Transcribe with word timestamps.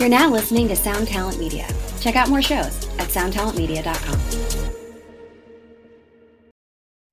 You're 0.00 0.08
now 0.08 0.30
listening 0.30 0.66
to 0.68 0.76
Sound 0.76 1.08
Talent 1.08 1.38
Media. 1.38 1.68
Check 2.00 2.16
out 2.16 2.30
more 2.30 2.40
shows 2.40 2.88
at 2.98 3.10
soundtalentmedia.com. 3.10 4.18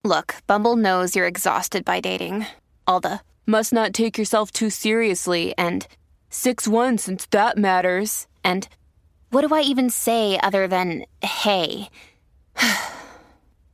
Look, 0.05 0.35
Bumble 0.47 0.77
knows 0.77 1.13
you're 1.13 1.27
exhausted 1.27 1.83
by 1.83 1.99
dating. 1.99 2.45
All 2.87 3.01
the 3.01 3.19
must 3.45 3.73
not 3.73 3.93
take 3.93 4.17
yourself 4.17 4.51
too 4.53 4.69
seriously 4.69 5.53
and 5.57 5.85
6 6.29 6.65
1 6.65 6.97
since 6.97 7.25
that 7.25 7.57
matters. 7.57 8.25
And 8.41 8.69
what 9.31 9.45
do 9.45 9.53
I 9.53 9.63
even 9.63 9.89
say 9.89 10.39
other 10.41 10.65
than 10.65 11.03
hey? 11.21 11.89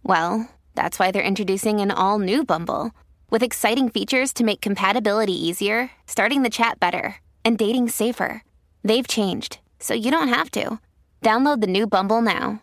well, 0.04 0.50
that's 0.73 0.98
why 0.98 1.11
they're 1.11 1.21
introducing 1.21 1.82
an 1.82 1.91
all 1.91 2.18
new 2.18 2.43
Bumble 2.43 2.89
with 3.30 3.43
exciting 3.43 3.89
features 3.89 4.34
to 4.34 4.43
make 4.43 4.59
compatibility 4.59 5.34
easier, 5.34 5.91
starting 6.07 6.41
the 6.41 6.50
chat 6.50 6.80
better, 6.80 7.18
and 7.45 7.59
dating 7.59 7.89
safer. 7.89 8.41
They've 8.84 9.07
changed, 9.07 9.59
so 9.79 9.93
you 9.93 10.11
don't 10.11 10.27
have 10.29 10.52
to. 10.52 10.79
Download 11.21 11.61
the 11.61 11.68
new 11.68 11.87
Bumble 11.87 12.21
now. 12.21 12.61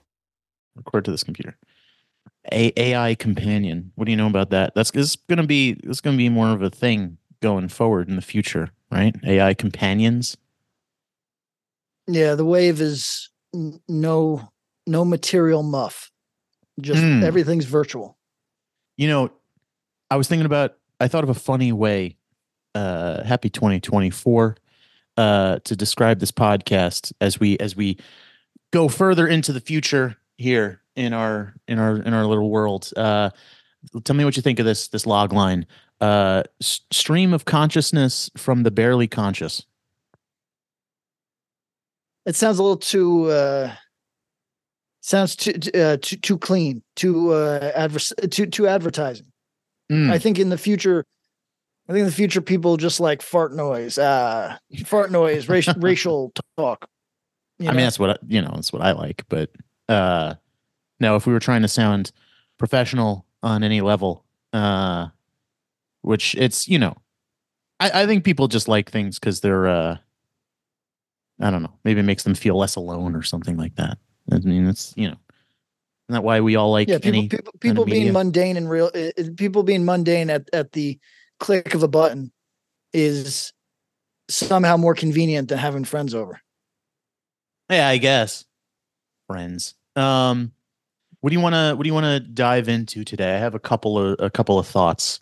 Record 0.77 1.05
to 1.07 1.11
this 1.11 1.25
computer. 1.25 1.57
A 2.53 2.73
AI 2.77 3.15
companion. 3.15 3.93
What 3.95 4.05
do 4.07 4.11
you 4.11 4.17
know 4.17 4.27
about 4.27 4.51
that? 4.51 4.75
That's 4.75 4.91
this 4.91 5.11
is 5.11 5.17
gonna 5.29 5.47
be 5.47 5.79
it's 5.85 6.01
gonna 6.01 6.17
be 6.17 6.29
more 6.29 6.51
of 6.51 6.63
a 6.63 6.71
thing 6.71 7.19
going 7.41 7.69
forward 7.69 8.09
in 8.09 8.17
the 8.17 8.23
future, 8.23 8.71
right? 8.91 9.15
AI 9.25 9.55
companions. 9.55 10.37
Yeah, 12.07 12.35
the 12.35 12.45
wave 12.45 12.81
is 12.81 13.29
n- 13.55 13.81
no 13.89 14.49
no 14.87 15.05
material 15.05 15.63
muff. 15.63 16.11
Just 16.81 17.03
Hmm. 17.03 17.23
everything's 17.23 17.67
virtual. 17.67 18.17
You 18.97 19.09
know, 19.09 19.31
I 20.11 20.17
was 20.17 20.29
thinking 20.29 20.47
about 20.47 20.77
I 20.99 21.09
thought 21.09 21.25
of 21.25 21.31
a 21.31 21.35
funny 21.35 21.73
way, 21.73 22.17
uh 22.75 23.23
happy 23.25 23.49
2024, 23.51 24.57
uh, 25.17 25.59
to 25.65 25.77
describe 25.77 26.21
this 26.21 26.33
podcast 26.33 27.13
as 27.21 27.39
we 27.41 27.59
as 27.59 27.77
we 27.77 27.99
go 28.73 28.89
further 28.89 29.27
into 29.27 29.53
the 29.53 29.61
future 29.61 30.17
here 30.39 30.81
in 30.97 31.13
our 31.13 31.55
in 31.69 31.79
our 31.79 31.97
in 31.97 32.15
our 32.15 32.27
little 32.27 32.51
world. 32.51 32.91
Uh 32.97 33.31
tell 34.05 34.17
me 34.17 34.25
what 34.25 34.37
you 34.37 34.43
think 34.43 34.59
of 34.59 34.67
this 34.67 34.89
this 34.89 35.07
log 35.07 35.33
line. 35.33 35.67
Uh 36.01 36.43
s- 36.63 36.81
stream 36.91 37.35
of 37.35 37.45
consciousness 37.45 38.31
from 38.37 38.63
the 38.63 38.71
barely 38.71 39.07
conscious. 39.09 39.65
It 42.27 42.37
sounds 42.37 42.59
a 42.59 42.63
little 42.63 42.77
too 42.77 43.27
uh 43.31 43.73
sounds 45.01 45.37
too 45.37 45.53
uh, 45.75 45.97
too 46.01 46.17
too 46.17 46.39
clean, 46.39 46.83
too 46.97 47.33
uh 47.33 47.73
advers- 47.73 48.31
too 48.31 48.47
too 48.47 48.67
advertising. 48.67 49.27
Mm. 49.91 50.11
I 50.11 50.19
think 50.19 50.39
in 50.39 50.51
the 50.51 50.59
future 50.59 51.05
I 51.91 51.93
think 51.93 52.01
in 52.03 52.07
the 52.07 52.13
future 52.13 52.41
people 52.41 52.77
just 52.77 53.01
like 53.01 53.21
fart 53.21 53.53
noise, 53.53 53.99
uh 53.99 54.57
fart 54.87 55.11
noise, 55.11 55.49
racial 55.49 55.75
racial 55.79 56.33
talk. 56.57 56.89
you 57.59 57.69
I 57.69 57.73
mean, 57.73 57.81
that's 57.81 57.99
what 57.99 58.11
I, 58.11 58.17
you 58.29 58.41
know. 58.41 58.53
That's 58.55 58.73
what 58.73 58.81
I 58.81 58.93
like. 58.93 59.25
But 59.29 59.51
uh, 59.89 60.35
no, 61.01 61.17
if 61.17 61.27
we 61.27 61.33
were 61.33 61.41
trying 61.41 61.63
to 61.63 61.69
sound 61.69 62.13
professional 62.59 63.27
on 63.43 63.65
any 63.65 63.81
level, 63.81 64.25
uh, 64.53 65.09
which 66.03 66.37
it's 66.37 66.69
you 66.69 66.79
know, 66.79 66.95
I, 67.81 68.03
I 68.03 68.07
think 68.07 68.23
people 68.23 68.47
just 68.47 68.69
like 68.69 68.89
things 68.89 69.19
because 69.19 69.41
they're 69.41 69.67
uh, 69.67 69.97
I 71.41 71.51
don't 71.51 71.65
know, 71.65 71.75
maybe 71.83 71.99
it 71.99 72.05
makes 72.05 72.23
them 72.23 72.37
feel 72.37 72.57
less 72.57 72.77
alone 72.77 73.17
or 73.17 73.25
something 73.25 73.57
like 73.57 73.75
that. 73.75 73.99
I 74.31 74.39
mean, 74.39 74.69
it's 74.69 74.95
you 74.97 75.09
know, 75.09 75.17
isn't 76.09 76.13
that 76.13 76.23
why 76.23 76.39
we 76.39 76.55
all 76.55 76.71
like 76.71 76.87
yeah, 76.87 76.99
people 76.99 77.19
any 77.19 77.29
people, 77.29 77.53
people 77.59 77.85
being 77.85 78.13
mundane 78.13 78.57
and 78.57 78.71
real 78.71 78.93
uh, 78.95 79.11
uh, 79.19 79.25
people 79.37 79.65
being 79.65 79.85
mundane 79.85 80.31
at 80.31 80.49
at 80.53 80.71
the 80.71 80.97
click 81.41 81.75
of 81.75 81.83
a 81.83 81.89
button 81.89 82.31
is 82.93 83.53
somehow 84.29 84.77
more 84.77 84.95
convenient 84.95 85.49
than 85.49 85.59
having 85.59 85.85
friends 85.85 86.15
over. 86.15 86.41
Yeah, 87.69 87.89
I 87.89 87.97
guess. 87.99 88.45
Friends. 89.27 89.75
Um 89.97 90.53
what 91.21 91.31
do 91.31 91.37
you 91.37 91.41
want 91.43 91.55
to 91.55 91.75
what 91.77 91.83
do 91.83 91.89
you 91.89 91.95
want 91.95 92.07
to 92.07 92.21
dive 92.21 92.69
into 92.69 93.05
today? 93.05 93.35
I 93.35 93.39
have 93.39 93.55
a 93.55 93.59
couple 93.59 93.99
of 93.99 94.17
a 94.21 94.31
couple 94.31 94.59
of 94.59 94.67
thoughts. 94.67 95.21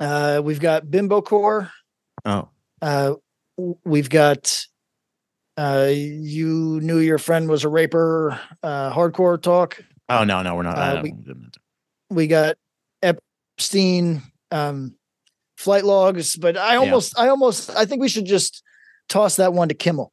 Uh, 0.00 0.40
we've 0.44 0.60
got 0.60 0.90
Bimbo 0.90 1.20
Core. 1.22 1.70
Oh. 2.24 2.48
Uh, 2.82 3.14
we've 3.84 4.08
got 4.10 4.64
uh, 5.58 5.88
you 5.90 6.80
knew 6.82 6.98
your 6.98 7.18
friend 7.18 7.48
was 7.48 7.64
a 7.64 7.68
raper. 7.68 8.38
Uh, 8.62 8.92
hardcore 8.92 9.40
talk. 9.40 9.82
Oh 10.08 10.24
no, 10.24 10.42
no, 10.42 10.54
we're 10.54 10.62
not. 10.62 10.78
Uh, 10.78 11.00
we- 11.02 11.14
We 12.10 12.26
got 12.26 12.56
Epstein 13.02 14.22
um, 14.50 14.94
flight 15.56 15.84
logs, 15.84 16.36
but 16.36 16.56
I 16.56 16.76
almost, 16.76 17.18
I 17.18 17.28
almost, 17.28 17.70
I 17.70 17.84
think 17.86 18.00
we 18.00 18.08
should 18.08 18.26
just 18.26 18.62
toss 19.08 19.36
that 19.36 19.52
one 19.52 19.68
to 19.68 19.74
Kimmel. 19.74 20.12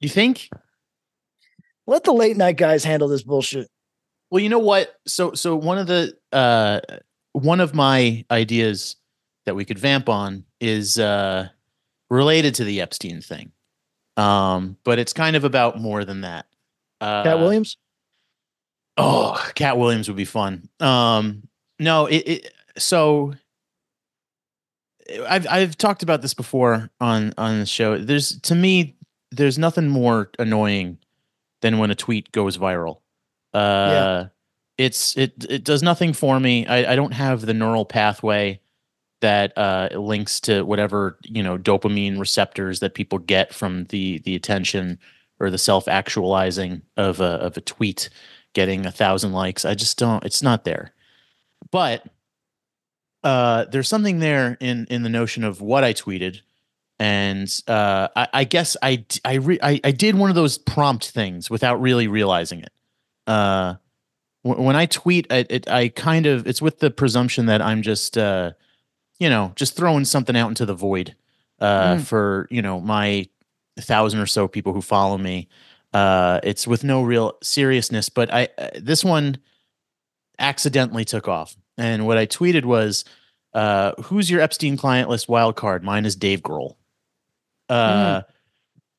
You 0.00 0.08
think? 0.08 0.48
Let 1.86 2.04
the 2.04 2.12
late 2.12 2.36
night 2.36 2.56
guys 2.56 2.84
handle 2.84 3.08
this 3.08 3.22
bullshit. 3.22 3.68
Well, 4.30 4.42
you 4.42 4.48
know 4.48 4.58
what? 4.58 4.94
So 5.06 5.32
so 5.34 5.56
one 5.56 5.78
of 5.78 5.86
the 5.86 6.16
uh 6.32 6.80
one 7.32 7.60
of 7.60 7.74
my 7.74 8.24
ideas 8.30 8.96
that 9.46 9.54
we 9.54 9.64
could 9.64 9.78
vamp 9.78 10.08
on 10.08 10.44
is 10.60 10.98
uh 10.98 11.48
related 12.10 12.54
to 12.56 12.64
the 12.64 12.80
Epstein 12.80 13.20
thing. 13.20 13.52
Um, 14.16 14.76
but 14.84 14.98
it's 14.98 15.12
kind 15.12 15.36
of 15.36 15.44
about 15.44 15.80
more 15.80 16.04
than 16.04 16.22
that. 16.22 16.46
Uh 17.00 17.22
Katt 17.24 17.38
Williams. 17.38 17.76
Oh, 18.98 19.42
Katt 19.54 19.78
Williams 19.78 20.08
would 20.08 20.16
be 20.16 20.24
fun. 20.24 20.68
Um, 20.80 21.46
no, 21.78 22.06
it, 22.06 22.28
it 22.28 22.52
so 22.76 23.32
I've 25.26 25.46
I've 25.48 25.78
talked 25.78 26.02
about 26.02 26.20
this 26.20 26.34
before 26.34 26.90
on 27.00 27.32
on 27.38 27.60
the 27.60 27.66
show. 27.66 27.96
There's 27.96 28.40
to 28.40 28.54
me, 28.54 28.96
there's 29.30 29.58
nothing 29.58 29.88
more 29.88 30.30
annoying 30.38 30.98
than 31.60 31.78
when 31.78 31.90
a 31.90 31.94
tweet 31.94 32.32
goes 32.32 32.58
viral. 32.58 33.00
Uh, 33.52 34.26
it's 34.76 35.16
it 35.16 35.44
it 35.48 35.64
does 35.64 35.82
nothing 35.82 36.12
for 36.12 36.38
me. 36.38 36.66
I, 36.66 36.92
I 36.92 36.96
don't 36.96 37.12
have 37.12 37.42
the 37.42 37.54
neural 37.54 37.84
pathway 37.84 38.60
that 39.20 39.56
uh, 39.56 39.88
links 39.94 40.40
to 40.40 40.62
whatever 40.62 41.18
you 41.24 41.42
know 41.42 41.58
dopamine 41.58 42.18
receptors 42.18 42.80
that 42.80 42.94
people 42.94 43.18
get 43.18 43.52
from 43.52 43.84
the 43.86 44.18
the 44.20 44.36
attention 44.36 44.98
or 45.40 45.50
the 45.50 45.58
self 45.58 45.88
actualizing 45.88 46.82
of 46.96 47.20
a 47.20 47.24
of 47.24 47.56
a 47.56 47.60
tweet 47.60 48.08
getting 48.54 48.86
a 48.86 48.92
thousand 48.92 49.32
likes. 49.32 49.64
I 49.64 49.74
just 49.74 49.98
don't. 49.98 50.24
It's 50.24 50.42
not 50.42 50.64
there. 50.64 50.92
But 51.70 52.04
uh, 53.24 53.64
there's 53.66 53.88
something 53.88 54.20
there 54.20 54.56
in 54.60 54.86
in 54.90 55.02
the 55.02 55.08
notion 55.08 55.44
of 55.44 55.60
what 55.60 55.84
I 55.84 55.92
tweeted, 55.92 56.40
and 56.98 57.48
uh, 57.68 58.08
I, 58.16 58.28
I 58.32 58.44
guess 58.44 58.76
I 58.82 59.04
I, 59.24 59.34
re- 59.34 59.58
I 59.62 59.80
I 59.84 59.90
did 59.92 60.14
one 60.16 60.30
of 60.30 60.36
those 60.36 60.58
prompt 60.58 61.08
things 61.10 61.48
without 61.50 61.80
really 61.80 62.08
realizing 62.08 62.60
it. 62.60 62.72
Uh, 63.26 63.74
wh- 64.42 64.58
when 64.58 64.74
I 64.76 64.86
tweet, 64.86 65.26
I, 65.30 65.46
it, 65.48 65.68
I 65.68 65.88
kind 65.88 66.26
of 66.26 66.46
it's 66.46 66.60
with 66.62 66.80
the 66.80 66.90
presumption 66.90 67.46
that 67.46 67.62
I'm 67.62 67.82
just 67.82 68.18
uh, 68.18 68.52
you 69.18 69.28
know 69.30 69.52
just 69.56 69.76
throwing 69.76 70.04
something 70.04 70.36
out 70.36 70.48
into 70.48 70.66
the 70.66 70.74
void 70.74 71.14
uh, 71.60 71.94
Mm. 71.96 72.00
for 72.04 72.48
you 72.50 72.62
know 72.62 72.80
my 72.80 73.28
thousand 73.80 74.18
or 74.20 74.26
so 74.26 74.48
people 74.48 74.72
who 74.72 74.82
follow 74.82 75.18
me. 75.18 75.48
Uh, 75.94 76.40
it's 76.42 76.66
with 76.66 76.84
no 76.84 77.02
real 77.02 77.38
seriousness, 77.42 78.08
but 78.08 78.32
I 78.32 78.48
uh, 78.58 78.68
this 78.74 79.04
one 79.04 79.38
accidentally 80.38 81.04
took 81.04 81.28
off. 81.28 81.56
And 81.76 82.06
what 82.06 82.18
I 82.18 82.26
tweeted 82.26 82.64
was, 82.64 83.04
uh, 83.54 83.92
"Who's 84.02 84.30
your 84.30 84.40
Epstein 84.40 84.76
client 84.76 85.08
list 85.08 85.28
wild 85.28 85.56
card? 85.56 85.82
Mine 85.84 86.04
is 86.04 86.16
Dave 86.16 86.42
Grohl." 86.42 86.76
Uh, 87.68 88.22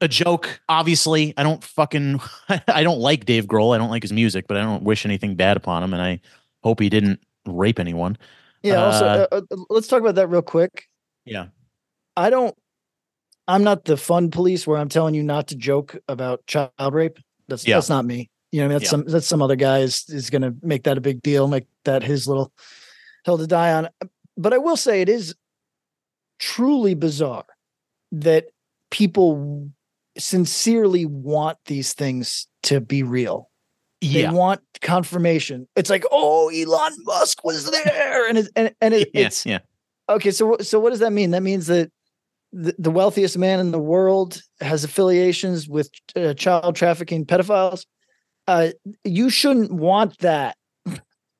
A 0.02 0.08
joke, 0.08 0.62
obviously. 0.70 1.34
I 1.38 1.44
don't 1.44 1.64
fucking. 1.64 2.22
I 2.68 2.84
don't 2.84 3.00
like 3.00 3.26
Dave 3.26 3.46
Grohl. 3.48 3.76
I 3.76 3.78
don't 3.78 3.90
like 3.90 4.04
his 4.04 4.14
music, 4.14 4.48
but 4.48 4.58
I 4.58 4.62
don't 4.62 4.84
wish 4.84 5.06
anything 5.06 5.36
bad 5.36 5.58
upon 5.58 5.84
him, 5.84 5.94
and 5.94 6.02
I 6.02 6.20
hope 6.64 6.80
he 6.80 6.90
didn't 6.90 7.20
rape 7.46 7.80
anyone. 7.80 8.18
Yeah. 8.64 8.84
also, 8.86 9.06
Uh, 9.06 9.28
uh, 9.32 9.42
uh, 9.52 9.56
let's 9.70 9.88
talk 9.88 10.02
about 10.02 10.16
that 10.16 10.28
real 10.28 10.42
quick. 10.42 10.88
Yeah. 11.26 11.48
I 12.16 12.30
don't. 12.30 12.56
I'm 13.48 13.64
not 13.64 13.86
the 13.86 13.98
fun 13.98 14.30
police 14.30 14.68
where 14.68 14.78
I'm 14.78 14.90
telling 14.90 15.16
you 15.16 15.24
not 15.24 15.48
to 15.48 15.56
joke 15.56 15.98
about 16.08 16.46
child 16.46 16.72
rape. 16.94 17.18
That's 17.48 17.66
Yeah. 17.68 17.76
that's 17.78 17.90
not 17.90 18.06
me. 18.06 18.30
You 18.52 18.62
know, 18.62 18.66
what 18.68 18.72
I 18.72 18.74
mean, 18.74 18.80
that's 18.80 18.84
Yeah. 18.86 18.90
some 18.90 19.04
that's 19.06 19.28
some 19.28 19.42
other 19.42 19.56
guy 19.56 19.80
is 19.80 20.06
is 20.10 20.30
going 20.30 20.44
to 20.44 20.54
make 20.62 20.84
that 20.84 20.98
a 20.98 21.02
big 21.02 21.22
deal, 21.22 21.48
make 21.48 21.66
that 21.86 22.04
his 22.04 22.28
little 22.28 22.52
hill 23.26 23.38
to 23.38 23.48
die 23.48 23.74
on. 23.74 23.90
But 24.38 24.54
I 24.54 24.58
will 24.60 24.78
say 24.78 25.02
it 25.02 25.10
is 25.10 25.36
truly 26.40 26.94
bizarre 26.94 27.46
that 28.12 28.46
people 28.92 29.70
sincerely 30.18 31.06
want 31.06 31.58
these 31.66 31.94
things 31.94 32.48
to 32.64 32.82
be 32.82 33.04
real. 33.04 33.50
They 34.02 34.22
Yeah. 34.22 34.32
want 34.32 34.62
confirmation. 34.82 35.68
It's 35.76 35.90
like, 35.90 36.06
oh, 36.12 36.50
Elon 36.50 36.94
Musk 37.04 37.44
was 37.44 37.70
there, 37.70 38.28
and 38.28 38.38
it's 38.38 38.50
and, 38.56 38.74
and 38.82 38.94
it, 38.94 39.10
yeah, 39.14 39.26
it's 39.26 39.46
yeah. 39.46 39.60
okay. 40.08 40.32
So 40.32 40.58
so 40.62 40.80
what 40.80 40.92
does 40.92 41.00
that 41.00 41.12
mean? 41.12 41.32
That 41.32 41.44
means 41.44 41.68
that 41.68 41.92
the, 42.54 42.74
the 42.80 42.92
wealthiest 42.92 43.38
man 43.38 43.60
in 43.60 43.72
the 43.72 43.80
world 43.80 44.42
has 44.62 44.84
affiliations 44.84 45.68
with 45.68 45.90
uh, 46.16 46.34
child 46.34 46.76
trafficking 46.76 47.26
pedophiles. 47.26 47.86
Uh, 48.48 48.70
you 49.04 49.30
shouldn't 49.30 49.72
want 49.72 50.18
that. 50.20 50.56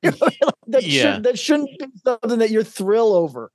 You 0.02 0.12
know, 0.12 0.16
like, 0.20 0.38
that 0.68 0.82
Yeah. 0.84 1.14
should 1.14 1.22
that 1.24 1.38
shouldn't 1.38 1.70
be 1.78 1.86
something 2.04 2.38
that 2.38 2.50
you're 2.50 2.62
thrill 2.62 3.12
over. 3.14 3.50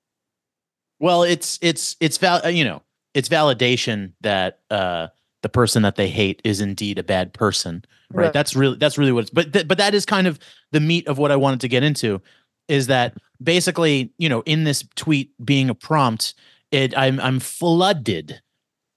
Well, 0.99 1.23
it's 1.23 1.57
it's 1.61 1.95
it's 1.99 2.17
val 2.17 2.41
uh, 2.45 2.49
you 2.49 2.63
know 2.63 2.81
it's 3.15 3.29
validation 3.29 4.11
that 4.21 4.59
uh 4.69 5.07
the 5.41 5.49
person 5.49 5.83
that 5.83 5.95
they 5.95 6.09
hate 6.09 6.41
is 6.43 6.59
indeed 6.59 6.97
a 6.97 7.03
bad 7.03 7.31
person, 7.31 7.85
right? 8.11 8.25
Right. 8.25 8.33
That's 8.33 8.55
really 8.55 8.77
that's 8.77 8.97
really 8.97 9.11
what 9.11 9.21
it's. 9.21 9.29
But 9.29 9.53
th- 9.53 9.67
but 9.67 9.77
that 9.77 9.93
is 9.93 10.05
kind 10.05 10.27
of 10.27 10.39
the 10.71 10.79
meat 10.79 11.07
of 11.07 11.17
what 11.17 11.31
I 11.31 11.35
wanted 11.35 11.61
to 11.61 11.67
get 11.67 11.83
into, 11.83 12.21
is 12.67 12.87
that 12.87 13.15
basically 13.41 14.11
you 14.17 14.27
know 14.27 14.41
in 14.45 14.63
this 14.63 14.83
tweet 14.95 15.31
being 15.43 15.69
a 15.69 15.75
prompt, 15.75 16.33
it 16.71 16.97
I'm 16.97 17.19
I'm 17.19 17.39
flooded 17.39 18.41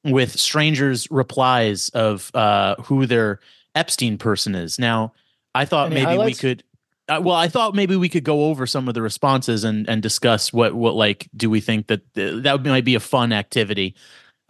with 0.04 0.38
strangers' 0.38 1.10
replies 1.10 1.90
of 1.90 2.30
uh 2.34 2.76
who 2.82 3.06
their 3.06 3.40
Epstein 3.74 4.18
person 4.18 4.54
is. 4.54 4.78
Now 4.78 5.12
I 5.54 5.64
thought 5.64 5.90
maybe 5.90 6.02
highlights? 6.02 6.42
we 6.42 6.48
could. 6.48 6.64
Uh, 7.08 7.20
well, 7.22 7.36
I 7.36 7.48
thought 7.48 7.74
maybe 7.74 7.96
we 7.96 8.08
could 8.08 8.24
go 8.24 8.44
over 8.46 8.66
some 8.66 8.86
of 8.88 8.94
the 8.94 9.00
responses 9.02 9.64
and 9.64 9.88
and 9.88 10.02
discuss 10.02 10.52
what 10.52 10.74
what 10.74 10.94
like 10.94 11.28
do 11.36 11.48
we 11.48 11.60
think 11.60 11.86
that 11.86 12.02
th- 12.14 12.42
that 12.42 12.62
might 12.64 12.84
be 12.84 12.94
a 12.94 13.00
fun 13.00 13.32
activity 13.32 13.94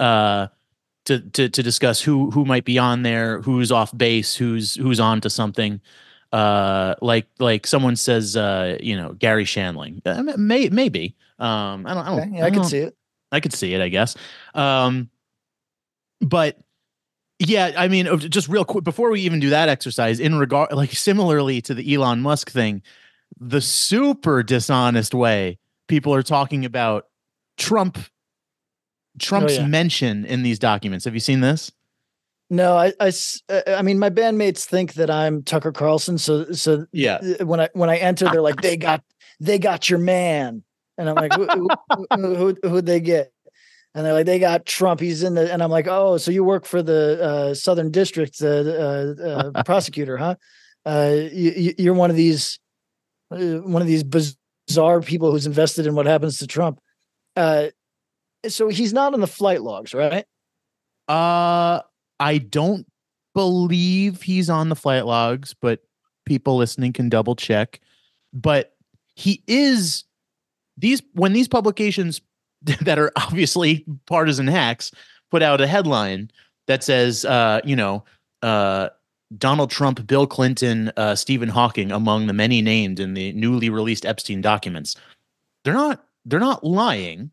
uh 0.01 0.49
to 1.05 1.21
to 1.21 1.49
to 1.49 1.63
discuss 1.63 2.01
who 2.01 2.31
who 2.33 2.45
might 2.45 2.65
be 2.65 2.77
on 2.79 3.03
there, 3.03 3.41
who's 3.43 3.71
off 3.71 3.97
base, 3.97 4.35
who's 4.35 4.75
who's 4.75 4.99
on 5.01 5.21
to 5.21 5.31
something. 5.31 5.81
Uh 6.33 6.95
like 7.01 7.27
like 7.39 7.67
someone 7.67 7.97
says 7.97 8.37
uh 8.37 8.77
you 8.81 8.97
know 8.97 9.13
Garry 9.13 9.45
Shandling. 9.45 10.03
Uh, 10.05 10.35
may, 10.37 10.69
maybe. 10.69 11.15
Um 11.39 11.87
I 11.87 11.95
don't 11.95 12.07
I 12.07 12.11
don't 12.11 12.21
Okay, 12.21 12.31
yeah, 12.39 12.45
I 12.45 12.51
can 12.51 12.59
don't- 12.61 12.69
see 12.69 12.79
it. 12.79 12.95
I 13.31 13.41
could 13.41 13.53
see 13.53 13.75
it, 13.75 13.81
I 13.83 13.89
guess. 13.89 14.17
Um, 14.55 15.11
but 16.21 16.59
yeah, 17.39 17.73
I 17.77 17.89
mean, 17.89 18.09
uh, 18.09 18.17
just 18.17 18.49
real 18.49 18.65
quick 18.65 18.85
before 18.85 19.11
we 19.11 19.21
even 19.23 19.41
do 19.41 19.51
that 19.51 19.69
exercise, 19.69 20.19
in 20.19 20.37
regard, 20.37 20.73
like 20.73 20.93
similarly 20.93 21.61
to 21.63 21.75
the 21.75 21.95
Elon 21.95 22.21
Musk 22.21 22.51
thing, 22.51 22.83
the 23.39 23.61
super 23.61 24.43
dishonest 24.43 25.15
way 25.15 25.59
people 25.87 26.13
are 26.15 26.23
talking 26.23 26.65
about 26.65 27.07
Trump, 27.57 27.99
Trump's 29.19 29.57
yeah. 29.57 29.67
mention 29.67 30.25
in 30.25 30.43
these 30.43 30.59
documents. 30.59 31.05
Have 31.05 31.15
you 31.15 31.21
seen 31.21 31.41
this? 31.41 31.71
No, 32.51 32.77
I, 32.77 32.93
uh, 32.99 33.61
I 33.67 33.83
mean, 33.83 33.99
my 33.99 34.11
bandmates 34.11 34.65
think 34.65 34.95
that 34.95 35.11
I'm 35.11 35.43
Tucker 35.43 35.73
Carlson. 35.73 36.17
So, 36.17 36.51
so 36.53 36.87
Yeah. 36.93 37.19
uh, 37.41 37.45
when 37.45 37.61
I 37.61 37.69
when 37.75 37.91
I 37.91 37.99
enter, 37.99 38.29
they're 38.31 38.41
like, 38.41 38.63
they 38.63 38.77
got 38.77 39.05
they 39.39 39.59
got 39.59 39.91
your 39.91 39.99
man, 39.99 40.63
and 40.97 41.09
I'm 41.09 41.15
like, 41.15 41.35
who 41.35 41.47
who, 41.47 41.69
who, 42.17 42.35
who 42.35 42.69
who'd 42.69 42.87
they 42.87 43.01
get? 43.01 43.33
And 43.95 44.05
they're 44.05 44.13
like, 44.13 44.27
they 44.27 44.39
got 44.39 44.67
Trump. 44.67 45.01
He's 45.01 45.23
in 45.23 45.35
the, 45.35 45.53
and 45.53 45.63
I'm 45.63 45.71
like, 45.71 45.87
oh, 45.89 46.19
so 46.19 46.31
you 46.31 46.45
work 46.45 46.67
for 46.67 46.83
the 46.83 47.23
uh, 47.23 47.55
Southern 47.55 47.91
District 47.91 48.41
uh, 48.43 48.47
uh, 48.47 49.63
prosecutor, 49.65 50.17
huh? 50.17 50.37
Uh, 50.85 51.15
you, 51.33 51.75
you're 51.79 51.95
one 51.95 52.11
of 52.11 52.17
these 52.17 52.59
uh, 53.31 53.59
one 53.59 53.83
of 53.83 53.89
these 53.89 54.05
bizarre 54.05 55.01
people 55.01 55.31
who's 55.31 55.47
invested 55.47 55.87
in 55.87 55.95
what 55.95 56.07
happens 56.07 56.39
to 56.39 56.47
Trump. 56.47 56.81
Uh, 57.37 57.69
so 58.47 58.69
he's 58.69 58.93
not 58.93 59.15
on 59.15 59.21
the 59.21 59.27
flight 59.27 59.63
logs, 59.63 59.93
right? 59.93 60.25
Uh, 61.09 61.83
I 62.21 62.39
don't 62.39 62.87
believe 63.35 64.23
he's 64.23 64.49
on 64.49 64.69
the 64.69 64.77
flight 64.77 65.07
logs, 65.07 65.55
but 65.61 65.81
people 66.25 66.57
listening 66.57 66.93
can 66.93 67.09
double 67.09 67.37
check. 67.37 67.81
But 68.33 68.75
he 69.15 69.43
is 69.47 70.05
these 70.77 71.03
when 71.13 71.33
these 71.33 71.49
publications 71.49 72.21
that 72.81 72.99
are 72.99 73.13
obviously 73.17 73.85
partisan 74.07 74.47
hacks 74.47 74.91
put 75.31 75.43
out 75.43 75.61
a 75.61 75.67
headline 75.67 76.31
that 76.67 76.83
says, 76.85 77.25
uh, 77.25 77.61
you 77.65 77.77
know, 77.77 78.05
uh, 78.43 78.89
Donald 79.37 79.71
Trump, 79.71 80.07
Bill 80.07 80.27
Clinton, 80.27 80.91
uh, 80.97 81.15
Stephen 81.15 81.49
Hawking 81.49 81.93
among 81.93 82.27
the 82.27 82.33
many 82.33 82.63
named 82.63 82.99
in 82.99 83.15
the 83.15 83.33
newly 83.33 83.69
released 83.69 84.07
Epstein 84.07 84.41
documents. 84.41 84.97
They're 85.65 85.75
not 85.75 86.05
they're 86.25 86.41
not 86.41 86.65
lying, 86.65 87.31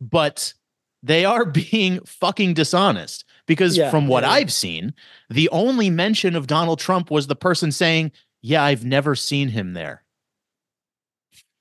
but 0.00 0.54
they 1.02 1.24
are 1.24 1.44
being 1.70 2.00
fucking 2.04 2.54
dishonest 2.54 3.24
because 3.46 3.76
Yeah, 3.76 3.90
from 3.90 4.08
what 4.08 4.24
yeah. 4.24 4.30
I've 4.30 4.52
seen, 4.52 4.94
the 5.28 5.48
only 5.50 5.90
mention 5.90 6.36
of 6.36 6.46
Donald 6.46 6.78
Trump 6.78 7.10
was 7.10 7.26
the 7.26 7.36
person 7.36 7.70
saying, 7.70 8.12
"Yeah, 8.42 8.64
I've 8.64 8.84
never 8.84 9.14
seen 9.14 9.48
him 9.48 9.74
there." 9.74 10.04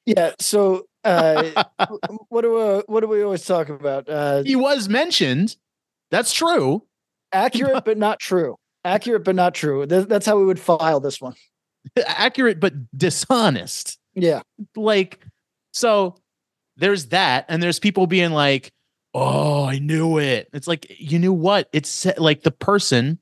Yeah. 0.06 0.34
So, 0.40 0.86
uh, 1.06 1.64
what 2.30 2.42
do 2.42 2.54
we, 2.54 2.82
what 2.94 3.02
do 3.02 3.08
we 3.08 3.22
always 3.24 3.46
talk 3.46 3.70
about? 3.70 4.10
Uh, 4.10 4.44
He 4.44 4.56
was 4.56 4.90
mentioned. 4.90 5.56
That's 6.12 6.34
true. 6.34 6.84
accurate 7.32 7.86
but 7.86 7.98
not 7.98 8.20
true. 8.20 8.58
Accurate 8.84 9.24
but 9.24 9.36
not 9.36 9.54
true. 9.56 9.86
Th- 9.88 10.08
that's 10.08 10.26
how 10.26 10.38
we 10.38 10.46
would 10.46 10.60
file 10.60 11.00
this 11.00 11.20
one. 11.22 11.36
Accurate 12.08 12.60
but 12.60 12.74
dishonest. 12.98 13.98
Yeah. 14.14 14.42
like 14.76 15.26
so 15.74 16.16
there's 16.78 17.08
that 17.08 17.46
and 17.50 17.62
there's 17.62 17.80
people 17.80 18.08
being 18.08 18.32
like 18.32 18.72
oh 19.14 19.66
i 19.66 19.78
knew 19.78 20.18
it 20.20 20.48
it's 20.54 20.68
like 20.70 20.88
you 20.98 21.20
knew 21.20 21.34
what 21.34 21.68
it's 21.74 22.06
like 22.18 22.44
the 22.44 22.52
person 22.52 23.20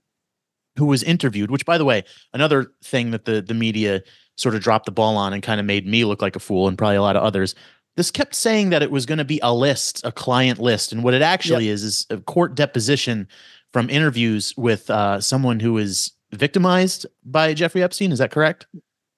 who 0.77 0.85
was 0.85 1.01
interviewed 1.01 1.49
which 1.49 1.65
by 1.65 1.79
the 1.79 1.85
way 1.85 2.03
another 2.31 2.71
thing 2.83 3.09
that 3.11 3.25
the 3.25 3.41
the 3.41 3.55
media 3.55 4.03
sort 4.37 4.55
of 4.55 4.61
dropped 4.61 4.85
the 4.85 4.91
ball 4.91 5.15
on 5.17 5.33
and 5.33 5.43
kind 5.43 5.59
of 5.59 5.65
made 5.65 5.85
me 5.87 6.05
look 6.05 6.21
like 6.21 6.35
a 6.35 6.39
fool 6.39 6.67
and 6.67 6.77
probably 6.77 6.95
a 6.97 7.01
lot 7.01 7.15
of 7.15 7.23
others 7.23 7.55
this 7.95 8.09
kept 8.09 8.33
saying 8.33 8.71
that 8.71 8.81
it 8.81 8.89
was 8.89 9.05
going 9.05 9.19
to 9.19 9.25
be 9.25 9.39
a 9.43 9.53
list 9.53 10.01
a 10.03 10.11
client 10.11 10.59
list 10.59 10.91
and 10.91 11.03
what 11.03 11.13
it 11.13 11.21
actually 11.21 11.69
is 11.69 11.83
is 11.83 12.07
a 12.09 12.17
court 12.17 12.55
deposition 12.55 13.27
from 13.71 13.89
interviews 13.89 14.53
with 14.57 14.89
uh, 14.89 15.19
someone 15.21 15.59
who 15.59 15.77
is 15.77 16.11
victimized 16.31 17.05
by 17.25 17.53
jeffrey 17.53 17.83
epstein 17.83 18.11
is 18.11 18.19
that 18.19 18.31
correct 18.31 18.65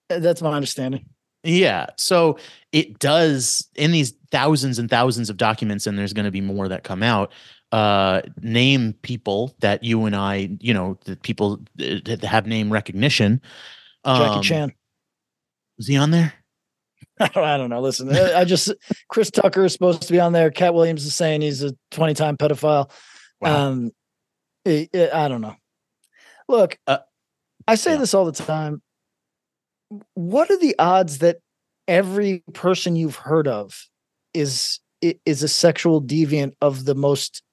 Uh, 0.10 0.20
That's 0.20 0.42
my 0.42 0.52
understanding. 0.54 1.06
yeah. 1.44 1.88
So 1.98 2.38
it 2.72 3.00
does 3.00 3.68
in 3.76 3.92
these 3.92 4.14
thousands 4.32 4.78
and 4.80 4.90
thousands 4.90 5.30
of 5.30 5.38
documents, 5.38 5.88
and 5.88 5.98
there's 5.98 6.14
going 6.14 6.26
to 6.26 6.32
be 6.32 6.42
more 6.42 6.68
that 6.68 6.84
come 6.84 7.02
out. 7.02 7.32
Uh, 7.72 8.22
name 8.42 8.94
people 9.02 9.56
that 9.62 9.84
you 9.84 10.06
and 10.06 10.16
I, 10.16 10.50
you 10.60 10.74
know, 10.74 10.98
that 11.06 11.24
people 11.24 11.54
uh, 11.80 12.00
that 12.06 12.24
have 12.24 12.46
name 12.48 12.72
recognition. 12.72 13.42
Jackie 14.06 14.36
Um, 14.38 14.42
Chan. 14.44 14.74
Is 15.78 15.88
he 15.88 15.98
on 15.98 16.12
there? 16.12 16.34
I 17.20 17.28
don't, 17.28 17.44
I 17.44 17.58
don't 17.58 17.70
know. 17.70 17.82
Listen, 17.82 18.10
I 18.12 18.44
just 18.44 18.74
Chris 19.10 19.32
Tucker 19.32 19.66
is 19.66 19.74
supposed 19.74 20.02
to 20.02 20.12
be 20.12 20.20
on 20.20 20.34
there. 20.34 20.52
Katt 20.52 20.74
Williams 20.74 21.06
is 21.06 21.16
saying 21.16 21.42
he's 21.42 21.64
a 21.64 21.74
20 21.92 22.14
time 22.14 22.38
pedophile. 22.38 22.90
Wow. 23.42 23.68
Um, 23.68 23.92
I 24.68 24.90
I 24.94 25.28
don't 25.28 25.42
know. 25.42 25.56
Look, 26.48 26.78
Uh, 26.88 27.00
I 27.68 27.76
say 27.76 27.92
yeah. 27.92 27.98
this 27.98 28.14
all 28.14 28.26
the 28.26 28.32
time. 28.32 28.82
What 30.14 30.50
are 30.52 30.58
the 30.58 30.76
odds 30.78 31.20
that 31.20 31.38
every 31.88 32.44
person 32.54 32.96
you've 32.96 33.16
heard 33.16 33.48
of 33.48 33.88
is 34.34 34.80
is 35.02 35.44
a 35.44 35.48
sexual 35.48 36.02
deviant 36.02 36.54
of 36.62 36.86
the 36.86 36.96
most 36.96 37.44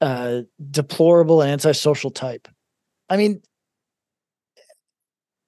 uh, 0.00 0.42
deplorable 0.70 1.40
and 1.42 1.50
antisocial 1.50 2.10
type? 2.10 2.48
I 3.08 3.16
mean, 3.16 3.42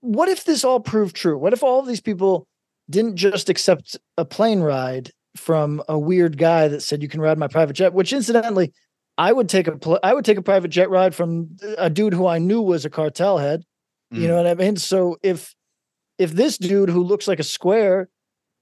what 0.05 0.29
if 0.29 0.45
this 0.45 0.65
all 0.65 0.81
proved 0.81 1.17
true? 1.17 1.39
What 1.39 1.53
if 1.53 1.63
all 1.63 1.81
of 1.81 1.87
these 1.87 2.01
people 2.01 2.47
didn't 2.91 3.17
just 3.17 3.49
accept 3.49 3.97
a 4.19 4.25
plane 4.25 4.61
ride 4.61 5.11
from 5.37 5.83
a 5.89 5.99
weird 5.99 6.37
guy 6.39 6.69
that 6.69 6.83
said 6.83 7.03
you 7.03 7.09
can 7.09 7.21
ride 7.21 7.39
my 7.39 7.49
private 7.49 7.73
jet? 7.75 7.95
Which, 7.95 8.13
incidentally, 8.13 8.73
I 9.17 9.33
would 9.33 9.49
take 9.49 9.67
a 9.67 9.77
pl- 9.79 10.01
I 10.03 10.13
would 10.13 10.25
take 10.25 10.39
a 10.39 10.43
private 10.43 10.69
jet 10.69 10.91
ride 10.91 11.15
from 11.15 11.57
a 11.79 11.89
dude 11.89 12.15
who 12.15 12.27
I 12.27 12.39
knew 12.39 12.61
was 12.61 12.85
a 12.85 12.91
cartel 12.91 13.39
head. 13.39 13.65
You 14.11 14.21
Mm. 14.23 14.29
know 14.29 14.37
what 14.37 14.47
I 14.47 14.55
mean? 14.55 14.77
So 14.77 15.17
if 15.23 15.55
if 16.19 16.33
this 16.33 16.59
dude 16.59 16.91
who 16.91 17.03
looks 17.03 17.27
like 17.27 17.41
a 17.41 17.45
square, 17.45 18.09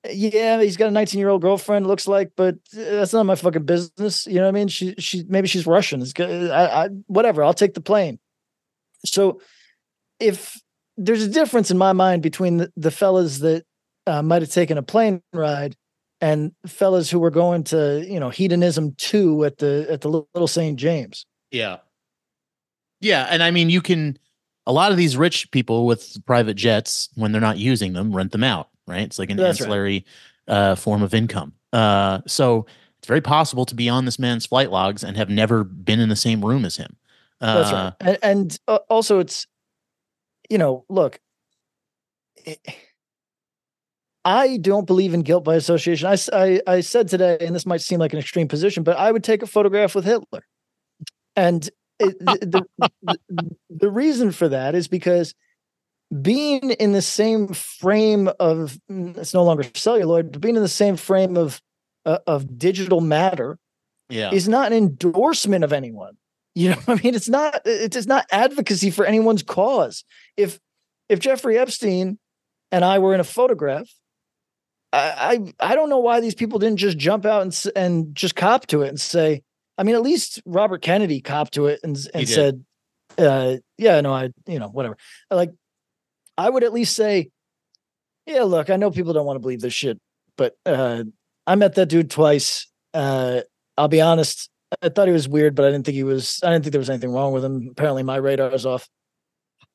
yeah, 0.09 0.61
he's 0.63 0.77
got 0.77 0.89
a 0.89 0.91
19 0.91 1.19
year 1.19 1.29
old 1.29 1.43
girlfriend, 1.43 1.87
looks 1.87 2.07
like, 2.09 2.31
but 2.37 2.55
uh, 2.77 2.81
that's 2.97 3.13
not 3.13 3.27
my 3.27 3.35
fucking 3.35 3.65
business. 3.65 4.27
You 4.27 4.37
know 4.37 4.43
what 4.43 4.49
I 4.49 4.53
mean? 4.53 4.69
She 4.69 4.95
she 4.99 5.25
maybe 5.29 5.49
she's 5.49 5.67
Russian. 5.67 6.01
It's 6.03 6.13
good. 6.13 6.51
I, 6.51 6.85
I 6.85 6.89
whatever. 7.09 7.43
I'll 7.43 7.53
take 7.55 7.75
the 7.75 7.81
plane. 7.81 8.19
So 9.05 9.41
if 10.21 10.62
there's 10.97 11.23
a 11.23 11.29
difference 11.29 11.71
in 11.71 11.79
my 11.79 11.93
mind 11.93 12.23
between 12.23 12.59
the, 12.59 12.73
the 12.77 12.91
fellas 12.91 13.39
that 13.39 13.65
uh, 14.07 14.23
might 14.23 14.43
have 14.43 14.51
taken 14.51 14.79
a 14.79 14.83
plane 14.83 15.23
ride 15.33 15.77
and 16.21 16.53
fellas 16.67 17.11
who 17.11 17.19
were 17.19 17.31
going 17.31 17.65
to 17.65 18.05
you 18.09 18.21
know 18.21 18.31
hedonism 18.31 18.95
two 18.97 19.45
at 19.45 19.59
the 19.59 19.87
at 19.91 20.01
the 20.01 20.09
Little 20.09 20.49
St 20.49 20.79
James. 20.79 21.27
Yeah. 21.51 21.79
Yeah, 23.01 23.27
and 23.29 23.43
I 23.43 23.51
mean, 23.51 23.69
you 23.69 23.83
can. 23.83 24.17
A 24.65 24.73
lot 24.73 24.93
of 24.93 24.97
these 24.97 25.17
rich 25.17 25.51
people 25.51 25.87
with 25.87 26.25
private 26.25 26.55
jets, 26.55 27.09
when 27.17 27.33
they're 27.33 27.41
not 27.41 27.59
using 27.59 27.95
them, 27.95 28.15
rent 28.15 28.31
them 28.31 28.45
out. 28.45 28.69
Right? 28.87 29.03
It's 29.03 29.19
like 29.19 29.29
an 29.31 29.37
That's 29.37 29.61
right. 29.61 29.67
ancillary 29.67 30.07
uh, 30.47 30.77
form 30.77 31.03
of 31.03 31.15
income. 31.15 31.53
Uh, 31.73 32.21
so 32.29 32.67
it's 32.99 33.09
very 33.09 33.21
possible 33.21 33.65
to 33.65 33.75
be 33.75 33.89
on 33.89 34.05
this 34.05 34.21
man's 34.21 34.47
flight 34.47 34.71
logs 34.71 35.03
and 35.03 35.17
have 35.17 35.29
never 35.29 35.65
been 35.65 35.99
in 35.99 36.11
the 36.11 36.17
same 36.17 36.45
room 36.45 36.65
as 36.65 36.77
him. 36.77 36.95
Uh, 37.41 37.55
That's 37.55 37.73
right. 37.73 37.93
And, 38.01 38.19
and 38.23 38.61
uh, 38.69 38.79
also, 38.89 39.19
it's 39.19 39.49
you 40.51 40.59
know, 40.59 40.85
look, 40.89 41.21
it, 42.37 42.59
I 44.25 44.57
don't 44.59 44.87
believe 44.87 45.15
in 45.15 45.23
guilt 45.23 45.45
by 45.45 45.57
association. 45.57 46.09
I, 46.09 46.17
I 46.33 46.61
I 46.67 46.81
said 46.81 47.09
today, 47.09 47.39
and 47.41 47.55
this 47.55 47.67
might 47.67 47.81
seem 47.81 47.99
like 47.99 48.13
an 48.13 48.19
extreme 48.19 48.49
position, 48.49 48.83
but 48.83 48.97
I 48.97 49.11
would 49.11 49.25
take 49.25 49.43
a 49.43 49.47
photograph 49.47 49.95
with 49.95 50.05
Hitler, 50.05 50.47
and 51.35 51.69
it, 51.99 52.19
the, 52.19 52.67
the 52.77 53.49
the 53.71 53.91
reason 53.91 54.33
for 54.33 54.49
that 54.49 54.75
is 54.75 54.89
because 54.89 55.35
being 56.21 56.71
in 56.73 56.93
the 56.93 57.03
same 57.03 57.49
frame 57.49 58.29
of 58.39 58.79
mm, 58.91 59.17
it's 59.17 59.35
no 59.35 59.45
longer 59.45 59.65
celluloid, 59.75 60.33
but 60.33 60.41
being 60.41 60.57
in 60.57 60.63
the 60.63 60.69
same 60.69 60.97
frame 60.97 61.37
of 61.37 61.61
uh, 62.05 62.19
of 62.27 62.59
digital 62.59 63.01
matter 63.01 63.59
yeah. 64.09 64.31
is 64.33 64.49
not 64.49 64.73
an 64.73 64.79
endorsement 64.79 65.65
of 65.65 65.73
anyone. 65.73 66.17
You 66.55 66.71
know, 66.71 66.77
I 66.89 66.95
mean, 67.03 67.15
it's 67.15 67.29
not 67.29 67.67
it 67.67 67.97
is 67.97 68.07
not 68.07 68.27
advocacy 68.31 68.91
for 68.91 69.05
anyone's 69.05 69.43
cause. 69.43 70.05
If 70.37 70.59
if 71.09 71.19
Jeffrey 71.19 71.59
Epstein 71.59 72.19
and 72.71 72.85
I 72.85 72.99
were 72.99 73.15
in 73.15 73.21
a 73.21 73.25
photograph, 73.25 73.89
I 74.93 75.53
I, 75.61 75.71
I 75.73 75.75
don't 75.75 75.91
know 75.91 75.99
why 75.99 76.21
these 76.21 76.35
people 76.35 76.59
didn't 76.59 76.79
just 76.79 76.99
jump 76.99 77.25
out 77.25 77.43
and 77.43 77.65
and 77.77 78.15
just 78.15 78.37
cop 78.37 78.67
to 78.69 78.83
it 78.83 78.89
and 78.89 79.01
say. 79.01 79.43
I 79.79 79.85
mean, 79.85 79.95
at 79.95 80.03
least 80.03 80.43
Robert 80.45 80.83
Kennedy 80.83 81.23
copped 81.23 81.55
to 81.55 81.67
it 81.67 81.81
and 81.83 81.99
and 82.13 82.29
said, 82.29 82.65
uh, 83.17 83.57
"Yeah, 83.79 84.01
no, 84.03 84.13
I 84.13 84.31
you 84.47 84.59
know 84.59 84.69
whatever." 84.69 84.99
Like, 85.31 85.51
I 86.37 86.51
would 86.51 86.63
at 86.63 86.75
least 86.75 86.95
say, 86.95 87.31
"Yeah, 88.27 88.43
look, 88.43 88.69
I 88.69 88.77
know 88.77 88.91
people 88.91 89.15
don't 89.15 89.25
want 89.25 89.37
to 89.37 89.41
believe 89.41 89.63
this 89.63 89.73
shit, 89.73 89.99
but 90.37 90.55
uh, 90.67 91.05
I 91.47 91.55
met 91.55 91.75
that 91.77 91.87
dude 91.87 92.11
twice. 92.11 92.69
Uh, 92.93 93.41
I'll 93.79 93.89
be 93.89 94.03
honest, 94.03 94.51
I 94.81 94.89
thought 94.89 95.09
he 95.09 95.13
was 95.13 95.29
weird, 95.29 95.55
but 95.55 95.65
I 95.65 95.71
didn't 95.71 95.85
think 95.85 95.97
he 95.97 96.05
was. 96.05 96.41
I 96.43 96.51
didn't 96.51 96.65
think 96.65 96.73
there 96.73 96.79
was 96.79 96.91
anything 96.91 97.13
wrong 97.13 97.33
with 97.33 97.45
him. 97.45 97.69
Apparently, 97.71 98.03
my 98.03 98.17
radar 98.17 98.53
is 98.55 98.65
off. 98.65 98.89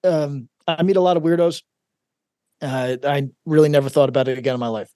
Um, 0.04 0.50
I 0.68 0.84
meet 0.84 0.96
a 0.96 1.02
lot 1.02 1.18
of 1.18 1.24
weirdos. 1.24 1.62
Uh, 2.62 2.98
I 3.04 3.28
really 3.46 3.70
never 3.70 3.90
thought 3.90 4.10
about 4.10 4.28
it 4.28 4.38
again 4.38 4.56
in 4.56 4.60
my 4.60 4.68
life. 4.68 4.90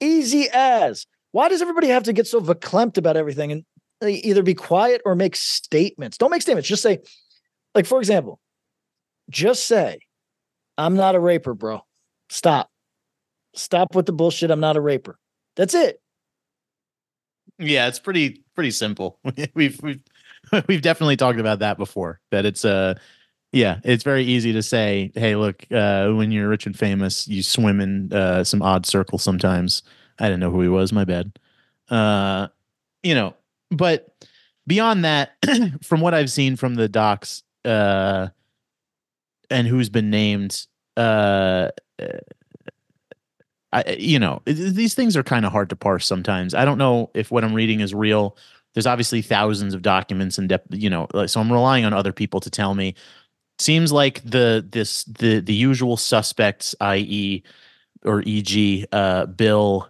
Easy 0.00 0.48
as. 0.52 1.06
Why 1.30 1.48
does 1.48 1.62
everybody 1.62 1.88
have 1.88 2.02
to 2.04 2.12
get 2.12 2.26
so 2.26 2.40
verklempt 2.40 2.98
about 2.98 3.16
everything 3.16 3.52
and 3.52 3.64
either 4.02 4.42
be 4.42 4.54
quiet 4.54 5.00
or 5.06 5.14
make 5.14 5.36
statements? 5.36 6.18
Don't 6.18 6.30
make 6.30 6.42
statements. 6.42 6.68
Just 6.68 6.82
say, 6.82 6.98
like 7.74 7.86
for 7.86 7.98
example, 7.98 8.38
just 9.30 9.66
say, 9.66 10.00
"I'm 10.76 10.96
not 10.96 11.14
a 11.14 11.20
raper, 11.20 11.54
bro." 11.54 11.80
Stop. 12.28 12.70
Stop 13.54 13.94
with 13.94 14.06
the 14.06 14.12
bullshit. 14.12 14.50
I'm 14.50 14.60
not 14.60 14.76
a 14.76 14.80
raper. 14.80 15.18
That's 15.56 15.74
it. 15.74 16.01
Yeah, 17.58 17.88
it's 17.88 17.98
pretty 17.98 18.42
pretty 18.54 18.70
simple. 18.70 19.18
we've 19.54 19.80
we've 19.82 20.00
we've 20.68 20.82
definitely 20.82 21.16
talked 21.16 21.38
about 21.38 21.60
that 21.60 21.78
before. 21.78 22.20
That 22.30 22.44
it's 22.44 22.64
uh 22.64 22.94
yeah, 23.52 23.80
it's 23.84 24.02
very 24.02 24.24
easy 24.24 24.54
to 24.54 24.62
say, 24.62 25.12
hey, 25.14 25.36
look, 25.36 25.66
uh, 25.70 26.10
when 26.12 26.30
you're 26.32 26.48
rich 26.48 26.64
and 26.64 26.78
famous, 26.78 27.28
you 27.28 27.42
swim 27.42 27.82
in 27.82 28.10
uh, 28.10 28.44
some 28.44 28.62
odd 28.62 28.86
circle 28.86 29.18
sometimes. 29.18 29.82
I 30.18 30.24
didn't 30.24 30.40
know 30.40 30.50
who 30.50 30.62
he 30.62 30.68
was, 30.68 30.90
my 30.90 31.04
bad. 31.04 31.38
Uh, 31.90 32.48
you 33.02 33.14
know, 33.14 33.34
but 33.70 34.08
beyond 34.66 35.04
that, 35.04 35.32
from 35.84 36.00
what 36.00 36.14
I've 36.14 36.30
seen 36.30 36.56
from 36.56 36.76
the 36.76 36.88
docs, 36.88 37.42
uh, 37.66 38.28
and 39.50 39.66
who's 39.68 39.90
been 39.90 40.08
named, 40.08 40.66
uh, 40.96 41.68
I, 43.72 43.96
you 43.98 44.18
know, 44.18 44.42
these 44.44 44.94
things 44.94 45.16
are 45.16 45.22
kind 45.22 45.46
of 45.46 45.52
hard 45.52 45.70
to 45.70 45.76
parse 45.76 46.06
sometimes. 46.06 46.54
I 46.54 46.64
don't 46.64 46.78
know 46.78 47.10
if 47.14 47.30
what 47.30 47.44
I'm 47.44 47.54
reading 47.54 47.80
is 47.80 47.94
real. 47.94 48.36
There's 48.74 48.86
obviously 48.86 49.22
thousands 49.22 49.74
of 49.74 49.82
documents 49.82 50.38
and 50.38 50.48
depth, 50.48 50.66
you 50.70 50.90
know, 50.90 51.06
so 51.26 51.40
I'm 51.40 51.52
relying 51.52 51.84
on 51.84 51.92
other 51.92 52.12
people 52.12 52.40
to 52.40 52.50
tell 52.50 52.74
me. 52.74 52.94
Seems 53.58 53.92
like 53.92 54.22
the 54.24 54.66
this 54.68 55.04
the 55.04 55.40
the 55.40 55.54
usual 55.54 55.96
suspects, 55.96 56.74
i.e., 56.80 57.42
or 58.04 58.22
e.g., 58.22 58.86
uh, 58.90 59.26
Bill, 59.26 59.88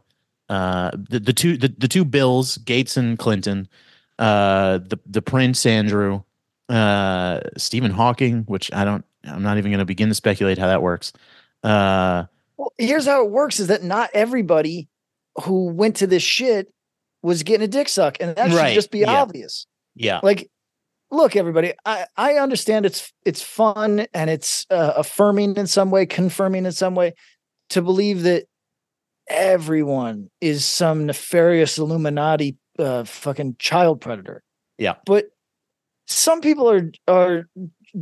uh, 0.49 0.91
the 0.95 1.21
the 1.21 1.33
two 1.33 1.57
the, 1.57 1.69
the 1.79 1.89
two 1.89 2.05
Bills, 2.05 2.59
Gates 2.59 2.97
and 2.97 3.19
Clinton, 3.19 3.69
uh, 4.19 4.79
the 4.79 4.99
the 5.07 5.23
Prince 5.23 5.65
Andrew, 5.65 6.23
uh, 6.69 7.41
Stephen 7.57 7.93
Hawking, 7.93 8.43
which 8.43 8.73
I 8.73 8.85
don't, 8.85 9.05
I'm 9.25 9.43
not 9.43 9.59
even 9.59 9.71
going 9.71 9.79
to 9.79 9.85
begin 9.85 10.09
to 10.09 10.15
speculate 10.15 10.59
how 10.59 10.67
that 10.67 10.83
works. 10.83 11.13
Well, 12.57 12.73
here's 12.79 13.07
how 13.07 13.25
it 13.25 13.31
works: 13.31 13.61
is 13.61 13.69
that 13.69 13.83
not 13.83 14.11
everybody 14.15 14.89
who 15.45 15.67
went 15.73 15.97
to 15.97 16.07
this 16.07 16.23
shit 16.23 16.73
was 17.23 17.43
getting 17.43 17.65
a 17.65 17.69
dick 17.69 17.89
suck, 17.89 18.17
and 18.21 18.35
that 18.37 18.51
Right, 18.53 18.69
should 18.69 18.75
just 18.75 18.91
be 18.91 19.01
yeah. 19.01 19.23
obvious. 19.23 19.67
yeah, 19.95 20.21
Like, 20.23 20.51
look, 21.11 21.37
everybody, 21.37 21.73
I 21.85 22.07
I 22.17 22.35
understand 22.35 22.87
it's 22.87 23.13
it's 23.25 23.43
fun 23.43 24.07
and 24.13 24.29
it's 24.31 24.67
uh, 24.71 24.95
affirming 24.97 25.57
in 25.57 25.67
some 25.67 25.91
way, 25.91 26.07
confirming 26.07 26.67
in 26.67 26.73
some 26.73 26.95
way, 26.95 27.15
to 27.71 27.83
believe 27.83 28.23
that 28.23 28.45
everyone 29.29 30.31
is 30.41 30.65
some 30.65 31.07
nefarious 31.07 31.79
Illuminati 31.79 32.57
uh, 32.79 33.05
fucking 33.05 33.57
child 33.59 34.01
predator. 34.01 34.43
Yeah. 34.79 34.95
but 35.07 35.27
some 36.07 36.41
people 36.41 36.69
are 36.69 36.91
are 37.07 37.49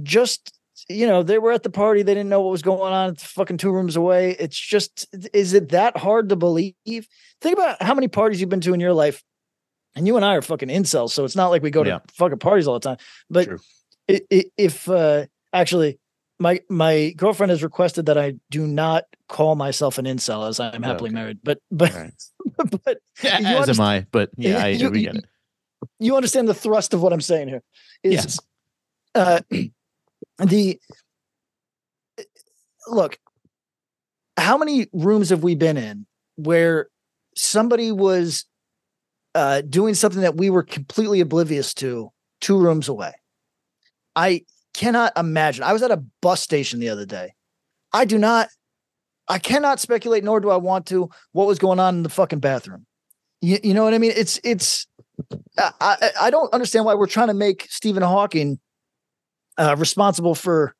just 0.02 0.58
you 0.88 1.06
know 1.06 1.22
they 1.22 1.38
were 1.38 1.52
at 1.52 1.62
the 1.62 1.70
party 1.70 2.02
they 2.02 2.14
didn't 2.14 2.28
know 2.28 2.40
what 2.40 2.50
was 2.50 2.62
going 2.62 2.92
on 2.92 3.10
it's 3.10 3.24
fucking 3.24 3.56
two 3.56 3.70
rooms 3.72 3.96
away 3.96 4.32
it's 4.38 4.58
just 4.58 5.06
is 5.32 5.52
it 5.54 5.70
that 5.70 5.96
hard 5.96 6.28
to 6.28 6.36
believe 6.36 6.74
think 7.40 7.56
about 7.58 7.82
how 7.82 7.94
many 7.94 8.08
parties 8.08 8.40
you've 8.40 8.50
been 8.50 8.60
to 8.60 8.72
in 8.74 8.80
your 8.80 8.92
life 8.92 9.22
and 9.94 10.06
you 10.06 10.16
and 10.16 10.24
i 10.24 10.34
are 10.34 10.42
fucking 10.42 10.68
incels 10.68 11.10
so 11.10 11.24
it's 11.24 11.36
not 11.36 11.48
like 11.48 11.62
we 11.62 11.70
go 11.70 11.84
to 11.84 12.00
fucking 12.12 12.38
parties 12.38 12.66
all 12.66 12.74
the 12.74 12.80
time 12.80 12.96
but 13.28 13.46
True. 13.46 13.58
i- 14.10 14.20
i- 14.32 14.44
if 14.56 14.88
uh 14.88 15.26
actually 15.52 15.98
my 16.38 16.60
my 16.68 17.12
girlfriend 17.16 17.50
has 17.50 17.62
requested 17.62 18.06
that 18.06 18.16
i 18.18 18.34
do 18.50 18.66
not 18.66 19.04
call 19.28 19.54
myself 19.56 19.98
an 19.98 20.04
incel 20.06 20.48
as 20.48 20.58
i'm 20.60 20.82
happily 20.82 21.08
Okay. 21.10 21.14
married 21.14 21.38
but 21.42 21.58
but 21.70 21.92
right. 21.94 22.12
but 22.84 22.98
as 23.24 23.40
you 23.40 23.46
am 23.46 23.56
understand- 23.62 23.80
I. 23.88 24.06
But 24.10 24.30
yeah, 24.36 24.64
I, 24.64 24.68
you- 24.68 24.90
we 24.90 25.02
get 25.02 25.16
it. 25.16 25.24
you 25.98 26.16
understand 26.16 26.48
the 26.48 26.54
thrust 26.54 26.94
of 26.94 27.02
what 27.02 27.12
I'm 27.12 27.20
saying 27.20 27.48
here. 27.48 27.62
Is 28.02 28.12
Yes. 28.14 28.40
uh 29.14 29.40
the 30.44 30.80
look, 32.88 33.18
how 34.36 34.56
many 34.56 34.88
rooms 34.92 35.30
have 35.30 35.42
we 35.42 35.54
been 35.54 35.76
in 35.76 36.06
where 36.36 36.88
somebody 37.36 37.92
was 37.92 38.46
uh 39.34 39.60
doing 39.62 39.94
something 39.94 40.22
that 40.22 40.36
we 40.36 40.50
were 40.50 40.62
completely 40.62 41.20
oblivious 41.20 41.74
to 41.74 42.10
two 42.40 42.58
rooms 42.58 42.88
away? 42.88 43.12
I 44.16 44.44
cannot 44.74 45.12
imagine. 45.16 45.64
I 45.64 45.72
was 45.72 45.82
at 45.82 45.90
a 45.90 46.02
bus 46.20 46.40
station 46.40 46.80
the 46.80 46.88
other 46.88 47.06
day. 47.06 47.34
I 47.92 48.04
do 48.04 48.18
not 48.18 48.48
I 49.28 49.38
cannot 49.38 49.78
speculate, 49.78 50.24
nor 50.24 50.40
do 50.40 50.50
I 50.50 50.56
want 50.56 50.86
to, 50.86 51.08
what 51.32 51.46
was 51.46 51.60
going 51.60 51.78
on 51.78 51.96
in 51.98 52.02
the 52.02 52.08
fucking 52.08 52.40
bathroom. 52.40 52.84
You, 53.40 53.58
you 53.62 53.74
know 53.74 53.84
what 53.84 53.94
I 53.94 53.98
mean? 53.98 54.12
It's 54.14 54.40
it's 54.42 54.86
I 55.58 56.10
I 56.20 56.30
don't 56.30 56.52
understand 56.52 56.84
why 56.84 56.94
we're 56.94 57.06
trying 57.06 57.28
to 57.28 57.34
make 57.34 57.66
Stephen 57.70 58.02
Hawking 58.02 58.58
uh, 59.60 59.76
responsible 59.78 60.34
for. 60.34 60.74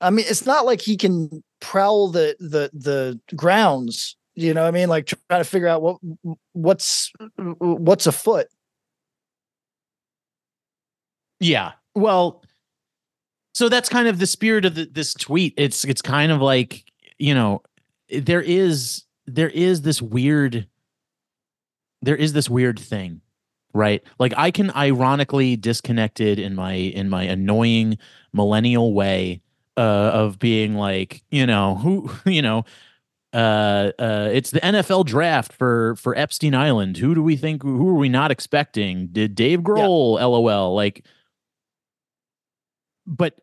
I 0.00 0.10
mean, 0.10 0.24
it's 0.28 0.46
not 0.46 0.64
like 0.64 0.80
he 0.80 0.96
can 0.96 1.42
prowl 1.60 2.08
the 2.08 2.36
the 2.40 2.70
the 2.72 3.20
grounds. 3.36 4.16
You 4.34 4.54
know, 4.54 4.64
I 4.64 4.70
mean, 4.70 4.88
like 4.88 5.06
trying 5.06 5.42
to 5.42 5.48
figure 5.48 5.68
out 5.68 5.82
what 5.82 5.98
what's 6.52 7.12
what's 7.36 8.06
afoot. 8.06 8.46
Yeah. 11.40 11.72
Well, 11.94 12.42
so 13.54 13.68
that's 13.68 13.88
kind 13.88 14.08
of 14.08 14.18
the 14.18 14.26
spirit 14.26 14.64
of 14.64 14.74
the, 14.76 14.84
this 14.90 15.14
tweet. 15.14 15.54
It's 15.56 15.84
it's 15.84 16.02
kind 16.02 16.32
of 16.32 16.40
like 16.40 16.84
you 17.18 17.34
know 17.34 17.62
there 18.08 18.42
is 18.42 19.04
there 19.26 19.50
is 19.50 19.82
this 19.82 20.00
weird 20.00 20.66
there 22.00 22.16
is 22.16 22.32
this 22.32 22.48
weird 22.48 22.78
thing 22.78 23.20
right? 23.72 24.02
Like 24.18 24.32
i 24.36 24.50
can 24.50 24.70
ironically 24.72 25.56
disconnected 25.56 26.38
in 26.38 26.54
my 26.54 26.72
in 26.72 27.08
my 27.08 27.24
annoying 27.24 27.98
millennial 28.32 28.92
way 28.94 29.40
uh 29.76 29.80
of 29.80 30.38
being 30.38 30.74
like 30.74 31.22
you 31.30 31.46
know 31.46 31.76
who 31.76 32.10
you 32.24 32.42
know 32.42 32.64
uh 33.32 33.90
uh 33.98 34.28
it's 34.32 34.50
the 34.50 34.60
NFL 34.60 35.04
draft 35.06 35.52
for 35.52 35.96
for 35.96 36.16
Epstein 36.16 36.54
Island. 36.54 36.96
Who 36.96 37.14
do 37.14 37.22
we 37.22 37.36
think 37.36 37.62
who 37.62 37.88
are 37.88 37.98
we 37.98 38.08
not 38.08 38.30
expecting? 38.30 39.08
Did 39.08 39.34
Dave 39.34 39.60
Grohl 39.60 40.18
lol 40.18 40.74
like 40.74 41.04
but 43.06 43.40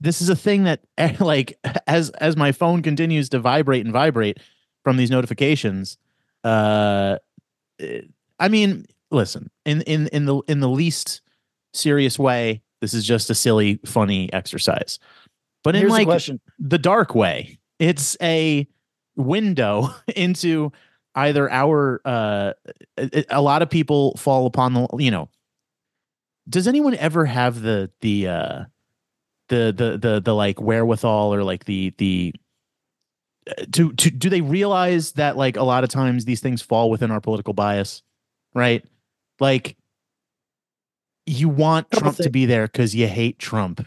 this 0.00 0.22
is 0.22 0.28
a 0.28 0.36
thing 0.36 0.64
that 0.64 0.80
like 1.20 1.58
as 1.86 2.10
as 2.10 2.36
my 2.36 2.52
phone 2.52 2.82
continues 2.82 3.28
to 3.30 3.38
vibrate 3.38 3.84
and 3.84 3.92
vibrate 3.92 4.38
from 4.82 4.96
these 4.96 5.10
notifications 5.10 5.98
uh 6.44 7.16
eh, 7.80 8.02
i 8.38 8.48
mean 8.48 8.86
listen 9.14 9.50
in 9.64 9.82
in 9.82 10.08
in 10.08 10.26
the 10.26 10.40
in 10.48 10.60
the 10.60 10.68
least 10.68 11.22
serious 11.72 12.18
way 12.18 12.62
this 12.84 12.92
is 12.92 13.06
just 13.06 13.30
a 13.30 13.34
silly 13.34 13.80
funny 13.86 14.30
exercise. 14.34 14.98
But 15.62 15.74
in 15.74 15.80
Here's 15.80 15.92
the 15.92 15.98
like 15.98 16.06
question: 16.06 16.40
the 16.58 16.76
dark 16.76 17.14
way 17.14 17.58
it's 17.78 18.14
a 18.20 18.68
window 19.16 19.88
into 20.16 20.70
either 21.14 21.50
our 21.50 22.02
uh 22.04 22.52
a, 22.98 23.24
a 23.30 23.40
lot 23.40 23.62
of 23.62 23.70
people 23.70 24.14
fall 24.16 24.46
upon 24.46 24.74
the 24.74 24.86
you 24.98 25.10
know 25.10 25.30
does 26.48 26.68
anyone 26.68 26.94
ever 26.96 27.24
have 27.24 27.62
the 27.62 27.90
the 28.02 28.28
uh 28.28 28.64
the 29.48 29.72
the 29.74 29.96
the 29.96 30.20
the 30.20 30.34
like 30.34 30.60
wherewithal 30.60 31.32
or 31.32 31.42
like 31.42 31.64
the 31.64 31.94
the 31.96 32.34
uh, 33.48 33.64
to 33.72 33.92
to 33.94 34.10
do 34.10 34.28
they 34.28 34.42
realize 34.42 35.12
that 35.12 35.38
like 35.38 35.56
a 35.56 35.62
lot 35.62 35.84
of 35.84 35.90
times 35.90 36.26
these 36.26 36.40
things 36.40 36.60
fall 36.60 36.90
within 36.90 37.10
our 37.10 37.20
political 37.20 37.54
bias 37.54 38.02
right 38.54 38.84
like 39.40 39.76
you 41.26 41.48
want 41.48 41.90
Couple 41.90 42.12
trump 42.12 42.16
to 42.18 42.30
be 42.30 42.46
there 42.46 42.66
because 42.66 42.94
you 42.94 43.06
hate 43.06 43.38
trump 43.38 43.86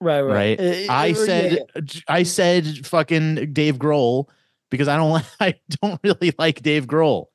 right, 0.00 0.22
right. 0.22 0.58
right? 0.58 0.88
Uh, 0.88 0.92
I 0.92 1.12
said 1.12 1.58
yeah. 1.76 2.00
I 2.08 2.22
said 2.22 2.86
fucking 2.86 3.52
Dave 3.52 3.76
Grohl 3.78 4.26
because 4.70 4.88
I 4.88 4.96
don't 4.96 5.24
I 5.40 5.54
don't 5.82 6.00
really 6.02 6.32
like 6.38 6.62
Dave 6.62 6.86
Grohl. 6.86 7.26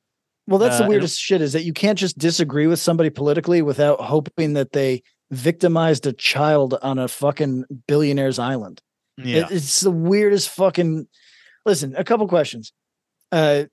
Well, 0.48 0.60
that's 0.60 0.80
Uh, 0.80 0.84
the 0.84 0.90
weirdest 0.90 1.20
shit 1.20 1.42
is 1.42 1.54
that 1.54 1.64
you 1.64 1.72
can't 1.74 1.98
just 1.98 2.18
disagree 2.18 2.68
with 2.68 2.80
somebody 2.80 3.10
politically 3.10 3.62
without 3.62 4.02
hoping 4.02 4.54
that 4.54 4.74
they 4.74 5.04
victimized 5.32 6.06
a 6.06 6.14
child 6.14 6.78
on 6.82 7.00
a 7.00 7.08
fucking 7.08 7.64
billionaire's 7.88 8.40
island. 8.40 8.82
Yeah. 9.18 9.46
It- 9.46 9.52
it's 9.52 9.80
the 9.82 9.92
weirdest 9.92 10.50
fucking. 10.50 11.08
Listen, 11.66 11.96
a 11.96 12.04
couple 12.04 12.28
questions. 12.28 12.74
Uh, 13.32 13.64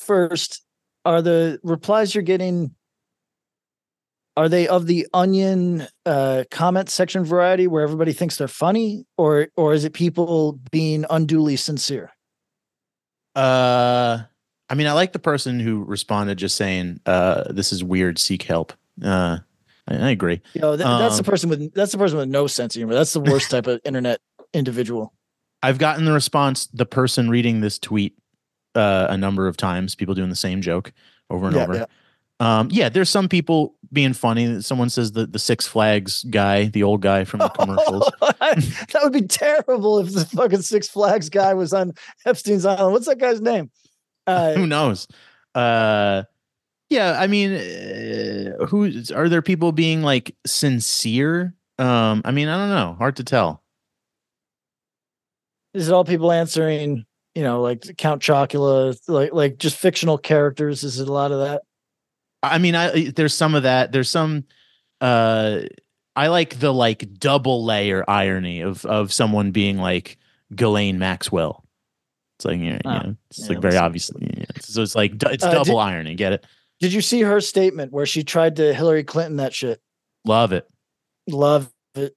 first, 0.00 0.64
are 1.04 1.22
the 1.22 1.60
replies 1.62 2.12
you're 2.12 2.22
getting 2.22 2.74
are 4.38 4.48
they 4.48 4.68
of 4.68 4.86
the 4.86 5.06
onion 5.12 5.86
uh 6.06 6.44
comment 6.50 6.88
section 6.88 7.24
variety 7.24 7.66
where 7.66 7.82
everybody 7.82 8.12
thinks 8.12 8.36
they're 8.36 8.46
funny 8.48 9.04
or 9.16 9.48
or 9.56 9.74
is 9.74 9.84
it 9.84 9.92
people 9.92 10.58
being 10.70 11.04
unduly 11.10 11.56
sincere 11.56 12.12
Uh 13.34 14.22
I 14.70 14.74
mean 14.74 14.86
I 14.86 14.92
like 14.92 15.12
the 15.12 15.18
person 15.18 15.60
who 15.60 15.84
responded 15.84 16.38
just 16.38 16.56
saying 16.56 17.00
uh 17.06 17.52
this 17.52 17.72
is 17.72 17.82
weird 17.84 18.18
seek 18.18 18.42
help. 18.42 18.72
Uh 19.02 19.38
I, 19.88 19.94
I 19.96 20.10
agree. 20.10 20.40
you 20.54 20.60
know 20.60 20.76
th- 20.76 20.86
that's 20.86 21.16
the 21.16 21.22
Um, 21.22 21.24
person 21.24 21.50
with 21.50 21.72
that's 21.74 21.92
the 21.92 21.98
person 21.98 22.18
with 22.18 22.28
no 22.28 22.46
sense 22.46 22.74
of 22.76 22.80
humor 22.80 22.94
that's 22.94 23.12
the 23.12 23.20
worst 23.20 23.50
type 23.50 23.66
of 23.66 23.80
internet 23.84 24.20
individual 24.52 25.12
I've 25.62 25.78
gotten 25.78 26.04
the 26.04 26.12
response 26.12 26.66
the 26.68 26.86
person 26.86 27.28
reading 27.30 27.60
this 27.60 27.78
tweet 27.78 28.16
uh 28.74 29.06
a 29.10 29.16
number 29.16 29.48
of 29.48 29.56
times 29.56 29.94
people 29.94 30.14
doing 30.14 30.28
the 30.30 30.36
same 30.36 30.60
joke 30.60 30.92
over 31.30 31.46
and 31.46 31.56
Yeah, 31.56 31.62
over. 31.64 31.74
yeah. 31.74 31.86
Um 32.40 32.68
yeah, 32.70 32.88
there's 32.88 33.10
some 33.10 33.28
people 33.28 33.74
being 33.92 34.12
funny. 34.12 34.60
Someone 34.60 34.90
says 34.90 35.12
the 35.12 35.26
the 35.26 35.38
Six 35.38 35.66
Flags 35.66 36.24
guy, 36.24 36.66
the 36.66 36.82
old 36.82 37.02
guy 37.02 37.24
from 37.24 37.40
the 37.40 37.48
commercials. 37.58 38.10
that 38.20 39.00
would 39.02 39.12
be 39.12 39.22
terrible 39.22 39.98
if 39.98 40.12
the 40.12 40.24
fucking 40.24 40.62
Six 40.62 40.88
Flags 40.88 41.28
guy 41.28 41.54
was 41.54 41.72
on 41.72 41.92
Epstein's 42.26 42.64
Island. 42.64 42.92
What's 42.92 43.06
that 43.06 43.18
guy's 43.18 43.40
name? 43.40 43.70
Uh, 44.28 44.52
who 44.52 44.66
knows 44.66 45.08
uh 45.54 46.22
yeah 46.90 47.16
i 47.18 47.26
mean 47.26 47.54
uh, 47.54 48.66
who 48.66 48.92
are 49.16 49.26
there 49.26 49.40
people 49.40 49.72
being 49.72 50.02
like 50.02 50.36
sincere 50.46 51.54
um 51.78 52.20
i 52.26 52.30
mean 52.30 52.46
i 52.46 52.58
don't 52.58 52.68
know 52.68 52.94
hard 52.98 53.16
to 53.16 53.24
tell 53.24 53.62
is 55.74 55.88
it 55.88 55.94
all 55.94 56.04
people 56.04 56.32
answering? 56.32 57.04
You 57.34 57.42
know, 57.42 57.62
like 57.62 57.96
Count 57.98 58.22
Chocula, 58.22 58.98
like 59.06 59.32
like 59.32 59.58
just 59.58 59.76
fictional 59.76 60.18
characters? 60.18 60.82
Is 60.82 60.98
it 60.98 61.08
a 61.08 61.12
lot 61.12 61.30
of 61.30 61.40
that? 61.40 61.62
I 62.42 62.58
mean 62.58 62.74
i 62.74 63.10
there's 63.16 63.34
some 63.34 63.54
of 63.54 63.62
that 63.64 63.92
there's 63.92 64.10
some 64.10 64.44
uh 65.00 65.60
i 66.16 66.28
like 66.28 66.58
the 66.60 66.72
like 66.72 67.12
double 67.18 67.64
layer 67.64 68.04
irony 68.08 68.60
of 68.60 68.84
of 68.86 69.12
someone 69.12 69.50
being 69.50 69.78
like 69.78 70.18
Ghislaine 70.54 70.98
maxwell 70.98 71.64
it's 72.38 72.44
like 72.44 72.58
you 72.60 72.72
know, 72.72 72.78
Ah, 72.84 72.94
you 73.02 73.08
know 73.10 73.16
it's 73.30 73.40
yeah, 73.40 73.48
like 73.48 73.58
very 73.60 73.72
that's- 73.72 73.84
obviously 73.86 74.34
yeah. 74.38 74.44
so 74.60 74.82
it's 74.82 74.94
like 74.94 75.22
it's 75.24 75.44
Uh, 75.44 75.50
double 75.50 75.64
did- 75.64 75.76
irony 75.92 76.14
get 76.14 76.32
it 76.32 76.46
Did 76.80 76.92
you 76.92 77.00
see 77.00 77.22
her 77.22 77.40
statement 77.40 77.92
where 77.92 78.06
she 78.06 78.22
tried 78.22 78.56
to 78.56 78.72
Hillary 78.72 79.02
Clinton 79.04 79.36
that 79.38 79.52
shit? 79.54 79.80
love 80.24 80.52
it 80.52 80.66
Love 81.28 81.70
it. 81.94 82.14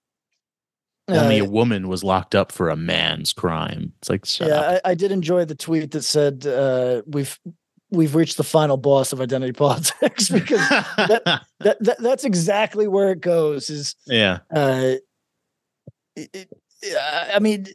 only 1.09 1.41
Uh, 1.41 1.45
a 1.45 1.49
woman 1.49 1.87
was 1.89 2.03
locked 2.03 2.35
up 2.35 2.51
for 2.51 2.69
a 2.69 2.75
man's 2.77 3.33
crime 3.33 3.93
it's 3.99 4.09
like 4.09 4.25
shut 4.25 4.49
up. 4.49 4.53
yeah, 4.73 4.79
I, 4.85 4.91
I 4.91 4.93
did 4.95 5.11
enjoy 5.11 5.45
the 5.45 5.55
tweet 5.55 5.91
that 5.91 6.03
said 6.03 6.45
uh, 6.45 7.01
we've 7.07 7.37
we've 7.91 8.15
reached 8.15 8.37
the 8.37 8.43
final 8.43 8.77
boss 8.77 9.13
of 9.13 9.21
identity 9.21 9.51
politics 9.67 10.29
because 10.29 10.67
that, 10.97 11.45
that 11.59 11.97
that's 11.99 12.23
exactly 12.23 12.87
where 12.87 13.11
it 13.11 13.21
goes. 13.21 13.69
Is 13.69 13.95
yeah 14.07 14.39
uh, 14.53 14.93
it, 16.15 16.29
it- 16.33 16.49
I 17.33 17.37
mean, 17.37 17.67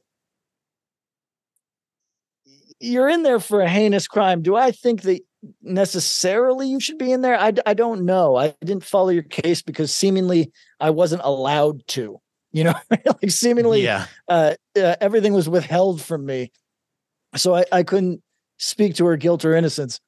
you're 2.81 3.09
in 3.09 3.22
there 3.22 3.38
for 3.40 3.61
a 3.61 3.68
heinous 3.68 4.09
crime. 4.09 4.42
Do 4.42 4.57
I 4.57 4.72
think 4.72 5.02
that 5.02 5.20
necessarily 5.62 6.68
you 6.68 6.81
should 6.81 6.98
be 6.98 7.12
in 7.12 7.20
there? 7.20 7.38
i, 7.38 7.52
I 7.64 7.74
don't 7.74 8.05
know. 8.05 8.35
I 8.37 8.55
didn't 8.64 8.85
follow 8.85 9.11
your 9.11 9.22
case 9.22 9.62
because 9.62 9.94
seemingly 9.94 10.50
I 10.81 10.90
wasn't 10.90 11.22
allowed 11.24 11.87
to. 11.88 12.20
You 12.52 12.64
know, 12.64 12.74
like 12.90 13.31
seemingly 13.31 13.83
yeah 13.83 14.07
uh, 14.29 14.55
uh, 14.76 14.96
everything 15.00 15.35
was 15.35 15.48
withheld 15.48 16.00
from 16.00 16.24
me, 16.24 16.50
so 17.35 17.55
I, 17.55 17.64
I 17.70 17.83
couldn't 17.83 18.22
speak 18.59 18.94
to 18.96 19.07
her 19.07 19.16
guilt 19.16 19.44
or 19.44 19.55
innocence. 19.55 20.00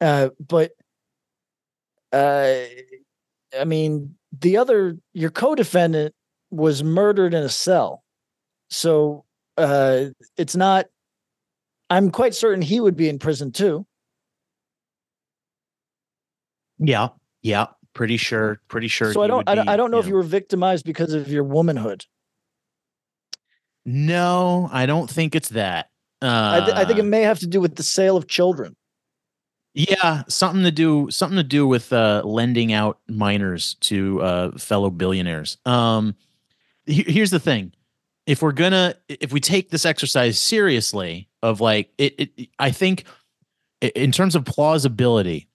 Uh, 0.00 0.30
but 0.38 0.72
uh, 2.12 2.60
I 3.58 3.64
mean, 3.64 4.14
the 4.38 4.56
other 4.56 4.96
your 5.12 5.30
co-defendant 5.30 6.14
was 6.50 6.82
murdered 6.82 7.34
in 7.34 7.42
a 7.42 7.48
cell, 7.48 8.04
so 8.70 9.24
uh, 9.56 10.06
it's 10.36 10.56
not. 10.56 10.86
I'm 11.88 12.10
quite 12.10 12.34
certain 12.34 12.62
he 12.62 12.80
would 12.80 12.96
be 12.96 13.08
in 13.08 13.18
prison 13.18 13.52
too. 13.52 13.86
Yeah, 16.78 17.08
yeah, 17.42 17.68
pretty 17.94 18.16
sure, 18.16 18.60
pretty 18.68 18.88
sure. 18.88 19.12
so 19.12 19.22
I 19.22 19.28
don't, 19.28 19.48
I 19.48 19.54
don't, 19.54 19.64
be, 19.66 19.70
I 19.70 19.76
don't 19.76 19.90
know 19.90 19.98
if 19.98 20.06
you 20.08 20.14
were 20.14 20.22
victimized 20.22 20.84
because 20.84 21.14
of 21.14 21.28
your 21.28 21.44
womanhood. 21.44 22.04
No, 23.84 24.68
I 24.72 24.84
don't 24.86 25.08
think 25.08 25.34
it's 25.34 25.50
that. 25.50 25.90
Uh, 26.20 26.60
I, 26.60 26.64
th- 26.64 26.76
I 26.76 26.84
think 26.84 26.98
it 26.98 27.04
may 27.04 27.22
have 27.22 27.38
to 27.38 27.46
do 27.46 27.60
with 27.60 27.76
the 27.76 27.82
sale 27.82 28.16
of 28.16 28.26
children. 28.26 28.74
Yeah, 29.76 30.22
something 30.28 30.62
to 30.64 30.70
do, 30.70 31.10
something 31.10 31.36
to 31.36 31.42
do 31.44 31.66
with 31.66 31.92
uh, 31.92 32.22
lending 32.24 32.72
out 32.72 32.98
minors 33.08 33.74
to 33.82 34.22
uh, 34.22 34.58
fellow 34.58 34.88
billionaires. 34.88 35.58
Um, 35.66 36.16
he- 36.86 37.04
here's 37.06 37.30
the 37.30 37.40
thing: 37.40 37.72
if 38.26 38.42
we're 38.42 38.52
gonna, 38.52 38.96
if 39.08 39.32
we 39.32 39.40
take 39.40 39.70
this 39.70 39.86
exercise 39.86 40.40
seriously, 40.40 41.28
of 41.42 41.60
like 41.60 41.90
it, 41.98 42.14
it 42.18 42.48
I 42.58 42.70
think 42.72 43.04
in 43.80 44.12
terms 44.12 44.36
of 44.36 44.44
plausibility 44.44 45.48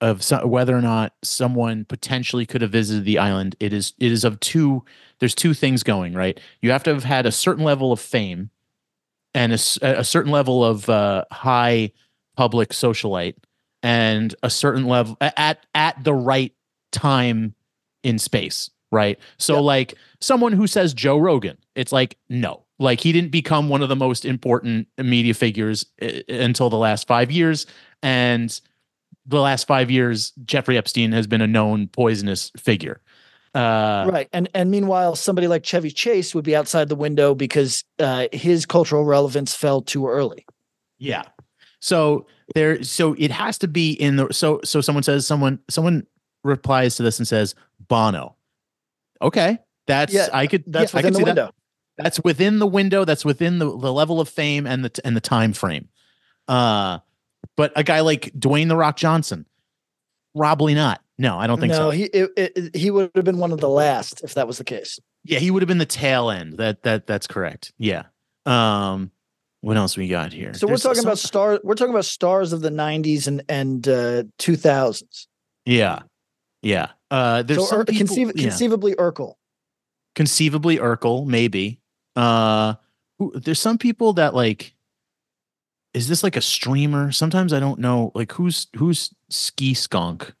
of 0.00 0.22
whether 0.44 0.76
or 0.76 0.82
not 0.82 1.14
someone 1.24 1.84
potentially 1.86 2.46
could 2.46 2.62
have 2.62 2.72
visited 2.72 3.04
the 3.04 3.18
island, 3.18 3.56
it 3.60 3.72
is 3.72 3.94
it 3.98 4.12
is 4.12 4.24
of 4.24 4.40
two. 4.40 4.84
There's 5.20 5.34
two 5.34 5.54
things 5.54 5.82
going 5.82 6.14
right. 6.14 6.40
You 6.62 6.70
have 6.72 6.84
to 6.84 6.94
have 6.94 7.04
had 7.04 7.26
a 7.26 7.32
certain 7.32 7.64
level 7.64 7.92
of 7.92 8.00
fame 8.00 8.50
and 9.34 9.52
a 9.52 9.58
certain 10.04 10.32
level 10.32 10.64
of 10.64 10.88
uh, 10.88 11.24
high 11.30 11.92
public 12.36 12.70
socialite 12.70 13.34
and 13.86 14.34
a 14.42 14.50
certain 14.50 14.84
level 14.86 15.16
at 15.20 15.64
at 15.74 16.02
the 16.02 16.12
right 16.12 16.52
time 16.90 17.54
in 18.02 18.18
space 18.18 18.68
right 18.90 19.18
so 19.38 19.54
Yeah. 19.54 19.60
like 19.60 19.94
someone 20.20 20.52
who 20.52 20.66
says 20.66 20.92
joe 20.92 21.16
rogan 21.18 21.56
it's 21.76 21.92
like 21.92 22.18
no 22.28 22.64
like 22.78 23.00
he 23.00 23.12
didn't 23.12 23.30
become 23.30 23.68
one 23.68 23.82
of 23.82 23.88
the 23.88 23.96
most 23.96 24.24
important 24.24 24.88
media 24.98 25.34
figures 25.34 25.86
uh, 26.02 26.08
until 26.28 26.68
the 26.68 26.76
last 26.78 27.06
five 27.06 27.30
years 27.30 27.66
and 28.02 28.60
the 29.24 29.40
last 29.40 29.66
five 29.68 29.88
years 29.90 30.32
jeffrey 30.44 30.76
epstein 30.76 31.12
has 31.12 31.26
been 31.28 31.40
a 31.40 31.46
known 31.46 31.86
poisonous 31.88 32.50
figure 32.56 33.00
uh 33.54 34.04
right 34.08 34.28
and 34.32 34.48
and 34.52 34.70
meanwhile 34.70 35.14
somebody 35.14 35.46
like 35.46 35.62
chevy 35.62 35.90
chase 35.90 36.34
would 36.34 36.44
be 36.44 36.56
outside 36.56 36.88
the 36.88 36.96
window 36.96 37.34
because 37.34 37.84
uh, 38.00 38.26
his 38.32 38.66
cultural 38.66 39.04
relevance 39.04 39.54
fell 39.54 39.80
too 39.80 40.08
early 40.08 40.44
Yeah. 40.98 41.22
So 41.80 42.26
there 42.54 42.82
so 42.82 43.14
it 43.18 43.30
has 43.30 43.58
to 43.58 43.68
be 43.68 43.92
in 43.92 44.16
the 44.16 44.32
so 44.32 44.60
so 44.64 44.80
someone 44.80 45.02
says 45.02 45.26
someone 45.26 45.58
someone 45.68 46.06
replies 46.44 46.96
to 46.96 47.02
this 47.02 47.18
and 47.18 47.26
says 47.28 47.54
Bono. 47.88 48.36
Okay. 49.20 49.58
That's 49.86 50.12
Yeah, 50.12 50.28
I 50.32 50.46
could 50.46 50.64
that's 50.66 50.92
yeah, 50.92 50.98
I 50.98 51.02
within 51.02 51.02
could 51.02 51.14
the 51.14 51.18
see 51.18 51.24
window 51.24 51.44
That. 51.46 51.54
That's 52.02 52.20
within 52.20 52.58
the 52.58 52.66
window, 52.66 53.04
that's 53.04 53.24
within 53.24 53.58
the, 53.58 53.66
the 53.66 53.92
level 53.92 54.20
of 54.20 54.28
fame 54.28 54.66
and 54.66 54.84
the 54.84 55.00
and 55.04 55.16
the 55.16 55.20
time 55.20 55.52
frame. 55.52 55.88
Uh 56.48 56.98
but 57.56 57.72
a 57.76 57.82
guy 57.84 58.00
like 58.00 58.32
Dwayne 58.38 58.68
the 58.68 58.76
Rock 58.76 58.96
Johnson, 58.96 59.46
probably 60.36 60.74
not. 60.74 61.00
No, 61.18 61.38
I 61.38 61.46
don't 61.46 61.58
think 61.58 61.72
no 61.72 61.76
so. 61.76 61.90
he 61.90 62.04
it, 62.04 62.30
it, 62.36 62.76
he 62.76 62.90
would 62.90 63.10
have 63.14 63.24
been 63.24 63.38
one 63.38 63.52
of 63.52 63.60
the 63.60 63.68
last 63.68 64.22
if 64.22 64.34
that 64.34 64.46
was 64.46 64.58
the 64.58 64.64
case 64.64 64.98
Yeah, 65.24 65.38
he 65.38 65.50
would 65.50 65.62
have 65.62 65.68
been 65.68 65.78
the 65.78 65.86
tail 65.86 66.30
end. 66.30 66.58
That 66.58 66.82
that 66.82 67.06
that's 67.06 67.26
correct. 67.26 67.72
Yeah. 67.78 68.04
Um 68.44 69.10
what 69.60 69.76
else 69.76 69.96
we 69.96 70.08
got 70.08 70.32
here? 70.32 70.54
so 70.54 70.66
There's 70.66 70.84
we're 70.84 70.90
talking 70.90 71.04
about 71.04 71.18
some- 71.18 71.28
star 71.28 71.60
we're 71.64 71.74
talking 71.74 71.92
about 71.94 72.04
stars 72.04 72.52
of 72.52 72.60
the 72.60 72.70
90s 72.70 73.26
and 73.26 73.42
and 73.48 73.86
uh 73.88 74.24
2000s 74.38 75.26
Yeah. 75.64 76.00
Yeah. 76.62 76.90
Uh 77.10 77.42
there's 77.42 77.68
so 77.68 77.84
people, 77.84 78.16
conceiv- 78.16 78.32
yeah. 78.36 78.48
conceivably 78.48 78.94
urkel 78.94 79.34
conceivably 80.14 80.78
Urkel, 80.78 81.26
maybe. 81.26 81.78
Uh, 82.16 82.74
who, 83.18 83.38
there's 83.38 83.60
some 83.60 83.76
people 83.76 84.14
that 84.14 84.34
like 84.34 84.74
is 85.92 86.08
this 86.08 86.22
like 86.22 86.36
a 86.36 86.40
streamer? 86.40 87.12
Sometimes 87.12 87.52
I 87.52 87.60
don't 87.60 87.78
know. 87.80 88.12
Like 88.14 88.32
who's 88.32 88.66
who's 88.76 89.10
Ski 89.30 89.74
Skunk? 89.74 90.32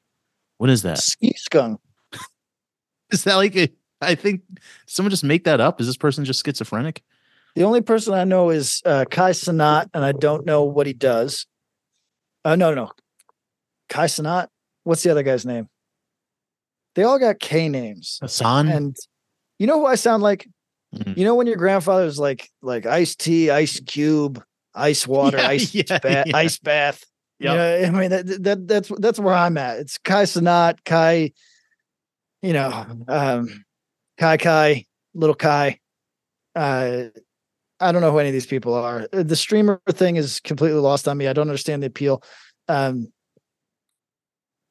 What 0.58 0.70
is 0.70 0.82
that? 0.82 0.98
Ski 0.98 1.34
skunk. 1.36 1.80
Is 3.12 3.24
that 3.24 3.34
like 3.36 3.54
a? 3.56 3.68
I 4.00 4.14
think 4.14 4.40
someone 4.86 5.10
just 5.10 5.22
make 5.24 5.44
that 5.44 5.60
up. 5.60 5.80
Is 5.80 5.86
this 5.86 5.98
person 5.98 6.24
just 6.24 6.44
schizophrenic? 6.44 7.02
The 7.56 7.64
only 7.64 7.80
person 7.80 8.12
I 8.14 8.24
know 8.24 8.50
is 8.50 8.82
uh, 8.84 9.06
Kai 9.10 9.30
Cenat, 9.30 9.88
and 9.94 10.04
I 10.04 10.12
don't 10.12 10.44
know 10.46 10.62
what 10.64 10.86
he 10.86 10.92
does. 10.92 11.46
Uh, 12.44 12.54
no, 12.54 12.74
no, 12.74 12.90
Kai 13.88 14.06
Cenat. 14.06 14.48
What's 14.84 15.02
the 15.02 15.10
other 15.10 15.22
guy's 15.24 15.44
name? 15.44 15.68
They 16.94 17.02
all 17.02 17.18
got 17.18 17.40
K 17.40 17.68
names, 17.68 18.18
Hassan. 18.22 18.68
and 18.68 18.96
you 19.58 19.66
know 19.66 19.80
who 19.80 19.86
I 19.86 19.96
sound 19.96 20.22
like? 20.22 20.46
Mhm. 20.94 21.16
You 21.16 21.24
know 21.24 21.34
when 21.34 21.46
your 21.46 21.56
grandfather's 21.56 22.18
like 22.18 22.48
like 22.62 22.86
Ice 22.86 23.16
Tea, 23.16 23.50
Ice 23.50 23.80
Cube, 23.80 24.42
Ice 24.74 25.06
Water, 25.06 25.38
Yeah, 25.38 25.48
Ice 25.48 25.74
yeah, 25.74 25.98
ba- 25.98 26.24
yeah. 26.26 26.36
Ice 26.36 26.58
Bath. 26.58 27.02
Yep. 27.40 27.50
You 27.52 27.56
know, 27.58 27.96
I 27.98 28.00
mean 28.00 28.10
that, 28.10 28.26
that 28.44 28.68
that's 28.68 28.92
that's 28.98 29.18
where 29.18 29.34
I'm 29.34 29.58
at. 29.58 29.78
It's 29.80 29.98
Kai 29.98 30.22
Cenat, 30.24 30.84
Kai, 30.84 31.32
you 32.42 32.52
know, 32.52 32.86
um, 33.08 33.64
Kai 34.18 34.36
Kai, 34.36 34.84
little 35.14 35.34
Kai. 35.34 35.78
Uh, 36.54 37.04
I 37.80 37.92
don't 37.92 38.00
know 38.00 38.10
who 38.10 38.18
any 38.18 38.30
of 38.30 38.32
these 38.32 38.46
people 38.46 38.74
are. 38.74 39.06
Uh, 39.12 39.22
The 39.22 39.36
streamer 39.36 39.80
thing 39.90 40.16
is 40.16 40.40
completely 40.40 40.80
lost 40.80 41.06
on 41.08 41.16
me. 41.18 41.28
I 41.28 41.32
don't 41.32 41.48
understand 41.48 41.82
the 41.82 41.88
appeal. 41.88 42.22
Um, 42.68 43.12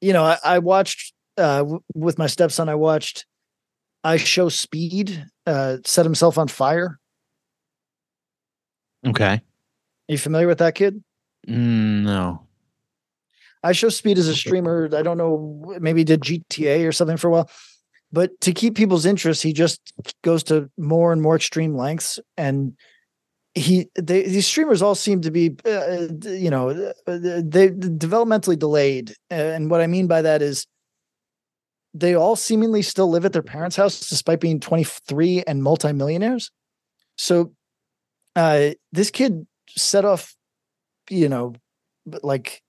you 0.00 0.12
know, 0.12 0.24
I, 0.24 0.38
I 0.44 0.58
watched 0.58 1.14
uh, 1.38 1.58
w- 1.58 1.80
with 1.94 2.18
my 2.18 2.26
stepson. 2.26 2.68
I 2.68 2.74
watched 2.74 3.26
IShowSpeed 4.04 5.24
uh, 5.46 5.78
set 5.84 6.04
himself 6.04 6.38
on 6.38 6.48
fire. 6.48 6.98
Okay. 9.06 9.34
Are 9.34 9.42
you 10.08 10.18
familiar 10.18 10.46
with 10.46 10.58
that 10.58 10.74
kid? 10.74 11.02
Mm, 11.48 12.02
no. 12.02 12.46
IShowSpeed 13.64 14.16
as 14.16 14.28
a 14.28 14.34
streamer. 14.34 14.88
I 14.92 15.02
don't 15.02 15.18
know, 15.18 15.74
maybe 15.80 16.04
did 16.04 16.22
GTA 16.22 16.86
or 16.86 16.92
something 16.92 17.16
for 17.16 17.28
a 17.28 17.30
while. 17.30 17.50
But 18.12 18.40
to 18.42 18.52
keep 18.52 18.76
people's 18.76 19.06
interest, 19.06 19.42
he 19.42 19.52
just 19.52 19.80
goes 20.22 20.44
to 20.44 20.70
more 20.78 21.12
and 21.12 21.20
more 21.20 21.36
extreme 21.36 21.76
lengths. 21.76 22.20
And 22.36 22.76
he, 23.56 23.88
they, 23.94 24.22
these 24.24 24.46
streamers 24.46 24.82
all 24.82 24.94
seem 24.94 25.22
to 25.22 25.30
be, 25.30 25.56
uh, 25.64 26.08
you 26.24 26.50
know, 26.50 26.68
uh, 27.06 27.18
they 27.18 27.70
developmentally 27.70 28.58
delayed. 28.58 29.14
And 29.30 29.70
what 29.70 29.80
I 29.80 29.86
mean 29.86 30.06
by 30.06 30.20
that 30.22 30.42
is 30.42 30.66
they 31.94 32.14
all 32.14 32.36
seemingly 32.36 32.82
still 32.82 33.08
live 33.08 33.24
at 33.24 33.32
their 33.32 33.42
parents' 33.42 33.76
house 33.76 33.98
despite 34.08 34.40
being 34.40 34.60
23 34.60 35.42
and 35.46 35.62
multimillionaires. 35.62 36.50
So 37.16 37.54
uh, 38.36 38.72
this 38.92 39.10
kid 39.10 39.46
set 39.70 40.04
off, 40.04 40.36
you 41.08 41.30
know, 41.30 41.54
like 42.22 42.62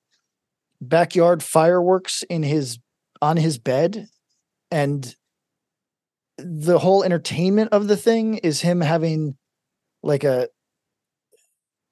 backyard 0.79 1.43
fireworks 1.43 2.23
in 2.23 2.43
his 2.43 2.79
on 3.21 3.35
his 3.35 3.57
bed 3.57 4.07
and 4.71 5.15
the 6.37 6.79
whole 6.79 7.03
entertainment 7.03 7.73
of 7.73 7.87
the 7.87 7.97
thing 7.97 8.35
is 8.37 8.61
him 8.61 8.79
having 8.79 9.35
like 10.03 10.23
a 10.23 10.47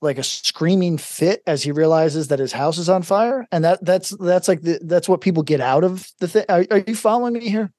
like 0.01 0.17
a 0.17 0.23
screaming 0.23 0.97
fit 0.97 1.41
as 1.47 1.63
he 1.63 1.71
realizes 1.71 2.27
that 2.27 2.39
his 2.39 2.51
house 2.51 2.77
is 2.77 2.89
on 2.89 3.01
fire 3.01 3.47
and 3.51 3.63
that 3.63 3.83
that's 3.83 4.09
that's 4.19 4.47
like 4.47 4.61
the, 4.61 4.79
that's 4.83 5.07
what 5.09 5.21
people 5.21 5.41
get 5.43 5.61
out 5.61 5.83
of 5.83 6.07
the 6.19 6.27
thing 6.27 6.45
are, 6.49 6.65
are 6.71 6.83
you 6.85 6.95
following 6.95 7.33
me 7.33 7.49
here 7.49 7.71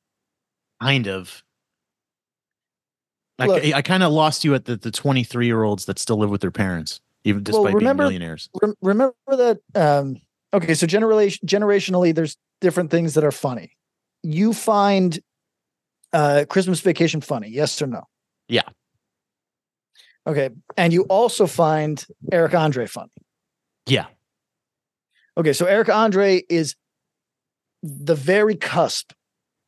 Kind 0.83 1.09
of. 1.09 1.43
I, 3.39 3.47
Look- 3.47 3.65
I 3.65 3.83
kind 3.83 4.03
of 4.03 4.13
lost 4.13 4.45
you 4.45 4.55
at 4.55 4.65
the, 4.65 4.77
the 4.77 4.91
23 4.91 5.47
year 5.47 5.63
olds 5.63 5.85
that 5.87 5.99
still 5.99 6.17
live 6.19 6.31
with 6.31 6.41
their 6.41 6.51
parents, 6.51 7.01
even 7.25 7.39
Well, 7.39 7.63
despite 7.65 7.75
remember- 7.75 8.05
being 8.05 8.19
millionaires. 8.21 8.49
Rem- 8.63 8.75
remember 8.83 9.15
that 9.31 9.59
um 9.75 10.17
okay 10.55 10.75
so 10.75 10.87
generation 10.87 11.47
generationally 11.47 12.15
there's 12.15 12.37
different 12.61 12.91
things 12.91 13.15
that 13.15 13.25
are 13.25 13.33
funny 13.33 13.73
you 14.23 14.53
find 14.55 15.19
uh 16.13 16.45
christmas 16.49 16.81
vacation 16.81 17.21
funny 17.21 17.49
yes 17.49 17.81
or 17.83 17.87
no 17.87 18.05
Yeah. 18.49 18.63
Okay. 20.27 20.51
And 20.77 20.93
you 20.93 21.03
also 21.05 21.47
find 21.47 22.05
eric 22.33 22.55
andre 22.55 22.87
funny. 22.87 23.11
Yeah. 23.87 24.07
okay. 25.37 25.53
So 25.53 25.67
eric 25.67 25.89
andre 25.89 26.43
is 26.49 26.75
the 27.83 28.15
very 28.17 28.57
cusp 28.57 29.13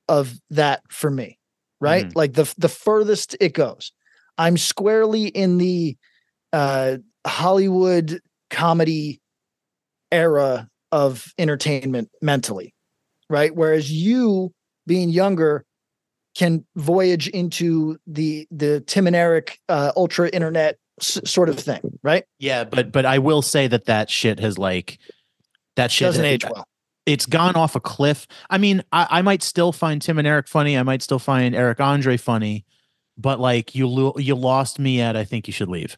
of 0.09 0.35
that 0.51 0.83
for 0.91 1.11
me 1.11 1.39
right? 1.81 2.07
Mhm. 2.07 2.17
like 2.17 2.33
the 2.33 2.53
the 2.59 2.69
furthest 2.69 3.37
it 3.41 3.53
goes. 3.55 3.93
I'm 4.37 4.57
squarely 4.57 5.27
in 5.29 5.59
the 5.59 5.97
uh 6.53 6.97
hollywood 7.27 8.21
comedy 8.51 9.21
era 10.11 10.67
of 10.91 11.27
entertainment 11.39 12.09
mentally 12.23 12.75
right? 13.31 13.55
Whereas 13.55 13.93
you 13.93 14.53
being 14.87 15.11
younger 15.11 15.65
can 16.39 16.65
voyage 16.77 17.27
into 17.29 17.99
the 18.07 18.47
the 18.51 18.81
tim 18.83 19.07
and 19.09 19.17
eric 19.17 19.59
uh 19.69 19.91
ultra 19.97 20.29
internet 20.31 20.79
s- 21.01 21.21
sort 21.25 21.49
of 21.49 21.59
thing 21.59 21.99
right 22.03 22.25
Yeah. 22.39 22.63
But, 22.65 22.93
but 22.93 23.05
I 23.05 23.19
will 23.19 23.43
say 23.43 23.67
that 23.67 23.87
that 23.87 24.09
shit 24.09 24.39
has 24.41 24.57
like, 24.57 24.99
that 25.77 25.91
shit 25.91 26.07
doesn't 26.07 26.25
has- 26.25 26.33
age 26.35 26.45
well 26.45 26.65
it's 27.07 27.25
gone 27.25 27.57
off 27.57 27.75
a 27.75 27.81
cliff. 27.81 28.27
I 28.51 28.59
mean, 28.59 28.83
I, 28.93 29.07
I 29.09 29.23
might 29.23 29.43
still 29.43 29.73
find 29.73 30.03
Tim 30.03 30.19
and 30.19 30.29
Eric 30.29 30.47
funny. 30.47 30.77
I 30.77 30.83
might 30.83 31.01
still 31.03 31.19
find 31.19 31.55
Eric 31.55 31.81
Andre 31.81 32.19
funny, 32.19 32.67
but 33.17 33.41
like 33.41 33.75
you, 33.75 33.89
lo- 33.89 34.13
you 34.19 34.35
lost 34.35 34.79
me 34.79 35.01
at. 35.01 35.17
I 35.17 35.25
think 35.25 35.47
you 35.47 35.53
should 35.55 35.71
leave. 35.71 35.97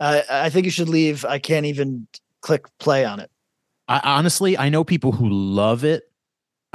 I 0.00 0.24
I 0.28 0.50
think 0.50 0.64
you 0.64 0.72
should 0.72 0.88
leave. 0.88 1.24
I 1.24 1.38
can't 1.38 1.66
even 1.66 2.08
click 2.42 2.66
play 2.80 3.04
on 3.04 3.20
it. 3.20 3.30
I 3.86 4.00
honestly, 4.02 4.58
I 4.58 4.70
know 4.70 4.82
people 4.82 5.12
who 5.12 5.28
love 5.28 5.84
it. 5.84 6.10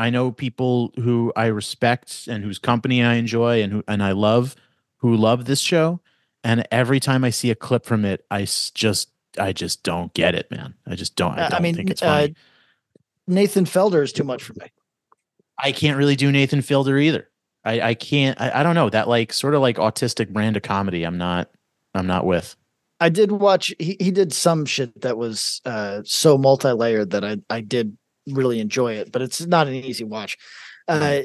I 0.01 0.09
know 0.09 0.31
people 0.31 0.91
who 0.95 1.31
I 1.35 1.45
respect 1.45 2.27
and 2.27 2.43
whose 2.43 2.57
company 2.57 3.03
I 3.03 3.13
enjoy 3.15 3.61
and 3.61 3.71
who 3.71 3.83
and 3.87 4.01
I 4.01 4.13
love 4.13 4.55
who 4.97 5.15
love 5.15 5.45
this 5.45 5.59
show. 5.59 5.99
And 6.43 6.67
every 6.71 6.99
time 6.99 7.23
I 7.23 7.29
see 7.29 7.51
a 7.51 7.55
clip 7.55 7.85
from 7.85 8.03
it, 8.03 8.25
I 8.31 8.47
just 8.73 9.11
I 9.37 9.53
just 9.53 9.83
don't 9.83 10.11
get 10.15 10.33
it, 10.33 10.49
man. 10.49 10.73
I 10.87 10.95
just 10.95 11.15
don't. 11.15 11.37
I 11.37 11.43
Uh, 11.43 11.49
don't 11.49 11.59
I 11.59 11.61
mean, 11.61 11.75
think 11.75 11.91
it's 11.91 12.01
uh, 12.01 12.05
funny. 12.07 12.35
Nathan 13.27 13.65
Fielder 13.65 14.01
is 14.01 14.11
too 14.11 14.23
much 14.23 14.41
for 14.41 14.53
me. 14.53 14.65
I 15.59 15.71
can't 15.71 15.97
really 15.99 16.15
do 16.15 16.31
Nathan 16.31 16.63
Fielder 16.63 16.97
either. 16.97 17.29
I, 17.63 17.81
I 17.81 17.93
can't. 17.93 18.41
I, 18.41 18.61
I 18.61 18.63
don't 18.63 18.73
know 18.73 18.89
that 18.89 19.07
like 19.07 19.31
sort 19.31 19.53
of 19.53 19.61
like 19.61 19.77
autistic 19.77 20.29
brand 20.29 20.57
of 20.57 20.63
comedy. 20.63 21.03
I'm 21.03 21.19
not. 21.19 21.51
I'm 21.93 22.07
not 22.07 22.25
with. 22.25 22.55
I 22.99 23.09
did 23.09 23.31
watch. 23.31 23.71
He 23.77 23.97
he 23.99 24.09
did 24.09 24.33
some 24.33 24.65
shit 24.65 24.99
that 25.01 25.15
was 25.15 25.61
uh, 25.63 26.01
so 26.05 26.39
multi 26.39 26.71
layered 26.71 27.11
that 27.11 27.23
I 27.23 27.37
I 27.51 27.61
did 27.61 27.95
really 28.27 28.59
enjoy 28.59 28.93
it, 28.93 29.11
but 29.11 29.21
it's 29.21 29.45
not 29.45 29.67
an 29.67 29.73
easy 29.73 30.03
watch. 30.03 30.37
Uh, 30.87 31.21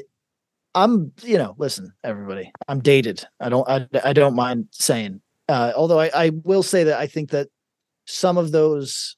I'm 0.75 1.11
you 1.23 1.37
know 1.37 1.55
listen 1.57 1.91
everybody. 2.03 2.51
I'm 2.67 2.79
dated. 2.79 3.25
I 3.39 3.49
don't 3.49 3.67
I, 3.67 3.87
I 4.03 4.13
don't 4.13 4.35
mind 4.35 4.67
saying. 4.71 5.21
Uh, 5.49 5.73
although 5.75 5.99
I 5.99 6.11
I 6.13 6.31
will 6.43 6.63
say 6.63 6.83
that 6.85 6.99
I 6.99 7.07
think 7.07 7.31
that 7.31 7.47
some 8.05 8.37
of 8.37 8.51
those 8.51 9.15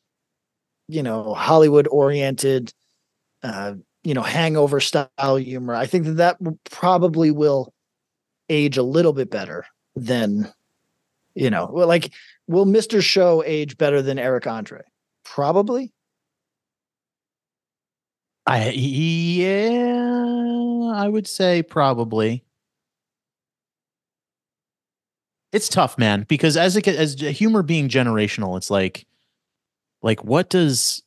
you 0.88 1.04
know 1.04 1.34
Hollywood 1.34 1.88
oriented 1.92 2.74
uh, 3.44 3.74
you 4.04 4.13
know 4.13 4.22
hangover 4.22 4.80
style 4.80 5.36
humor. 5.36 5.76
I 5.76 5.86
think 5.86 6.06
that 6.06 6.13
that 6.13 6.38
probably 6.70 7.32
will 7.32 7.74
age 8.50 8.78
a 8.78 8.84
little 8.84 9.13
bit 9.13 9.30
better 9.30 9.65
than 9.96 10.52
you 11.36 11.50
know 11.50 11.65
like 11.65 12.13
will 12.48 12.65
Mr. 12.65 13.02
Show 13.02 13.44
age 13.46 13.78
better 13.78 14.02
than 14.02 14.18
Eric 14.18 14.48
Andre? 14.48 14.82
Probably. 15.24 15.94
I 18.50 18.70
yeah. 18.72 19.86
I 20.96 21.08
would 21.08 21.28
say 21.28 21.62
probably. 21.62 22.44
It's 25.52 25.70
tough, 25.70 25.98
man, 26.00 26.26
because 26.28 26.58
as 26.58 26.76
it 26.76 26.84
get- 26.84 26.96
as 26.96 27.14
humor 27.20 27.62
being 27.64 27.90
generational, 27.90 28.58
it's 28.58 28.72
like, 28.72 29.06
like 30.02 30.24
what 30.24 30.50
does, 30.50 31.04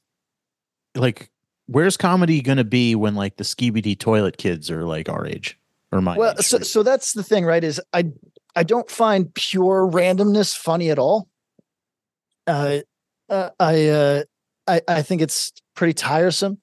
like, 0.95 1.31
where's 1.67 1.97
comedy 1.97 2.41
gonna 2.43 2.63
be 2.65 2.95
when 2.95 3.17
like 3.17 3.37
the 3.37 3.45
Skibidi 3.45 3.99
toilet 3.99 4.37
kids 4.37 4.71
are 4.71 4.85
like 4.85 5.09
our 5.09 5.27
age 5.27 5.59
or 5.91 6.01
my 6.01 6.17
Well, 6.17 6.35
age? 6.39 6.45
so 6.45 6.61
so 6.61 6.83
that's 6.85 7.13
the 7.13 7.25
thing, 7.25 7.45
right? 7.45 7.63
Is 7.65 7.81
I 7.93 8.13
I 8.55 8.63
don't 8.63 8.89
find 8.91 9.35
pure 9.35 9.89
randomness 9.91 10.57
funny 10.57 10.91
at 10.91 10.99
all. 11.01 11.29
Uh, 12.47 12.79
uh 13.29 13.51
I 13.59 13.89
uh 13.89 14.23
I 14.69 14.81
I 14.89 15.03
think 15.03 15.23
it's 15.23 15.53
pretty 15.75 15.95
tiresome, 15.95 16.59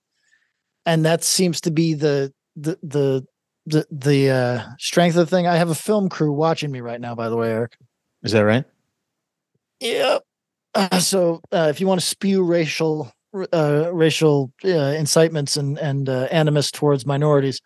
and 0.86 1.06
that 1.06 1.24
seems 1.24 1.62
to 1.62 1.72
be 1.72 1.94
the 1.94 2.34
the 2.56 2.78
the 2.84 3.26
the 3.66 3.86
the 3.92 4.30
uh 4.30 4.64
strength 4.80 5.16
of 5.16 5.30
the 5.30 5.36
thing. 5.36 5.48
I 5.48 5.56
have 5.58 5.70
a 5.70 5.76
film 5.76 6.10
crew 6.10 6.32
watching 6.32 6.72
me 6.72 6.82
right 6.82 7.00
now, 7.00 7.16
by 7.16 7.30
the 7.30 7.36
way, 7.38 7.52
Eric. 7.52 7.78
Is 8.24 8.32
that 8.34 8.42
right? 8.46 8.66
Yep. 9.80 10.24
Uh, 10.76 11.00
so 11.00 11.42
uh, 11.52 11.68
if 11.70 11.80
you 11.82 11.88
want 11.88 12.00
to 12.00 12.06
spew 12.06 12.44
racial 12.44 13.12
uh, 13.54 13.90
racial 13.94 14.52
uh, 14.66 14.70
incitements 14.70 15.58
and 15.58 15.78
and 15.80 16.10
uh, 16.10 16.28
animus 16.32 16.72
towards 16.72 17.06
minorities, 17.06 17.62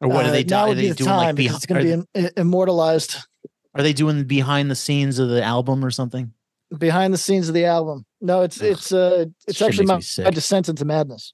Or 0.00 0.08
what 0.08 0.24
uh, 0.24 0.28
are 0.28 0.32
they, 0.32 0.44
now 0.44 0.66
do- 0.66 0.72
are 0.72 0.74
they 0.74 0.88
the 0.88 0.94
doing? 0.94 1.08
time 1.08 1.36
Like 1.36 1.46
it's 1.46 1.66
going 1.66 1.84
to 1.84 2.04
be 2.14 2.20
im- 2.24 2.30
immortalized. 2.36 3.16
are 3.74 3.82
they 3.82 3.92
doing 3.92 4.24
behind 4.24 4.70
the 4.70 4.74
scenes 4.74 5.18
of 5.18 5.28
the 5.28 5.42
album 5.42 5.84
or 5.84 5.90
something? 5.90 6.32
behind 6.78 7.14
the 7.14 7.18
scenes 7.18 7.46
of 7.48 7.54
the 7.54 7.64
album. 7.64 8.04
No, 8.20 8.42
it's 8.42 8.60
Ugh, 8.60 8.66
it's 8.72 8.90
uh 8.92 9.26
it's 9.46 9.62
actually 9.62 9.86
my, 9.86 10.00
my 10.24 10.30
descent 10.30 10.68
into 10.68 10.84
madness. 10.84 11.32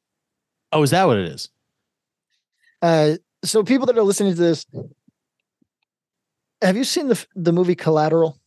Oh, 0.73 0.83
is 0.83 0.91
that 0.91 1.07
what 1.07 1.19
it 1.19 1.27
is? 1.27 1.51
Uh, 2.81 3.17
so 3.45 3.63
people 3.63 3.87
that 3.87 3.99
are 3.99 4.03
listening 4.03 4.35
to 4.35 4.41
this, 4.41 4.67
have 6.63 6.77
you 6.77 6.85
seen 6.85 7.09
the 7.09 7.27
the 7.35 7.53
movie 7.53 7.75
Collateral? 7.75 8.39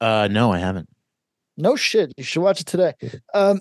Uh, 0.00 0.28
no, 0.30 0.52
I 0.52 0.58
haven't. 0.58 0.88
No 1.56 1.76
shit, 1.76 2.12
you 2.16 2.24
should 2.24 2.42
watch 2.42 2.60
it 2.60 2.66
today. 2.66 2.94
Um, 3.34 3.60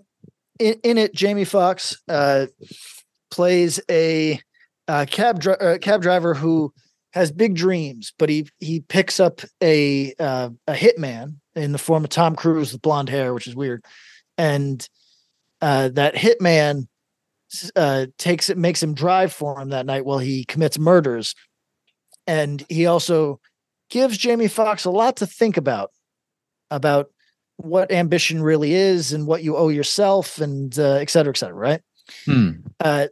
in, 0.60 0.76
in 0.84 0.98
it, 0.98 1.14
Jamie 1.14 1.46
Foxx 1.46 1.98
uh, 2.08 2.48
plays 3.32 3.80
a 3.90 4.40
uh, 4.88 5.06
cab 5.10 5.40
dri- 5.40 5.58
uh, 5.60 5.78
cab 5.80 6.02
driver 6.02 6.34
who 6.34 6.74
has 7.12 7.32
big 7.32 7.56
dreams, 7.56 8.14
but 8.18 8.30
he 8.30 8.48
he 8.60 8.82
picks 8.82 9.20
up 9.20 9.42
a 9.62 10.14
uh, 10.20 10.50
a 10.68 10.74
hitman 10.74 11.36
in 11.56 11.72
the 11.72 11.78
form 11.78 12.04
of 12.04 12.10
Tom 12.10 12.36
Cruise 12.36 12.72
with 12.72 12.82
blonde 12.82 13.10
hair, 13.10 13.34
which 13.34 13.48
is 13.48 13.56
weird, 13.56 13.84
and 14.38 14.88
uh, 15.62 15.90
that 15.90 16.16
hitman 16.16 16.88
uh, 17.76 18.08
takes 18.18 18.50
it 18.50 18.58
makes 18.58 18.82
him 18.82 18.94
drive 18.94 19.34
for 19.34 19.60
him 19.60 19.70
that 19.70 19.86
night 19.86 20.06
while 20.06 20.20
he 20.20 20.46
commits 20.46 20.78
murders, 20.80 21.36
and 22.26 22.66
he 22.70 22.86
also 22.86 23.40
gives 23.90 24.18
Jamie 24.18 24.48
Foxx 24.48 24.86
a 24.86 24.92
lot 24.92 25.18
to 25.18 25.28
think 25.28 25.58
about 25.58 25.92
about 26.70 27.10
what 27.58 27.92
ambition 27.92 28.42
really 28.42 28.74
is 28.74 29.14
and 29.14 29.26
what 29.26 29.44
you 29.44 29.56
owe 29.56 29.70
yourself 29.70 30.40
and 30.40 30.78
uh, 30.78 30.96
et 30.96 31.10
cetera, 31.10 31.32
et 31.32 31.38
cetera, 31.38 31.56
right? 31.56 31.82
Hmm. 32.26 32.52
Uh, 32.80 33.08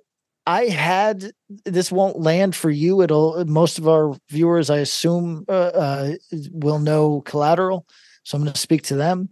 I 0.45 0.65
had 0.65 1.31
this 1.65 1.91
won't 1.91 2.19
land 2.19 2.55
for 2.55 2.69
you. 2.69 3.01
It'll 3.01 3.43
most 3.45 3.79
of 3.79 3.87
our 3.87 4.15
viewers, 4.29 4.69
I 4.69 4.77
assume, 4.77 5.45
uh, 5.49 5.51
uh, 5.51 6.11
will 6.51 6.79
know 6.79 7.21
collateral. 7.21 7.87
So 8.23 8.37
I'm 8.37 8.43
going 8.43 8.53
to 8.53 8.59
speak 8.59 8.83
to 8.83 8.95
them. 8.95 9.29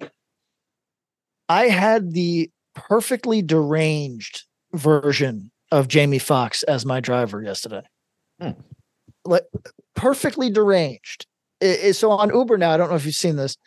I 1.49 1.67
had 1.67 2.13
the 2.13 2.49
perfectly 2.73 3.41
deranged 3.41 4.43
version 4.73 5.51
of 5.71 5.87
Jamie 5.87 6.19
Foxx 6.19 6.63
as 6.63 6.85
my 6.85 6.99
driver 6.99 7.41
yesterday. 7.41 7.81
Hmm. 8.41 8.51
Like 9.25 9.43
perfectly 9.95 10.49
deranged. 10.49 11.25
I- 11.61 11.79
I- 11.85 11.91
so 11.91 12.11
on 12.11 12.33
Uber 12.33 12.57
now, 12.57 12.71
I 12.71 12.77
don't 12.77 12.89
know 12.89 12.95
if 12.95 13.05
you've 13.05 13.15
seen 13.15 13.35
this. 13.37 13.57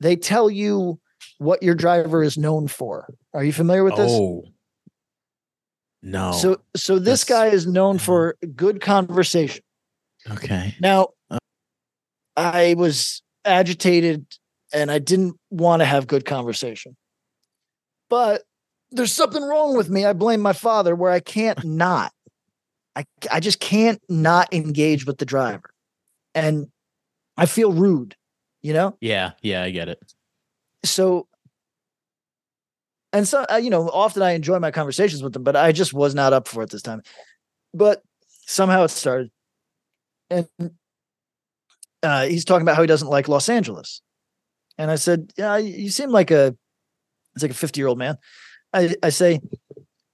They 0.00 0.16
tell 0.16 0.50
you 0.50 1.00
what 1.38 1.62
your 1.62 1.74
driver 1.74 2.22
is 2.22 2.36
known 2.36 2.68
for. 2.68 3.14
Are 3.32 3.44
you 3.44 3.52
familiar 3.52 3.84
with 3.84 3.96
this? 3.96 4.10
Oh. 4.10 4.44
No. 6.02 6.32
So 6.32 6.60
so 6.76 6.98
this 6.98 7.24
That's- 7.24 7.50
guy 7.50 7.54
is 7.54 7.66
known 7.66 7.98
for 7.98 8.36
good 8.54 8.80
conversation. 8.80 9.62
okay. 10.30 10.74
Now 10.80 11.08
Uh. 11.30 11.38
I 12.36 12.74
was 12.76 13.22
agitated 13.44 14.26
and 14.72 14.90
I 14.90 14.98
didn't 14.98 15.36
want 15.50 15.80
to 15.80 15.86
have 15.86 16.06
good 16.06 16.24
conversation. 16.24 16.96
But 18.10 18.42
there's 18.94 19.12
something 19.12 19.42
wrong 19.42 19.76
with 19.76 19.88
me. 19.90 20.04
I 20.04 20.12
blame 20.12 20.40
my 20.40 20.52
father 20.52 20.94
where 20.94 21.10
I 21.10 21.20
can't 21.20 21.62
not. 21.64 22.12
I 22.96 23.04
I 23.30 23.40
just 23.40 23.60
can't 23.60 24.00
not 24.08 24.52
engage 24.54 25.04
with 25.06 25.18
the 25.18 25.24
driver. 25.26 25.70
And 26.34 26.68
I 27.36 27.46
feel 27.46 27.72
rude, 27.72 28.16
you 28.62 28.72
know? 28.72 28.96
Yeah. 29.00 29.32
Yeah, 29.42 29.62
I 29.62 29.70
get 29.70 29.88
it. 29.88 30.00
so 30.84 31.26
and 33.12 33.26
so 33.28 33.46
uh, 33.50 33.56
you 33.56 33.70
know 33.70 33.88
often 33.90 34.22
i 34.22 34.32
enjoy 34.32 34.58
my 34.58 34.70
conversations 34.70 35.22
with 35.22 35.32
them 35.32 35.44
but 35.44 35.54
i 35.56 35.72
just 35.72 35.94
was 35.94 36.14
not 36.14 36.32
up 36.32 36.48
for 36.48 36.62
it 36.64 36.70
this 36.70 36.82
time 36.82 37.00
but 37.72 38.02
somehow 38.46 38.82
it 38.84 38.88
started 38.90 39.30
and 40.30 40.48
uh, 42.02 42.26
he's 42.26 42.44
talking 42.44 42.62
about 42.62 42.76
how 42.76 42.82
he 42.82 42.88
doesn't 42.88 43.08
like 43.08 43.28
los 43.28 43.48
angeles 43.48 44.02
and 44.76 44.90
i 44.90 44.96
said 44.96 45.32
yeah 45.38 45.56
you 45.56 45.88
seem 45.90 46.10
like 46.10 46.30
a 46.30 46.54
it's 47.34 47.42
like 47.42 47.52
a 47.52 47.54
50 47.54 47.80
year 47.80 47.86
old 47.86 47.98
man 47.98 48.18
i 48.74 48.94
i 49.02 49.08
say 49.08 49.40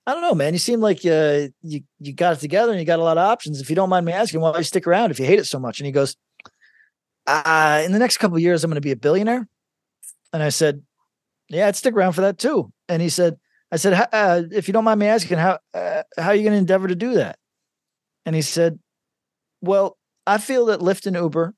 i 0.06 0.12
don't 0.12 0.22
know 0.22 0.34
man 0.34 0.52
you 0.52 0.58
seem 0.58 0.80
like 0.80 1.04
uh, 1.06 1.48
you 1.62 1.80
you 1.98 2.12
got 2.12 2.34
it 2.34 2.40
together 2.40 2.70
and 2.70 2.80
you 2.80 2.86
got 2.86 2.98
a 2.98 3.02
lot 3.02 3.18
of 3.18 3.28
options 3.28 3.60
if 3.60 3.68
you 3.70 3.76
don't 3.76 3.90
mind 3.90 4.06
me 4.06 4.12
asking 4.12 4.40
why 4.40 4.62
stick 4.62 4.86
around 4.86 5.10
if 5.10 5.18
you 5.18 5.26
hate 5.26 5.38
it 5.38 5.46
so 5.46 5.58
much 5.58 5.80
and 5.80 5.86
he 5.86 5.92
goes 5.92 6.16
uh, 7.26 7.82
in 7.84 7.92
the 7.92 7.98
next 7.98 8.18
couple 8.18 8.38
years 8.38 8.62
i'm 8.62 8.70
going 8.70 8.76
to 8.76 8.80
be 8.80 8.92
a 8.92 8.96
billionaire 8.96 9.48
and 10.32 10.42
I 10.42 10.48
said, 10.50 10.82
"Yeah, 11.48 11.66
I'd 11.68 11.76
stick 11.76 11.94
around 11.94 12.12
for 12.12 12.22
that 12.22 12.38
too." 12.38 12.72
And 12.88 13.02
he 13.02 13.08
said, 13.08 13.38
"I 13.72 13.76
said, 13.76 14.08
uh, 14.12 14.42
if 14.52 14.68
you 14.68 14.72
don't 14.72 14.84
mind 14.84 15.00
me 15.00 15.06
asking, 15.06 15.38
how 15.38 15.58
uh, 15.74 16.02
how 16.16 16.28
are 16.28 16.34
you 16.34 16.42
going 16.42 16.52
to 16.52 16.58
endeavor 16.58 16.88
to 16.88 16.94
do 16.94 17.14
that?" 17.14 17.38
And 18.26 18.34
he 18.34 18.42
said, 18.42 18.78
"Well, 19.60 19.96
I 20.26 20.38
feel 20.38 20.66
that 20.66 20.80
Lyft 20.80 21.06
and 21.06 21.16
Uber 21.16 21.54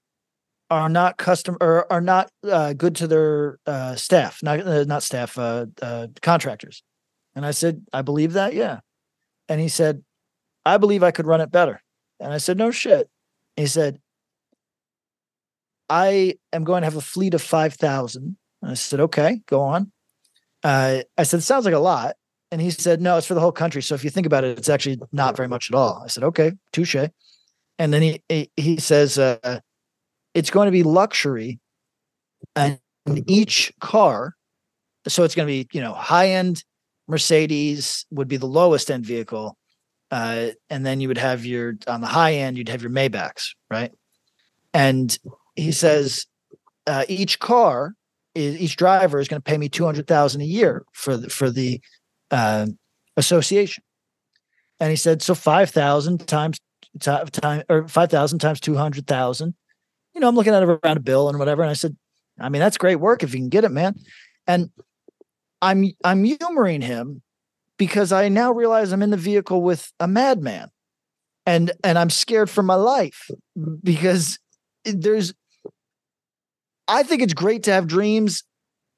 are 0.71 0.89
not 0.89 1.19
custom 1.19 1.57
or 1.61 1.91
are 1.93 2.01
not 2.01 2.31
uh, 2.45 2.73
good 2.73 2.97
to 2.97 3.07
their 3.07 3.59
uh, 3.67 3.95
staff, 3.97 4.43
not 4.43 4.61
uh, 4.61 4.85
not 4.85 5.03
staff, 5.03 5.39
uh, 5.39 5.67
contractors." 6.23 6.83
And 7.35 7.47
I 7.47 7.51
said, 7.51 7.85
"I 7.93 8.03
believe 8.03 8.35
that, 8.35 8.55
yeah." 8.55 8.81
And 9.49 9.61
he 9.61 9.69
said, 9.69 10.03
"I 10.65 10.77
believe 10.77 11.03
I 11.03 11.11
could 11.11 11.27
run 11.27 11.41
it 11.41 11.51
better." 11.51 11.83
And 12.21 12.33
I 12.33 12.39
said, 12.39 12.59
"No 12.59 12.71
shit." 12.71 13.09
He 13.57 13.67
said, 13.67 14.01
"I 15.89 16.37
am 16.53 16.65
going 16.65 16.83
to 16.83 16.87
have 16.87 16.97
a 16.97 17.01
fleet 17.01 17.35
of 17.35 17.43
five 17.43 17.75
thousand 17.75 18.37
I 18.63 18.75
said, 18.75 19.01
okay, 19.01 19.41
go 19.47 19.61
on. 19.61 19.91
Uh, 20.63 21.03
I 21.19 21.23
said, 21.25 21.39
it 21.39 21.43
sounds 21.43 21.65
like 21.65 21.75
a 21.75 21.79
lot. 21.79 22.17
And 22.51 22.61
he 22.61 22.71
said, 22.71 23.01
no, 23.01 23.17
it's 23.17 23.27
for 23.27 23.35
the 23.35 23.41
whole 23.41 23.53
country. 23.53 23.83
So 23.83 23.95
if 23.95 24.05
you 24.05 24.11
think 24.11 24.27
about 24.27 24.45
it, 24.45 24.59
it's 24.59 24.69
actually 24.69 25.01
not 25.11 25.37
very 25.37 25.49
much 25.49 25.71
at 25.71 25.75
all. 25.75 26.03
I 26.05 26.09
said, 26.09 26.23
okay, 26.25 26.53
touche. 26.73 26.97
And 27.79 27.93
then 27.93 28.03
he 28.03 28.23
he, 28.29 28.51
he 28.57 28.77
says, 28.77 29.19
uh, 29.19 29.61
it's 30.35 30.51
going 30.51 30.67
to 30.67 30.73
be 30.73 30.83
luxury, 30.83 31.59
and 32.55 32.79
each 33.27 33.73
car. 33.81 34.35
So 35.09 35.25
it's 35.25 35.35
going 35.35 35.49
to 35.49 35.53
be, 35.53 35.67
you 35.73 35.81
know, 35.81 35.95
high 35.95 36.29
end 36.29 36.63
Mercedes 37.09 38.07
would 38.11 38.29
be 38.29 38.37
the 38.37 38.47
lowest 38.47 38.91
end 38.91 39.05
vehicle, 39.05 39.57
uh, 40.11 40.49
and 40.71 40.85
then 40.87 41.01
you 41.01 41.09
would 41.09 41.19
have 41.19 41.45
your 41.45 41.75
on 41.87 42.01
the 42.01 42.07
high 42.07 42.35
end, 42.35 42.59
you'd 42.59 42.69
have 42.69 42.83
your 42.83 42.91
Maybachs, 42.91 43.51
right? 43.71 43.93
And 44.75 45.17
he 45.57 45.73
says, 45.73 46.27
uh, 46.87 47.05
each 47.09 47.39
car 47.39 47.95
is 48.35 48.59
each 48.61 48.77
driver 48.77 49.19
is 49.19 49.29
going 49.29 49.41
to 49.41 49.51
pay 49.51 49.59
me 49.59 49.69
200,000 49.69 50.41
a 50.41 50.45
year 50.45 50.85
for 50.93 51.17
the, 51.17 51.29
for 51.29 51.51
the 51.51 51.81
uh, 52.31 52.67
association. 53.17 53.85
And 54.81 54.91
he 54.91 54.97
said, 54.97 55.23
so 55.23 55.35
5,000 55.35 56.27
times 56.27 56.59
ti- 56.99 57.25
time 57.31 57.63
or 57.69 57.87
5,000 57.87 58.39
times 58.39 58.61
200,000. 58.61 59.55
You 60.15 60.21
know, 60.21 60.29
I'm 60.29 60.35
looking 60.35 60.55
at 60.55 60.63
around 60.63 60.97
a 60.97 61.01
bill 61.01 61.29
and 61.29 61.39
whatever. 61.39 61.63
And 61.63 61.71
I 61.71 61.75
said, 61.75 61.97
I 62.41 62.49
mean, 62.49 62.61
that's 62.61 62.79
great 62.79 62.97
work 62.97 63.23
if 63.23 63.33
you 63.33 63.41
can 63.41 63.49
get 63.49 63.65
it, 63.65 63.71
man. 63.71 63.95
And 64.47 64.71
I'm 65.63 65.93
I'm 66.05 66.25
humoring 66.25 66.83
him 66.83 67.23
because 67.79 68.13
I 68.13 68.29
now 68.29 68.53
realize 68.53 68.93
I'm 68.93 69.03
in 69.03 69.11
the 69.11 69.17
vehicle 69.17 69.63
with 69.63 69.91
a 70.01 70.09
madman. 70.09 70.69
And 71.47 71.73
and 71.83 71.99
I'm 71.99 72.11
scared 72.11 72.51
for 72.51 72.63
my 72.63 72.75
life 72.75 73.31
because 73.83 74.39
there's 74.85 75.33
I 76.87 77.05
think 77.05 77.23
it's 77.23 77.33
great 77.33 77.63
to 77.65 77.73
have 77.73 77.87
dreams. 77.87 78.45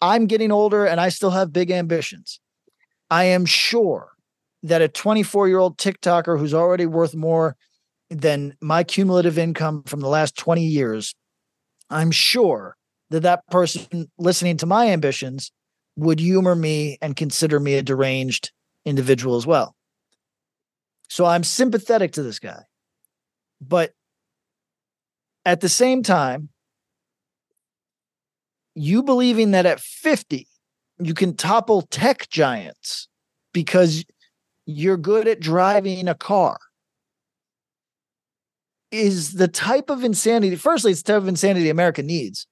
I'm 0.00 0.27
getting 0.27 0.50
older 0.50 0.85
and 0.85 1.00
I 1.00 1.11
still 1.11 1.31
have 1.31 1.53
big 1.53 1.70
ambitions. 1.70 2.40
I 3.11 3.24
am 3.24 3.46
sure 3.46 4.12
that 4.62 4.83
a 4.83 4.88
24 4.88 5.48
year 5.48 5.59
old 5.59 5.79
TikToker 5.79 6.38
who's 6.38 6.55
already 6.55 6.87
worth 6.87 7.14
more 7.14 7.57
than 8.11 8.57
my 8.61 8.85
cumulative 8.85 9.38
income 9.38 9.83
from 9.85 10.00
the 10.00 10.09
last 10.09 10.37
20 10.37 10.64
years, 10.64 11.14
I'm 11.90 12.11
sure 12.11 12.77
that 13.11 13.20
that 13.20 13.46
person 13.50 14.11
listening 14.18 14.57
to 14.59 14.66
my 14.66 14.88
ambitions 14.88 15.53
would 15.96 16.20
humor 16.20 16.54
me 16.54 16.98
and 17.00 17.16
consider 17.16 17.61
me 17.61 17.74
a 17.74 17.83
deranged 17.83 18.52
individual 18.85 19.37
as 19.37 19.46
well. 19.46 19.74
So 21.09 21.24
I'm 21.24 21.44
sympathetic 21.44 22.12
to 22.12 22.22
this 22.22 22.38
guy. 22.38 22.62
But 23.61 23.92
at 25.44 25.61
the 25.61 25.68
same 25.68 26.02
time, 26.02 26.48
you 28.74 29.02
believing 29.02 29.52
that 29.52 29.66
at 29.66 29.80
50 29.80 30.48
you 30.98 31.14
can 31.14 31.37
topple 31.37 31.83
tech 31.83 32.28
giants 32.28 33.09
because 33.52 34.04
you're 34.66 34.96
good 34.96 35.28
at 35.28 35.40
driving 35.40 36.09
a 36.09 36.14
car 36.14 36.59
is 38.90 39.33
the 39.33 39.48
type 39.48 39.90
of 39.90 40.04
insanity 40.04 40.57
firstly 40.57 40.92
it's 40.92 41.02
the 41.02 41.12
type 41.12 41.22
of 41.22 41.28
insanity 41.28 41.68
america 41.68 42.02
needs 42.02 42.46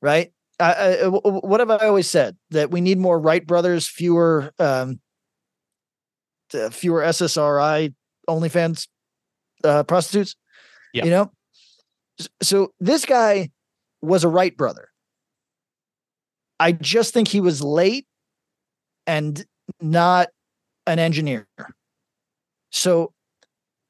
right 0.00 0.32
I, 0.60 0.72
I, 0.72 0.96
w- 1.02 1.22
w- 1.22 1.40
what 1.42 1.60
have 1.60 1.70
i 1.70 1.86
always 1.86 2.08
said 2.08 2.36
that 2.50 2.70
we 2.70 2.80
need 2.80 2.98
more 2.98 3.18
wright 3.18 3.46
brothers 3.46 3.86
fewer 3.88 4.52
um 4.58 5.00
uh, 6.54 6.70
fewer 6.70 7.02
ssri 7.02 7.94
onlyfans 8.28 8.88
uh 9.64 9.82
prostitutes 9.84 10.36
Yeah. 10.92 11.04
you 11.04 11.10
know 11.10 11.32
so 12.42 12.72
this 12.80 13.04
guy 13.06 13.50
was 14.02 14.24
a 14.24 14.28
wright 14.28 14.56
brother 14.56 14.88
I 16.60 16.72
just 16.72 17.14
think 17.14 17.28
he 17.28 17.40
was 17.40 17.62
late 17.62 18.06
and 19.06 19.42
not 19.80 20.28
an 20.86 20.98
engineer. 20.98 21.48
So, 22.70 23.14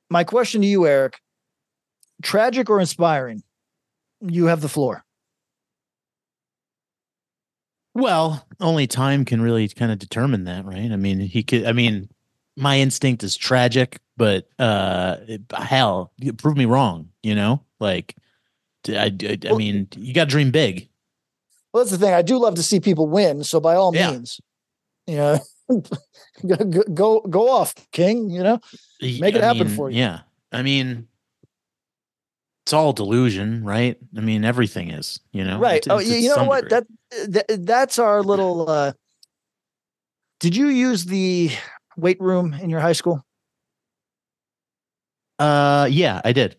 my 0.08 0.22
question 0.22 0.60
to 0.60 0.66
you, 0.68 0.86
Eric 0.86 1.18
tragic 2.22 2.70
or 2.70 2.78
inspiring? 2.78 3.42
You 4.20 4.46
have 4.46 4.60
the 4.60 4.68
floor. 4.68 5.04
Well, 7.94 8.46
only 8.60 8.86
time 8.86 9.24
can 9.24 9.40
really 9.40 9.68
kind 9.68 9.90
of 9.90 9.98
determine 9.98 10.44
that, 10.44 10.64
right? 10.64 10.92
I 10.92 10.96
mean, 10.96 11.20
he 11.20 11.42
could. 11.42 11.64
I 11.64 11.72
mean, 11.72 12.08
my 12.56 12.78
instinct 12.78 13.22
is 13.24 13.36
tragic, 13.36 14.00
but 14.16 14.48
uh, 14.58 15.16
hell, 15.52 16.12
prove 16.38 16.56
me 16.56 16.66
wrong. 16.66 17.08
You 17.22 17.34
know, 17.34 17.64
like, 17.80 18.16
I, 18.88 19.12
I, 19.22 19.38
I 19.48 19.54
mean, 19.54 19.88
you 19.96 20.14
got 20.14 20.24
to 20.24 20.30
dream 20.30 20.50
big. 20.50 20.88
Well, 21.72 21.82
that's 21.84 21.90
the 21.90 21.98
thing. 21.98 22.14
I 22.14 22.22
do 22.22 22.38
love 22.38 22.54
to 22.56 22.62
see 22.62 22.80
people 22.80 23.08
win. 23.08 23.44
So 23.44 23.60
by 23.60 23.74
all 23.74 23.94
yeah. 23.94 24.12
means, 24.12 24.40
you 25.06 25.16
know, 25.16 25.38
go, 26.94 27.20
go 27.20 27.50
off, 27.50 27.74
King. 27.92 28.30
You 28.30 28.42
know, 28.42 28.60
make 29.00 29.34
it 29.34 29.42
happen 29.42 29.66
mean, 29.66 29.76
for 29.76 29.90
you. 29.90 29.98
Yeah, 29.98 30.20
I 30.52 30.62
mean, 30.62 31.08
it's 32.64 32.72
all 32.72 32.92
delusion, 32.92 33.64
right? 33.64 33.96
I 34.16 34.20
mean, 34.20 34.44
everything 34.44 34.90
is. 34.90 35.20
You 35.32 35.44
know, 35.44 35.58
right? 35.58 35.78
It's, 35.78 35.88
oh, 35.88 35.98
you 35.98 36.28
know 36.28 36.44
what? 36.44 36.68
That, 36.68 36.86
that 37.28 37.66
that's 37.66 37.98
our 37.98 38.22
little. 38.22 38.68
uh 38.68 38.92
Did 40.40 40.56
you 40.56 40.68
use 40.68 41.04
the 41.04 41.50
weight 41.96 42.20
room 42.20 42.54
in 42.54 42.70
your 42.70 42.80
high 42.80 42.92
school? 42.92 43.24
Uh, 45.38 45.88
yeah, 45.90 46.20
I 46.24 46.32
did. 46.32 46.56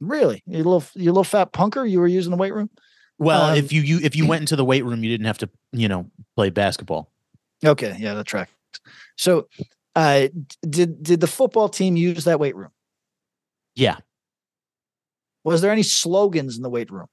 Really, 0.00 0.42
you 0.46 0.58
little 0.58 0.84
you 0.94 1.10
little 1.10 1.24
fat 1.24 1.52
punker. 1.52 1.88
You 1.88 2.00
were 2.00 2.08
using 2.08 2.30
the 2.30 2.36
weight 2.36 2.54
room. 2.54 2.70
Well, 3.18 3.50
um, 3.50 3.56
if 3.56 3.72
you 3.72 3.82
you 3.82 4.00
if 4.02 4.16
you 4.16 4.26
went 4.26 4.40
into 4.40 4.56
the 4.56 4.64
weight 4.64 4.84
room, 4.84 5.04
you 5.04 5.10
didn't 5.10 5.26
have 5.26 5.38
to 5.38 5.50
you 5.72 5.88
know 5.88 6.10
play 6.36 6.50
basketball. 6.50 7.12
Okay, 7.64 7.94
yeah, 7.98 8.14
that 8.14 8.26
tracks. 8.26 8.50
So, 9.16 9.48
uh, 9.94 10.28
did 10.68 11.02
did 11.02 11.20
the 11.20 11.26
football 11.26 11.68
team 11.68 11.96
use 11.96 12.24
that 12.24 12.40
weight 12.40 12.56
room? 12.56 12.70
Yeah. 13.74 13.98
Was 15.44 15.60
there 15.60 15.70
any 15.70 15.82
slogans 15.82 16.56
in 16.56 16.62
the 16.62 16.70
weight 16.70 16.90
room? 16.90 17.06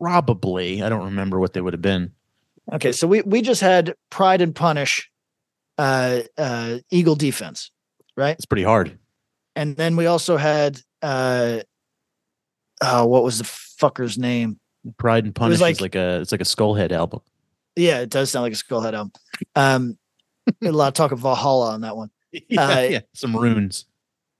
Probably. 0.00 0.82
I 0.82 0.88
don't 0.88 1.04
remember 1.04 1.38
what 1.38 1.52
they 1.52 1.60
would 1.60 1.72
have 1.72 1.82
been. 1.82 2.12
Okay, 2.72 2.92
so 2.92 3.06
we 3.06 3.20
we 3.22 3.42
just 3.42 3.60
had 3.60 3.94
pride 4.10 4.40
and 4.40 4.54
punish, 4.54 5.10
uh, 5.76 6.20
uh, 6.38 6.78
Eagle 6.90 7.14
defense, 7.14 7.70
right? 8.16 8.34
It's 8.34 8.46
pretty 8.46 8.62
hard. 8.62 8.98
And 9.54 9.76
then 9.76 9.96
we 9.96 10.06
also 10.06 10.36
had, 10.36 10.80
uh, 11.02 11.60
uh, 12.80 13.06
what 13.06 13.22
was 13.22 13.38
the 13.38 13.44
fucker's 13.44 14.18
name? 14.18 14.58
Pride 14.98 15.24
and 15.24 15.34
Punish 15.34 15.60
like, 15.60 15.76
is 15.76 15.80
like 15.80 15.94
a 15.94 16.20
it's 16.20 16.32
like 16.32 16.40
a 16.40 16.44
Skullhead 16.44 16.92
album. 16.92 17.20
Yeah, 17.76 18.00
it 18.00 18.10
does 18.10 18.30
sound 18.30 18.42
like 18.42 18.52
a 18.52 18.56
Skullhead 18.56 18.94
album. 18.94 19.12
Um, 19.56 19.98
a 20.62 20.70
lot 20.70 20.88
of 20.88 20.94
talk 20.94 21.12
of 21.12 21.20
Valhalla 21.20 21.72
on 21.72 21.82
that 21.82 21.96
one. 21.96 22.10
Yeah, 22.48 22.66
uh, 22.66 22.80
yeah, 22.80 23.00
some 23.12 23.36
runes. 23.36 23.86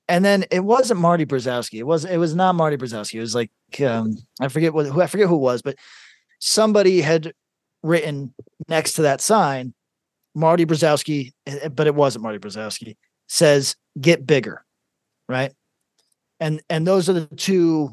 And 0.09 0.25
then 0.25 0.45
it 0.51 0.61
wasn't 0.61 1.01
Marty 1.01 1.25
Brzezowski. 1.25 1.79
It 1.79 1.87
was 1.87 2.05
it 2.05 2.19
was 2.19 2.35
not 2.35 2.55
Marty 2.55 2.77
Brzezowski. 2.77 3.15
It 3.15 3.21
was 3.21 3.35
like 3.35 3.51
um, 3.81 4.19
I 4.41 4.49
forget 4.49 4.75
what 4.75 4.87
who 4.87 5.01
I 5.01 5.07
forget 5.07 5.29
who 5.29 5.37
it 5.37 5.39
was, 5.39 5.63
but 5.63 5.77
somebody 6.41 7.01
had 7.01 7.33
written 7.83 8.35
next 8.69 8.95
to 8.95 9.03
that 9.03 9.21
sign, 9.21 9.73
Marty 10.35 10.67
Brzezowski, 10.67 11.33
eh, 11.47 11.59
eh, 11.63 11.69
but 11.69 11.87
it 11.87 11.95
wasn't 11.95 12.23
Marty 12.23 12.39
Brzezowski, 12.39 12.97
says 13.29 13.77
get 14.01 14.27
bigger. 14.27 14.65
Right. 15.29 15.53
And 16.41 16.61
and 16.69 16.87
those 16.87 17.09
are 17.09 17.15
the 17.15 17.27
two 17.27 17.91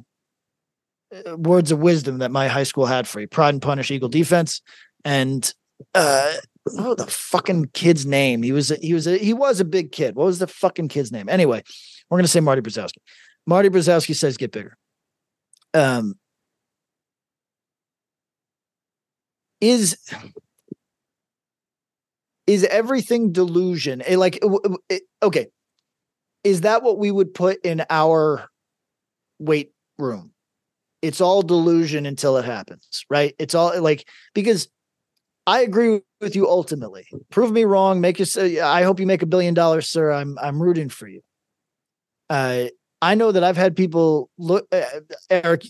uh, 1.16 1.38
words 1.38 1.72
of 1.72 1.80
wisdom 1.80 2.18
that 2.20 2.32
my 2.32 2.48
high 2.48 2.64
school 2.64 2.86
had 2.86 3.08
for 3.08 3.22
you. 3.22 3.28
Pride 3.28 3.54
and 3.54 3.62
punish 3.62 3.92
Eagle 3.92 4.10
defense. 4.10 4.62
And 5.06 5.54
uh 5.96 6.34
oh 6.78 6.96
the 6.96 7.08
fucking 7.08 7.70
kid's 7.74 8.06
name. 8.06 8.44
He 8.44 8.52
was 8.52 8.72
a, 8.72 8.76
he 8.76 8.94
was 8.94 9.08
a 9.08 9.18
he 9.18 9.34
was 9.34 9.60
a 9.60 9.66
big 9.66 9.92
kid. 9.92 10.16
What 10.16 10.26
was 10.26 10.40
the 10.40 10.48
fucking 10.48 10.90
kid's 10.90 11.12
name? 11.12 11.30
Anyway, 11.30 11.64
we're 12.12 12.18
gonna 12.18 12.28
say 12.28 12.42
Marty 12.42 12.62
Brzezowski. 12.62 12.98
Marty 13.48 13.70
Brzezowski 13.70 14.16
says 14.16 14.38
get 14.38 14.52
bigger. 14.52 14.78
Um 15.74 16.16
is 19.62 19.98
is 22.46 22.66
everything 22.66 23.32
delusion? 23.32 24.04
Like 24.12 24.44
okay, 25.24 25.48
is 26.44 26.62
that 26.62 26.84
what 26.84 26.98
we 26.98 27.12
would 27.12 27.34
put 27.34 27.64
in 27.66 27.84
our 27.90 28.50
weight 29.40 29.72
room? 29.98 30.34
It's 31.02 31.22
all 31.22 31.42
delusion 31.42 32.06
until 32.06 32.38
it 32.38 32.46
happens, 32.46 33.06
right? 33.10 33.34
It's 33.40 33.56
all 33.56 33.82
like 33.82 34.08
because 34.36 34.68
I 35.48 35.62
agree 35.62 36.02
with 36.20 36.36
you 36.36 36.48
ultimately. 36.48 37.06
Prove 37.32 37.52
me 37.52 37.64
wrong. 37.64 38.02
Make 38.02 38.20
us. 38.22 38.38
I 38.38 38.84
hope 38.84 39.00
you 39.00 39.08
make 39.08 39.22
a 39.22 39.26
billion 39.26 39.54
dollars, 39.54 39.88
sir. 39.90 40.12
I'm 40.12 40.38
I'm 40.40 40.62
rooting 40.62 40.90
for 40.90 41.08
you. 41.08 41.22
Uh, 42.32 42.70
I 43.02 43.16
know 43.16 43.34
that 43.34 43.44
I've 43.44 43.58
had 43.58 43.76
people 43.76 44.30
look, 44.38 44.66
uh, 44.72 44.84
Eric. 45.30 45.66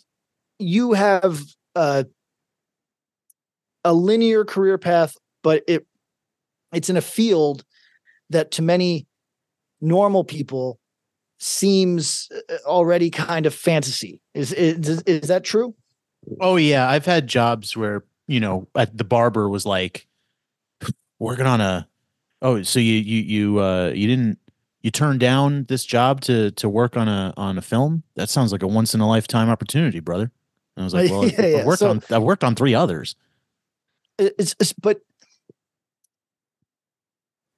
You 0.60 0.94
have 0.94 1.42
uh, 1.76 2.04
a 3.84 3.94
linear 3.94 4.46
career 4.46 4.78
path, 4.78 5.18
but 5.42 5.64
it 5.68 5.88
it's 6.72 6.88
in 6.88 6.98
a 6.98 7.02
field 7.02 7.64
that 8.30 8.52
to 8.52 8.62
many 8.62 9.08
normal 9.82 10.24
people 10.24 10.80
seems 11.40 12.30
uh, 12.48 12.58
already 12.68 13.10
kind 13.10 13.48
of 13.48 13.56
fantasy. 13.56 14.22
Is 14.36 14.54
is 14.54 15.02
is 15.08 15.30
that 15.30 15.44
true? 15.44 15.74
Oh 16.40 16.58
yeah, 16.58 16.88
I've 16.88 17.08
had 17.08 17.26
jobs 17.26 17.76
where 17.76 18.04
you 18.28 18.40
know 18.40 18.68
at 18.76 18.96
the 18.96 19.04
barber 19.04 19.50
was 19.50 19.66
like 19.66 20.08
working 21.18 21.48
on 21.48 21.60
a 21.60 21.88
oh 22.44 22.62
so 22.62 22.80
you 22.80 22.94
you 22.94 23.22
you 23.22 23.60
uh 23.62 23.92
you 23.96 24.06
didn't 24.08 24.38
you 24.82 24.92
turned 24.92 25.20
down 25.20 25.66
this 25.66 25.86
job 25.86 26.22
to 26.22 26.52
to 26.52 26.70
work 26.70 26.98
on 26.98 27.08
a 27.08 27.34
on 27.38 27.58
a 27.58 27.62
film 27.62 28.04
that 28.16 28.30
sounds 28.30 28.52
like 28.52 28.64
a 28.64 28.68
once 28.68 28.94
in 28.94 29.02
a 29.02 29.08
lifetime 29.08 29.50
opportunity 29.50 30.00
brother 30.00 30.32
and 30.76 30.84
i 30.84 30.84
was 30.84 30.94
like 30.94 31.10
well 31.12 31.28
yeah, 31.28 31.46
yeah. 31.46 31.58
i 31.60 31.66
worked 31.66 31.80
so, 31.80 31.90
on 31.90 32.02
i 32.10 32.18
worked 32.18 32.44
on 32.44 32.56
three 32.56 32.74
others 32.74 33.16
it's, 34.18 34.56
it's 34.60 34.74
but 34.74 35.02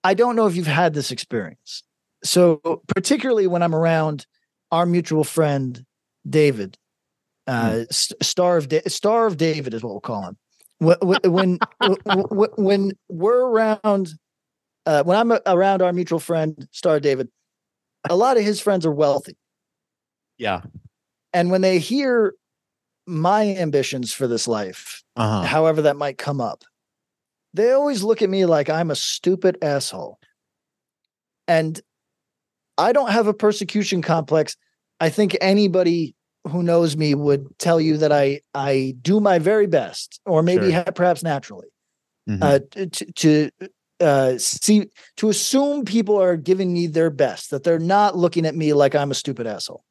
i 0.03 0.13
don't 0.13 0.36
know 0.36 0.47
if 0.47 0.55
you've 0.55 0.67
had 0.67 0.93
this 0.93 1.12
experience 1.12 1.83
so 2.23 2.81
particularly 2.88 3.47
when 3.47 3.62
I'm 3.62 3.75
around 3.75 4.25
our 4.71 4.86
mutual 4.86 5.23
friend 5.23 5.86
David, 6.27 6.77
uh, 7.47 7.71
mm. 7.71 8.23
star 8.23 8.57
of 8.57 8.69
da- 8.69 8.88
star 8.88 9.27
of 9.27 9.38
David 9.38 9.73
is 9.73 9.83
what 9.83 9.91
we'll 9.91 10.01
call 10.01 10.23
him. 10.23 10.38
When 10.79 10.97
when 11.25 11.59
when 12.57 12.91
we're 13.09 13.45
around, 13.45 14.13
uh, 14.86 15.04
when 15.04 15.17
I'm 15.17 15.39
around 15.46 15.82
our 15.82 15.93
mutual 15.93 16.19
friend 16.19 16.67
Star 16.72 17.00
David, 17.00 17.30
a 18.10 18.15
lot 18.15 18.38
of 18.38 18.43
his 18.43 18.60
friends 18.60 18.86
are 18.86 18.91
wealthy. 18.91 19.38
Yeah, 20.38 20.62
and 21.34 21.52
when 21.52 21.62
they 21.62 21.80
hear 21.80 22.34
my 23.06 23.56
ambitions 23.56 24.13
for 24.13 24.28
this 24.28 24.48
life, 24.48 25.04
uh-huh. 25.15 25.43
however 25.43 25.82
that 25.84 25.98
might 25.98 26.17
come 26.17 26.39
up, 26.39 26.63
they 27.54 27.72
always 27.72 28.04
look 28.04 28.22
at 28.22 28.30
me 28.30 28.46
like 28.46 28.69
I'm 28.69 28.91
a 28.91 28.96
stupid 28.96 29.58
asshole. 29.62 30.19
And 31.48 31.80
I 32.78 32.93
don't 32.93 33.12
have 33.12 33.28
a 33.28 33.34
persecution 33.34 34.02
complex. 34.02 34.56
I 35.00 35.10
think 35.10 35.38
anybody 35.41 36.15
who 36.48 36.63
knows 36.63 36.98
me 36.98 37.15
would 37.15 37.48
tell 37.60 37.80
you 37.80 37.98
that 37.98 38.12
I 38.12 38.41
I 38.54 38.96
do 39.02 39.19
my 39.19 39.39
very 39.39 39.67
best, 39.67 40.19
or 40.26 40.41
maybe 40.41 40.72
sure. 40.72 40.84
perhaps 40.96 41.24
naturally, 41.24 41.67
mm-hmm. 42.30 42.43
uh, 42.43 42.60
to, 42.72 43.12
to 43.13 43.50
uh, 44.03 44.37
see 44.37 44.89
to 45.17 45.29
assume 45.29 45.85
people 45.85 46.21
are 46.21 46.35
giving 46.35 46.73
me 46.73 46.87
their 46.87 47.09
best, 47.09 47.51
that 47.51 47.63
they're 47.63 47.79
not 47.79 48.17
looking 48.17 48.45
at 48.45 48.55
me 48.55 48.73
like 48.73 48.93
I'm 48.95 49.11
a 49.11 49.15
stupid 49.15 49.47
asshole. 49.47 49.83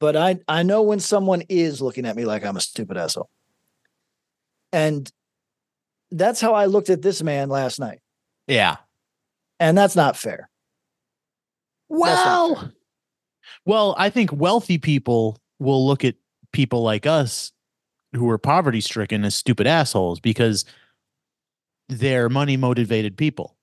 But 0.00 0.16
I 0.16 0.38
I 0.48 0.62
know 0.62 0.82
when 0.82 1.00
someone 1.00 1.42
is 1.48 1.82
looking 1.82 2.06
at 2.06 2.16
me 2.16 2.24
like 2.24 2.44
I'm 2.44 2.56
a 2.56 2.60
stupid 2.60 2.96
asshole, 2.96 3.28
and 4.72 5.10
that's 6.10 6.40
how 6.40 6.54
I 6.54 6.66
looked 6.66 6.90
at 6.90 7.02
this 7.02 7.22
man 7.22 7.48
last 7.48 7.78
night. 7.78 8.00
Yeah, 8.46 8.76
and 9.60 9.76
that's 9.76 9.96
not 9.96 10.16
fair. 10.16 10.48
Well, 11.88 12.72
well, 13.66 13.94
I 13.98 14.10
think 14.10 14.32
wealthy 14.32 14.78
people 14.78 15.38
will 15.58 15.86
look 15.86 16.04
at 16.04 16.14
people 16.52 16.82
like 16.82 17.06
us 17.06 17.52
who 18.14 18.28
are 18.30 18.38
poverty 18.38 18.80
stricken 18.80 19.24
as 19.24 19.34
stupid 19.34 19.66
assholes 19.66 20.20
because 20.20 20.64
they're 21.88 22.28
money 22.28 22.56
motivated 22.56 23.16
people. 23.16 23.56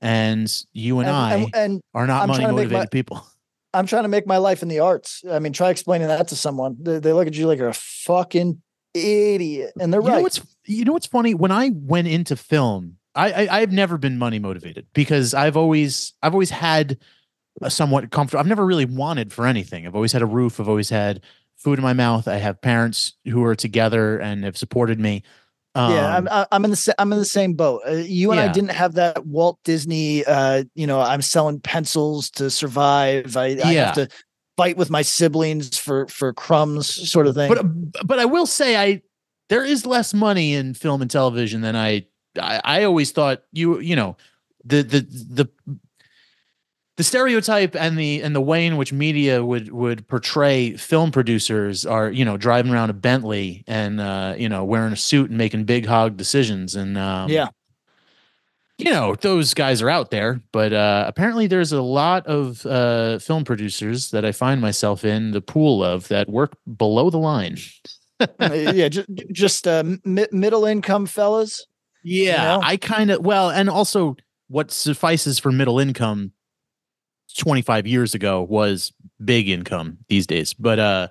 And 0.00 0.52
you 0.72 1.00
and, 1.00 1.08
and 1.08 1.16
I 1.16 1.34
and, 1.34 1.54
and 1.54 1.80
are 1.94 2.06
not 2.06 2.22
I'm 2.22 2.28
money 2.28 2.44
motivated 2.44 2.72
my, 2.72 2.86
people. 2.86 3.26
I'm 3.74 3.86
trying 3.86 4.04
to 4.04 4.08
make 4.08 4.26
my 4.26 4.36
life 4.36 4.62
in 4.62 4.68
the 4.68 4.80
arts. 4.80 5.22
I 5.30 5.38
mean, 5.38 5.52
try 5.52 5.70
explaining 5.70 6.08
that 6.08 6.28
to 6.28 6.36
someone. 6.36 6.76
They, 6.78 6.98
they 6.98 7.12
look 7.12 7.26
at 7.26 7.34
you 7.34 7.46
like 7.46 7.58
you're 7.58 7.68
a 7.68 7.74
fucking 7.74 8.60
idiot. 8.94 9.72
And 9.80 9.92
they're 9.92 10.00
you 10.00 10.08
right. 10.08 10.16
Know 10.16 10.22
what's, 10.22 10.40
you 10.66 10.84
know 10.84 10.92
what's 10.92 11.06
funny? 11.06 11.34
When 11.34 11.50
I 11.50 11.70
went 11.74 12.08
into 12.08 12.36
film, 12.36 12.96
I, 13.14 13.32
I 13.32 13.60
I've 13.60 13.72
never 13.72 13.98
been 13.98 14.18
money 14.18 14.38
motivated 14.38 14.86
because 14.92 15.34
I've 15.34 15.56
always 15.56 16.12
I've 16.22 16.34
always 16.34 16.50
had 16.50 16.98
a 17.62 17.70
somewhat 17.70 18.10
comfortable. 18.10 18.40
I've 18.40 18.46
never 18.46 18.66
really 18.66 18.84
wanted 18.84 19.32
for 19.32 19.46
anything. 19.46 19.86
I've 19.86 19.94
always 19.94 20.12
had 20.12 20.22
a 20.22 20.26
roof. 20.26 20.60
I've 20.60 20.68
always 20.68 20.90
had 20.90 21.22
food 21.56 21.78
in 21.78 21.82
my 21.82 21.94
mouth. 21.94 22.28
I 22.28 22.36
have 22.36 22.60
parents 22.60 23.14
who 23.24 23.42
are 23.44 23.54
together 23.54 24.18
and 24.18 24.44
have 24.44 24.58
supported 24.58 25.00
me. 25.00 25.22
Um, 25.76 25.92
yeah, 25.92 26.16
I'm, 26.16 26.46
I'm 26.50 26.64
in 26.64 26.70
the 26.70 26.94
I'm 26.98 27.12
in 27.12 27.18
the 27.18 27.24
same 27.26 27.52
boat. 27.52 27.82
Uh, 27.86 27.92
you 27.92 28.30
and 28.30 28.38
yeah. 28.38 28.48
I 28.48 28.52
didn't 28.52 28.70
have 28.70 28.94
that 28.94 29.26
Walt 29.26 29.58
Disney. 29.62 30.24
Uh, 30.24 30.64
you 30.74 30.86
know, 30.86 31.00
I'm 31.00 31.20
selling 31.20 31.60
pencils 31.60 32.30
to 32.30 32.48
survive. 32.48 33.36
I, 33.36 33.48
yeah. 33.48 33.66
I 33.66 33.72
have 33.74 33.94
to 33.96 34.08
fight 34.56 34.78
with 34.78 34.88
my 34.88 35.02
siblings 35.02 35.76
for 35.76 36.06
for 36.06 36.32
crumbs, 36.32 37.10
sort 37.10 37.26
of 37.26 37.34
thing. 37.34 37.52
But 37.52 38.06
but 38.06 38.18
I 38.18 38.24
will 38.24 38.46
say 38.46 38.76
I 38.76 39.02
there 39.50 39.64
is 39.64 39.84
less 39.84 40.14
money 40.14 40.54
in 40.54 40.72
film 40.72 41.02
and 41.02 41.10
television 41.10 41.60
than 41.60 41.76
I 41.76 42.06
I, 42.40 42.60
I 42.64 42.84
always 42.84 43.12
thought 43.12 43.42
you 43.52 43.78
you 43.80 43.96
know 43.96 44.16
the 44.64 44.82
the 44.82 45.00
the 45.00 45.78
the 46.96 47.04
stereotype 47.04 47.76
and 47.76 47.98
the 47.98 48.22
and 48.22 48.34
the 48.34 48.40
way 48.40 48.66
in 48.66 48.76
which 48.76 48.92
media 48.92 49.44
would 49.44 49.70
would 49.70 50.08
portray 50.08 50.76
film 50.76 51.10
producers 51.10 51.84
are 51.84 52.10
you 52.10 52.24
know 52.24 52.36
driving 52.36 52.72
around 52.72 52.90
a 52.90 52.94
Bentley 52.94 53.64
and 53.66 54.00
uh, 54.00 54.34
you 54.36 54.48
know 54.48 54.64
wearing 54.64 54.92
a 54.92 54.96
suit 54.96 55.28
and 55.28 55.38
making 55.38 55.64
big 55.64 55.86
hog 55.86 56.16
decisions 56.16 56.74
and 56.74 56.96
um, 56.96 57.30
yeah 57.30 57.48
you 58.78 58.90
know 58.90 59.14
those 59.14 59.54
guys 59.54 59.80
are 59.82 59.90
out 59.90 60.10
there 60.10 60.40
but 60.52 60.72
uh, 60.72 61.04
apparently 61.06 61.46
there's 61.46 61.72
a 61.72 61.82
lot 61.82 62.26
of 62.26 62.64
uh, 62.66 63.18
film 63.18 63.44
producers 63.44 64.10
that 64.10 64.24
I 64.24 64.32
find 64.32 64.60
myself 64.60 65.04
in 65.04 65.32
the 65.32 65.40
pool 65.40 65.84
of 65.84 66.08
that 66.08 66.28
work 66.28 66.56
below 66.76 67.10
the 67.10 67.18
line. 67.18 67.58
Uh, 68.18 68.54
yeah 68.54 68.88
just 68.88 69.08
just 69.30 69.68
uh, 69.68 69.84
mi- 70.04 70.26
middle 70.32 70.64
income 70.64 71.04
fellas 71.04 71.66
Yeah, 72.02 72.42
know? 72.42 72.60
I 72.62 72.78
kind 72.78 73.10
of 73.10 73.20
well, 73.20 73.50
and 73.50 73.68
also 73.68 74.16
what 74.48 74.70
suffices 74.70 75.38
for 75.38 75.52
middle 75.52 75.78
income 75.78 76.32
25 77.36 77.86
years 77.86 78.14
ago 78.14 78.42
was 78.42 78.92
big 79.24 79.48
income 79.48 79.98
these 80.08 80.26
days. 80.26 80.54
But 80.54 80.78
uh 80.78 81.08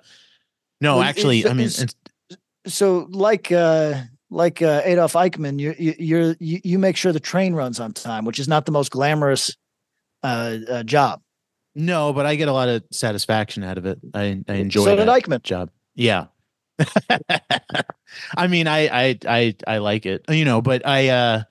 no, 0.80 0.96
Well, 0.96 1.04
actually, 1.04 1.38
it's- 1.40 1.50
I 1.50 1.54
mean, 1.54 1.66
it's- 1.66 1.82
it's- 1.82 2.38
so 2.74 3.06
like 3.10 3.50
uh 3.52 4.02
like 4.28 4.60
uh, 4.60 4.82
Adolf 4.84 5.12
Eichmann, 5.12 5.60
you, 5.60 5.72
you 5.78 5.94
you're 5.98 6.36
you, 6.40 6.60
you 6.64 6.78
make 6.80 6.96
sure 6.96 7.12
the 7.12 7.20
train 7.20 7.54
runs 7.54 7.78
on 7.78 7.92
time, 7.92 8.24
which 8.24 8.40
is 8.40 8.48
not 8.48 8.66
the 8.66 8.72
most 8.72 8.90
glamorous 8.90 9.56
uh, 10.24 10.56
uh 10.68 10.82
job. 10.82 11.22
no, 11.76 12.12
but 12.12 12.26
I 12.26 12.34
get 12.34 12.48
a 12.48 12.52
lot 12.52 12.68
of 12.68 12.82
satisfaction 12.90 13.62
out 13.62 13.78
of 13.78 13.86
it. 13.86 14.00
I 14.14 14.42
I 14.48 14.54
enjoy 14.54 14.80
it. 14.82 14.84
so 14.84 14.96
did 14.96 15.06
Eichmann. 15.06 15.42
job. 15.44 15.70
Yeah. 15.94 16.26
I 18.36 18.46
mean, 18.48 18.66
I 18.66 18.88
I 18.88 19.18
I 19.28 19.54
I 19.66 19.78
like 19.78 20.06
it, 20.06 20.24
you 20.28 20.44
know, 20.44 20.60
but 20.62 20.86
I 20.86 21.08
uh 21.08 21.42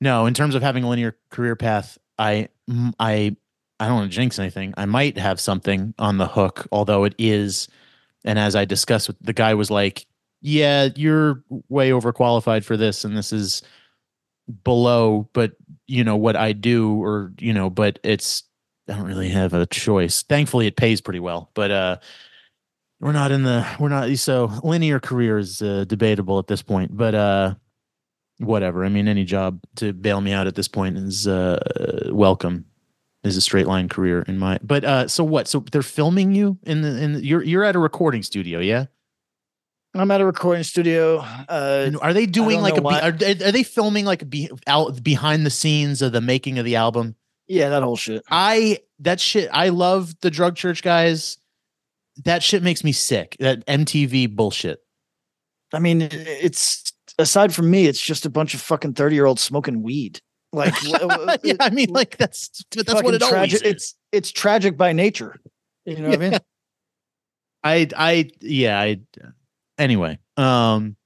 no, 0.00 0.26
in 0.26 0.34
terms 0.34 0.54
of 0.54 0.62
having 0.62 0.84
a 0.84 0.88
linear 0.88 1.16
career 1.30 1.56
path, 1.56 1.98
I 2.18 2.48
I 2.98 3.36
I 3.80 3.86
don't 3.86 3.96
want 3.96 4.10
to 4.12 4.14
jinx 4.14 4.38
anything. 4.38 4.74
I 4.76 4.84
might 4.84 5.18
have 5.18 5.40
something 5.40 5.94
on 5.98 6.18
the 6.18 6.28
hook, 6.28 6.68
although 6.70 7.04
it 7.04 7.14
is 7.18 7.68
and 8.24 8.38
as 8.38 8.54
I 8.54 8.66
discussed 8.66 9.08
with 9.08 9.16
the 9.20 9.32
guy 9.32 9.54
was 9.54 9.70
like, 9.70 10.06
"Yeah, 10.42 10.90
you're 10.94 11.42
way 11.68 11.90
overqualified 11.90 12.64
for 12.64 12.76
this 12.76 13.04
and 13.04 13.16
this 13.16 13.32
is 13.32 13.62
below 14.64 15.28
but 15.32 15.52
you 15.86 16.04
know 16.04 16.16
what 16.16 16.36
I 16.36 16.52
do 16.52 17.02
or 17.02 17.32
you 17.40 17.52
know, 17.54 17.70
but 17.70 17.98
it's 18.04 18.44
I 18.88 18.94
don't 18.94 19.04
really 19.06 19.30
have 19.30 19.54
a 19.54 19.66
choice. 19.66 20.22
Thankfully 20.22 20.66
it 20.66 20.76
pays 20.76 21.00
pretty 21.00 21.20
well, 21.20 21.50
but 21.54 21.70
uh 21.70 21.96
we're 23.00 23.12
not 23.12 23.32
in 23.32 23.42
the 23.42 23.66
we're 23.78 23.88
not 23.88 24.14
so 24.18 24.50
linear 24.62 25.00
career 25.00 25.38
is 25.38 25.62
uh, 25.62 25.84
debatable 25.88 26.38
at 26.38 26.46
this 26.46 26.62
point 26.62 26.94
but 26.96 27.14
uh 27.14 27.54
whatever 28.38 28.84
i 28.84 28.88
mean 28.88 29.08
any 29.08 29.24
job 29.24 29.60
to 29.76 29.92
bail 29.92 30.20
me 30.20 30.32
out 30.32 30.46
at 30.46 30.54
this 30.54 30.68
point 30.68 30.96
is 30.96 31.26
uh 31.26 31.58
welcome 32.12 32.64
is 33.24 33.36
a 33.36 33.40
straight 33.40 33.66
line 33.66 33.88
career 33.88 34.22
in 34.22 34.38
my 34.38 34.58
but 34.62 34.84
uh 34.84 35.06
so 35.08 35.22
what 35.22 35.46
so 35.48 35.60
they're 35.72 35.82
filming 35.82 36.32
you 36.32 36.58
in 36.64 36.82
the 36.82 37.02
in 37.02 37.12
the, 37.14 37.24
you're 37.24 37.42
you're 37.42 37.64
at 37.64 37.76
a 37.76 37.78
recording 37.78 38.22
studio 38.22 38.58
yeah 38.60 38.86
I'm 39.92 40.08
at 40.12 40.20
a 40.20 40.24
recording 40.24 40.62
studio. 40.62 41.18
Uh, 41.48 41.90
are 42.00 42.12
they 42.14 42.24
doing 42.24 42.60
like 42.60 42.76
a 42.76 42.80
why- 42.80 43.00
are, 43.00 43.10
they- 43.10 43.32
are 43.32 43.50
they 43.50 43.64
filming 43.64 44.04
like 44.04 44.22
a 44.22 44.24
be, 44.24 44.48
out 44.68 45.02
behind 45.02 45.44
the 45.44 45.50
scenes 45.50 46.00
of 46.00 46.12
the 46.12 46.20
making 46.20 46.60
of 46.60 46.64
the 46.64 46.76
album 46.76 47.16
yeah, 47.48 47.70
that 47.70 47.82
whole 47.82 47.96
shit. 47.96 48.22
I 48.30 48.78
that 49.00 49.18
shit 49.18 49.50
I 49.52 49.70
love 49.70 50.14
the 50.20 50.30
drug 50.30 50.54
church 50.54 50.82
guys 50.84 51.38
that 52.24 52.44
shit 52.44 52.62
makes 52.62 52.84
me 52.84 52.92
sick 52.92 53.36
that 53.40 53.66
MTV 53.66 54.36
bullshit 54.36 54.78
I 55.72 55.78
mean, 55.78 56.02
it's 56.12 56.92
aside 57.18 57.54
from 57.54 57.70
me, 57.70 57.86
it's 57.86 58.00
just 58.00 58.26
a 58.26 58.30
bunch 58.30 58.54
of 58.54 58.60
fucking 58.60 58.94
thirty 58.94 59.14
year 59.16 59.26
olds 59.26 59.42
smoking 59.42 59.82
weed. 59.82 60.20
Like, 60.52 60.74
yeah, 61.42 61.54
I 61.60 61.70
mean, 61.70 61.90
like 61.90 62.16
that's 62.16 62.64
that's 62.74 62.92
what 62.92 63.14
it 63.14 63.22
always 63.22 63.54
is. 63.54 63.62
It's 63.62 63.94
it's 64.12 64.32
tragic 64.32 64.76
by 64.76 64.92
nature. 64.92 65.36
You 65.84 65.96
know 65.96 66.08
what 66.10 66.22
I 66.22 66.30
mean? 66.30 66.38
I 67.62 67.88
I 67.96 68.30
yeah 68.40 68.80
I 68.80 69.00
anyway 69.78 70.18
um 70.36 70.96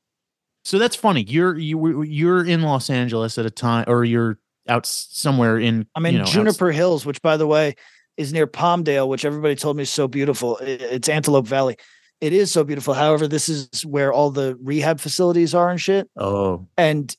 so 0.65 0.79
that's 0.79 0.97
funny 0.97 1.23
you're 1.23 1.57
you 1.59 2.03
you're 2.03 2.45
in 2.45 2.63
Los 2.63 2.91
Angeles 2.91 3.39
at 3.39 3.47
a 3.47 3.51
time 3.51 3.85
or 3.89 4.05
you're 4.05 4.39
out 4.69 4.87
somewhere 4.87 5.59
in 5.59 5.87
I'm 5.95 6.07
in 6.07 6.15
you 6.15 6.19
know, 6.21 6.25
Juniper 6.25 6.73
Hills, 6.73 7.05
which, 7.05 7.21
by 7.23 7.37
the 7.37 7.47
way, 7.47 7.75
is 8.17 8.33
near 8.33 8.47
Palmdale, 8.47 9.09
which 9.09 9.25
everybody 9.25 9.57
told 9.57 9.77
me 9.77 9.83
is 9.83 9.91
so 9.91 10.09
beautiful. 10.09 10.59
It's 10.59 11.09
Antelope 11.09 11.47
Valley. 11.47 11.77
It 12.21 12.33
is 12.33 12.51
so 12.51 12.65
beautiful. 12.65 12.95
However, 12.95 13.29
this 13.29 13.49
is 13.49 13.85
where 13.85 14.13
all 14.13 14.31
the 14.31 14.57
rehab 14.63 15.01
facilities 15.01 15.55
are 15.55 15.71
and 15.71 15.81
shit. 15.81 16.09
oh 16.17 16.67
And 16.77 17.15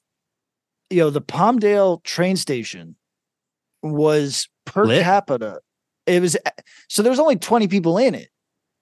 you 0.89 0.99
know, 0.99 1.09
the 1.09 1.21
Palmdale 1.21 2.03
train 2.03 2.35
station 2.35 2.95
was 3.81 4.47
per 4.65 4.85
Lit? 4.85 5.03
capita. 5.03 5.59
It 6.05 6.21
was 6.21 6.37
so 6.87 7.01
there 7.03 7.09
was 7.09 7.19
only 7.19 7.35
20 7.37 7.67
people 7.67 7.97
in 7.97 8.13
it, 8.15 8.29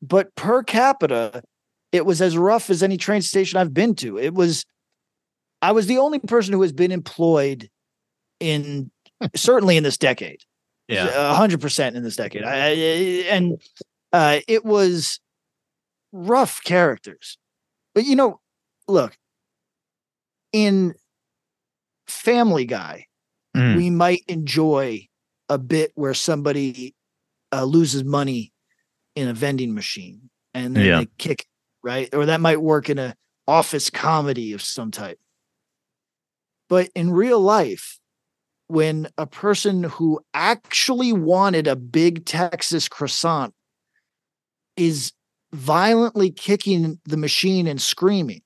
but 0.01 0.33
per 0.35 0.63
capita, 0.63 1.41
it 1.91 2.05
was 2.05 2.21
as 2.21 2.37
rough 2.37 2.69
as 2.69 2.83
any 2.83 2.97
train 2.97 3.21
station 3.21 3.59
I've 3.59 3.73
been 3.73 3.95
to. 3.95 4.17
It 4.17 4.33
was 4.33 4.65
I 5.61 5.71
was 5.71 5.87
the 5.87 5.97
only 5.99 6.19
person 6.19 6.53
who 6.53 6.61
has 6.61 6.73
been 6.73 6.91
employed 6.91 7.69
in 8.39 8.91
certainly 9.35 9.77
in 9.77 9.83
this 9.83 9.97
decade 9.97 10.41
yeah 10.89 11.31
a 11.31 11.33
hundred 11.33 11.61
percent 11.61 11.95
in 11.95 12.03
this 12.03 12.17
decade. 12.17 12.43
I, 12.43 12.67
I- 12.67 13.25
and 13.29 13.61
uh, 14.11 14.39
it 14.47 14.65
was 14.65 15.19
rough 16.11 16.61
characters, 16.63 17.37
but 17.95 18.03
you 18.05 18.15
know, 18.17 18.41
look 18.87 19.17
in 20.51 20.93
Family 22.13 22.65
Guy, 22.65 23.07
Mm. 23.55 23.75
we 23.77 23.89
might 23.91 24.23
enjoy 24.27 25.07
a 25.47 25.59
bit 25.59 25.91
where 25.93 26.15
somebody 26.15 26.95
uh, 27.51 27.63
loses 27.65 28.03
money 28.03 28.51
in 29.15 29.27
a 29.27 29.33
vending 29.33 29.75
machine 29.75 30.29
and 30.55 30.75
then 30.75 30.85
Yeah. 30.85 30.99
they 31.01 31.07
kick 31.19 31.45
right, 31.83 32.09
or 32.15 32.25
that 32.25 32.41
might 32.41 32.61
work 32.61 32.89
in 32.89 32.97
a 32.97 33.15
office 33.47 33.91
comedy 33.91 34.53
of 34.53 34.61
some 34.63 34.89
type. 34.89 35.19
But 36.67 36.89
in 36.95 37.11
real 37.11 37.39
life, 37.39 37.99
when 38.67 39.07
a 39.19 39.27
person 39.27 39.83
who 39.83 40.19
actually 40.33 41.13
wanted 41.13 41.67
a 41.67 41.75
big 41.75 42.25
Texas 42.25 42.87
croissant 42.87 43.53
is 44.77 45.11
violently 45.53 46.31
kicking 46.31 46.99
the 47.05 47.17
machine 47.17 47.67
and 47.67 47.79
screaming, 47.79 48.41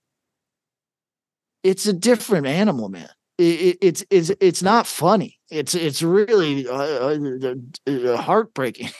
it's 1.63 1.85
a 1.85 1.93
different 1.93 2.45
animal, 2.47 2.89
man. 2.89 3.09
It, 3.37 3.43
it, 3.43 3.77
it's 3.81 4.03
it's 4.09 4.29
it's 4.41 4.63
not 4.63 4.87
funny. 4.87 5.39
It's 5.51 5.75
it's 5.75 6.01
really 6.01 6.67
uh, 6.67 6.73
uh, 6.75 7.55
uh, 7.87 8.17
heartbreaking. 8.17 8.89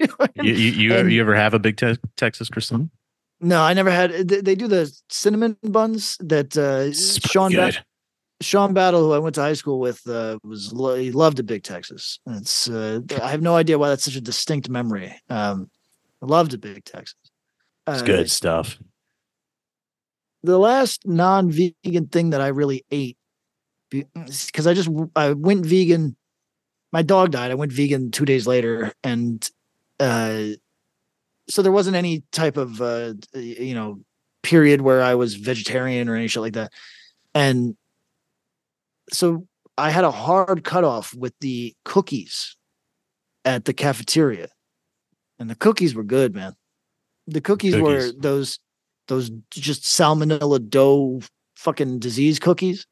You 0.00 0.06
know 0.06 0.14
what 0.18 0.30
I 0.38 0.42
you 0.44 0.52
you 0.52 0.94
and- 0.94 1.10
you 1.10 1.20
ever 1.20 1.34
have 1.34 1.54
a 1.54 1.58
big 1.58 1.76
te- 1.76 1.98
Texas 2.16 2.48
croissant 2.48 2.90
no, 3.40 3.62
I 3.62 3.72
never 3.72 3.90
had. 3.90 4.10
They, 4.28 4.40
they 4.40 4.54
do 4.54 4.68
the 4.68 4.92
cinnamon 5.10 5.56
buns 5.62 6.16
that 6.20 6.56
uh, 6.56 6.92
Sean 6.92 7.50
Sean 8.40 8.74
Battle, 8.74 9.00
who 9.02 9.12
I 9.12 9.18
went 9.18 9.34
to 9.36 9.40
high 9.40 9.54
school 9.54 9.80
with, 9.80 10.00
uh, 10.08 10.38
was 10.44 10.72
lo- 10.72 10.94
he 10.94 11.10
loved 11.10 11.38
a 11.40 11.42
Big 11.42 11.64
Texas. 11.64 12.20
It's 12.26 12.68
uh, 12.68 13.00
I 13.22 13.28
have 13.30 13.42
no 13.42 13.56
idea 13.56 13.76
why 13.78 13.88
that's 13.88 14.04
such 14.04 14.14
a 14.16 14.20
distinct 14.20 14.68
memory. 14.68 15.12
Um, 15.28 15.68
I 16.22 16.26
loved 16.26 16.54
a 16.54 16.58
Big 16.58 16.84
Texas. 16.84 17.16
it's 17.88 18.02
Uh, 18.02 18.04
good 18.04 18.30
stuff 18.30 18.78
The 20.44 20.58
last 20.58 21.06
non-vegan 21.06 22.06
thing 22.08 22.30
that 22.30 22.40
I 22.40 22.48
really 22.48 22.84
ate, 22.92 23.16
because 23.90 24.66
I 24.66 24.74
just 24.74 24.88
I 25.16 25.32
went 25.32 25.66
vegan. 25.66 26.16
My 26.92 27.02
dog 27.02 27.32
died. 27.32 27.50
I 27.50 27.54
went 27.54 27.72
vegan 27.72 28.10
two 28.10 28.24
days 28.24 28.46
later, 28.46 28.92
and 29.04 29.48
uh, 30.00 30.44
so 31.48 31.62
there 31.62 31.72
wasn't 31.72 31.96
any 31.96 32.22
type 32.32 32.56
of 32.56 32.80
uh, 32.80 33.14
you 33.34 33.74
know 33.74 34.00
period 34.42 34.80
where 34.80 35.02
I 35.02 35.14
was 35.14 35.34
vegetarian 35.34 36.08
or 36.08 36.16
any 36.16 36.28
shit 36.28 36.42
like 36.42 36.54
that. 36.54 36.72
And 37.34 37.76
so 39.12 39.46
I 39.76 39.90
had 39.90 40.04
a 40.04 40.10
hard 40.10 40.64
cutoff 40.64 41.14
with 41.14 41.34
the 41.40 41.74
cookies 41.84 42.56
at 43.44 43.64
the 43.64 43.72
cafeteria. 43.72 44.48
And 45.38 45.48
the 45.48 45.54
cookies 45.54 45.94
were 45.94 46.02
good, 46.02 46.34
man. 46.34 46.54
The 47.28 47.40
cookies, 47.40 47.76
were 47.76 48.10
those 48.10 48.58
those 49.06 49.30
just 49.50 49.84
salmonella 49.84 50.68
dough 50.68 51.20
fucking 51.56 52.00
disease 52.00 52.38
cookies. 52.40 52.86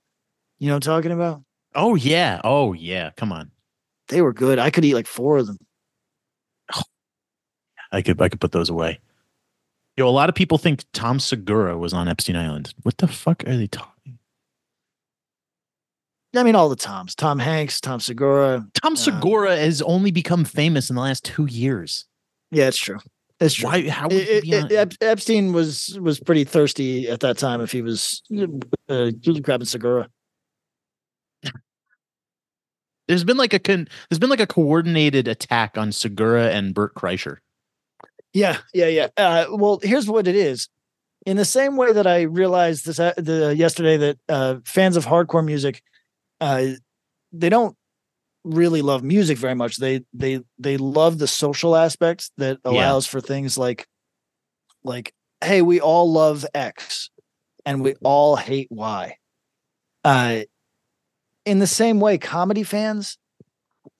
You 0.59 0.69
know 0.69 0.75
what 0.75 0.87
I'm 0.87 0.95
talking 0.95 1.13
about? 1.13 1.43
oh 1.75 1.95
yeah 1.95 2.41
oh 2.45 2.73
yeah 2.73 3.11
come 3.17 3.33
on 3.33 3.51
They 4.09 4.23
were 4.23 4.33
good. 4.33 4.59
I 4.59 4.71
could 4.71 4.85
eat 4.85 4.95
like 4.95 5.07
four 5.07 5.37
of 5.39 5.47
them. 5.47 5.59
I 7.93 8.03
could 8.03 8.21
I 8.21 8.29
could 8.29 8.41
put 8.41 8.53
those 8.53 8.69
away 8.71 9.01
yo 9.97 10.09
a 10.09 10.11
lot 10.11 10.29
of 10.29 10.35
people 10.35 10.59
think 10.59 10.85
Tom 10.93 11.19
Segura 11.21 11.77
was 11.79 11.93
on 11.93 12.09
Epstein 12.09 12.37
Island 12.37 12.75
what 12.83 12.99
the 12.99 13.07
fuck 13.09 13.45
are 13.47 13.57
they 13.57 13.67
talking 13.67 14.19
I 16.35 16.43
mean, 16.43 16.55
all 16.55 16.69
the 16.69 16.77
Toms. 16.77 17.15
Tom 17.15 17.39
Hanks, 17.39 17.81
Tom 17.81 17.99
Segura. 17.99 18.67
Tom 18.83 18.93
Um, 18.93 18.97
Segura 18.97 19.57
has 19.57 19.81
only 19.81 20.11
become 20.11 20.45
famous 20.45 20.91
in 20.91 20.97
the 20.97 21.01
last 21.03 21.25
two 21.25 21.47
years 21.47 22.05
Yeah, 22.51 22.69
it's 22.69 22.77
true. 22.77 22.99
It's 23.41 23.55
true. 23.55 23.69
Why? 23.71 23.89
How 23.89 24.09
would 24.09 24.13
It- 24.17 24.45
it- 24.73 24.97
Epstein 25.03 25.53
was 25.55 25.97
was 26.01 26.21
pretty 26.21 26.45
thirsty 26.45 27.09
at 27.09 27.21
that 27.21 27.39
time. 27.39 27.61
If 27.63 27.73
he 27.73 27.81
was 27.81 28.23
uh, 28.89 29.11
grabbing 29.43 29.65
Segura, 29.67 30.09
There's 33.09 33.25
been 33.25 33.37
like 33.37 33.53
a 33.55 33.59
con- 33.59 33.89
there's 34.09 34.19
been 34.19 34.31
like 34.31 34.41
a 34.41 34.47
coordinated 34.47 35.29
attack 35.29 35.79
on 35.79 35.93
Segura 35.93 36.51
and 36.51 36.75
Bert 36.75 36.95
Kreischer. 36.95 37.39
yeah, 38.33 38.59
yeah, 38.75 38.89
yeah. 38.89 39.09
Uh, 39.17 39.47
well, 39.51 39.79
here's 39.83 40.09
what 40.09 40.27
it 40.29 40.35
is. 40.37 40.69
In 41.25 41.37
the 41.37 41.45
same 41.45 41.77
way 41.77 41.93
that 41.93 42.07
I 42.07 42.23
realized 42.23 42.87
this 42.87 43.01
uh, 43.01 43.13
the 43.17 43.55
yesterday 43.57 43.97
that 43.97 44.19
uh, 44.29 44.57
fans 44.65 44.97
of 44.97 45.07
hardcore 45.07 45.45
music, 45.45 45.83
uh, 46.41 46.67
they 47.33 47.49
don't 47.49 47.77
really 48.45 48.81
love 48.83 49.03
music 49.03 49.39
very 49.39 49.55
much. 49.55 49.77
They 49.79 50.03
they 50.13 50.41
they 50.59 50.77
love 50.77 51.19
the 51.19 51.27
social 51.27 51.75
aspects 51.75 52.31
that 52.37 52.59
Yeah. 52.65 52.71
allows 52.71 53.07
for 53.07 53.21
things 53.21 53.57
like 53.59 53.87
like 54.85 55.13
hey, 55.43 55.63
we 55.63 55.81
all 55.81 56.13
love 56.13 56.45
X 56.55 57.11
and 57.65 57.83
we 57.83 57.95
all 58.05 58.37
hate 58.37 58.69
Y. 58.71 59.17
Uh 60.05 60.41
in 61.47 61.59
the 61.61 61.67
same 61.67 62.01
way, 62.01 62.19
comedy 62.19 62.63
fans 62.63 63.17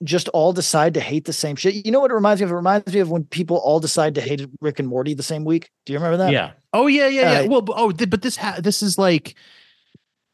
just 0.03 0.27
all 0.29 0.53
decide 0.53 0.93
to 0.93 0.99
hate 0.99 1.25
the 1.25 1.33
same 1.33 1.55
shit. 1.55 1.85
You 1.85 1.91
know 1.91 1.99
what 2.01 2.11
it 2.11 2.13
reminds 2.15 2.41
me 2.41 2.45
of? 2.45 2.51
It 2.51 2.55
reminds 2.55 2.93
me 2.93 2.99
of 2.99 3.09
when 3.09 3.23
people 3.23 3.57
all 3.57 3.79
decide 3.79 4.13
to 4.15 4.21
hate 4.21 4.45
Rick 4.61 4.79
and 4.79 4.87
Morty 4.87 5.13
the 5.13 5.23
same 5.23 5.43
week. 5.45 5.71
Do 5.85 5.93
you 5.93 5.97
remember 5.99 6.17
that? 6.17 6.31
Yeah. 6.31 6.51
Oh 6.73 6.87
yeah, 6.87 7.07
yeah, 7.07 7.41
yeah. 7.41 7.47
Uh, 7.47 7.47
well, 7.49 7.65
oh, 7.69 7.91
but 7.93 8.21
this 8.21 8.35
ha- 8.37 8.57
this 8.59 8.83
is 8.83 8.97
like 8.97 9.35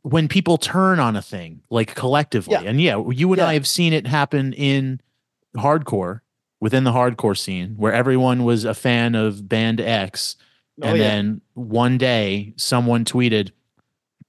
when 0.01 0.27
people 0.27 0.57
turn 0.57 0.99
on 0.99 1.15
a 1.15 1.21
thing, 1.21 1.61
like 1.69 1.95
collectively, 1.95 2.53
Yeah. 2.53 2.61
and 2.63 2.81
yeah, 2.81 3.01
you 3.11 3.31
and 3.31 3.37
Yeah. 3.39 3.47
I 3.47 3.53
have 3.53 3.67
seen 3.67 3.93
it 3.93 4.05
happen 4.07 4.51
in 4.53 4.99
hardcore 5.55 6.21
within 6.59 6.83
the 6.83 6.91
hardcore 6.91 7.37
scene, 7.37 7.75
where 7.77 7.93
everyone 7.93 8.43
was 8.43 8.65
a 8.65 8.73
fan 8.73 9.15
of 9.15 9.47
band 9.47 9.79
X, 9.79 10.35
Oh, 10.81 10.87
and 10.87 10.97
yeah. 10.97 11.03
then 11.03 11.41
one 11.53 11.97
day 11.97 12.53
someone 12.57 13.05
tweeted, 13.05 13.51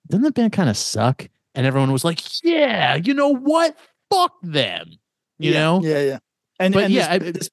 "Doesn't 0.09 0.23
the 0.23 0.31
band 0.33 0.53
kind 0.53 0.69
of 0.69 0.77
suck?" 0.77 1.29
And 1.55 1.67
everyone 1.67 1.93
was 1.93 2.05
like, 2.05 2.21
"Yeah, 2.43 2.97
you 2.97 3.15
know 3.15 3.29
what? 3.35 3.77
Fuck 4.11 4.33
them." 4.43 4.91
You 5.39 5.53
yeah, 5.53 5.61
know? 5.61 5.81
Yeah, 5.83 6.01
yeah. 6.01 6.19
And, 6.59 6.75
But 6.75 6.85
and 6.85 6.93
yeah, 6.93 7.19
this, 7.19 7.29
I- 7.29 7.33
this 7.33 7.51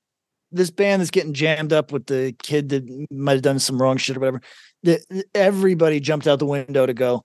this 0.51 0.71
band 0.71 1.01
is 1.01 1.11
getting 1.11 1.33
jammed 1.33 1.71
up 1.71 1.91
with 1.91 2.07
the 2.07 2.35
kid 2.43 2.69
that 2.69 3.07
might 3.09 3.33
have 3.33 3.41
done 3.41 3.59
some 3.59 3.81
wrong 3.81 3.97
shit 3.97 4.17
or 4.17 4.19
whatever. 4.19 4.41
The, 4.83 5.25
everybody 5.33 5.99
jumped 5.99 6.27
out 6.27 6.39
the 6.39 6.45
window 6.45 6.85
to 6.85 6.93
go 6.93 7.23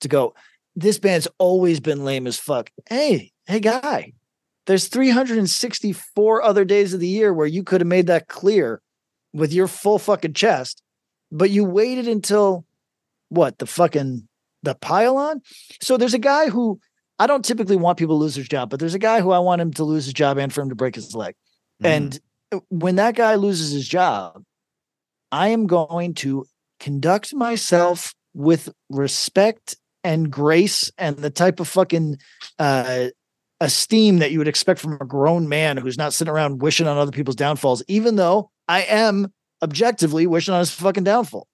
to 0.00 0.08
go. 0.08 0.34
This 0.76 0.98
band's 0.98 1.28
always 1.38 1.80
been 1.80 2.04
lame 2.04 2.26
as 2.26 2.38
fuck. 2.38 2.70
Hey, 2.88 3.32
hey, 3.46 3.60
guy. 3.60 4.12
There's 4.66 4.88
364 4.88 6.42
other 6.42 6.64
days 6.64 6.94
of 6.94 7.00
the 7.00 7.08
year 7.08 7.32
where 7.32 7.46
you 7.46 7.64
could 7.64 7.80
have 7.80 7.88
made 7.88 8.06
that 8.06 8.28
clear 8.28 8.82
with 9.32 9.52
your 9.52 9.66
full 9.66 9.98
fucking 9.98 10.34
chest, 10.34 10.82
but 11.32 11.50
you 11.50 11.64
waited 11.64 12.06
until 12.06 12.66
what 13.30 13.58
the 13.58 13.66
fucking 13.66 14.28
the 14.62 14.74
pylon. 14.74 15.42
So 15.80 15.96
there's 15.96 16.14
a 16.14 16.18
guy 16.18 16.48
who 16.48 16.80
I 17.18 17.26
don't 17.26 17.44
typically 17.44 17.76
want 17.76 17.98
people 17.98 18.16
to 18.16 18.20
lose 18.20 18.34
their 18.34 18.44
job, 18.44 18.70
but 18.70 18.80
there's 18.80 18.94
a 18.94 18.98
guy 18.98 19.20
who 19.20 19.30
I 19.30 19.38
want 19.38 19.60
him 19.60 19.72
to 19.74 19.84
lose 19.84 20.06
his 20.06 20.14
job 20.14 20.38
and 20.38 20.52
for 20.52 20.62
him 20.62 20.70
to 20.70 20.74
break 20.74 20.94
his 20.94 21.14
leg. 21.14 21.34
Mm. 21.82 21.86
And 21.86 22.20
uh, 22.52 22.60
when 22.70 22.96
that 22.96 23.14
guy 23.14 23.34
loses 23.34 23.72
his 23.72 23.86
job, 23.86 24.42
I 25.30 25.48
am 25.48 25.66
going 25.66 26.14
to 26.14 26.46
conduct 26.78 27.34
myself 27.34 28.14
with 28.34 28.70
respect 28.88 29.76
and 30.02 30.30
grace 30.30 30.90
and 30.96 31.16
the 31.16 31.30
type 31.30 31.60
of 31.60 31.68
fucking 31.68 32.16
uh, 32.58 33.08
esteem 33.60 34.18
that 34.18 34.32
you 34.32 34.38
would 34.38 34.48
expect 34.48 34.80
from 34.80 34.94
a 34.94 35.04
grown 35.04 35.48
man 35.48 35.76
who's 35.76 35.98
not 35.98 36.14
sitting 36.14 36.32
around 36.32 36.62
wishing 36.62 36.86
on 36.86 36.96
other 36.96 37.12
people's 37.12 37.36
downfalls, 37.36 37.82
even 37.86 38.16
though 38.16 38.50
I 38.66 38.82
am 38.82 39.32
objectively 39.62 40.26
wishing 40.26 40.54
on 40.54 40.60
his 40.60 40.70
fucking 40.70 41.04
downfall. 41.04 41.46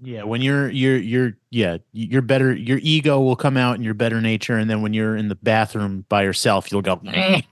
Yeah, 0.00 0.24
when 0.24 0.42
you're 0.42 0.68
you're 0.70 0.96
you're 0.98 1.32
yeah, 1.50 1.78
you're 1.92 2.20
better 2.22 2.52
your 2.54 2.78
ego 2.82 3.20
will 3.20 3.36
come 3.36 3.56
out 3.56 3.76
in 3.76 3.82
your 3.82 3.94
better 3.94 4.20
nature 4.20 4.56
and 4.56 4.68
then 4.68 4.82
when 4.82 4.92
you're 4.92 5.16
in 5.16 5.28
the 5.28 5.34
bathroom 5.36 6.04
by 6.08 6.24
yourself 6.24 6.70
you'll 6.70 6.82
go 6.82 7.00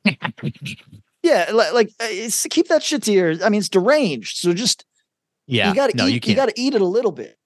Yeah, 1.22 1.50
li- 1.52 1.70
like 1.72 1.88
uh, 2.00 2.06
it's, 2.10 2.46
keep 2.50 2.66
that 2.68 2.82
shit 2.82 3.04
to 3.04 3.12
your. 3.12 3.44
I 3.44 3.48
mean, 3.48 3.60
it's 3.60 3.68
deranged. 3.68 4.38
So 4.38 4.52
just 4.52 4.84
Yeah. 5.46 5.68
you 5.68 5.74
got 5.76 5.90
to 5.90 5.96
no, 5.96 6.06
eat. 6.08 6.26
you 6.26 6.30
You, 6.32 6.36
got 6.36 6.48
to 6.48 6.60
eat 6.60 6.74
it 6.74 6.80
a 6.80 6.84
little 6.86 7.12
bit. 7.12 7.38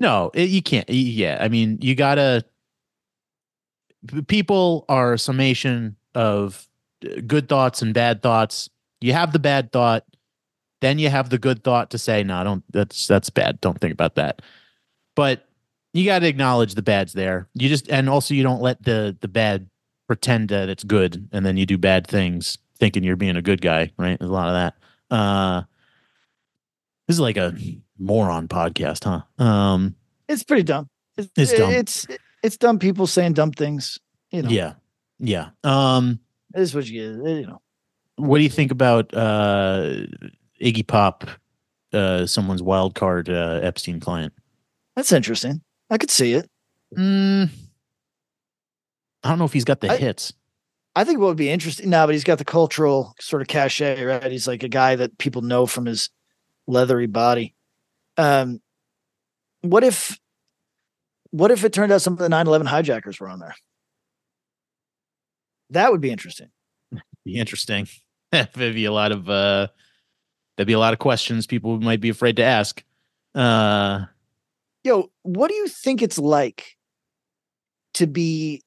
no, 0.00 0.30
it, 0.32 0.48
you 0.48 0.62
can't. 0.62 0.88
Yeah, 0.88 1.36
I 1.38 1.48
mean, 1.48 1.78
you 1.82 1.94
got 1.94 2.14
to 2.14 2.42
people 4.28 4.86
are 4.88 5.12
a 5.12 5.18
summation 5.18 5.96
of 6.14 6.66
uh, 7.04 7.20
good 7.26 7.48
thoughts 7.50 7.82
and 7.82 7.92
bad 7.92 8.22
thoughts. 8.22 8.70
You 9.02 9.12
have 9.12 9.32
the 9.34 9.38
bad 9.38 9.72
thought, 9.72 10.04
then 10.82 10.98
you 10.98 11.08
have 11.08 11.30
the 11.30 11.38
good 11.38 11.64
thought 11.64 11.88
to 11.90 11.98
say, 11.98 12.22
"No, 12.22 12.44
don't 12.44 12.64
that's 12.70 13.06
that's 13.06 13.30
bad. 13.30 13.60
Don't 13.62 13.80
think 13.80 13.94
about 13.94 14.16
that." 14.16 14.42
But 15.16 15.48
you 15.94 16.04
got 16.04 16.18
to 16.20 16.28
acknowledge 16.28 16.74
the 16.74 16.82
bad's 16.82 17.12
there. 17.14 17.48
You 17.54 17.68
just 17.68 17.88
and 17.88 18.08
also 18.10 18.34
you 18.34 18.42
don't 18.42 18.60
let 18.60 18.82
the 18.82 19.16
the 19.20 19.28
bad 19.28 19.68
pretend 20.06 20.50
that 20.50 20.68
it's 20.68 20.84
good 20.84 21.28
and 21.32 21.46
then 21.46 21.56
you 21.56 21.64
do 21.64 21.78
bad 21.78 22.06
things 22.06 22.58
thinking 22.78 23.04
you're 23.04 23.16
being 23.16 23.36
a 23.36 23.42
good 23.42 23.62
guy, 23.62 23.92
right? 23.96 24.18
There's 24.18 24.30
a 24.30 24.34
lot 24.34 24.48
of 24.48 24.54
that. 24.54 25.14
Uh 25.14 25.62
this 27.06 27.16
is 27.16 27.20
like 27.20 27.36
a 27.36 27.54
moron 27.98 28.48
podcast, 28.48 29.04
huh? 29.04 29.42
Um 29.42 29.94
It's 30.28 30.42
pretty 30.42 30.64
dumb. 30.64 30.88
It's, 31.16 31.30
It's 31.36 31.52
dumb. 31.52 31.70
It's 31.70 32.06
it's 32.42 32.56
dumb 32.56 32.78
people 32.78 33.06
saying 33.06 33.34
dumb 33.34 33.52
things. 33.52 33.98
You 34.30 34.42
know. 34.42 34.50
yeah. 34.50 34.74
Yeah. 35.18 35.50
Um 35.62 36.20
This 36.50 36.70
is 36.70 36.74
what 36.74 36.86
you. 36.88 37.26
You 37.26 37.46
know. 37.46 37.62
what 38.16 38.38
do 38.38 38.44
you 38.44 38.50
think 38.50 38.72
about 38.72 39.14
uh 39.14 40.06
Iggy 40.62 40.86
Pop 40.86 41.28
uh 41.92 42.26
someone's 42.26 42.62
wild 42.62 42.94
card 42.94 43.28
uh 43.28 43.60
Epstein 43.62 44.00
client? 44.00 44.32
That's 44.96 45.12
interesting. 45.12 45.62
I 45.90 45.98
could 45.98 46.10
see 46.10 46.34
it. 46.34 46.48
Mm, 46.96 47.48
I 49.22 49.28
don't 49.28 49.38
know 49.38 49.44
if 49.44 49.52
he's 49.52 49.64
got 49.64 49.80
the 49.80 49.90
I- 49.90 49.96
hits. 49.96 50.32
I 50.94 51.04
think 51.04 51.20
what 51.20 51.28
would 51.28 51.38
be 51.38 51.48
interesting 51.48 51.88
now, 51.88 52.04
but 52.04 52.14
he's 52.14 52.22
got 52.24 52.36
the 52.36 52.44
cultural 52.44 53.14
sort 53.18 53.40
of 53.40 53.48
cachet, 53.48 54.04
right? 54.04 54.30
He's 54.30 54.46
like 54.46 54.62
a 54.62 54.68
guy 54.68 54.94
that 54.96 55.16
people 55.16 55.40
know 55.40 55.64
from 55.64 55.86
his 55.86 56.10
leathery 56.66 57.06
body. 57.06 57.54
Um, 58.18 58.60
what 59.62 59.84
if, 59.84 60.18
what 61.30 61.50
if 61.50 61.64
it 61.64 61.72
turned 61.72 61.92
out 61.92 62.02
some 62.02 62.12
of 62.12 62.18
the 62.18 62.28
9-11 62.28 62.66
hijackers 62.66 63.18
were 63.18 63.30
on 63.30 63.38
there? 63.38 63.54
That 65.70 65.90
would 65.92 66.02
be 66.02 66.10
interesting. 66.10 66.48
Be 67.24 67.36
interesting. 67.38 67.88
There'd 68.32 68.52
be 68.74 68.84
a 68.84 68.92
lot 68.92 69.12
of 69.12 69.30
uh 69.30 69.68
there'd 70.56 70.66
be 70.66 70.72
a 70.72 70.78
lot 70.78 70.92
of 70.92 70.98
questions 70.98 71.46
people 71.46 71.78
might 71.80 72.00
be 72.00 72.08
afraid 72.08 72.36
to 72.36 72.42
ask. 72.42 72.82
Uh 73.34 74.06
Yo, 74.84 75.10
what 75.22 75.48
do 75.48 75.54
you 75.54 75.68
think 75.68 76.02
it's 76.02 76.18
like 76.18 76.76
to 77.94 78.06
be 78.06 78.62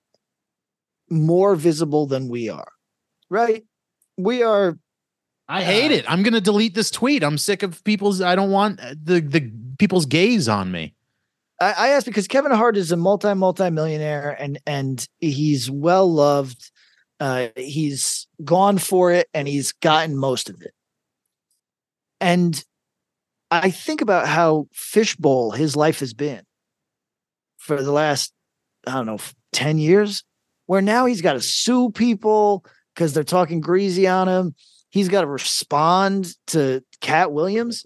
more 1.09 1.55
visible 1.55 2.05
than 2.05 2.29
we 2.29 2.49
are? 2.49 2.71
Right? 3.29 3.65
We 4.17 4.43
are 4.43 4.77
I 5.47 5.63
hate 5.63 5.91
it. 5.91 6.09
I'm 6.09 6.23
gonna 6.23 6.41
delete 6.41 6.73
this 6.73 6.89
tweet. 6.89 7.23
I'm 7.23 7.37
sick 7.37 7.61
of 7.61 7.83
people's. 7.83 8.21
I 8.21 8.35
don't 8.35 8.51
want 8.51 8.79
uh, 8.79 8.95
the 9.01 9.19
the 9.19 9.51
people's 9.77 10.05
gaze 10.05 10.49
on 10.49 10.71
me. 10.71 10.95
I, 11.61 11.73
I 11.77 11.87
asked 11.89 12.05
because 12.05 12.27
Kevin 12.27 12.51
Hart 12.51 12.77
is 12.77 12.91
a 12.91 12.97
multi 12.97 13.33
multi 13.33 13.69
millionaire 13.69 14.35
and 14.39 14.59
and 14.65 15.07
he's 15.19 15.69
well 15.69 16.11
loved. 16.11 16.71
Uh, 17.19 17.47
he's 17.55 18.27
gone 18.43 18.77
for 18.77 19.11
it 19.11 19.27
and 19.33 19.47
he's 19.47 19.71
gotten 19.71 20.17
most 20.17 20.49
of 20.49 20.61
it. 20.61 20.73
And 22.19 22.63
I 23.51 23.69
think 23.69 24.01
about 24.01 24.27
how 24.27 24.67
fishbowl 24.73 25.51
his 25.51 25.75
life 25.75 25.99
has 25.99 26.13
been 26.13 26.43
for 27.57 27.81
the 27.81 27.91
last 27.91 28.33
I 28.87 28.93
don't 28.93 29.05
know 29.05 29.19
ten 29.51 29.77
years, 29.77 30.23
where 30.65 30.81
now 30.81 31.05
he's 31.05 31.21
got 31.21 31.33
to 31.33 31.41
sue 31.41 31.91
people 31.91 32.65
because 32.93 33.13
they're 33.13 33.23
talking 33.23 33.59
greasy 33.59 34.07
on 34.07 34.27
him. 34.27 34.55
He's 34.89 35.09
got 35.09 35.21
to 35.21 35.27
respond 35.27 36.33
to 36.47 36.83
Katt 37.01 37.31
Williams 37.31 37.85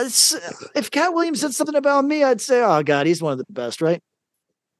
it's- 0.00 0.34
if 0.74 0.90
Katt 0.90 1.14
Williams 1.14 1.40
said 1.40 1.54
something 1.54 1.74
about 1.76 2.04
me, 2.04 2.24
I'd 2.24 2.40
say, 2.40 2.62
"Oh 2.62 2.82
God, 2.82 3.06
he's 3.06 3.22
one 3.22 3.32
of 3.32 3.38
the 3.38 3.46
best." 3.50 3.80
Right? 3.80 4.02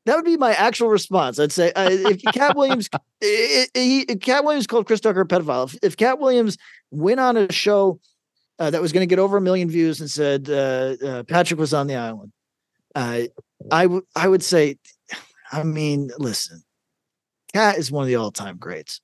That 0.07 0.17
would 0.17 0.25
be 0.25 0.37
my 0.37 0.53
actual 0.55 0.89
response. 0.89 1.39
I'd 1.39 1.53
say, 1.53 1.73
uh, 1.73 1.91
if 1.91 2.23
Katt 2.33 2.57
Williams, 2.57 2.89
Katt 4.23 4.45
Williams 4.45 4.67
called 4.67 4.87
Chris 4.87 5.01
Tucker 5.01 5.21
a 5.21 5.27
pedophile. 5.27 5.67
If, 5.67 5.79
if 5.83 5.97
Katt 5.97 6.19
Williams 6.19 6.57
went 6.91 7.21
on 7.21 7.37
a 7.37 7.53
show 7.53 8.01
uh, 8.61 8.71
that 8.71 8.83
was 8.83 8.93
going 8.93 9.03
to 9.03 9.11
get 9.11 9.19
over 9.19 9.39
a 9.39 9.41
million 9.41 9.69
views 9.69 10.01
and 10.01 10.11
said 10.11 10.49
uh, 10.49 10.95
uh, 11.05 11.23
Patrick 11.25 11.59
was 11.59 11.75
on 11.75 11.87
the 11.87 11.97
island, 11.97 12.31
I 13.73 13.87
would 13.87 14.05
I 14.15 14.29
would 14.29 14.43
say, 14.43 14.77
I 15.51 15.63
mean, 15.63 16.11
listen, 16.19 16.63
Katt 17.53 17.79
is 17.79 17.91
one 17.91 18.03
of 18.03 18.09
the 18.09 18.17
all 18.17 18.31
time 18.31 18.59
greats. 18.59 19.01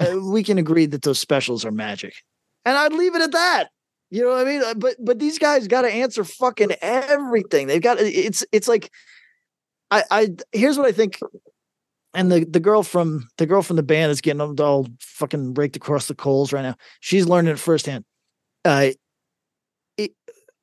Uh, 0.00 0.18
we 0.20 0.42
can 0.42 0.58
agree 0.58 0.86
that 0.86 1.02
those 1.02 1.18
specials 1.18 1.64
are 1.64 1.70
magic, 1.70 2.14
and 2.64 2.76
I'd 2.76 2.92
leave 2.92 3.14
it 3.14 3.22
at 3.22 3.32
that. 3.32 3.68
You 4.10 4.22
know 4.22 4.28
what 4.30 4.46
I 4.46 4.50
mean? 4.50 4.62
Uh, 4.62 4.74
But 4.74 4.96
but 4.98 5.18
these 5.18 5.38
guys 5.38 5.68
got 5.68 5.82
to 5.82 5.92
answer 5.92 6.24
fucking 6.24 6.72
everything. 6.80 7.66
They've 7.66 7.82
got 7.82 7.98
it's 8.00 8.44
it's 8.52 8.68
like 8.68 8.90
I 9.90 10.04
I 10.10 10.28
here's 10.52 10.78
what 10.78 10.86
I 10.86 10.92
think. 10.92 11.20
And 12.14 12.32
the 12.32 12.44
the 12.44 12.60
girl 12.60 12.82
from 12.82 13.28
the 13.36 13.46
girl 13.46 13.62
from 13.62 13.76
the 13.76 13.82
band 13.82 14.10
is 14.10 14.22
getting 14.22 14.40
all 14.40 14.86
fucking 15.00 15.54
raked 15.54 15.76
across 15.76 16.08
the 16.08 16.14
coals 16.14 16.52
right 16.52 16.62
now. 16.62 16.76
She's 17.00 17.26
learning 17.26 17.52
it 17.52 17.58
firsthand. 17.58 18.04
Uh, 18.66 18.90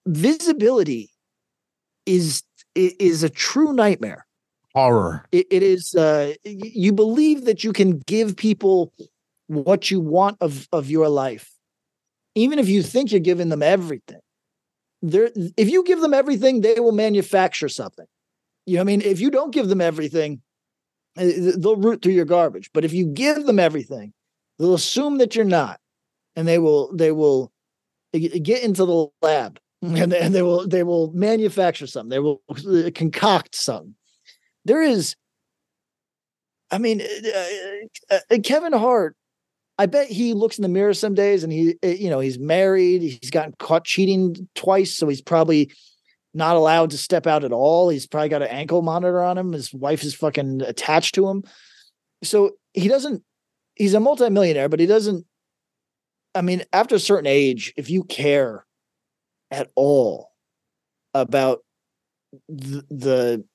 visibility 0.06 1.10
is 2.06 2.44
is 2.76 3.24
a 3.24 3.30
true 3.30 3.74
nightmare. 3.74 4.26
Horror. 4.74 5.28
it, 5.32 5.46
it 5.52 5.62
is 5.62 5.94
uh 5.94 6.34
you 6.44 6.92
believe 6.92 7.46
that 7.46 7.64
you 7.64 7.72
can 7.74 8.00
give 8.08 8.36
people 8.36 8.92
what 9.46 9.92
you 9.92 10.00
want 10.00 10.38
of 10.42 10.68
of 10.72 10.90
your 10.90 11.10
life 11.10 11.52
even 12.34 12.58
if 12.58 12.68
you 12.68 12.82
think 12.82 13.12
you're 13.12 13.20
giving 13.20 13.50
them 13.50 13.62
everything 13.62 14.20
there 15.04 15.30
if 15.58 15.70
you 15.70 15.84
give 15.84 16.02
them 16.02 16.12
everything 16.16 16.62
they 16.62 16.80
will 16.80 16.92
manufacture 16.92 17.70
something 17.70 18.08
you 18.66 18.74
know 18.74 18.80
what 18.80 18.86
i 18.86 18.98
mean 18.98 19.02
if 19.02 19.20
you 19.20 19.30
don't 19.30 19.54
give 19.54 19.68
them 19.68 19.80
everything 19.80 20.42
eh, 21.18 21.52
they'll 21.58 21.76
root 21.76 22.02
through 22.02 22.14
your 22.14 22.26
garbage 22.26 22.72
but 22.74 22.84
if 22.84 22.94
you 22.94 23.06
give 23.06 23.46
them 23.46 23.60
everything 23.60 24.12
they'll 24.58 24.74
assume 24.74 25.20
that 25.20 25.36
you're 25.36 25.46
not 25.46 25.80
and 26.36 26.48
they 26.48 26.58
will 26.58 26.92
they 26.96 27.12
will 27.12 27.52
eh, 27.52 27.53
get 28.20 28.64
into 28.64 28.86
the 28.86 29.08
lab 29.22 29.60
and, 29.82 30.14
and 30.14 30.34
they 30.34 30.42
will 30.42 30.68
they 30.68 30.84
will 30.84 31.12
manufacture 31.14 31.88
something. 31.88 32.10
They 32.10 32.20
will 32.20 32.42
uh, 32.50 32.90
concoct 32.94 33.56
something. 33.56 33.96
There 34.66 34.82
is 34.82 35.16
i 36.72 36.78
mean 36.78 37.02
uh, 37.02 38.16
uh, 38.32 38.38
kevin 38.44 38.72
hart 38.72 39.16
i 39.78 39.86
bet 39.86 40.08
he 40.08 40.34
looks 40.34 40.58
in 40.58 40.62
the 40.62 40.70
mirror 40.70 40.94
some 40.94 41.14
days 41.14 41.44
and 41.44 41.52
he 41.52 41.76
uh, 41.84 41.88
you 41.88 42.10
know 42.10 42.20
he's 42.20 42.40
married 42.40 43.02
he's 43.02 43.30
gotten 43.30 43.54
caught 43.60 43.84
cheating 43.84 44.48
twice 44.56 44.96
so 44.96 45.08
he's 45.08 45.22
probably 45.22 45.70
not 46.34 46.56
allowed 46.56 46.90
to 46.92 46.98
step 46.98 47.28
out 47.28 47.44
at 47.44 47.52
all. 47.52 47.90
He's 47.90 48.08
probably 48.08 48.30
got 48.30 48.42
an 48.42 48.48
ankle 48.50 48.82
monitor 48.82 49.22
on 49.22 49.38
him. 49.38 49.52
His 49.54 49.74
wife 49.74 50.04
is 50.04 50.16
fucking 50.16 50.62
attached 50.62 51.16
to 51.16 51.28
him. 51.28 51.44
So 52.24 52.52
he 52.74 52.88
doesn't 52.88 53.24
he's 53.76 53.94
a 53.94 54.00
multimillionaire 54.00 54.70
but 54.70 54.80
he 54.80 54.86
doesn't 54.86 55.26
i 56.36 56.42
mean 56.42 56.64
after 56.74 56.96
a 56.96 57.00
certain 57.00 57.28
age 57.28 57.74
if 57.78 57.90
you 57.90 58.04
care 58.04 58.66
at 59.52 59.70
all 59.76 60.32
about 61.14 61.60
the, 62.50 62.84
the 62.90 63.46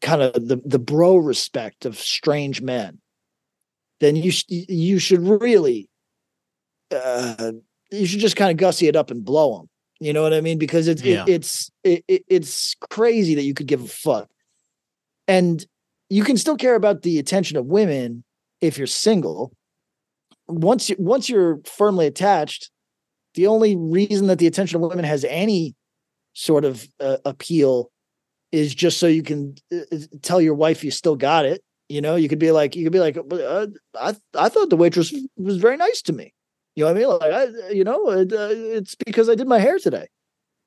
kind 0.00 0.22
of 0.22 0.32
the 0.34 0.60
the 0.64 0.78
bro 0.78 1.16
respect 1.16 1.84
of 1.84 1.98
strange 1.98 2.60
men, 2.60 2.98
then 4.00 4.16
you 4.16 4.30
sh- 4.30 4.44
you 4.48 4.98
should 4.98 5.20
really 5.20 5.88
uh, 6.94 7.52
you 7.90 8.06
should 8.06 8.20
just 8.20 8.36
kind 8.36 8.50
of 8.50 8.56
gussy 8.56 8.88
it 8.88 8.96
up 8.96 9.10
and 9.10 9.24
blow 9.24 9.56
them. 9.58 9.68
You 10.00 10.12
know 10.12 10.22
what 10.22 10.34
I 10.34 10.40
mean? 10.40 10.58
Because 10.58 10.88
it's 10.88 11.02
Yeah. 11.02 11.22
it, 11.22 11.28
it's 11.28 11.70
it, 11.84 12.04
it- 12.08 12.24
it's 12.28 12.74
crazy 12.90 13.34
that 13.36 13.42
you 13.44 13.54
could 13.54 13.66
give 13.66 13.82
a 13.82 13.88
fuck, 13.88 14.28
and 15.26 15.64
you 16.10 16.24
can 16.24 16.36
still 16.36 16.56
care 16.56 16.74
about 16.74 17.02
the 17.02 17.18
attention 17.18 17.56
of 17.56 17.66
women 17.66 18.24
if 18.60 18.78
you're 18.78 18.86
single. 18.86 19.52
Once 20.48 20.88
you 20.88 20.96
once 20.98 21.28
you're 21.28 21.60
firmly 21.64 22.06
attached, 22.06 22.70
the 23.34 23.46
only 23.46 23.76
reason 23.76 24.28
that 24.28 24.38
the 24.38 24.46
attention 24.46 24.76
of 24.76 24.88
women 24.88 25.04
has 25.04 25.24
any 25.24 25.74
sort 26.34 26.64
of 26.64 26.86
uh, 27.00 27.18
appeal 27.24 27.90
is 28.52 28.74
just 28.74 28.98
so 28.98 29.06
you 29.06 29.22
can 29.22 29.54
uh, 29.72 29.78
uh, 29.92 29.98
tell 30.22 30.40
your 30.40 30.54
wife 30.54 30.84
you 30.84 30.90
still 30.90 31.16
got 31.16 31.44
it. 31.44 31.62
You 31.88 32.00
know, 32.00 32.16
you 32.16 32.28
could 32.28 32.38
be 32.38 32.50
like, 32.52 32.74
you 32.76 32.84
could 32.84 32.92
be 32.92 33.00
like, 33.00 33.16
uh, 33.16 33.66
I 33.98 34.14
I 34.34 34.48
thought 34.48 34.70
the 34.70 34.76
waitress 34.76 35.14
was 35.36 35.56
very 35.58 35.76
nice 35.76 36.02
to 36.02 36.12
me. 36.12 36.32
You 36.74 36.84
know 36.84 36.92
what 36.92 36.96
I 36.96 37.00
mean? 37.00 37.08
Like, 37.08 37.32
I, 37.32 37.70
you 37.70 37.84
know, 37.84 38.10
it, 38.10 38.32
uh, 38.32 38.48
it's 38.50 38.94
because 38.94 39.28
I 39.28 39.34
did 39.34 39.48
my 39.48 39.58
hair 39.58 39.78
today. 39.78 40.08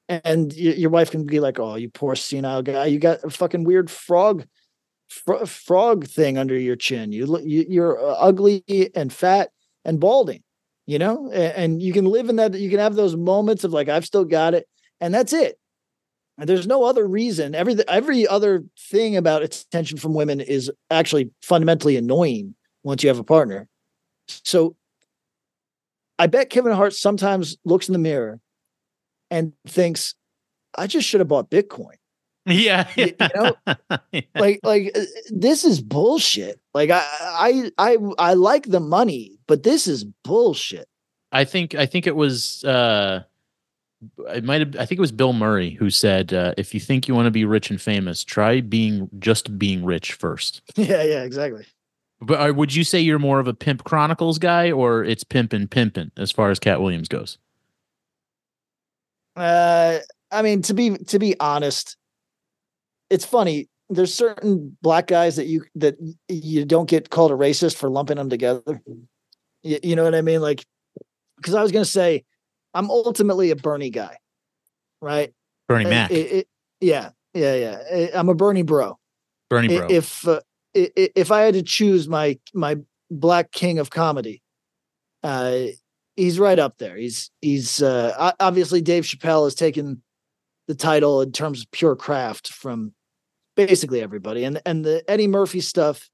And 0.08 0.52
y- 0.58 0.74
your 0.78 0.90
wife 0.90 1.12
can 1.12 1.26
be 1.26 1.40
like, 1.40 1.60
"Oh, 1.60 1.76
you 1.76 1.90
poor 1.90 2.16
senile 2.16 2.64
guy, 2.64 2.86
you 2.88 3.00
got 3.00 3.24
a 3.24 3.30
fucking 3.30 3.64
weird 3.64 3.92
frog, 3.92 4.46
fro- 5.10 5.46
frog 5.46 6.06
thing 6.08 6.38
under 6.38 6.58
your 6.58 6.76
chin. 6.76 7.12
You 7.12 7.26
look, 7.28 7.44
you, 7.46 7.66
you're 7.70 8.00
uh, 8.00 8.16
ugly 8.16 8.64
and 8.96 9.14
fat 9.14 9.52
and 9.86 10.00
balding. 10.00 10.44
You 10.86 10.98
know, 10.98 11.30
and, 11.32 11.54
and 11.54 11.82
you 11.84 11.94
can 11.94 12.06
live 12.06 12.30
in 12.30 12.38
that. 12.38 12.56
You 12.56 12.70
can 12.70 12.80
have 12.80 12.96
those 12.96 13.16
moments 13.16 13.64
of 13.64 13.72
like, 13.72 13.90
I've 13.90 14.06
still 14.08 14.26
got 14.26 14.56
it, 14.56 14.68
and 15.00 15.14
that's 15.14 15.34
it. 15.34 15.60
And 16.40 16.50
there's 16.50 16.66
no 16.66 16.84
other 16.84 17.06
reason. 17.08 17.54
Every 17.54 17.76
every 17.88 18.26
other 18.28 18.64
thing 18.90 19.16
about 19.16 19.44
attention 19.44 19.98
from 20.00 20.14
women 20.16 20.40
is 20.40 20.72
actually 20.90 21.30
fundamentally 21.44 21.96
annoying 21.96 22.56
once 22.84 23.04
you 23.04 23.10
have 23.10 23.20
a 23.20 23.24
partner. 23.24 23.68
So 24.28 24.76
I 26.18 26.28
bet 26.28 26.50
Kevin 26.50 26.74
Hart 26.74 26.94
sometimes 26.94 27.58
looks 27.66 27.88
in 27.88 27.94
the 27.94 28.00
mirror 28.00 28.40
and 29.30 29.54
thinks, 29.68 30.16
I 30.78 30.88
just 30.88 31.08
should 31.08 31.20
have 31.22 31.28
bought 31.28 31.50
Bitcoin. 31.50 31.94
Yeah. 32.46 32.88
You- 32.96 33.14
you 33.20 33.28
know, 33.36 33.56
Yeah. 34.12 34.22
Like, 34.34 34.60
like 34.64 34.92
uh, 34.98 35.02
this 35.30 35.64
is 35.64 35.82
bullshit. 35.82 36.60
Like 36.74 36.90
I 36.90 37.04
I 37.22 37.72
I 37.78 37.98
I 38.18 38.34
like 38.34 38.66
the 38.66 38.80
money, 38.80 39.39
but 39.50 39.64
this 39.64 39.88
is 39.88 40.06
bullshit. 40.24 40.88
I 41.32 41.43
think 41.43 41.76
I 41.76 41.88
think 41.88 42.08
it 42.08 42.16
was 42.16 42.64
uh 42.64 43.24
it 44.30 44.43
might 44.45 44.62
have 44.62 44.76
I 44.76 44.86
think 44.86 45.00
it 45.00 45.02
was 45.02 45.12
Bill 45.12 45.34
Murray 45.34 45.72
who 45.72 45.89
said 45.89 46.34
uh, 46.34 46.54
if 46.56 46.74
you 46.74 46.80
think 46.80 47.08
you 47.08 47.16
want 47.16 47.26
to 47.26 47.32
be 47.32 47.43
rich 47.43 47.70
and 47.70 47.82
famous, 47.82 48.24
try 48.24 48.62
being 48.62 49.10
just 49.20 49.58
being 49.60 49.84
rich 49.84 50.14
first. 50.14 50.62
Yeah, 50.78 51.04
yeah, 51.04 51.24
exactly. 51.24 51.66
But 52.22 52.50
uh, 52.50 52.54
would 52.54 52.74
you 52.74 52.84
say 52.84 53.00
you're 53.00 53.20
more 53.20 53.39
of 53.39 53.47
a 53.47 53.54
Pimp 53.54 53.84
Chronicles 53.84 54.39
guy 54.39 54.72
or 54.72 55.04
it's 55.04 55.24
pimpin' 55.24 55.68
pimpin' 55.68 56.12
as 56.18 56.32
far 56.32 56.52
as 56.52 56.60
Katt 56.60 56.82
Williams 56.82 57.08
goes? 57.08 57.38
Uh, 59.36 60.00
I 60.32 60.41
mean, 60.41 60.62
to 60.64 60.74
be 60.74 60.97
to 60.97 61.18
be 61.18 61.38
honest, 61.39 61.97
it's 63.10 63.26
funny. 63.26 63.68
There's 63.89 64.14
certain 64.14 64.78
black 64.84 65.08
guys 65.08 65.38
that 65.38 65.47
you 65.47 65.66
that 65.76 65.95
you 66.28 66.66
don't 66.66 66.89
get 66.89 67.10
called 67.10 67.32
a 67.32 67.36
racist 67.36 67.78
for 67.78 67.89
lumping 67.89 68.18
them 68.18 68.30
together. 68.30 68.82
You, 69.64 69.80
you 69.84 69.95
know 69.95 70.03
what 70.03 70.16
I 70.16 70.22
mean? 70.22 70.41
Like, 70.41 70.66
because 71.38 71.53
I 71.55 71.62
was 71.62 71.72
gonna 71.72 71.86
say, 71.86 72.24
I'm 72.74 72.89
ultimately 72.89 73.51
a 73.51 73.55
Bernie 73.55 73.89
guy, 73.89 74.18
right? 75.01 75.34
Bernie 75.68 75.86
Mac, 75.89 76.12
it- 76.12 76.32
it- 76.32 76.47
yeah, 76.82 77.10
yeah, 77.34 77.55
yeah. 77.55 78.07
I'm 78.14 78.30
a 78.30 78.36
Bernie 78.36 78.62
bro. 78.64 78.97
Bernie 79.49 79.68
Bro. 79.80 79.88
If 79.89 80.28
uh, 80.28 80.41
if 80.74 81.32
I 81.32 81.41
had 81.41 81.55
to 81.55 81.64
choose 81.64 82.07
my 82.07 82.38
my 82.53 82.78
black 83.12 83.51
king 83.51 83.80
of 83.80 83.89
comedy, 83.89 84.41
uh, 85.24 85.66
he's 86.16 86.39
right 86.39 86.60
up 86.60 86.78
there. 86.78 86.95
He's 86.95 87.32
he's 87.41 87.82
uh, 87.82 88.34
obviously 88.39 88.82
Dave 88.82 89.03
Chappelle 89.03 89.45
has 89.45 89.55
taken 89.55 90.01
the 90.68 90.76
title 90.76 91.22
in 91.22 91.32
terms 91.32 91.62
of 91.62 91.72
pure 91.72 91.95
craft 91.95 92.49
from 92.53 92.93
basically 93.55 94.01
everybody, 94.01 94.43
and 94.43 94.62
and 94.66 94.86
the 94.86 95.03
Eddie 95.10 95.28
Murphy 95.28 95.60
stuff. 95.62 96.10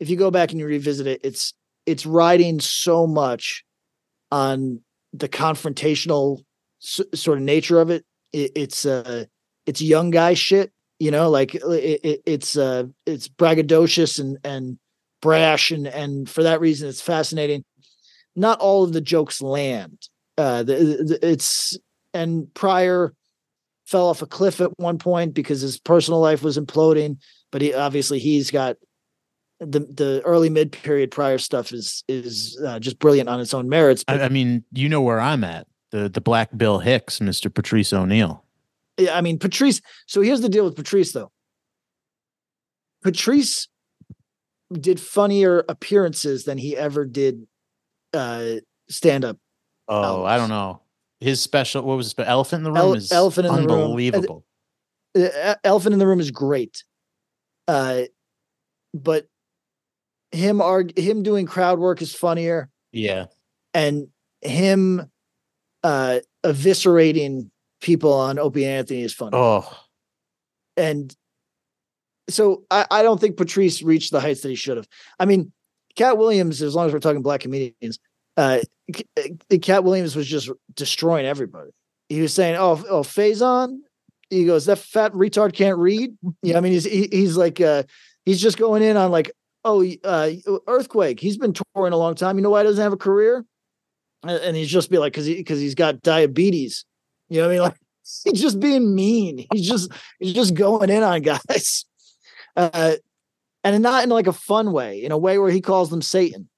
If 0.00 0.10
you 0.10 0.16
go 0.16 0.30
back 0.30 0.50
and 0.50 0.60
you 0.60 0.66
revisit 0.66 1.06
it, 1.06 1.20
it's 1.24 1.54
it's 1.88 2.04
riding 2.04 2.60
so 2.60 3.06
much 3.06 3.64
on 4.30 4.80
the 5.14 5.28
confrontational 5.28 6.42
s- 6.82 7.00
sort 7.14 7.38
of 7.38 7.44
nature 7.44 7.80
of 7.80 7.90
it. 7.90 8.04
it 8.32 8.52
it's 8.54 8.84
uh 8.84 9.24
it's 9.66 9.80
young 9.80 10.10
guy 10.10 10.34
shit 10.34 10.70
you 10.98 11.10
know 11.10 11.30
like 11.30 11.54
it, 11.54 12.00
it, 12.04 12.22
it's 12.26 12.56
uh 12.56 12.84
it's 13.06 13.26
braggadocious 13.26 14.20
and 14.20 14.36
and 14.44 14.78
brash 15.22 15.70
and 15.70 15.86
and 15.86 16.28
for 16.28 16.42
that 16.42 16.60
reason 16.60 16.88
it's 16.88 17.00
fascinating 17.00 17.64
not 18.36 18.60
all 18.60 18.84
of 18.84 18.92
the 18.92 19.00
jokes 19.00 19.40
land 19.40 19.98
uh 20.36 20.62
the, 20.62 20.74
the, 20.74 21.18
it's 21.22 21.76
and 22.12 22.52
Pryor 22.54 23.14
fell 23.86 24.08
off 24.08 24.22
a 24.22 24.26
cliff 24.26 24.60
at 24.60 24.78
one 24.78 24.98
point 24.98 25.32
because 25.32 25.62
his 25.62 25.78
personal 25.80 26.20
life 26.20 26.42
was 26.42 26.58
imploding 26.58 27.16
but 27.50 27.62
he 27.62 27.72
obviously 27.72 28.18
he's 28.18 28.50
got 28.50 28.76
the 29.60 29.80
the 29.80 30.22
early 30.24 30.48
mid 30.48 30.72
period 30.72 31.10
Pryor 31.10 31.38
stuff 31.38 31.72
is 31.72 32.04
is 32.08 32.60
uh, 32.64 32.78
just 32.78 32.98
brilliant 32.98 33.28
on 33.28 33.40
its 33.40 33.52
own 33.52 33.68
merits 33.68 34.04
but 34.04 34.20
I, 34.20 34.26
I 34.26 34.28
mean, 34.28 34.64
you 34.72 34.88
know 34.88 35.00
where 35.00 35.20
I'm 35.20 35.42
at. 35.44 35.66
The 35.90 36.08
the 36.08 36.20
Black 36.20 36.56
Bill 36.56 36.78
Hicks, 36.78 37.18
Mr. 37.18 37.52
Patrice 37.52 37.92
O'Neal. 37.92 38.44
Yeah, 38.98 39.16
I 39.16 39.20
mean 39.20 39.38
Patrice. 39.38 39.80
So 40.06 40.20
here's 40.20 40.40
the 40.40 40.48
deal 40.48 40.64
with 40.64 40.76
Patrice, 40.76 41.12
though. 41.12 41.32
Patrice 43.02 43.68
did 44.72 45.00
funnier 45.00 45.64
appearances 45.68 46.44
than 46.44 46.58
he 46.58 46.76
ever 46.76 47.04
did 47.04 47.46
uh 48.12 48.56
stand 48.88 49.24
up. 49.24 49.38
Oh, 49.88 50.24
I 50.24 50.36
don't 50.36 50.50
know. 50.50 50.82
His 51.20 51.40
special 51.40 51.82
what 51.82 51.96
was 51.96 52.14
it? 52.16 52.20
Elephant 52.20 52.60
in 52.60 52.64
the 52.64 52.70
Room 52.72 52.78
Ele- 52.78 52.94
is 52.94 53.10
Elephant 53.10 53.46
in 53.46 53.54
the 53.54 53.60
Room. 53.62 53.70
unbelievable. 53.70 54.44
Uh, 55.18 55.54
Elephant 55.64 55.94
in 55.94 55.98
the 55.98 56.06
Room 56.06 56.20
is 56.20 56.30
great. 56.30 56.84
Uh 57.66 58.02
but 58.94 59.26
him 60.32 60.60
arg- 60.60 60.96
him 60.98 61.22
doing 61.22 61.46
crowd 61.46 61.78
work 61.78 62.02
is 62.02 62.14
funnier 62.14 62.68
Yeah. 62.92 63.26
and 63.74 64.08
him 64.42 65.10
uh 65.82 66.20
eviscerating 66.44 67.50
people 67.80 68.12
on 68.12 68.38
Opie 68.38 68.64
and 68.64 68.72
Anthony 68.78 69.02
is 69.02 69.14
funny. 69.14 69.32
Oh, 69.34 69.68
and 70.76 71.14
so 72.28 72.64
I, 72.70 72.86
I 72.90 73.02
don't 73.02 73.20
think 73.20 73.36
Patrice 73.36 73.82
reached 73.82 74.12
the 74.12 74.20
heights 74.20 74.42
that 74.42 74.48
he 74.50 74.54
should 74.54 74.76
have. 74.76 74.88
I 75.18 75.24
mean, 75.24 75.52
Katt 75.96 76.18
Williams, 76.18 76.60
as 76.62 76.74
long 76.74 76.86
as 76.86 76.92
we're 76.92 76.98
talking 77.00 77.22
black 77.22 77.40
comedians, 77.40 77.98
uh, 78.36 78.60
Katt 79.62 79.84
Williams 79.84 80.14
was 80.14 80.26
just 80.26 80.50
destroying 80.74 81.26
everybody. 81.26 81.70
He 82.08 82.20
was 82.20 82.32
saying, 82.34 82.56
"Oh, 82.56 82.84
oh, 82.88 83.02
Faizon," 83.02 83.78
he 84.30 84.44
goes, 84.44 84.66
"That 84.66 84.78
fat 84.78 85.12
retard 85.12 85.54
can't 85.54 85.78
read." 85.78 86.16
Yeah, 86.42 86.56
I 86.56 86.60
mean, 86.60 86.72
he's 86.72 86.84
he, 86.84 87.08
he's 87.10 87.36
like, 87.36 87.60
uh, 87.60 87.82
he's 88.24 88.40
just 88.40 88.58
going 88.58 88.82
in 88.82 88.96
on 88.96 89.10
like, 89.10 89.30
"Oh, 89.64 89.84
uh, 90.04 90.30
earthquake." 90.66 91.20
He's 91.20 91.38
been 91.38 91.52
touring 91.52 91.92
a 91.92 91.96
long 91.96 92.14
time. 92.14 92.36
You 92.36 92.42
know 92.42 92.50
why 92.50 92.60
he 92.60 92.66
doesn't 92.66 92.82
have 92.82 92.92
a 92.92 92.96
career? 92.96 93.44
And 94.22 94.40
and 94.42 94.56
he's 94.56 94.68
just 94.70 94.90
be 94.90 94.98
like, 94.98 95.12
because 95.12 95.26
he 95.26 95.36
because 95.36 95.60
he's 95.60 95.74
got 95.74 96.02
diabetes. 96.02 96.84
You 97.28 97.40
know 97.40 97.48
what 97.48 97.52
I 97.52 97.58
mean? 97.58 97.72
Like 98.24 98.34
he's 98.34 98.40
just 98.40 98.58
being 98.58 98.94
mean. 98.94 99.46
He's 99.52 99.68
just 99.68 99.92
he's 100.18 100.32
just 100.32 100.54
going 100.54 100.88
in 100.88 101.02
on 101.02 101.20
guys. 101.48 101.84
Uh, 102.56 102.94
and 103.64 103.82
not 103.82 104.04
in 104.04 104.10
like 104.10 104.26
a 104.26 104.32
fun 104.32 104.72
way, 104.72 105.04
in 105.04 105.12
a 105.12 105.18
way 105.18 105.38
where 105.38 105.50
he 105.50 105.60
calls 105.60 105.90
them 105.90 106.02
Satan. 106.02 106.48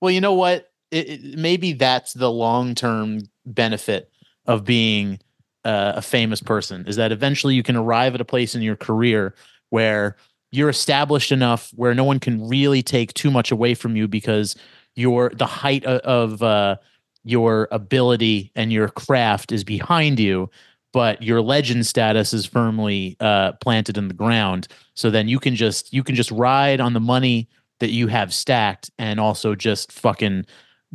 Well, 0.00 0.10
you 0.10 0.20
know 0.20 0.34
what? 0.34 0.70
It, 0.90 1.08
it, 1.08 1.38
maybe 1.38 1.72
that's 1.72 2.12
the 2.12 2.30
long 2.30 2.74
term 2.74 3.22
benefit 3.44 4.10
of 4.46 4.64
being 4.64 5.18
uh, 5.64 5.94
a 5.96 6.02
famous 6.02 6.40
person 6.40 6.86
is 6.86 6.96
that 6.96 7.10
eventually 7.10 7.54
you 7.54 7.62
can 7.62 7.76
arrive 7.76 8.14
at 8.14 8.20
a 8.20 8.24
place 8.24 8.54
in 8.54 8.62
your 8.62 8.76
career 8.76 9.34
where 9.70 10.16
you're 10.54 10.68
established 10.68 11.32
enough 11.32 11.70
where 11.74 11.94
no 11.94 12.04
one 12.04 12.20
can 12.20 12.46
really 12.48 12.82
take 12.82 13.12
too 13.14 13.30
much 13.30 13.50
away 13.50 13.74
from 13.74 13.96
you 13.96 14.06
because 14.06 14.54
you're 14.94 15.30
the 15.30 15.46
height 15.46 15.84
of, 15.84 16.00
of 16.02 16.42
uh, 16.42 16.76
your 17.24 17.68
ability 17.70 18.52
and 18.54 18.72
your 18.72 18.88
craft 18.88 19.52
is 19.52 19.64
behind 19.64 20.20
you 20.20 20.48
but 20.94 21.20
your 21.20 21.42
legend 21.42 21.84
status 21.84 22.32
is 22.32 22.46
firmly 22.46 23.16
uh, 23.18 23.50
planted 23.54 23.98
in 23.98 24.06
the 24.06 24.14
ground. 24.14 24.68
So 24.94 25.10
then 25.10 25.26
you 25.26 25.40
can 25.40 25.56
just 25.56 25.92
you 25.92 26.04
can 26.04 26.14
just 26.14 26.30
ride 26.30 26.80
on 26.80 26.92
the 26.92 27.00
money 27.00 27.48
that 27.80 27.90
you 27.90 28.06
have 28.06 28.32
stacked 28.32 28.92
and 28.96 29.18
also 29.18 29.56
just 29.56 29.90
fucking 29.90 30.46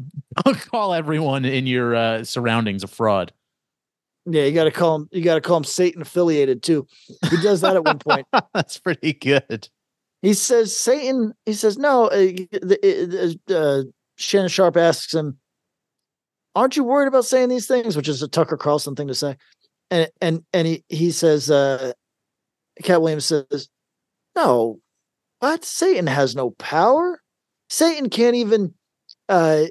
call 0.71 0.93
everyone 0.93 1.43
in 1.43 1.67
your 1.67 1.95
uh, 1.95 2.23
surroundings 2.23 2.81
a 2.81 2.87
fraud 2.87 3.33
yeah 4.33 4.43
you 4.43 4.53
got 4.53 4.65
to 4.65 4.71
call 4.71 4.95
him 4.95 5.09
you 5.11 5.23
got 5.23 5.35
to 5.35 5.41
call 5.41 5.57
him 5.57 5.63
satan 5.63 6.01
affiliated 6.01 6.63
too. 6.63 6.87
He 7.29 7.37
does 7.41 7.61
that 7.61 7.75
at 7.75 7.83
one 7.83 7.99
point. 7.99 8.27
That's 8.53 8.77
pretty 8.77 9.13
good. 9.13 9.67
He 10.21 10.33
says 10.33 10.77
satan 10.77 11.33
he 11.45 11.53
says 11.53 11.77
no 11.77 12.07
uh, 12.07 13.53
uh, 13.53 13.83
Shannon 14.17 14.49
Sharpe 14.49 14.77
asks 14.77 15.13
him 15.13 15.37
aren't 16.55 16.75
you 16.75 16.83
worried 16.83 17.07
about 17.07 17.25
saying 17.25 17.49
these 17.49 17.67
things 17.67 17.95
which 17.95 18.07
is 18.07 18.21
a 18.21 18.27
tucker 18.27 18.57
carlson 18.57 18.95
thing 18.95 19.07
to 19.07 19.15
say. 19.15 19.37
And 19.91 20.09
and 20.21 20.43
and 20.53 20.67
he 20.67 20.83
he 20.89 21.11
says 21.11 21.49
uh 21.49 21.93
Katt 22.83 23.01
Williams 23.01 23.25
says 23.25 23.69
no 24.35 24.79
what? 25.39 25.63
Satan 25.63 26.07
has 26.07 26.35
no 26.35 26.51
power? 26.51 27.21
Satan 27.69 28.09
can't 28.09 28.35
even 28.35 28.73
uh 29.29 29.65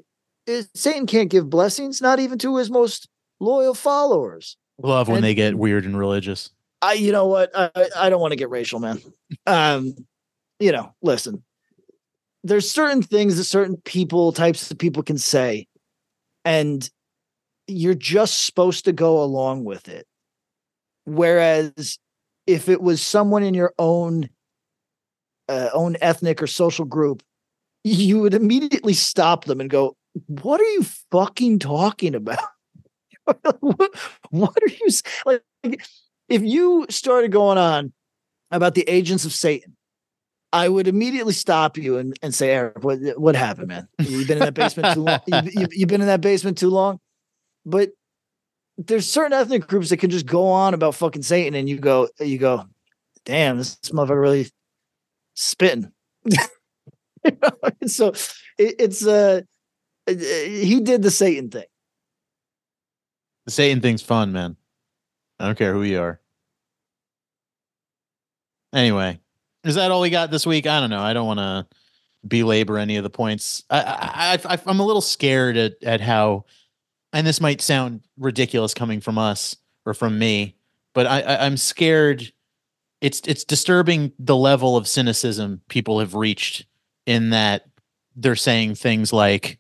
Satan 0.75 1.07
can't 1.07 1.31
give 1.31 1.51
blessings 1.51 2.01
not 2.01 2.21
even 2.21 2.39
to 2.39 2.57
his 2.57 2.71
most 2.71 3.09
loyal 3.41 3.75
followers. 3.75 4.57
Love 4.81 5.09
when 5.09 5.19
and, 5.19 5.25
they 5.25 5.35
get 5.35 5.57
weird 5.57 5.85
and 5.85 5.99
religious. 5.99 6.51
I 6.83 6.95
you 6.95 7.13
know 7.13 7.27
what? 7.27 7.51
I 7.55 7.71
I 7.97 8.11
don't 8.11 8.21
want 8.21 8.33
to 8.33 8.37
get 8.37 8.51
racial 8.51 8.81
man. 8.81 9.01
Um 9.47 9.95
you 10.61 10.73
know 10.73 10.95
listen. 11.03 11.43
There's 12.45 12.71
certain 12.71 13.03
things 13.03 13.37
that 13.37 13.45
certain 13.45 13.77
people 13.85 14.33
types 14.33 14.71
of 14.71 14.79
people 14.79 15.03
can 15.03 15.19
say 15.19 15.67
and 16.45 16.89
you're 17.67 17.95
just 17.95 18.47
supposed 18.47 18.85
to 18.87 18.93
go 18.93 19.23
along 19.23 19.65
with 19.65 19.89
it. 19.89 20.07
Whereas 21.05 21.99
if 22.47 22.69
it 22.69 22.81
was 22.81 23.03
someone 23.03 23.43
in 23.43 23.55
your 23.55 23.75
own 23.79 24.31
uh, 25.49 25.71
own 25.73 25.97
ethnic 26.01 26.43
or 26.43 26.47
social 26.47 26.85
group, 26.85 27.23
you 27.85 28.21
would 28.21 28.35
immediately 28.35 28.95
stop 28.95 29.45
them 29.45 29.61
and 29.61 29.71
go, 29.71 29.97
"What 30.27 30.61
are 30.61 30.71
you 30.71 30.85
fucking 31.11 31.59
talking 31.59 32.15
about? 32.15 32.39
what, 33.61 33.95
what 34.31 34.57
are 34.63 34.69
you 34.69 34.89
like?" 35.27 35.87
If 36.29 36.43
you 36.43 36.87
started 36.91 37.33
going 37.33 37.59
on 37.59 37.93
about 38.51 38.75
the 38.75 38.89
agents 38.89 39.25
of 39.25 39.33
Satan, 39.33 39.77
I 40.53 40.69
would 40.69 40.89
immediately 40.89 41.33
stop 41.33 41.77
you 41.77 41.99
and, 41.99 42.19
and 42.23 42.35
say, 42.35 42.51
Eric, 42.51 42.83
what 42.83 42.99
what 43.19 43.37
happened, 43.37 43.69
man? 43.69 43.89
You've 43.99 44.29
been 44.29 44.39
in 44.39 44.45
that 44.45 44.55
basement 44.55 44.95
too 44.95 45.03
long. 45.03 45.21
You've, 45.27 45.55
you've, 45.55 45.75
you've 45.75 45.89
been 45.89 46.01
in 46.01 46.07
that 46.07 46.21
basement 46.21 46.59
too 46.59 46.71
long. 46.71 47.01
But 47.67 47.91
there's 48.79 49.11
certain 49.11 49.33
ethnic 49.33 49.67
groups 49.67 49.91
that 49.91 49.99
can 49.99 50.11
just 50.11 50.27
go 50.27 50.47
on 50.47 50.73
about 50.73 50.95
fucking 50.95 51.23
Satan, 51.23 51.55
and 51.55 51.69
you 51.69 51.79
go, 51.79 52.09
you 52.21 52.39
go, 52.39 52.65
damn, 53.25 53.59
this 53.59 53.77
motherfucker 53.87 54.21
really 54.21 54.49
spitting. 55.35 55.93
so 57.87 58.09
it, 58.59 58.75
it's 58.79 59.07
uh, 59.07 59.43
he 60.07 60.81
did 60.81 61.03
the 61.03 61.11
Satan 61.11 61.51
thing. 61.51 61.65
The 63.49 63.53
Satan 63.53 63.81
thing's 63.81 64.03
fun, 64.03 64.31
man. 64.33 64.57
I 65.41 65.47
don't 65.47 65.57
care 65.57 65.73
who 65.73 65.83
you 65.83 66.03
are. 66.03 66.21
Anyway, 68.75 69.19
is 69.65 69.77
that 69.77 69.91
all 69.91 70.03
we 70.03 70.11
got 70.11 70.31
this 70.31 70.47
week? 70.47 70.67
I 70.67 70.81
don't 70.81 70.91
know. 70.91 71.01
I 71.01 71.15
don't 71.15 71.27
want 71.27 71.39
to 71.39 71.67
belabor 72.29 72.77
any 72.77 72.99
of 72.99 73.05
the 73.05 73.09
points. 73.09 73.65
I, 73.71 74.39
I, 74.45 74.53
I, 74.53 74.59
I'm 74.67 74.81
a 74.81 74.85
little 74.85 75.01
scared 75.01 75.57
at, 75.57 75.83
at 75.83 76.03
how 76.03 76.45
and 77.15 77.27
this 77.27 77.41
might 77.41 77.63
sound 77.63 78.03
ridiculous 78.19 78.75
coming 78.75 79.01
from 79.01 79.17
us 79.17 79.57
or 79.87 79.95
from 79.95 80.19
me, 80.19 80.55
but 80.93 81.07
I, 81.07 81.23
I 81.23 81.47
I'm 81.47 81.57
scared. 81.57 82.31
It's 83.01 83.23
it's 83.25 83.45
disturbing 83.45 84.13
the 84.19 84.37
level 84.37 84.77
of 84.77 84.87
cynicism 84.87 85.63
people 85.71 86.01
have 86.01 86.15
reached 86.15 86.67
in 87.07 87.31
that 87.31 87.65
they're 88.15 88.37
saying 88.37 88.75
things 88.75 89.11
like, 89.11 89.59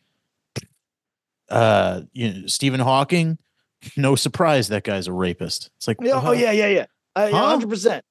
uh, 1.49 2.03
you 2.12 2.34
know, 2.34 2.47
Stephen 2.49 2.80
Hawking. 2.80 3.39
No 3.97 4.16
surprise 4.16 4.68
that 4.68 4.85
guy's 4.85 5.07
a 5.07 5.12
rapist. 5.12 5.70
It's 5.76 5.87
like, 5.87 5.99
oh, 6.03 6.33
yeah, 6.33 6.51
yeah, 6.51 6.87
yeah, 7.16 7.31
hundred 7.31 7.68
percent. 7.68 8.05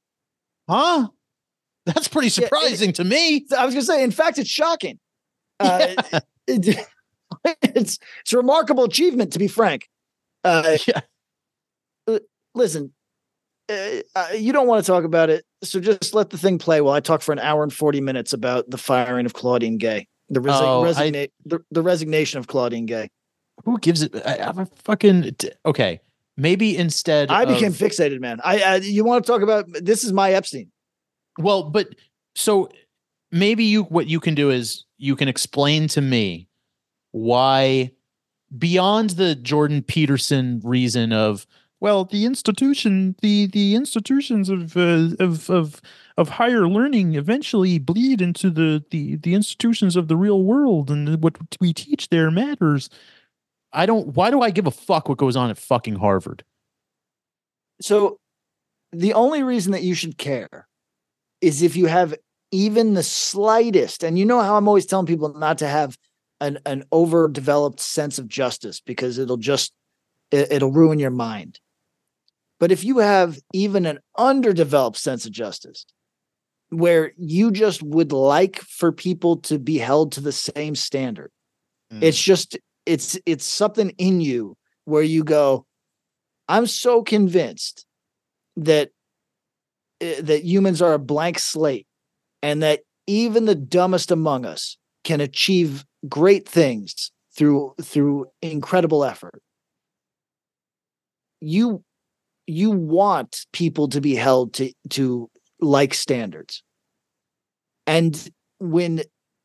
Huh? 0.69 1.09
That's 1.85 2.07
pretty 2.07 2.29
surprising 2.29 2.87
yeah, 2.87 2.91
it, 2.91 2.95
to 2.95 3.03
me. 3.05 3.45
I 3.57 3.65
was 3.65 3.73
gonna 3.73 3.85
say, 3.85 4.03
in 4.03 4.11
fact, 4.11 4.37
it's 4.37 4.49
shocking. 4.49 4.99
Uh, 5.59 5.95
yeah. 6.07 6.19
it, 6.45 6.87
it's 7.63 7.97
it's 8.21 8.31
a 8.33 8.37
remarkable 8.37 8.83
achievement, 8.83 9.33
to 9.33 9.39
be 9.39 9.47
frank. 9.47 9.89
Uh, 10.43 10.77
yeah. 10.87 12.19
Listen, 12.53 12.93
uh, 13.67 14.01
uh, 14.15 14.27
you 14.37 14.53
don't 14.53 14.67
want 14.67 14.85
to 14.85 14.91
talk 14.91 15.03
about 15.03 15.31
it, 15.31 15.45
so 15.63 15.79
just 15.79 16.13
let 16.13 16.29
the 16.29 16.37
thing 16.37 16.59
play 16.59 16.79
while 16.79 16.93
I 16.93 16.99
talk 16.99 17.23
for 17.23 17.31
an 17.31 17.39
hour 17.39 17.63
and 17.63 17.73
forty 17.73 18.01
minutes 18.01 18.33
about 18.33 18.69
the 18.69 18.77
firing 18.77 19.25
of 19.25 19.33
Claudine 19.33 19.79
Gay, 19.79 20.07
the, 20.29 20.39
resi- 20.39 20.61
oh, 20.61 20.83
resigna- 20.83 21.23
I, 21.23 21.29
the, 21.45 21.59
the 21.71 21.81
resignation 21.81 22.37
of 22.37 22.45
Claudine 22.45 22.85
Gay. 22.85 23.09
Who 23.65 23.79
gives 23.79 24.01
it? 24.01 24.15
I, 24.25 24.37
am 24.37 24.59
a 24.59 24.65
fucking 24.65 25.35
okay. 25.65 25.99
Maybe 26.37 26.77
instead, 26.77 27.31
I 27.31 27.45
became 27.45 27.73
fixated, 27.73 28.19
man. 28.19 28.39
I, 28.43 28.61
I 28.61 28.75
you 28.75 29.03
want 29.03 29.25
to 29.25 29.31
talk 29.31 29.41
about 29.41 29.65
this 29.73 30.03
is 30.03 30.13
my 30.13 30.31
Epstein. 30.31 30.71
Well, 31.39 31.63
but 31.63 31.89
so 32.35 32.69
maybe 33.31 33.63
you 33.63 33.83
what 33.83 34.07
you 34.07 34.19
can 34.19 34.35
do 34.35 34.51
is 34.51 34.85
you 34.97 35.15
can 35.15 35.27
explain 35.27 35.87
to 35.89 36.01
me 36.01 36.47
why 37.11 37.91
beyond 38.57 39.11
the 39.11 39.35
Jordan 39.35 39.81
Peterson 39.81 40.61
reason 40.63 41.11
of 41.11 41.45
well 41.79 42.05
the 42.05 42.25
institution 42.25 43.15
the 43.21 43.47
the 43.47 43.75
institutions 43.75 44.49
of 44.49 44.77
uh, 44.77 45.09
of 45.19 45.49
of 45.49 45.81
of 46.17 46.29
higher 46.29 46.67
learning 46.67 47.15
eventually 47.15 47.79
bleed 47.79 48.21
into 48.21 48.49
the 48.49 48.83
the 48.91 49.15
the 49.17 49.33
institutions 49.33 49.95
of 49.95 50.07
the 50.07 50.17
real 50.17 50.43
world 50.43 50.89
and 50.89 51.21
what 51.21 51.37
we 51.59 51.73
teach 51.73 52.09
there 52.09 52.31
matters 52.31 52.89
i 53.73 53.85
don't 53.85 54.15
why 54.15 54.29
do 54.29 54.41
i 54.41 54.49
give 54.49 54.67
a 54.67 54.71
fuck 54.71 55.09
what 55.09 55.17
goes 55.17 55.35
on 55.35 55.49
at 55.49 55.57
fucking 55.57 55.95
harvard 55.95 56.43
so 57.81 58.19
the 58.91 59.13
only 59.13 59.43
reason 59.43 59.71
that 59.71 59.83
you 59.83 59.93
should 59.93 60.17
care 60.17 60.67
is 61.41 61.61
if 61.61 61.75
you 61.75 61.87
have 61.87 62.15
even 62.51 62.93
the 62.93 63.03
slightest 63.03 64.03
and 64.03 64.17
you 64.17 64.25
know 64.25 64.41
how 64.41 64.57
i'm 64.57 64.67
always 64.67 64.85
telling 64.85 65.05
people 65.05 65.33
not 65.33 65.57
to 65.57 65.67
have 65.67 65.97
an 66.39 66.59
an 66.65 66.83
overdeveloped 66.91 67.79
sense 67.79 68.19
of 68.19 68.27
justice 68.27 68.79
because 68.79 69.17
it'll 69.17 69.37
just 69.37 69.73
it, 70.31 70.51
it'll 70.51 70.71
ruin 70.71 70.99
your 70.99 71.11
mind. 71.11 71.59
But 72.59 72.71
if 72.71 72.83
you 72.83 72.99
have 72.99 73.37
even 73.53 73.85
an 73.85 73.99
underdeveloped 74.17 74.97
sense 74.97 75.25
of 75.25 75.31
justice, 75.31 75.85
where 76.69 77.13
you 77.17 77.51
just 77.51 77.81
would 77.83 78.11
like 78.11 78.59
for 78.59 78.91
people 78.91 79.37
to 79.37 79.59
be 79.59 79.77
held 79.77 80.13
to 80.13 80.21
the 80.21 80.31
same 80.31 80.75
standard, 80.75 81.31
mm. 81.93 82.01
it's 82.01 82.21
just 82.21 82.57
it's 82.87 83.19
it's 83.25 83.45
something 83.45 83.91
in 83.97 84.21
you 84.21 84.55
where 84.85 85.03
you 85.03 85.23
go, 85.23 85.65
I'm 86.47 86.65
so 86.65 87.03
convinced 87.03 87.85
that 88.55 88.89
eh, 89.99 90.21
that 90.21 90.45
humans 90.45 90.81
are 90.81 90.93
a 90.93 90.99
blank 90.99 91.37
slate 91.37 91.85
and 92.41 92.63
that 92.63 92.81
even 93.05 93.45
the 93.45 93.55
dumbest 93.55 94.09
among 94.09 94.45
us 94.45 94.77
can 95.03 95.21
achieve 95.21 95.85
great 96.07 96.47
things 96.47 97.11
through 97.35 97.75
through 97.81 98.27
incredible 98.41 99.03
effort. 99.03 99.41
You 101.41 101.83
you 102.47 102.71
want 102.71 103.45
people 103.51 103.89
to 103.89 103.99
be 103.99 104.15
held 104.15 104.53
to 104.53 104.71
to 104.91 105.29
like 105.59 105.93
standards. 105.93 106.63
And 107.85 108.29
when 108.59 109.01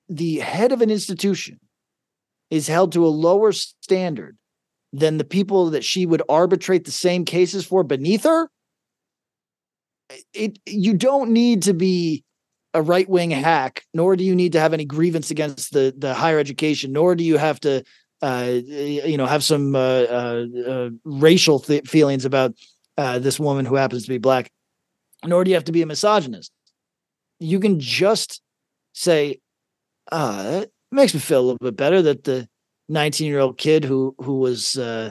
the 0.09 0.38
head 0.38 0.72
of 0.72 0.80
an 0.80 0.90
institution 0.90 1.59
is 2.53 2.68
held 2.68 2.92
to 2.92 3.05
a 3.05 3.09
lower 3.09 3.50
standard 3.50 4.36
than 4.92 5.18
the 5.18 5.24
people 5.24 5.70
that 5.70 5.82
she 5.82 6.07
would 6.07 6.22
arbitrate 6.28 6.84
the 6.84 6.92
same 6.92 7.24
cases 7.24 7.66
for 7.66 7.82
beneath 7.82 8.22
her 8.22 8.48
it 10.34 10.59
you 10.66 10.94
don't 10.94 11.30
need 11.30 11.62
to 11.62 11.72
be 11.72 12.24
a 12.74 12.82
right 12.82 13.09
wing 13.09 13.30
hack, 13.30 13.84
nor 13.92 14.16
do 14.16 14.24
you 14.24 14.34
need 14.34 14.53
to 14.53 14.61
have 14.61 14.72
any 14.72 14.84
grievance 14.84 15.30
against 15.30 15.72
the 15.72 15.94
the 15.96 16.14
higher 16.14 16.38
education, 16.38 16.92
nor 16.92 17.14
do 17.14 17.24
you 17.24 17.36
have 17.36 17.61
to 17.61 17.82
uh, 18.22 18.61
you 18.64 19.16
know, 19.16 19.26
have 19.26 19.42
some 19.42 19.74
uh, 19.74 20.03
uh, 20.03 20.46
uh 20.66 20.90
racial 21.05 21.59
th- 21.59 21.88
feelings 21.88 22.24
about 22.24 22.55
uh, 22.96 23.18
this 23.18 23.40
woman 23.40 23.64
who 23.64 23.74
happens 23.74 24.05
to 24.05 24.09
be 24.09 24.18
black, 24.18 24.50
nor 25.24 25.42
do 25.42 25.50
you 25.50 25.57
have 25.57 25.64
to 25.64 25.72
be 25.72 25.82
a 25.82 25.86
misogynist. 25.86 26.53
You 27.40 27.59
can 27.59 27.80
just 27.80 28.40
say, 28.92 29.40
"Ah, 30.12 30.46
it 30.48 30.72
makes 30.93 31.14
me 31.14 31.20
feel 31.20 31.40
a 31.40 31.43
little 31.43 31.59
bit 31.59 31.76
better 31.76 32.03
that 32.03 32.24
the 32.24 32.49
19 32.88 33.26
year 33.26 33.40
old 33.40 33.59
kid 33.59 33.84
who 33.84 34.14
who 34.18 34.38
was 34.38 34.76
uh, 34.76 35.11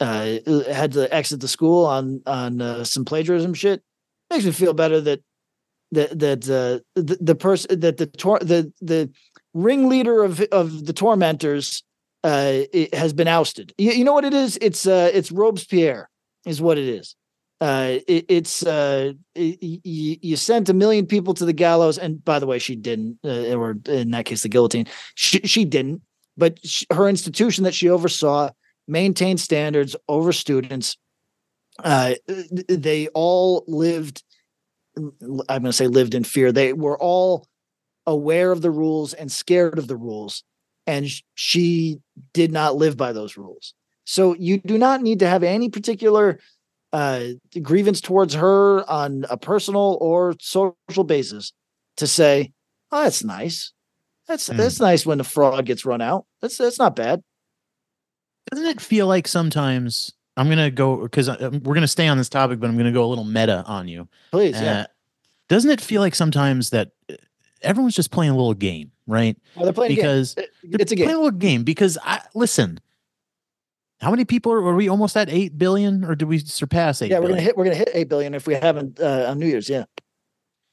uh, 0.00 0.38
had 0.70 0.92
to 0.92 1.12
exit 1.14 1.40
the 1.40 1.48
school 1.48 1.84
on 1.84 2.22
on 2.26 2.62
uh, 2.62 2.84
some 2.84 3.04
plagiarism 3.04 3.54
shit 3.54 3.82
makes 4.30 4.44
me 4.44 4.52
feel 4.52 4.72
better 4.72 5.00
that 5.00 5.22
that 5.92 6.18
that 6.18 6.48
uh, 6.48 6.80
the, 6.94 7.18
the 7.20 7.34
person 7.34 7.80
that 7.80 7.96
the 7.96 8.06
tor- 8.06 8.40
the 8.40 8.72
the 8.80 9.10
ringleader 9.54 10.22
of 10.22 10.40
of 10.52 10.86
the 10.86 10.92
tormentors 10.92 11.82
uh, 12.22 12.60
has 12.92 13.12
been 13.12 13.28
ousted. 13.28 13.72
You, 13.78 13.92
you, 13.92 14.04
know 14.04 14.12
what 14.12 14.24
it 14.24 14.34
is? 14.34 14.58
It's 14.60 14.86
uh, 14.86 15.10
it's 15.12 15.32
Robespierre 15.32 16.08
is 16.46 16.60
what 16.60 16.78
it 16.78 16.86
is. 16.86 17.16
Uh, 17.60 17.98
it, 18.08 18.24
it's 18.28 18.64
uh, 18.64 19.12
it, 19.34 19.62
you, 19.62 20.16
you, 20.22 20.36
sent 20.36 20.70
a 20.70 20.74
million 20.74 21.04
people 21.04 21.34
to 21.34 21.44
the 21.44 21.52
gallows, 21.52 21.98
and 21.98 22.24
by 22.24 22.38
the 22.38 22.46
way, 22.46 22.58
she 22.58 22.74
didn't, 22.74 23.18
uh, 23.22 23.54
or 23.54 23.76
in 23.86 24.10
that 24.12 24.24
case, 24.24 24.42
the 24.42 24.48
guillotine. 24.48 24.86
She, 25.14 25.40
she 25.40 25.66
didn't, 25.66 26.00
but 26.38 26.58
she, 26.66 26.86
her 26.90 27.06
institution 27.06 27.64
that 27.64 27.74
she 27.74 27.90
oversaw 27.90 28.48
maintained 28.88 29.40
standards 29.40 29.94
over 30.08 30.32
students. 30.32 30.96
Uh, 31.84 32.14
they 32.68 33.08
all 33.08 33.64
lived. 33.66 34.24
I'm 34.96 35.42
going 35.46 35.64
to 35.64 35.72
say 35.72 35.86
lived 35.86 36.14
in 36.14 36.24
fear. 36.24 36.52
They 36.52 36.72
were 36.72 36.98
all 36.98 37.46
aware 38.06 38.52
of 38.52 38.62
the 38.62 38.70
rules 38.70 39.12
and 39.12 39.30
scared 39.30 39.78
of 39.78 39.86
the 39.86 39.96
rules, 39.96 40.44
and 40.86 41.06
she 41.34 42.00
did 42.32 42.52
not 42.52 42.76
live 42.76 42.96
by 42.96 43.12
those 43.12 43.36
rules. 43.36 43.74
So 44.04 44.34
you 44.34 44.58
do 44.58 44.78
not 44.78 45.02
need 45.02 45.18
to 45.18 45.28
have 45.28 45.42
any 45.42 45.68
particular 45.68 46.40
uh, 46.92 47.24
grievance 47.62 48.00
towards 48.00 48.34
her 48.34 48.88
on 48.90 49.24
a 49.30 49.36
personal 49.36 49.98
or 50.00 50.34
social 50.40 51.04
basis 51.06 51.52
to 51.96 52.06
say, 52.06 52.52
"Oh, 52.90 53.04
that's 53.04 53.24
nice. 53.24 53.72
That's 54.26 54.48
mm. 54.48 54.56
that's 54.56 54.80
nice 54.80 55.06
when 55.06 55.18
the 55.18 55.24
fraud 55.24 55.64
gets 55.66 55.84
run 55.84 56.00
out. 56.00 56.26
That's 56.40 56.56
that's 56.56 56.78
not 56.78 56.96
bad." 56.96 57.22
Doesn't 58.50 58.66
it 58.66 58.80
feel 58.80 59.06
like 59.06 59.28
sometimes 59.28 60.12
I'm 60.36 60.48
gonna 60.48 60.70
go 60.70 61.02
because 61.02 61.28
uh, 61.28 61.50
we're 61.62 61.74
gonna 61.74 61.86
stay 61.88 62.08
on 62.08 62.18
this 62.18 62.28
topic, 62.28 62.60
but 62.60 62.68
I'm 62.68 62.76
gonna 62.76 62.92
go 62.92 63.04
a 63.04 63.06
little 63.06 63.24
meta 63.24 63.64
on 63.66 63.88
you. 63.88 64.08
Please, 64.32 64.56
uh, 64.56 64.62
yeah. 64.62 64.86
Doesn't 65.48 65.70
it 65.70 65.80
feel 65.80 66.00
like 66.00 66.14
sometimes 66.14 66.70
that 66.70 66.90
uh, 67.10 67.14
everyone's 67.62 67.94
just 67.94 68.10
playing 68.10 68.32
a 68.32 68.36
little 68.36 68.54
game, 68.54 68.90
right? 69.06 69.36
Well, 69.54 69.64
they're 69.64 69.72
playing 69.72 69.94
because 69.94 70.36
a 70.36 70.44
it's 70.62 70.92
a 70.92 70.96
game. 70.96 71.06
Playing 71.06 71.18
a 71.18 71.22
little 71.22 71.38
game 71.38 71.62
because 71.62 71.98
I 72.02 72.22
listen 72.34 72.80
how 74.00 74.10
many 74.10 74.24
people 74.24 74.52
are, 74.52 74.66
are, 74.66 74.74
we 74.74 74.88
almost 74.88 75.16
at 75.16 75.28
8 75.28 75.58
billion 75.58 76.04
or 76.04 76.14
did 76.14 76.26
we 76.26 76.38
surpass 76.38 77.02
8 77.02 77.10
yeah 77.10 77.18
we're 77.18 77.28
gonna 77.28 77.40
hit 77.40 77.56
we're 77.56 77.64
gonna 77.64 77.76
hit 77.76 77.90
8 77.92 78.08
billion 78.08 78.34
if 78.34 78.46
we 78.46 78.54
haven't 78.54 79.00
uh, 79.00 79.26
on 79.28 79.38
new 79.38 79.46
year's 79.46 79.68
yeah. 79.68 79.84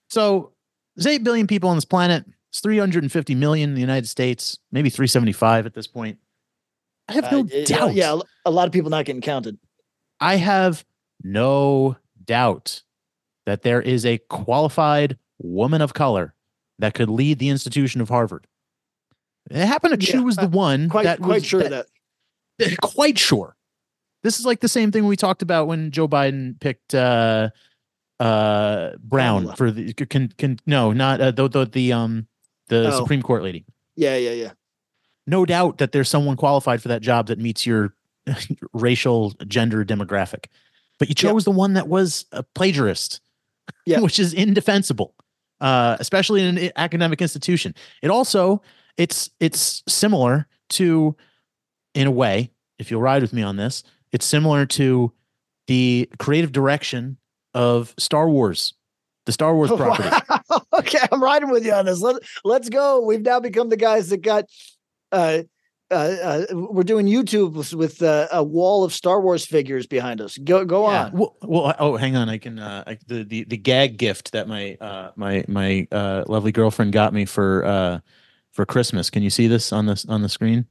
So 0.10 0.54
there's 0.96 1.08
8 1.08 1.24
billion 1.24 1.48
people 1.48 1.70
on 1.70 1.76
this 1.76 1.86
planet. 1.86 2.26
It's 2.50 2.62
350 2.62 3.36
million 3.36 3.70
in 3.70 3.76
the 3.76 3.82
united 3.82 4.08
states 4.08 4.60
maybe 4.72 4.90
375 4.90 5.66
at 5.66 5.74
this 5.74 5.88
point. 5.88 6.18
I 7.10 7.14
have 7.14 7.32
no 7.32 7.42
uh, 7.42 7.66
doubt. 7.66 7.94
yeah 7.94 8.20
a 8.46 8.52
lot 8.52 8.68
of 8.68 8.74
people 8.74 8.90
not 8.90 9.06
getting 9.06 9.22
counted. 9.22 9.58
I 10.20 10.36
have 10.36 10.86
no 11.24 11.98
doubt 12.24 12.84
that 13.46 13.62
there 13.62 13.82
is 13.82 14.06
a 14.06 14.18
qualified 14.30 15.18
woman 15.40 15.82
of 15.82 15.94
color 15.94 16.34
that 16.80 16.94
could 16.94 17.10
lead 17.10 17.40
the 17.40 17.50
institution 17.50 18.02
of 18.02 18.10
harvard. 18.10 18.48
It 19.50 19.66
happened 19.66 20.00
to 20.00 20.06
choose 20.06 20.36
yeah, 20.38 20.44
the 20.44 20.50
one 20.50 20.90
quite, 20.90 21.04
that 21.04 21.20
quite 21.20 21.36
was, 21.36 21.46
sure 21.46 21.64
that, 21.64 21.70
that 21.70 21.86
quite 22.82 23.18
sure. 23.18 23.56
This 24.24 24.40
is 24.40 24.46
like 24.46 24.60
the 24.60 24.68
same 24.68 24.92
thing 24.92 25.06
we 25.06 25.16
talked 25.16 25.42
about 25.42 25.68
when 25.68 25.92
Joe 25.92 26.08
Biden 26.08 26.60
picked 26.60 26.94
uh 26.94 27.50
uh 28.20 28.92
Brown 29.00 29.56
for 29.56 29.72
the 29.72 29.94
can 29.94 30.30
can 30.30 30.60
no 30.66 30.92
not 30.92 31.22
uh, 31.22 31.32
the, 31.32 31.48
the 31.48 31.66
the 31.66 31.94
um 31.94 32.28
the 32.68 32.92
oh. 32.92 33.00
Supreme 33.00 33.22
Court 33.22 33.44
lady. 33.44 33.66
Yeah, 33.96 34.16
yeah, 34.16 34.32
yeah. 34.32 34.52
No 35.26 35.46
doubt 35.46 35.78
that 35.80 35.92
there's 35.92 36.10
someone 36.10 36.36
qualified 36.36 36.82
for 36.82 36.88
that 36.90 37.02
job 37.02 37.28
that 37.28 37.40
meets 37.40 37.66
your 37.66 37.94
racial 38.74 39.32
gender 39.48 39.84
demographic. 39.86 40.46
But 41.00 41.10
you 41.10 41.16
chose 41.16 41.44
yeah. 41.44 41.52
the 41.52 41.58
one 41.58 41.74
that 41.74 41.88
was 41.88 42.26
a 42.32 42.44
plagiarist. 42.44 43.22
Yeah. 43.86 44.00
which 44.02 44.20
is 44.20 44.34
indefensible. 44.34 45.14
Uh 45.62 45.98
especially 46.00 46.44
in 46.44 46.58
an 46.58 46.72
academic 46.76 47.22
institution. 47.22 47.76
It 48.02 48.10
also 48.10 48.62
it's 48.98 49.30
it's 49.40 49.84
similar 49.88 50.48
to 50.70 51.16
in 51.98 52.08
a 52.08 52.12
way, 52.12 52.52
if 52.80 52.92
you'll 52.92 53.02
ride 53.02 53.22
with 53.22 53.34
me 53.34 53.42
on 53.42 53.58
this, 53.58 53.84
it's 54.12 54.26
similar 54.26 54.66
to 54.66 55.12
the 55.66 56.10
creative 56.20 56.52
direction 56.52 57.18
of 57.54 57.94
Star 57.98 58.30
Wars, 58.30 58.74
the 59.26 59.32
Star 59.32 59.56
Wars 59.56 59.72
property. 59.76 60.10
okay, 60.74 61.00
I'm 61.12 61.22
riding 61.22 61.50
with 61.50 61.66
you 61.66 61.74
on 61.74 61.86
this. 61.86 62.00
Let, 62.00 62.18
let's 62.44 62.70
go. 62.70 63.02
We've 63.02 63.22
now 63.22 63.40
become 63.40 63.70
the 63.70 63.78
guys 63.78 64.10
that 64.10 64.22
got 64.22 64.46
uh, 65.12 65.40
uh, 65.90 65.94
uh, 65.94 66.46
we're 66.52 66.84
doing 66.84 67.08
YouTube 67.08 67.54
with, 67.54 67.74
with 67.74 68.02
uh, 68.04 68.28
a 68.32 68.44
wall 68.44 68.84
of 68.84 68.94
Star 68.94 69.22
Wars 69.22 69.46
figures 69.46 69.88
behind 69.88 70.20
us. 70.20 70.38
Go 70.38 70.66
go 70.66 70.90
yeah. 70.92 71.06
on. 71.06 71.12
Well, 71.14 71.38
well, 71.42 71.76
oh, 71.80 71.96
hang 71.96 72.16
on. 72.18 72.30
I 72.30 72.38
can 72.38 72.60
uh, 72.60 72.84
I, 72.86 72.98
the 73.08 73.24
the 73.24 73.46
the 73.46 73.58
gag 73.58 73.98
gift 73.98 74.34
that 74.34 74.50
my 74.50 74.76
uh 74.82 75.12
my 75.16 75.46
my 75.48 75.88
uh 75.92 76.26
lovely 76.28 76.52
girlfriend 76.52 76.92
got 76.92 77.14
me 77.14 77.24
for 77.24 77.66
uh 77.66 78.00
for 78.52 78.66
Christmas. 78.66 79.10
Can 79.10 79.24
you 79.24 79.30
see 79.30 79.48
this 79.48 79.72
on 79.72 79.86
this 79.86 80.06
on 80.06 80.24
the 80.24 80.30
screen? 80.30 80.66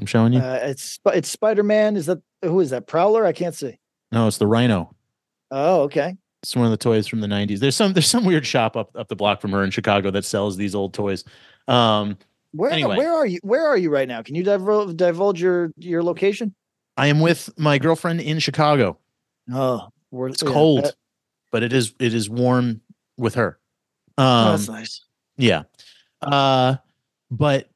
I'm 0.00 0.06
showing 0.06 0.32
you. 0.32 0.40
Uh, 0.40 0.58
it's 0.62 0.98
it's 1.06 1.28
Spider 1.28 1.62
Man. 1.62 1.96
Is 1.96 2.06
that 2.06 2.20
who 2.42 2.60
is 2.60 2.70
that? 2.70 2.86
Prowler? 2.86 3.24
I 3.26 3.32
can't 3.32 3.54
see. 3.54 3.78
No, 4.12 4.26
it's 4.26 4.38
the 4.38 4.46
Rhino. 4.46 4.94
Oh, 5.50 5.82
okay. 5.82 6.16
It's 6.42 6.56
one 6.56 6.64
of 6.64 6.70
the 6.70 6.78
toys 6.78 7.06
from 7.06 7.20
the 7.20 7.26
'90s. 7.26 7.58
There's 7.58 7.76
some 7.76 7.92
there's 7.92 8.06
some 8.08 8.24
weird 8.24 8.46
shop 8.46 8.76
up 8.76 8.90
up 8.96 9.08
the 9.08 9.16
block 9.16 9.40
from 9.40 9.52
her 9.52 9.62
in 9.62 9.70
Chicago 9.70 10.10
that 10.10 10.24
sells 10.24 10.56
these 10.56 10.74
old 10.74 10.94
toys. 10.94 11.24
Um, 11.68 12.16
where 12.52 12.70
anyway. 12.70 12.96
where 12.96 13.12
are 13.12 13.26
you? 13.26 13.38
Where 13.42 13.66
are 13.66 13.76
you 13.76 13.90
right 13.90 14.08
now? 14.08 14.22
Can 14.22 14.34
you 14.34 14.42
divulge, 14.42 14.96
divulge 14.96 15.40
your 15.40 15.72
your 15.76 16.02
location? 16.02 16.54
I 16.96 17.06
am 17.08 17.20
with 17.20 17.50
my 17.58 17.78
girlfriend 17.78 18.20
in 18.20 18.38
Chicago. 18.38 18.98
Oh, 19.52 19.88
it's 20.12 20.42
yeah, 20.42 20.50
cold, 20.50 20.84
that... 20.84 20.94
but 21.52 21.62
it 21.62 21.72
is 21.72 21.94
it 21.98 22.14
is 22.14 22.28
warm 22.28 22.80
with 23.16 23.34
her. 23.34 23.58
Um, 24.16 24.26
oh, 24.26 24.50
that's 24.52 24.68
nice. 24.68 25.04
Yeah. 25.36 25.64
Uh, 26.22 26.76
but 27.30 27.70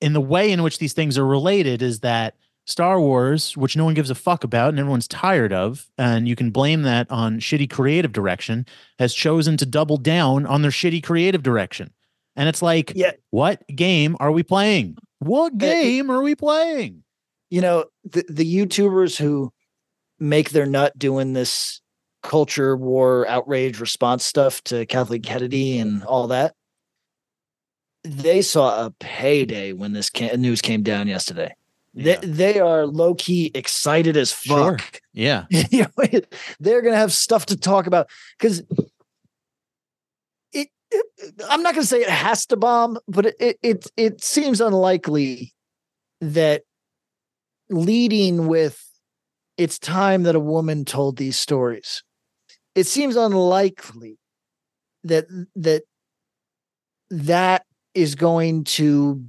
in 0.00 0.12
the 0.12 0.20
way 0.20 0.50
in 0.50 0.62
which 0.62 0.78
these 0.78 0.92
things 0.92 1.16
are 1.16 1.26
related 1.26 1.82
is 1.82 2.00
that 2.00 2.34
Star 2.66 3.00
Wars, 3.00 3.56
which 3.56 3.76
no 3.76 3.84
one 3.84 3.94
gives 3.94 4.10
a 4.10 4.14
fuck 4.14 4.42
about 4.42 4.70
and 4.70 4.78
everyone's 4.78 5.06
tired 5.06 5.52
of, 5.52 5.88
and 5.96 6.26
you 6.26 6.34
can 6.34 6.50
blame 6.50 6.82
that 6.82 7.08
on 7.10 7.38
shitty 7.38 7.70
creative 7.70 8.12
direction, 8.12 8.66
has 8.98 9.14
chosen 9.14 9.56
to 9.56 9.66
double 9.66 9.96
down 9.96 10.44
on 10.46 10.62
their 10.62 10.70
shitty 10.70 11.02
creative 11.02 11.42
direction. 11.42 11.92
And 12.34 12.48
it's 12.48 12.62
like, 12.62 12.92
yeah. 12.94 13.12
what 13.30 13.62
game 13.68 14.16
are 14.18 14.32
we 14.32 14.42
playing? 14.42 14.96
What 15.20 15.54
uh, 15.54 15.56
game 15.56 16.10
are 16.10 16.22
we 16.22 16.34
playing? 16.34 17.04
You 17.50 17.60
know, 17.60 17.84
the, 18.04 18.24
the 18.28 18.56
YouTubers 18.56 19.16
who 19.16 19.52
make 20.18 20.50
their 20.50 20.66
nut 20.66 20.98
doing 20.98 21.32
this 21.32 21.80
culture 22.22 22.76
war 22.76 23.26
outrage 23.28 23.78
response 23.78 24.26
stuff 24.26 24.62
to 24.64 24.84
Kathleen 24.86 25.22
Kennedy 25.22 25.78
and 25.78 26.02
all 26.02 26.26
that 26.26 26.54
they 28.06 28.42
saw 28.42 28.86
a 28.86 28.90
payday 28.90 29.72
when 29.72 29.92
this 29.92 30.10
news 30.36 30.60
came 30.60 30.82
down 30.82 31.08
yesterday. 31.08 31.54
Yeah. 31.94 32.18
They, 32.20 32.26
they 32.26 32.60
are 32.60 32.86
low 32.86 33.14
key 33.14 33.50
excited 33.54 34.16
as 34.16 34.32
fuck. 34.32 34.80
Sure. 34.80 35.00
Yeah. 35.12 35.44
They're 36.60 36.82
going 36.82 36.92
to 36.92 36.98
have 36.98 37.12
stuff 37.12 37.46
to 37.46 37.56
talk 37.56 37.86
about 37.86 38.08
because 38.38 38.62
it, 40.52 40.68
it, 40.90 41.06
I'm 41.48 41.62
not 41.62 41.74
going 41.74 41.82
to 41.82 41.88
say 41.88 42.02
it 42.02 42.10
has 42.10 42.46
to 42.46 42.56
bomb, 42.56 42.98
but 43.08 43.26
it, 43.26 43.36
it, 43.40 43.58
it, 43.62 43.86
it 43.96 44.24
seems 44.24 44.60
unlikely 44.60 45.54
that 46.20 46.62
leading 47.70 48.46
with 48.46 48.82
it's 49.56 49.78
time 49.78 50.24
that 50.24 50.34
a 50.34 50.40
woman 50.40 50.84
told 50.84 51.16
these 51.16 51.38
stories. 51.38 52.02
It 52.74 52.86
seems 52.86 53.16
unlikely 53.16 54.18
that 55.04 55.26
that 55.54 55.84
that 57.08 57.64
is 57.96 58.14
going 58.14 58.62
to 58.62 59.24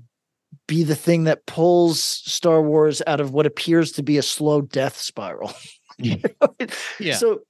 be 0.67 0.83
the 0.83 0.95
thing 0.95 1.23
that 1.23 1.45
pulls 1.45 2.01
Star 2.01 2.61
Wars 2.61 3.01
out 3.07 3.21
of 3.21 3.31
what 3.31 3.45
appears 3.45 3.93
to 3.93 4.03
be 4.03 4.17
a 4.17 4.21
slow 4.21 4.61
death 4.61 4.97
spiral. 4.97 5.53
yeah. 6.99 7.15
So 7.15 7.41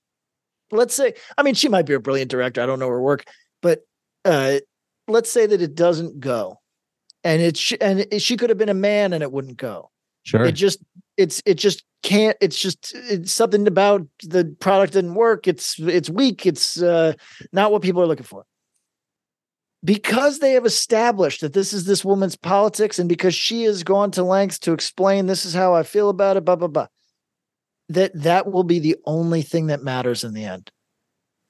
let's 0.71 0.93
say, 0.93 1.15
I 1.37 1.43
mean, 1.43 1.55
she 1.55 1.67
might 1.67 1.85
be 1.85 1.93
a 1.93 1.99
brilliant 1.99 2.31
director. 2.31 2.61
I 2.61 2.65
don't 2.65 2.79
know 2.79 2.87
her 2.87 3.01
work, 3.01 3.25
but 3.61 3.81
uh, 4.23 4.59
let's 5.07 5.29
say 5.29 5.45
that 5.45 5.61
it 5.61 5.75
doesn't 5.75 6.19
go, 6.21 6.61
and 7.25 7.41
it 7.41 7.57
sh- 7.57 7.73
and 7.81 8.07
it, 8.11 8.21
she 8.21 8.37
could 8.37 8.49
have 8.49 8.57
been 8.57 8.69
a 8.69 8.73
man 8.73 9.11
and 9.11 9.21
it 9.21 9.31
wouldn't 9.31 9.57
go. 9.57 9.89
Sure. 10.23 10.45
It 10.45 10.53
just 10.53 10.79
it's 11.17 11.41
it 11.45 11.55
just 11.55 11.83
can't. 12.03 12.37
It's 12.39 12.57
just 12.57 12.93
it's 12.95 13.33
something 13.33 13.67
about 13.67 14.07
the 14.23 14.55
product 14.59 14.93
didn't 14.93 15.15
work. 15.15 15.47
It's 15.47 15.77
it's 15.79 16.09
weak. 16.09 16.45
It's 16.45 16.81
uh, 16.81 17.13
not 17.51 17.73
what 17.73 17.81
people 17.81 18.01
are 18.01 18.07
looking 18.07 18.25
for 18.25 18.45
because 19.87 20.39
they 20.39 20.51
have 20.51 20.65
established 20.65 21.39
that 21.41 21.53
this 21.53 21.71
is 21.71 21.85
this 21.85 22.03
woman's 22.03 22.35
politics 22.35 22.99
and 22.99 23.07
because 23.07 23.33
she 23.33 23.63
has 23.63 23.83
gone 23.83 24.11
to 24.11 24.21
lengths 24.23 24.59
to 24.59 24.73
explain 24.73 25.25
this 25.25 25.45
is 25.45 25.53
how 25.53 25.73
I 25.73 25.83
feel 25.83 26.09
about 26.09 26.35
it, 26.35 26.43
blah, 26.43 26.57
blah, 26.57 26.67
blah, 26.67 26.87
that 27.87 28.11
that 28.13 28.51
will 28.51 28.65
be 28.65 28.79
the 28.79 28.97
only 29.05 29.41
thing 29.41 29.67
that 29.67 29.81
matters 29.81 30.25
in 30.25 30.33
the 30.33 30.43
end. 30.43 30.69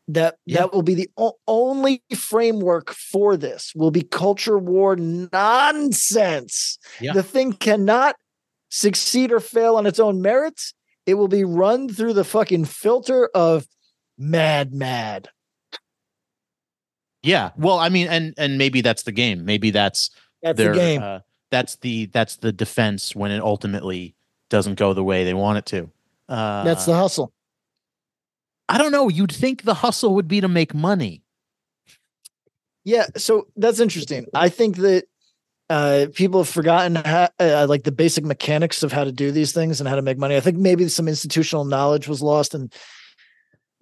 That 0.08 0.36
Yeah. 0.46 0.60
that 0.60 0.74
will 0.74 0.84
be 0.84 0.94
the 0.94 1.10
o- 1.18 1.38
only 1.48 2.04
framework 2.16 2.94
for 2.94 3.36
this 3.36 3.74
will 3.76 3.92
be 3.92 4.04
culture 4.04 4.58
war 4.60 4.96
nonsense. 4.96 6.78
Yeah. 7.02 7.14
The 7.14 7.24
thing 7.24 7.54
cannot 7.54 8.16
succeed 8.70 9.32
or 9.32 9.40
fail 9.40 9.76
on 9.78 9.86
its 9.88 10.00
own 10.00 10.22
merits. 10.22 10.74
It 11.08 11.16
will 11.16 11.28
be 11.28 11.44
run 11.44 11.90
through 11.90 12.14
the 12.14 12.24
fucking 12.24 12.66
filter 12.66 13.30
of 13.34 13.66
mad, 14.18 14.74
mad. 14.74 15.30
Yeah. 17.28 17.52
Well, 17.58 17.78
I 17.78 17.90
mean, 17.90 18.08
and 18.08 18.34
and 18.38 18.58
maybe 18.58 18.82
that's 18.82 19.04
the 19.04 19.12
game. 19.12 19.46
Maybe 19.46 19.70
that's 19.72 20.12
That's 20.42 20.58
their 20.58 20.74
the 20.74 20.80
game. 20.80 21.04
Uh, 21.04 21.20
that's 21.52 21.76
the 21.78 22.06
that's 22.08 22.38
the 22.38 22.52
defense 22.52 23.16
when 23.16 23.32
it 23.32 23.42
ultimately 23.42 24.16
doesn't 24.50 24.76
go 24.76 24.94
the 24.94 25.04
way 25.04 25.24
they 25.24 25.34
want 25.34 25.58
it 25.58 25.66
to. 25.68 25.92
Uh, 26.30 26.64
That's 26.64 26.86
the 26.86 26.94
hustle. 26.96 27.32
I 28.70 28.78
don't 28.78 28.92
know. 28.92 29.08
You'd 29.08 29.32
think 29.32 29.64
the 29.64 29.74
hustle 29.74 30.14
would 30.16 30.28
be 30.28 30.42
to 30.42 30.48
make 30.48 30.74
money. 30.74 31.24
Yeah, 32.84 33.06
so 33.16 33.48
that's 33.56 33.80
interesting. 33.80 34.28
I 34.34 34.50
think 34.50 34.78
that 34.78 35.06
uh, 35.70 36.08
people 36.14 36.42
have 36.42 36.50
forgotten 36.50 36.96
how, 36.96 37.30
uh, 37.40 37.66
like 37.68 37.84
the 37.84 37.92
basic 37.92 38.24
mechanics 38.24 38.84
of 38.84 38.92
how 38.92 39.04
to 39.04 39.12
do 39.12 39.32
these 39.32 39.52
things 39.52 39.80
and 39.80 39.88
how 39.88 39.96
to 39.96 40.02
make 40.02 40.18
money. 40.18 40.36
I 40.36 40.42
think 40.42 40.58
maybe 40.58 40.88
some 40.88 41.08
institutional 41.08 41.66
knowledge 41.66 42.08
was 42.08 42.22
lost, 42.22 42.54
and 42.54 42.74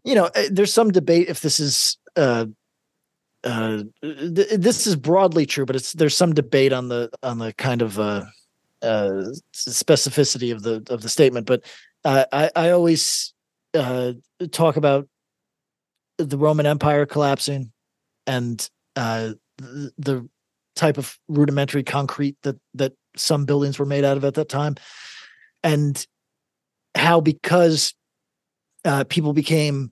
you 0.03 0.15
know, 0.15 0.25
uh, 0.25 0.43
there's 0.51 0.73
some 0.73 0.91
debate 0.91 1.29
if 1.29 1.41
this 1.41 1.59
is 1.59 1.97
uh, 2.15 2.45
uh, 3.45 3.83
th- 4.01 4.59
this 4.59 4.87
is 4.87 4.95
broadly 4.95 5.45
true, 5.45 5.65
but 5.65 5.75
it's 5.75 5.93
there's 5.93 6.17
some 6.17 6.33
debate 6.33 6.73
on 6.73 6.89
the 6.89 7.11
on 7.21 7.37
the 7.37 7.53
kind 7.53 7.81
of 7.83 7.99
uh, 7.99 8.25
uh, 8.81 9.25
specificity 9.53 10.51
of 10.51 10.63
the 10.63 10.83
of 10.89 11.01
the 11.01 11.09
statement. 11.09 11.45
But 11.45 11.63
I 12.03 12.49
I 12.55 12.71
always 12.71 13.33
uh, 13.75 14.13
talk 14.51 14.77
about 14.77 15.07
the 16.17 16.37
Roman 16.37 16.65
Empire 16.65 17.05
collapsing 17.05 17.71
and 18.25 18.67
uh, 18.95 19.33
the, 19.57 19.91
the 19.97 20.29
type 20.75 20.97
of 20.97 21.17
rudimentary 21.27 21.83
concrete 21.83 22.37
that 22.41 22.57
that 22.73 22.93
some 23.15 23.45
buildings 23.45 23.77
were 23.77 23.85
made 23.85 24.03
out 24.03 24.17
of 24.17 24.25
at 24.25 24.33
that 24.33 24.49
time, 24.49 24.75
and 25.63 26.05
how 26.95 27.21
because 27.21 27.93
people 29.09 29.33
became 29.33 29.91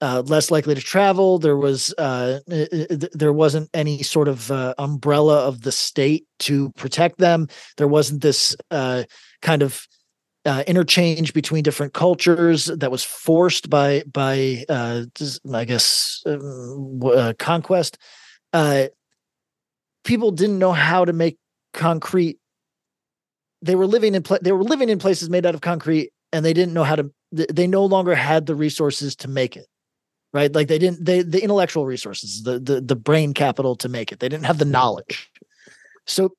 uh, 0.00 0.22
less 0.26 0.50
likely 0.50 0.74
to 0.74 0.80
travel, 0.80 1.38
there 1.38 1.56
was 1.56 1.94
uh, 1.96 2.40
there 2.46 3.32
wasn't 3.32 3.70
any 3.72 4.02
sort 4.02 4.28
of 4.28 4.50
uh, 4.50 4.74
umbrella 4.78 5.46
of 5.46 5.62
the 5.62 5.72
state 5.72 6.26
to 6.40 6.70
protect 6.72 7.18
them. 7.18 7.48
There 7.78 7.88
wasn't 7.88 8.20
this 8.20 8.54
uh, 8.70 9.04
kind 9.40 9.62
of 9.62 9.86
uh, 10.44 10.64
interchange 10.66 11.32
between 11.32 11.62
different 11.62 11.94
cultures 11.94 12.66
that 12.66 12.90
was 12.90 13.04
forced 13.04 13.70
by 13.70 14.02
by 14.12 14.64
uh, 14.68 15.04
I 15.52 15.64
guess 15.64 16.22
um, 16.26 17.00
conquest. 17.38 17.98
People 20.04 20.30
didn't 20.30 20.60
know 20.60 20.72
how 20.72 21.04
to 21.04 21.12
make 21.12 21.38
concrete. 21.72 22.38
They 23.62 23.74
were 23.74 23.86
living 23.86 24.14
in 24.14 24.22
pla- 24.22 24.38
they 24.42 24.52
were 24.52 24.62
living 24.62 24.90
in 24.90 24.98
places 24.98 25.30
made 25.30 25.46
out 25.46 25.54
of 25.54 25.62
concrete, 25.62 26.12
and 26.32 26.44
they 26.44 26.52
didn't 26.52 26.74
know 26.74 26.84
how 26.84 26.96
to. 26.96 27.10
They 27.32 27.66
no 27.66 27.84
longer 27.84 28.14
had 28.14 28.44
the 28.44 28.54
resources 28.54 29.16
to 29.16 29.28
make 29.28 29.56
it. 29.56 29.66
Right, 30.32 30.54
like 30.54 30.68
they 30.68 30.78
didn't. 30.78 31.04
They 31.04 31.22
the 31.22 31.42
intellectual 31.42 31.86
resources, 31.86 32.42
the 32.42 32.58
the 32.58 32.80
the 32.80 32.96
brain 32.96 33.32
capital 33.32 33.74
to 33.76 33.88
make 33.88 34.12
it. 34.12 34.20
They 34.20 34.28
didn't 34.28 34.44
have 34.44 34.58
the 34.58 34.64
knowledge. 34.64 35.30
So, 36.04 36.32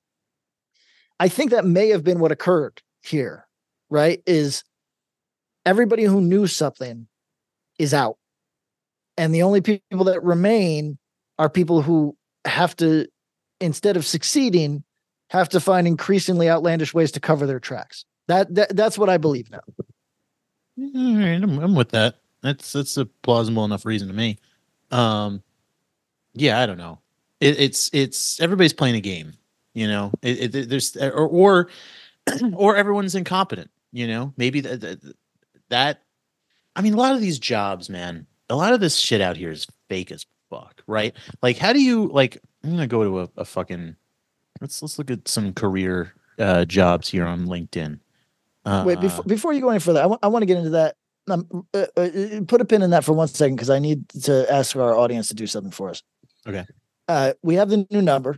I 1.19 1.29
think 1.29 1.51
that 1.51 1.65
may 1.65 1.89
have 1.89 2.03
been 2.03 2.19
what 2.19 2.31
occurred 2.31 2.81
here 3.01 3.47
right 3.89 4.21
is 4.25 4.63
everybody 5.65 6.03
who 6.03 6.21
knew 6.21 6.47
something 6.47 7.07
is 7.79 7.93
out 7.93 8.17
and 9.17 9.33
the 9.33 9.43
only 9.43 9.61
people 9.61 10.05
that 10.05 10.23
remain 10.23 10.97
are 11.39 11.49
people 11.49 11.81
who 11.81 12.15
have 12.45 12.75
to 12.75 13.07
instead 13.59 13.97
of 13.97 14.05
succeeding 14.05 14.83
have 15.29 15.49
to 15.49 15.59
find 15.59 15.87
increasingly 15.87 16.49
outlandish 16.49 16.93
ways 16.93 17.11
to 17.11 17.19
cover 17.19 17.45
their 17.45 17.59
tracks 17.59 18.05
that, 18.27 18.53
that 18.53 18.75
that's 18.75 18.97
what 18.97 19.09
i 19.09 19.17
believe 19.17 19.49
now 19.49 19.61
All 20.79 21.15
right, 21.15 21.41
I'm, 21.41 21.57
I'm 21.57 21.73
with 21.73 21.89
that. 21.89 22.19
That's 22.47 22.71
that's 22.71 22.95
a 22.95 23.05
plausible 23.05 23.65
enough 23.65 23.85
reason 23.85 24.07
to 24.07 24.13
me. 24.13 24.37
Um, 24.89 25.43
yeah, 26.33 26.61
I 26.61 26.65
don't 26.65 26.77
know. 26.77 26.99
It, 27.41 27.59
it's 27.59 27.89
it's 27.91 28.39
everybody's 28.39 28.71
playing 28.71 28.95
a 28.95 29.01
game, 29.01 29.33
you 29.73 29.85
know. 29.87 30.13
It, 30.21 30.55
it, 30.55 30.69
there's 30.69 30.95
or 30.95 31.27
or 31.27 31.69
or 32.53 32.77
everyone's 32.77 33.15
incompetent, 33.15 33.69
you 33.91 34.07
know. 34.07 34.33
Maybe 34.37 34.61
that, 34.61 34.79
that 34.79 35.15
that. 35.67 36.03
I 36.77 36.81
mean, 36.81 36.93
a 36.93 36.97
lot 36.97 37.15
of 37.15 37.21
these 37.21 37.37
jobs, 37.37 37.89
man. 37.89 38.25
A 38.49 38.55
lot 38.55 38.71
of 38.71 38.79
this 38.79 38.95
shit 38.95 39.19
out 39.19 39.35
here 39.35 39.51
is 39.51 39.67
fake 39.89 40.11
as 40.13 40.25
fuck, 40.49 40.81
right? 40.87 41.13
Like, 41.41 41.57
how 41.57 41.73
do 41.73 41.81
you 41.81 42.07
like? 42.07 42.41
I'm 42.63 42.69
gonna 42.71 42.87
go 42.87 43.03
to 43.03 43.19
a, 43.21 43.29
a 43.41 43.45
fucking. 43.45 43.97
Let's 44.61 44.81
let's 44.81 44.97
look 44.97 45.11
at 45.11 45.27
some 45.27 45.53
career 45.53 46.13
uh, 46.39 46.63
jobs 46.63 47.09
here 47.09 47.25
on 47.25 47.45
LinkedIn. 47.45 47.99
Uh, 48.63 48.83
wait 48.85 49.01
before, 49.01 49.23
before 49.25 49.53
you 49.53 49.61
go 49.61 49.69
any 49.69 49.79
further 49.79 50.01
i 50.01 50.05
want, 50.05 50.19
I 50.21 50.27
want 50.27 50.41
to 50.41 50.45
get 50.45 50.57
into 50.57 50.71
that 50.71 50.97
um, 51.29 51.47
uh, 51.73 51.85
uh, 51.97 52.09
put 52.47 52.61
a 52.61 52.65
pin 52.65 52.81
in 52.81 52.89
that 52.91 53.03
for 53.03 53.13
one 53.13 53.27
second 53.27 53.55
because 53.55 53.69
i 53.69 53.79
need 53.79 54.07
to 54.09 54.51
ask 54.51 54.75
our 54.75 54.95
audience 54.95 55.27
to 55.29 55.35
do 55.35 55.47
something 55.47 55.71
for 55.71 55.89
us 55.89 56.01
Okay. 56.47 56.65
uh, 57.07 57.33
we 57.43 57.55
have 57.55 57.69
the 57.69 57.85
new 57.91 58.01
number 58.01 58.37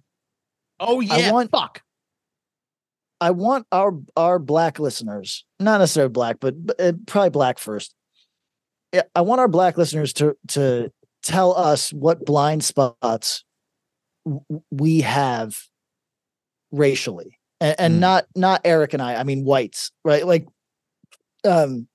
oh 0.80 1.00
yeah, 1.02 1.30
I 1.30 1.32
want- 1.32 1.52
fuck. 1.52 1.82
I 3.22 3.32
want 3.32 3.68
our 3.74 3.92
our 4.16 4.40
black 4.40 4.80
listeners, 4.80 5.44
not 5.60 5.80
necessarily 5.80 6.10
black, 6.10 6.38
but, 6.40 6.54
uh, 6.80 6.94
probably 7.06 7.32
black 7.32 7.60
first. 7.60 7.94
Yeah, 8.94 9.02
I 9.14 9.20
want 9.22 9.42
our 9.42 9.50
black 9.50 9.78
listeners 9.78 10.14
to 10.14 10.38
to 10.50 10.90
tell 11.22 11.54
us 11.58 11.92
what 11.92 12.26
blind 12.26 12.64
spots 12.64 13.44
we 14.72 15.02
have 15.02 15.58
racially, 16.72 17.38
and, 17.60 17.76
and 17.78 17.96
Mm. 17.96 18.00
not 18.00 18.26
not 18.38 18.62
Eric 18.64 18.94
and 18.94 19.02
I. 19.02 19.16
I 19.16 19.24
mean 19.24 19.44
whites, 19.44 19.92
right? 20.06 20.26
Like, 20.26 20.48
um, 21.44 21.89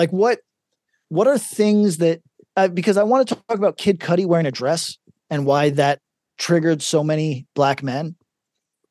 like 0.00 0.10
what 0.10 0.40
what 1.10 1.26
are 1.26 1.36
things 1.36 1.98
that 1.98 2.22
uh, 2.56 2.68
because 2.68 2.96
I 2.96 3.02
want 3.02 3.28
to 3.28 3.34
talk 3.34 3.58
about 3.58 3.76
Kid 3.76 4.00
Cudi 4.00 4.24
wearing 4.24 4.46
a 4.46 4.50
dress 4.50 4.96
and 5.28 5.44
why 5.44 5.68
that 5.70 6.00
triggered 6.38 6.80
so 6.80 7.04
many 7.04 7.46
black 7.54 7.82
men. 7.82 8.16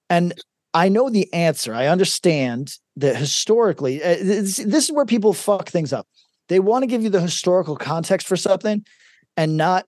And 0.07 0.33
I 0.73 0.87
know 0.87 1.09
the 1.09 1.31
answer. 1.33 1.73
I 1.73 1.87
understand 1.87 2.75
that 2.95 3.15
historically, 3.15 4.03
uh, 4.03 4.17
this, 4.21 4.57
this 4.57 4.85
is 4.85 4.91
where 4.91 5.05
people 5.05 5.33
fuck 5.33 5.67
things 5.69 5.91
up. 5.91 6.07
They 6.47 6.59
want 6.59 6.83
to 6.83 6.87
give 6.87 7.01
you 7.01 7.09
the 7.09 7.21
historical 7.21 7.75
context 7.75 8.27
for 8.27 8.37
something, 8.37 8.85
and 9.35 9.57
not 9.57 9.87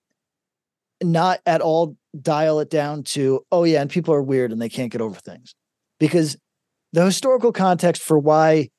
not 1.03 1.39
at 1.45 1.61
all 1.61 1.95
dial 2.19 2.59
it 2.59 2.71
down 2.71 3.03
to 3.03 3.45
oh 3.51 3.63
yeah, 3.63 3.81
and 3.81 3.91
people 3.91 4.13
are 4.13 4.23
weird 4.23 4.51
and 4.51 4.59
they 4.59 4.69
can't 4.69 4.91
get 4.91 5.01
over 5.01 5.19
things, 5.19 5.53
because 5.99 6.35
the 6.93 7.05
historical 7.05 7.51
context 7.51 8.01
for 8.01 8.17
why 8.17 8.69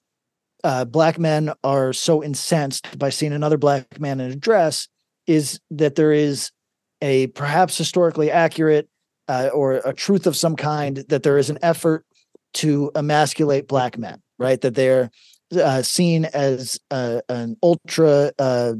uh, 0.64 0.84
black 0.84 1.18
men 1.18 1.52
are 1.64 1.92
so 1.92 2.22
incensed 2.22 2.98
by 2.98 3.10
seeing 3.10 3.32
another 3.32 3.58
black 3.58 4.00
man 4.00 4.20
in 4.20 4.30
a 4.30 4.36
dress 4.36 4.88
is 5.26 5.60
that 5.70 5.94
there 5.94 6.12
is 6.12 6.50
a 7.00 7.26
perhaps 7.28 7.76
historically 7.76 8.30
accurate 8.30 8.88
uh, 9.28 9.50
or 9.52 9.74
a 9.84 9.92
truth 9.92 10.26
of 10.26 10.36
some 10.36 10.56
kind 10.56 11.04
that 11.08 11.22
there 11.22 11.38
is 11.38 11.50
an 11.50 11.58
effort 11.62 12.04
to 12.54 12.90
emasculate 12.94 13.66
black 13.66 13.98
men, 13.98 14.20
right? 14.38 14.60
That 14.60 14.74
they're 14.74 15.10
uh, 15.52 15.82
seen 15.82 16.24
as 16.26 16.78
uh, 16.90 17.20
an 17.28 17.56
ultra 17.62 18.32
uh, 18.38 18.74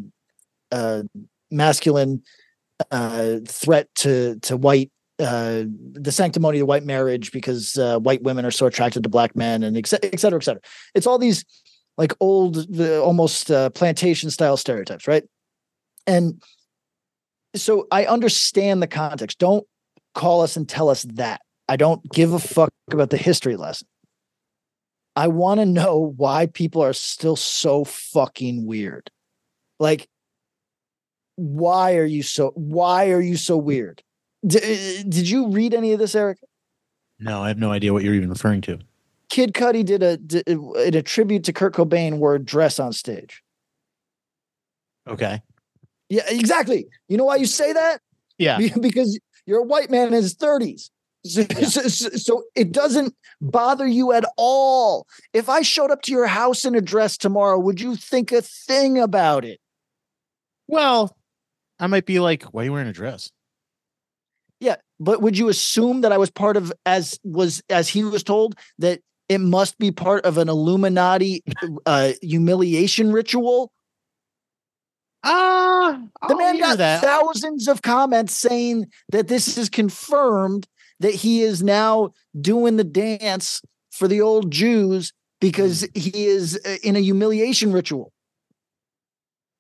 uh, 0.70 1.03
masculine 1.51 2.22
uh, 2.91 3.37
threat 3.47 3.89
to 3.97 4.39
to 4.41 4.57
white 4.57 4.91
the 5.18 6.11
sanctimony 6.11 6.59
of 6.59 6.66
white 6.66 6.85
marriage 6.85 7.30
because 7.30 7.76
white 8.01 8.22
women 8.22 8.45
are 8.45 8.51
so 8.51 8.66
attracted 8.66 9.05
to 9.05 9.09
black 9.09 9.37
men 9.37 9.62
and 9.62 9.76
et 9.76 9.87
cetera, 9.87 10.11
et 10.12 10.18
cetera, 10.18 10.39
et 10.39 10.43
cetera. 10.43 10.62
It's 10.97 11.07
all 11.07 11.18
these 11.18 11.45
like 12.03 12.14
old, 12.18 12.74
the 12.74 13.00
almost 13.00 13.48
uh, 13.48 13.70
plantation 13.70 14.28
style 14.28 14.57
stereotypes, 14.57 15.07
right? 15.07 15.22
And 16.05 16.42
so 17.55 17.86
I 17.92 18.07
understand 18.07 18.82
the 18.82 18.88
context. 18.88 19.38
Don't 19.38 19.64
call 20.12 20.40
us 20.42 20.57
and 20.57 20.68
tell 20.68 20.88
us 20.88 21.05
that. 21.14 21.42
I 21.68 21.76
don't 21.76 22.03
give 22.11 22.32
a 22.32 22.40
fuck 22.40 22.70
about 22.90 23.11
the 23.11 23.16
history 23.16 23.55
lesson. 23.55 23.86
I 25.14 25.28
want 25.28 25.61
to 25.61 25.64
know 25.64 26.12
why 26.16 26.46
people 26.46 26.82
are 26.82 26.92
still 26.92 27.36
so 27.36 27.84
fucking 27.84 28.66
weird. 28.66 29.09
Like, 29.78 30.09
why 31.36 31.98
are 31.98 32.05
you 32.05 32.24
so? 32.24 32.50
Why 32.57 33.11
are 33.12 33.20
you 33.20 33.36
so 33.36 33.57
weird? 33.57 34.03
D- 34.44 35.05
did 35.09 35.28
you 35.28 35.50
read 35.50 35.72
any 35.72 35.92
of 35.92 36.00
this, 36.00 36.16
Eric? 36.16 36.38
No, 37.20 37.44
I 37.44 37.48
have 37.48 37.59
no 37.59 37.70
idea 37.70 37.92
what 37.92 38.03
you're 38.03 38.14
even 38.14 38.30
referring 38.30 38.61
to. 38.62 38.80
Kid 39.33 39.55
Cudi 39.55 39.83
did 39.83 40.03
a 40.03 40.18
did, 40.18 40.47
in 40.47 40.95
a 40.95 41.01
tribute 41.01 41.45
to 41.45 41.55
Kurt 41.55 41.74
Cobain 41.74 42.18
wore 42.18 42.35
a 42.35 42.39
dress 42.39 42.78
on 42.78 42.93
stage. 42.93 43.43
Okay. 45.09 45.41
Yeah, 46.11 46.24
exactly. 46.28 46.87
You 47.09 47.16
know 47.16 47.24
why 47.24 47.37
you 47.37 47.47
say 47.47 47.72
that? 47.72 48.03
Yeah. 48.37 48.59
Because 48.78 49.18
You're 49.47 49.61
a 49.61 49.64
white 49.64 49.91
man 49.91 50.09
in 50.09 50.12
his 50.12 50.35
30s. 50.35 50.91
So, 51.24 51.45
so, 51.45 52.09
so, 52.11 52.43
it 52.57 52.72
doesn't 52.72 53.14
bother 53.41 53.87
you 53.87 54.12
at 54.12 54.24
all. 54.37 55.07
If 55.33 55.49
I 55.49 55.62
showed 55.62 55.93
up 55.93 56.03
to 56.03 56.12
your 56.12 56.26
house 56.26 56.64
in 56.64 56.74
a 56.74 56.80
dress 56.80 57.16
tomorrow, 57.16 57.59
would 57.61 57.80
you 57.80 57.95
think 57.95 58.33
a 58.33 58.43
thing 58.43 58.99
about 58.99 59.45
it? 59.45 59.61
Well, 60.66 61.16
I 61.78 61.87
might 61.87 62.07
be 62.07 62.18
like, 62.18 62.43
why 62.45 62.62
are 62.62 62.64
you 62.64 62.72
wearing 62.72 62.89
a 62.89 62.93
dress? 62.93 63.30
Yeah, 64.59 64.76
but 64.99 65.22
would 65.22 65.39
you 65.39 65.49
assume 65.49 66.01
that 66.01 66.12
I 66.12 66.18
was 66.18 66.30
part 66.30 66.57
of 66.57 66.72
as 66.87 67.18
was 67.24 67.62
as 67.68 67.89
he 67.89 68.03
was 68.05 68.22
told 68.22 68.57
that 68.78 69.01
it 69.33 69.41
must 69.41 69.78
be 69.78 69.91
part 69.91 70.24
of 70.24 70.39
an 70.39 70.49
Illuminati 70.49 71.43
uh, 71.87 72.12
humiliation 72.22 73.12
ritual? 73.12 73.72
Ah, 75.24 76.01
uh, 76.20 76.28
the 76.28 76.37
man 76.37 76.59
got 76.59 76.78
that. 76.78 77.01
thousands 77.01 77.68
of 77.68 77.83
comments 77.83 78.35
saying 78.35 78.87
that 79.11 79.28
this 79.28 79.57
is 79.57 79.68
confirmed 79.68 80.66
that 80.99 81.14
he 81.14 81.43
is 81.43 81.62
now 81.62 82.11
doing 82.41 82.76
the 82.76 82.85
dance 82.85 83.62
for 83.91 84.09
the 84.09 84.20
old 84.20 84.51
Jews 84.51 85.12
because 85.41 85.83
hmm. 85.83 86.01
he 86.01 86.26
is 86.26 86.59
uh, 86.64 86.76
in 86.83 86.97
a 86.97 87.01
humiliation 87.01 87.72
ritual. 87.72 88.12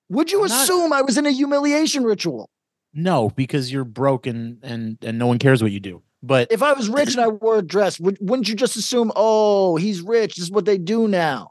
Would 0.08 0.32
you 0.32 0.40
I'm 0.40 0.46
assume 0.46 0.90
not, 0.90 0.98
I 0.98 1.02
was 1.02 1.16
in 1.16 1.26
a 1.26 1.30
humiliation 1.30 2.04
ritual? 2.04 2.50
No, 2.92 3.30
because 3.30 3.72
you're 3.72 3.84
broken 3.84 4.58
and 4.62 4.64
and 4.64 4.98
and 5.02 5.18
no 5.18 5.26
one 5.26 5.38
cares 5.38 5.62
what 5.62 5.72
you 5.72 5.80
do. 5.80 6.02
But 6.22 6.52
if 6.52 6.62
I 6.62 6.72
was 6.72 6.88
rich 6.88 7.12
and 7.12 7.20
I 7.20 7.28
wore 7.28 7.58
a 7.58 7.62
dress, 7.62 7.98
would, 7.98 8.16
wouldn't 8.20 8.48
you 8.48 8.54
just 8.54 8.76
assume, 8.76 9.10
oh, 9.16 9.76
he's 9.76 10.00
rich? 10.00 10.36
This 10.36 10.44
is 10.44 10.50
what 10.50 10.64
they 10.64 10.78
do 10.78 11.08
now? 11.08 11.50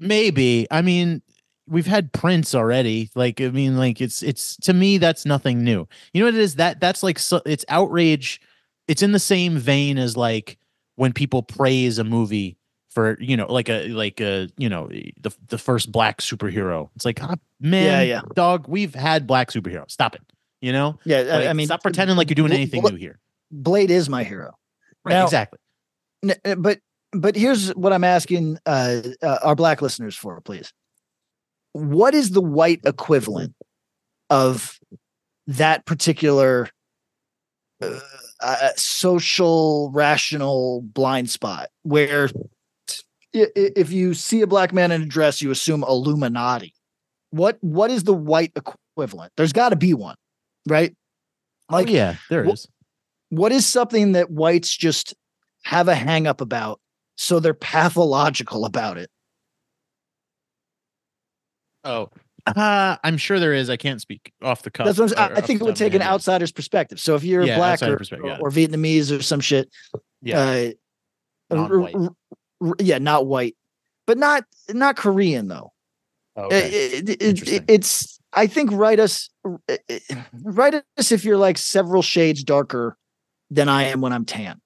Maybe. 0.00 0.66
I 0.70 0.82
mean, 0.82 1.22
we've 1.68 1.86
had 1.86 2.12
Prince 2.12 2.54
already. 2.56 3.10
Like, 3.14 3.40
I 3.40 3.50
mean, 3.50 3.76
like 3.76 4.00
it's 4.00 4.22
it's 4.22 4.56
to 4.58 4.72
me 4.72 4.98
that's 4.98 5.24
nothing 5.24 5.62
new. 5.62 5.86
You 6.12 6.22
know 6.22 6.26
what 6.26 6.34
it 6.34 6.40
is? 6.40 6.56
That 6.56 6.80
that's 6.80 7.04
like 7.04 7.20
so, 7.20 7.40
it's 7.46 7.64
outrage 7.68 8.40
it's 8.88 9.02
in 9.02 9.12
the 9.12 9.18
same 9.18 9.58
vein 9.58 9.98
as 9.98 10.16
like 10.16 10.58
when 10.96 11.12
people 11.12 11.42
praise 11.42 11.98
a 11.98 12.04
movie 12.04 12.56
for 12.90 13.16
you 13.20 13.36
know 13.36 13.50
like 13.50 13.68
a 13.68 13.88
like 13.88 14.20
a 14.20 14.48
you 14.58 14.68
know 14.68 14.88
the 14.88 15.34
the 15.48 15.58
first 15.58 15.90
black 15.90 16.20
superhero 16.20 16.90
it's 16.94 17.04
like 17.04 17.22
oh, 17.22 17.34
man 17.60 17.84
yeah, 17.84 18.02
yeah. 18.02 18.20
dog 18.34 18.66
we've 18.68 18.94
had 18.94 19.26
black 19.26 19.50
superheroes 19.50 19.90
stop 19.90 20.14
it 20.14 20.20
you 20.60 20.72
know 20.72 20.98
yeah 21.04 21.20
like, 21.20 21.46
i 21.48 21.52
mean 21.54 21.66
stop 21.66 21.82
pretending 21.82 22.16
like 22.16 22.28
you're 22.28 22.34
doing 22.34 22.52
anything 22.52 22.82
new 22.82 22.96
here 22.96 23.18
blade 23.52 23.90
is 23.90 24.08
my 24.08 24.24
hero. 24.24 24.52
Right 25.04 25.14
now, 25.14 25.24
exactly. 25.24 25.58
uh, 26.44 26.54
but 26.56 26.78
but 27.12 27.36
here's 27.36 27.70
what 27.70 27.92
i'm 27.92 28.04
asking 28.04 28.58
uh, 28.64 29.02
uh, 29.22 29.38
our 29.42 29.54
black 29.54 29.82
listeners 29.82 30.16
for 30.16 30.40
please. 30.40 30.72
What 31.72 32.14
is 32.14 32.30
the 32.30 32.42
white 32.42 32.80
equivalent 32.84 33.54
of 34.30 34.78
that 35.46 35.86
particular 35.86 36.68
uh, 37.82 38.00
uh, 38.40 38.70
social 38.76 39.90
rational 39.92 40.82
blind 40.82 41.30
spot 41.30 41.68
where 41.82 42.30
if 43.32 43.90
you 43.90 44.14
see 44.14 44.42
a 44.42 44.46
black 44.46 44.72
man 44.72 44.92
in 44.92 45.02
a 45.02 45.06
dress 45.06 45.42
you 45.42 45.50
assume 45.50 45.84
illuminati. 45.86 46.74
What 47.30 47.56
what 47.60 47.90
is 47.90 48.04
the 48.04 48.14
white 48.14 48.52
equivalent? 48.56 49.32
There's 49.36 49.52
got 49.52 49.70
to 49.70 49.76
be 49.76 49.94
one 49.94 50.16
right? 50.66 50.94
Oh, 51.68 51.74
like 51.74 51.88
oh, 51.88 51.90
yeah 51.90 52.16
there 52.30 52.44
is. 52.44 52.66
What 53.32 53.50
is 53.50 53.64
something 53.64 54.12
that 54.12 54.30
whites 54.30 54.76
just 54.76 55.14
have 55.64 55.88
a 55.88 55.94
hang 55.94 56.26
up 56.26 56.42
about 56.42 56.80
so 57.16 57.40
they're 57.40 57.54
pathological 57.54 58.66
about 58.66 58.98
it 58.98 59.10
oh 61.84 62.10
uh, 62.44 62.96
I'm 63.04 63.18
sure 63.18 63.38
there 63.38 63.52
is. 63.52 63.70
I 63.70 63.76
can't 63.76 64.00
speak 64.00 64.32
off 64.42 64.62
the 64.62 64.70
cuff. 64.72 64.86
That's 64.86 64.98
what 64.98 65.16
I'm, 65.16 65.36
I 65.36 65.40
think 65.40 65.60
it 65.60 65.64
would 65.64 65.76
take 65.76 65.94
an 65.94 66.02
outsider's 66.02 66.50
perspective. 66.50 66.98
So 66.98 67.14
if 67.14 67.22
you're 67.22 67.44
yeah, 67.44 67.56
black 67.56 67.80
or, 67.82 67.94
or, 67.94 68.38
or, 68.40 68.50
Vietnamese 68.50 69.16
or 69.16 69.22
some 69.22 69.38
shit, 69.38 69.70
yeah, 70.22 70.70
uh, 71.52 71.56
r- 71.56 72.10
r- 72.60 72.74
yeah, 72.80 72.98
not 72.98 73.26
white, 73.26 73.54
but 74.08 74.18
not 74.18 74.44
not 74.70 74.96
Korean 74.96 75.46
though. 75.46 75.72
Oh, 76.34 76.46
okay. 76.46 76.68
It, 76.68 77.08
it, 77.08 77.48
it, 77.48 77.64
it's 77.68 78.18
I 78.32 78.48
think 78.48 78.70
write 78.72 78.98
us 78.98 79.30
write 80.42 80.74
us 80.96 81.12
if 81.12 81.24
you're 81.24 81.36
like 81.36 81.58
several 81.58 82.02
shades 82.02 82.42
darker 82.42 82.96
than 83.52 83.68
I 83.68 83.84
am 83.84 84.00
when 84.00 84.12
I'm 84.12 84.24
tan. 84.24 84.60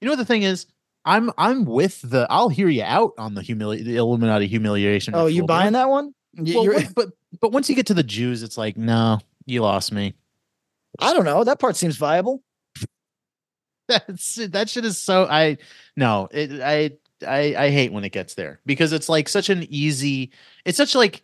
You 0.00 0.06
know 0.06 0.12
what 0.12 0.18
the 0.18 0.24
thing 0.24 0.44
is? 0.44 0.66
I'm 1.04 1.30
I'm 1.36 1.64
with 1.64 2.00
the 2.02 2.26
I'll 2.30 2.48
hear 2.48 2.68
you 2.68 2.82
out 2.82 3.12
on 3.18 3.34
the 3.34 3.42
humili- 3.42 3.84
the 3.84 3.96
Illuminati 3.96 4.46
humiliation. 4.46 5.14
Oh, 5.14 5.26
you 5.26 5.44
buying 5.44 5.72
that 5.72 5.88
one? 5.88 6.14
Well, 6.36 6.82
but 6.94 7.10
but 7.40 7.52
once 7.52 7.68
you 7.68 7.74
get 7.74 7.86
to 7.86 7.94
the 7.94 8.02
Jews, 8.02 8.42
it's 8.42 8.56
like, 8.56 8.76
no, 8.76 9.18
you 9.46 9.62
lost 9.62 9.92
me. 9.92 10.14
I 10.98 11.12
don't 11.12 11.24
know. 11.24 11.44
That 11.44 11.58
part 11.58 11.76
seems 11.76 11.96
viable. 11.96 12.42
That's 13.88 14.34
that 14.36 14.68
shit 14.68 14.84
is 14.84 14.98
so 14.98 15.26
I 15.28 15.58
no, 15.96 16.28
it 16.30 16.60
I 16.60 16.92
I 17.26 17.66
I 17.66 17.70
hate 17.70 17.92
when 17.92 18.04
it 18.04 18.12
gets 18.12 18.34
there 18.34 18.60
because 18.64 18.92
it's 18.92 19.08
like 19.08 19.28
such 19.28 19.50
an 19.50 19.66
easy 19.68 20.30
it's 20.64 20.76
such 20.76 20.94
like 20.94 21.22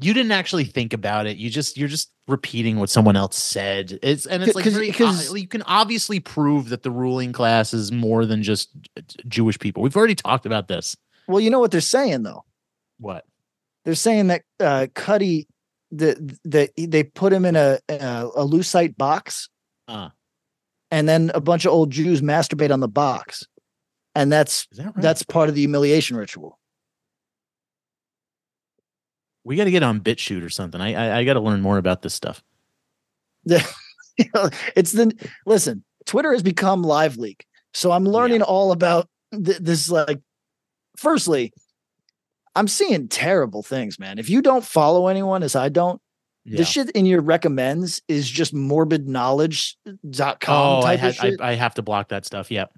you 0.00 0.14
didn't 0.14 0.32
actually 0.32 0.64
think 0.64 0.92
about 0.92 1.26
it. 1.26 1.36
You 1.36 1.50
just 1.50 1.76
you're 1.76 1.88
just 1.88 2.10
repeating 2.26 2.78
what 2.78 2.90
someone 2.90 3.16
else 3.16 3.36
said. 3.36 3.98
It's 4.02 4.26
and 4.26 4.42
it's 4.42 4.54
like 4.54 4.64
because 4.64 5.32
you 5.34 5.48
can 5.48 5.62
obviously 5.62 6.20
prove 6.20 6.70
that 6.70 6.82
the 6.82 6.90
ruling 6.90 7.32
class 7.32 7.74
is 7.74 7.92
more 7.92 8.26
than 8.26 8.42
just 8.42 8.70
Jewish 9.28 9.58
people. 9.58 9.82
We've 9.82 9.96
already 9.96 10.14
talked 10.14 10.46
about 10.46 10.68
this. 10.68 10.96
Well, 11.28 11.40
you 11.40 11.50
know 11.50 11.60
what 11.60 11.70
they're 11.70 11.80
saying 11.80 12.22
though. 12.22 12.44
What? 12.98 13.24
they're 13.84 13.94
saying 13.94 14.28
that 14.28 14.42
uh, 14.58 14.86
Cudi 14.94 15.46
that 15.92 16.16
that 16.44 16.70
they 16.76 17.02
put 17.04 17.32
him 17.32 17.44
in 17.44 17.56
a 17.56 17.78
a, 17.88 18.28
a 18.36 18.46
lucite 18.46 18.96
box, 18.96 19.48
uh. 19.88 20.10
and 20.90 21.08
then 21.08 21.30
a 21.34 21.40
bunch 21.40 21.64
of 21.64 21.72
old 21.72 21.90
Jews 21.90 22.22
masturbate 22.22 22.72
on 22.72 22.80
the 22.80 22.88
box, 22.88 23.44
and 24.14 24.30
that's 24.30 24.66
that 24.72 24.84
right? 24.84 24.94
that's 24.96 25.22
part 25.22 25.48
of 25.48 25.54
the 25.54 25.62
humiliation 25.62 26.16
ritual. 26.16 26.58
We 29.44 29.56
got 29.56 29.64
to 29.64 29.70
get 29.70 29.82
on 29.82 30.00
BitChute 30.00 30.44
or 30.44 30.50
something. 30.50 30.80
I 30.80 30.94
I, 30.94 31.18
I 31.18 31.24
got 31.24 31.34
to 31.34 31.40
learn 31.40 31.60
more 31.60 31.78
about 31.78 32.02
this 32.02 32.14
stuff. 32.14 32.42
Yeah, 34.18 34.50
it's 34.76 34.92
the 34.92 35.14
listen. 35.46 35.82
Twitter 36.04 36.32
has 36.32 36.42
become 36.42 36.82
live 36.82 37.16
leak, 37.16 37.46
so 37.72 37.90
I'm 37.90 38.04
learning 38.04 38.40
yeah. 38.40 38.46
all 38.46 38.70
about 38.70 39.08
th- 39.32 39.58
this. 39.58 39.88
Like, 39.88 40.20
firstly, 40.98 41.54
I'm 42.54 42.68
seeing 42.68 43.08
terrible 43.08 43.62
things, 43.62 43.98
man. 43.98 44.18
If 44.18 44.28
you 44.28 44.42
don't 44.42 44.64
follow 44.64 45.06
anyone 45.06 45.42
as 45.42 45.56
I 45.56 45.70
don't, 45.70 46.02
yeah. 46.44 46.58
the 46.58 46.64
shit 46.64 46.90
in 46.90 47.06
your 47.06 47.22
recommends 47.22 48.02
is 48.08 48.28
just 48.28 48.54
morbidknowledge.com 48.54 50.36
oh, 50.48 50.82
type 50.82 51.02
I, 51.02 51.06
of 51.06 51.14
shit. 51.14 51.40
I, 51.40 51.52
I, 51.52 51.54
have 51.54 51.74
to 51.74 51.82
block 51.82 52.08
that 52.08 52.26
stuff. 52.26 52.50
Yep. 52.50 52.72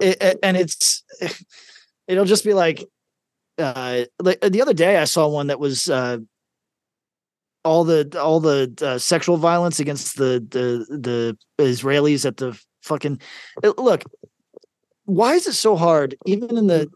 It, 0.00 0.22
it, 0.22 0.38
and 0.42 0.56
it's 0.56 1.02
it'll 2.08 2.24
just 2.24 2.44
be 2.44 2.54
like 2.54 2.84
uh 3.58 4.04
like 4.20 4.40
the 4.40 4.62
other 4.62 4.74
day 4.74 4.98
I 4.98 5.04
saw 5.04 5.28
one 5.28 5.48
that 5.48 5.60
was 5.60 5.88
uh 5.88 6.18
all 7.64 7.84
the 7.84 8.20
all 8.20 8.40
the 8.40 8.72
uh, 8.82 8.98
sexual 8.98 9.36
violence 9.36 9.80
against 9.80 10.16
the 10.16 10.44
the 10.50 10.86
the 10.90 11.38
Israelis 11.58 12.26
at 12.26 12.36
the 12.36 12.60
fucking 12.82 13.20
look 13.78 14.04
why 15.06 15.34
is 15.34 15.46
it 15.46 15.54
so 15.54 15.76
hard 15.76 16.16
even 16.26 16.56
in 16.56 16.66
the 16.66 16.90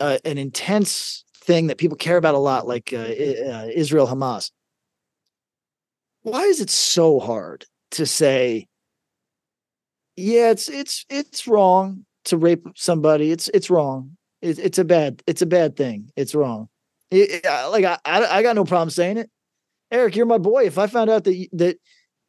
uh, 0.00 0.18
an 0.24 0.38
intense 0.38 1.24
thing 1.44 1.66
that 1.66 1.78
people 1.78 1.96
care 1.96 2.16
about 2.16 2.34
a 2.34 2.38
lot, 2.38 2.66
like 2.66 2.92
uh, 2.92 2.98
uh, 2.98 3.68
Israel 3.74 4.06
Hamas. 4.06 4.50
Why 6.22 6.42
is 6.42 6.60
it 6.60 6.70
so 6.70 7.20
hard 7.20 7.66
to 7.92 8.06
say, 8.06 8.66
yeah, 10.16 10.50
it's 10.50 10.68
it's 10.68 11.04
it's 11.10 11.46
wrong 11.46 12.06
to 12.26 12.36
rape 12.36 12.66
somebody. 12.76 13.30
It's 13.30 13.48
it's 13.52 13.68
wrong. 13.68 14.16
It, 14.44 14.58
it's 14.58 14.78
a 14.78 14.84
bad 14.84 15.22
it's 15.26 15.42
a 15.42 15.46
bad 15.46 15.74
thing. 15.74 16.10
It's 16.16 16.34
wrong. 16.34 16.68
It, 17.10 17.44
it, 17.44 17.70
like 17.70 17.84
I, 17.84 17.98
I 18.04 18.42
got 18.42 18.56
no 18.56 18.64
problem 18.64 18.90
saying 18.90 19.16
it. 19.16 19.30
Eric, 19.90 20.16
you're 20.16 20.26
my 20.26 20.38
boy. 20.38 20.64
If 20.64 20.76
I 20.76 20.86
found 20.86 21.08
out 21.08 21.24
that 21.24 21.48
that 21.52 21.78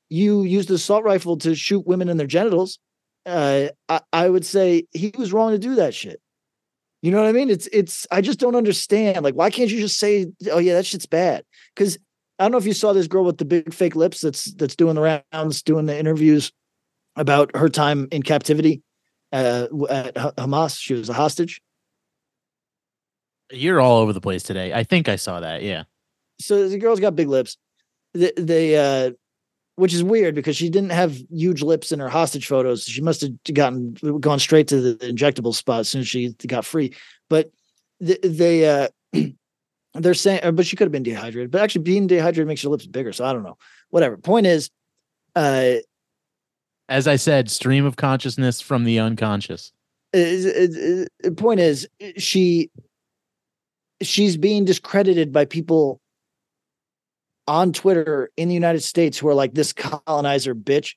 you 0.07 0.43
used 0.43 0.69
the 0.69 0.75
assault 0.75 1.03
rifle 1.03 1.37
to 1.39 1.55
shoot 1.55 1.85
women 1.85 2.07
in 2.07 2.15
their 2.15 2.27
genitals, 2.27 2.79
uh, 3.25 3.67
I, 3.89 4.01
I 4.13 4.29
would 4.29 4.45
say 4.45 4.85
he 4.93 5.11
was 5.17 5.33
wrong 5.33 5.51
to 5.51 5.59
do 5.59 5.75
that 5.75 5.93
shit. 5.93 6.21
You 7.01 7.11
know 7.11 7.21
what 7.21 7.27
I 7.27 7.33
mean? 7.33 7.49
It's 7.49 7.67
it's 7.73 8.07
I 8.11 8.21
just 8.21 8.39
don't 8.39 8.55
understand. 8.55 9.23
Like, 9.23 9.35
why 9.35 9.49
can't 9.49 9.69
you 9.69 9.81
just 9.81 9.99
say, 9.99 10.27
"Oh 10.49 10.59
yeah, 10.59 10.75
that 10.75 10.85
shit's 10.85 11.05
bad"? 11.05 11.43
Because 11.75 11.97
I 12.39 12.45
don't 12.45 12.53
know 12.53 12.57
if 12.57 12.65
you 12.65 12.73
saw 12.73 12.93
this 12.93 13.07
girl 13.07 13.25
with 13.25 13.39
the 13.39 13.45
big 13.45 13.73
fake 13.73 13.95
lips 13.95 14.21
that's 14.21 14.53
that's 14.53 14.77
doing 14.77 14.95
the 14.95 15.21
rounds, 15.33 15.61
doing 15.61 15.85
the 15.85 15.99
interviews 15.99 16.53
about 17.17 17.53
her 17.57 17.67
time 17.67 18.07
in 18.11 18.23
captivity 18.23 18.83
uh, 19.33 19.67
at 19.89 20.15
Hamas. 20.15 20.79
She 20.79 20.93
was 20.93 21.09
a 21.09 21.13
hostage. 21.13 21.61
You're 23.51 23.79
all 23.79 23.99
over 23.99 24.13
the 24.13 24.21
place 24.21 24.43
today. 24.43 24.73
I 24.73 24.83
think 24.83 25.07
I 25.07 25.15
saw 25.15 25.39
that. 25.39 25.61
Yeah. 25.61 25.83
So 26.39 26.67
the 26.67 26.77
girl's 26.77 26.99
got 26.99 27.15
big 27.15 27.27
lips. 27.27 27.57
They, 28.13 28.31
they 28.37 28.77
uh, 28.77 29.11
which 29.75 29.93
is 29.93 30.03
weird 30.03 30.35
because 30.35 30.55
she 30.55 30.69
didn't 30.69 30.91
have 30.91 31.17
huge 31.29 31.61
lips 31.61 31.91
in 31.91 31.99
her 31.99 32.09
hostage 32.09 32.47
photos. 32.47 32.85
She 32.85 33.01
must 33.01 33.21
have 33.21 33.31
gotten 33.53 33.93
gone 34.19 34.39
straight 34.39 34.67
to 34.69 34.79
the 34.79 35.05
injectable 35.05 35.53
spot 35.53 35.81
as 35.81 35.89
soon 35.89 36.01
as 36.01 36.07
she 36.07 36.29
got 36.47 36.65
free. 36.65 36.93
But 37.29 37.51
they, 37.99 38.17
they 38.23 38.67
uh, 38.67 38.87
they're 39.93 40.13
saying, 40.13 40.41
uh, 40.43 40.51
but 40.51 40.65
she 40.65 40.75
could 40.75 40.85
have 40.85 40.91
been 40.91 41.03
dehydrated. 41.03 41.51
But 41.51 41.61
actually, 41.61 41.83
being 41.83 42.07
dehydrated 42.07 42.47
makes 42.47 42.63
your 42.63 42.71
lips 42.71 42.87
bigger. 42.87 43.11
So 43.13 43.25
I 43.25 43.33
don't 43.33 43.43
know. 43.43 43.57
Whatever. 43.89 44.17
Point 44.17 44.47
is, 44.47 44.69
uh, 45.35 45.75
As 46.87 47.07
I 47.07 47.17
said, 47.17 47.51
stream 47.51 47.85
of 47.85 47.97
consciousness 47.97 48.61
from 48.61 48.85
the 48.85 48.99
unconscious. 48.99 49.71
Is, 50.13 50.45
is, 50.45 51.07
The 51.21 51.31
point 51.31 51.59
is, 51.59 51.87
she 52.17 52.69
she's 54.01 54.37
being 54.37 54.65
discredited 54.65 55.31
by 55.31 55.45
people 55.45 56.01
on 57.47 57.73
Twitter 57.73 58.31
in 58.37 58.47
the 58.47 58.53
United 58.53 58.81
States 58.81 59.17
who 59.17 59.27
are 59.27 59.33
like 59.33 59.53
this 59.53 59.73
colonizer 59.73 60.55
bitch. 60.55 60.93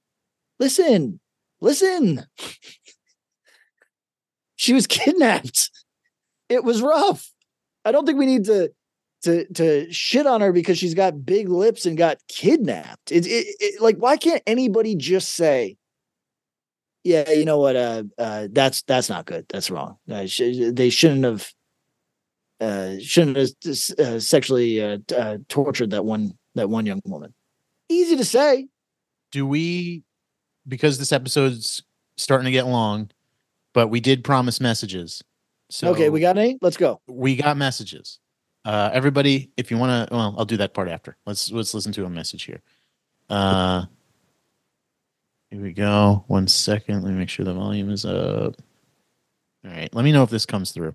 Listen, 0.58 1.20
listen. 1.60 2.26
she 4.56 4.72
was 4.72 4.86
kidnapped. 4.86 5.70
It 6.48 6.64
was 6.64 6.82
rough. 6.82 7.30
I 7.84 7.92
don't 7.92 8.06
think 8.06 8.18
we 8.18 8.26
need 8.26 8.44
to 8.46 8.72
to 9.22 9.46
to 9.54 9.92
shit 9.92 10.26
on 10.26 10.40
her 10.40 10.52
because 10.52 10.78
she's 10.78 10.94
got 10.94 11.24
big 11.24 11.48
lips 11.48 11.86
and 11.86 11.96
got 11.96 12.18
kidnapped. 12.28 13.12
It, 13.12 13.26
it, 13.26 13.46
it 13.60 13.80
like 13.80 13.96
why 13.96 14.16
can't 14.16 14.42
anybody 14.46 14.94
just 14.94 15.30
say, 15.30 15.76
yeah, 17.04 17.30
you 17.30 17.44
know 17.44 17.58
what? 17.58 17.76
Uh, 17.76 18.04
uh, 18.16 18.48
that's 18.50 18.82
that's 18.82 19.08
not 19.08 19.26
good. 19.26 19.46
That's 19.48 19.70
wrong. 19.70 19.96
Uh, 20.10 20.26
sh- 20.26 20.70
they 20.72 20.90
shouldn't 20.90 21.24
have 21.24 21.50
uh, 22.60 22.98
shouldn't 23.00 23.36
have 23.36 23.98
uh, 23.98 24.20
sexually 24.20 24.82
uh, 24.82 24.98
uh, 25.16 25.38
tortured 25.48 25.90
that 25.90 26.04
one 26.04 26.36
that 26.54 26.68
one 26.68 26.86
young 26.86 27.00
woman. 27.04 27.32
Easy 27.88 28.16
to 28.16 28.24
say. 28.24 28.68
Do 29.30 29.46
we? 29.46 30.02
Because 30.66 30.98
this 30.98 31.12
episode's 31.12 31.82
starting 32.16 32.46
to 32.46 32.50
get 32.50 32.66
long, 32.66 33.10
but 33.72 33.88
we 33.88 34.00
did 34.00 34.24
promise 34.24 34.60
messages. 34.60 35.22
So 35.70 35.90
okay, 35.90 36.08
we 36.08 36.20
got 36.20 36.38
any? 36.38 36.58
Let's 36.60 36.76
go. 36.76 37.00
We 37.06 37.36
got 37.36 37.56
messages. 37.56 38.18
Uh, 38.64 38.90
everybody, 38.92 39.50
if 39.56 39.70
you 39.70 39.78
want 39.78 40.08
to, 40.08 40.14
well, 40.14 40.34
I'll 40.36 40.44
do 40.44 40.56
that 40.58 40.74
part 40.74 40.88
after. 40.88 41.16
Let's 41.26 41.50
let's 41.52 41.74
listen 41.74 41.92
to 41.92 42.04
a 42.04 42.10
message 42.10 42.42
here. 42.42 42.60
Uh, 43.30 43.84
here 45.50 45.62
we 45.62 45.72
go. 45.72 46.24
One 46.26 46.48
second. 46.48 47.02
Let 47.02 47.12
me 47.12 47.18
make 47.18 47.28
sure 47.28 47.44
the 47.44 47.54
volume 47.54 47.90
is 47.90 48.04
up. 48.04 48.56
All 49.64 49.70
right. 49.70 49.92
Let 49.94 50.04
me 50.04 50.12
know 50.12 50.22
if 50.22 50.30
this 50.30 50.46
comes 50.46 50.72
through. 50.72 50.94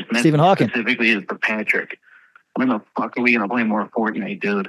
This 0.00 0.12
message 0.12 0.22
Stephen 0.22 0.40
Hawking. 0.40 0.68
specifically 0.68 1.10
is 1.10 1.24
for 1.28 1.36
Patrick. 1.36 1.98
When 2.54 2.68
the 2.68 2.80
fuck 2.96 3.16
are 3.16 3.22
we 3.22 3.32
gonna 3.32 3.48
play 3.48 3.64
more 3.64 3.88
Fortnite, 3.88 4.40
dude? 4.40 4.68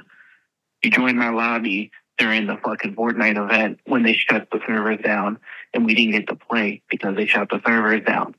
You 0.82 0.90
joined 0.90 1.18
my 1.18 1.30
lobby 1.30 1.90
during 2.18 2.46
the 2.46 2.56
fucking 2.56 2.94
Fortnite 2.94 3.42
event 3.42 3.80
when 3.86 4.02
they 4.02 4.12
shut 4.12 4.48
the 4.50 4.60
servers 4.66 5.00
down, 5.02 5.38
and 5.72 5.84
we 5.84 5.94
didn't 5.94 6.12
get 6.12 6.28
to 6.28 6.36
play 6.36 6.82
because 6.90 7.16
they 7.16 7.26
shut 7.26 7.48
the 7.48 7.60
servers 7.66 8.02
down. 8.04 8.34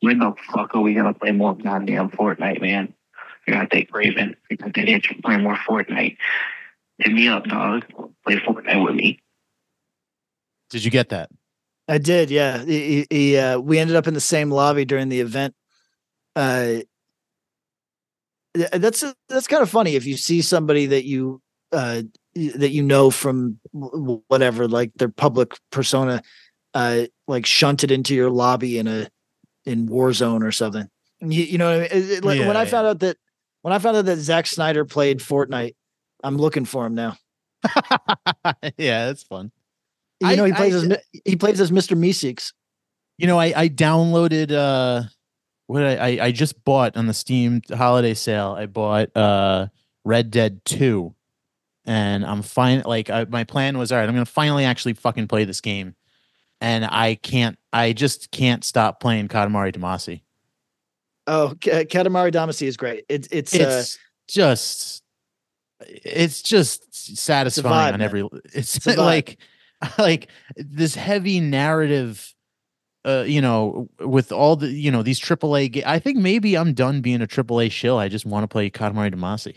When 0.00 0.18
the 0.18 0.32
fuck 0.52 0.74
are 0.74 0.80
we 0.80 0.94
gonna 0.94 1.14
play 1.14 1.32
more 1.32 1.54
goddamn 1.54 2.10
Fortnite, 2.10 2.60
man? 2.60 2.94
You 3.46 3.54
gotta 3.54 3.68
take 3.68 3.94
Raven. 3.94 4.36
You 4.50 4.56
gotta 4.56 4.72
take 4.72 4.88
itch 4.88 5.14
play 5.22 5.36
more 5.36 5.56
Fortnite. 5.56 6.16
Hit 6.98 7.12
me 7.12 7.28
up, 7.28 7.44
dog. 7.44 7.84
Play 8.24 8.36
Fortnite 8.36 8.84
with 8.84 8.94
me. 8.94 9.20
Did 10.70 10.84
you 10.84 10.90
get 10.90 11.10
that? 11.10 11.30
I 11.88 11.98
did, 11.98 12.30
yeah. 12.30 12.64
He, 12.64 13.06
he, 13.10 13.36
uh, 13.36 13.58
we 13.58 13.78
ended 13.78 13.96
up 13.96 14.06
in 14.06 14.14
the 14.14 14.20
same 14.20 14.50
lobby 14.50 14.84
during 14.84 15.08
the 15.08 15.20
event. 15.20 15.54
Uh, 16.36 16.80
that's 18.54 19.04
that's 19.28 19.46
kind 19.46 19.62
of 19.62 19.70
funny 19.70 19.94
if 19.94 20.04
you 20.04 20.16
see 20.16 20.42
somebody 20.42 20.86
that 20.86 21.04
you 21.04 21.40
uh, 21.72 22.02
that 22.34 22.70
you 22.70 22.82
know 22.82 23.10
from 23.10 23.58
whatever, 23.72 24.68
like 24.68 24.92
their 24.94 25.08
public 25.08 25.54
persona, 25.70 26.22
uh, 26.74 27.04
like 27.28 27.46
shunted 27.46 27.90
into 27.90 28.14
your 28.14 28.30
lobby 28.30 28.78
in 28.78 28.86
a 28.86 29.08
in 29.64 29.88
Warzone 29.88 30.42
or 30.44 30.52
something. 30.52 30.88
You, 31.20 31.44
you 31.44 31.58
know, 31.58 31.66
what 31.66 31.74
I 31.92 31.94
mean? 31.94 32.02
It- 32.04 32.10
it- 32.10 32.24
like 32.24 32.40
when 32.40 32.56
I 32.56 32.64
yeah. 32.64 32.68
found 32.68 32.86
out 32.88 32.98
that 33.00 33.16
when 33.62 33.72
I 33.72 33.78
found 33.78 33.96
out 33.96 34.04
that 34.06 34.18
Zack 34.18 34.46
Snyder 34.46 34.84
played 34.84 35.20
Fortnite, 35.20 35.74
I'm 36.22 36.36
looking 36.36 36.64
for 36.64 36.84
him 36.84 36.94
now. 36.94 37.16
yeah, 38.76 39.06
that's 39.06 39.22
fun. 39.22 39.50
You 40.20 40.36
know, 40.36 40.44
he 40.44 40.52
plays 40.52 40.74
I- 40.74 40.86
as 40.94 40.98
he 41.24 41.36
plays 41.36 41.60
as 41.60 41.70
Mr. 41.70 41.96
Meeseeks. 41.96 42.52
You 43.18 43.26
know, 43.26 43.38
I 43.38 43.52
I 43.56 43.68
downloaded 43.68 44.52
uh 44.52 45.04
what 45.72 45.82
I, 45.82 45.96
I 45.96 46.24
I 46.26 46.32
just 46.32 46.64
bought 46.64 46.96
on 46.96 47.06
the 47.06 47.14
Steam 47.14 47.62
holiday 47.72 48.14
sale. 48.14 48.54
I 48.56 48.66
bought 48.66 49.16
uh 49.16 49.68
Red 50.04 50.30
Dead 50.30 50.64
2. 50.64 51.14
And 51.84 52.24
I'm 52.24 52.42
fine 52.42 52.82
like 52.86 53.10
I, 53.10 53.24
my 53.24 53.42
plan 53.44 53.76
was 53.76 53.90
all 53.90 53.98
right, 53.98 54.08
I'm 54.08 54.14
going 54.14 54.24
to 54.24 54.30
finally 54.30 54.64
actually 54.64 54.92
fucking 54.94 55.26
play 55.26 55.44
this 55.44 55.60
game. 55.60 55.96
And 56.60 56.84
I 56.84 57.16
can't 57.16 57.58
I 57.72 57.92
just 57.92 58.30
can't 58.30 58.64
stop 58.64 59.00
playing 59.00 59.28
Katamari 59.28 59.74
Damacy. 59.74 60.22
Oh, 61.26 61.54
K- 61.60 61.84
Katamari 61.86 62.32
Damacy 62.32 62.66
is 62.66 62.76
great. 62.76 63.04
It, 63.08 63.26
it's 63.32 63.54
uh, 63.54 63.58
It's 63.58 63.98
just 64.28 65.02
it's 65.80 66.42
just 66.42 67.16
satisfying 67.16 67.90
vibe, 67.90 67.94
on 67.94 68.00
every 68.00 68.28
it's, 68.54 68.76
It's 68.76 68.96
like 68.96 69.38
like 69.98 70.28
this 70.56 70.94
heavy 70.94 71.40
narrative 71.40 72.32
uh 73.04 73.24
you 73.26 73.40
know 73.40 73.88
with 74.00 74.32
all 74.32 74.56
the 74.56 74.68
you 74.68 74.90
know 74.90 75.02
these 75.02 75.20
AAA 75.20 75.72
ga- 75.72 75.84
I 75.86 75.98
think 75.98 76.18
maybe 76.18 76.56
I'm 76.56 76.74
done 76.74 77.00
being 77.00 77.22
a 77.22 77.26
AAA 77.26 77.70
shill 77.70 77.98
I 77.98 78.08
just 78.08 78.26
want 78.26 78.44
to 78.44 78.48
play 78.48 78.70
Katamari 78.70 79.12
Damacy 79.14 79.56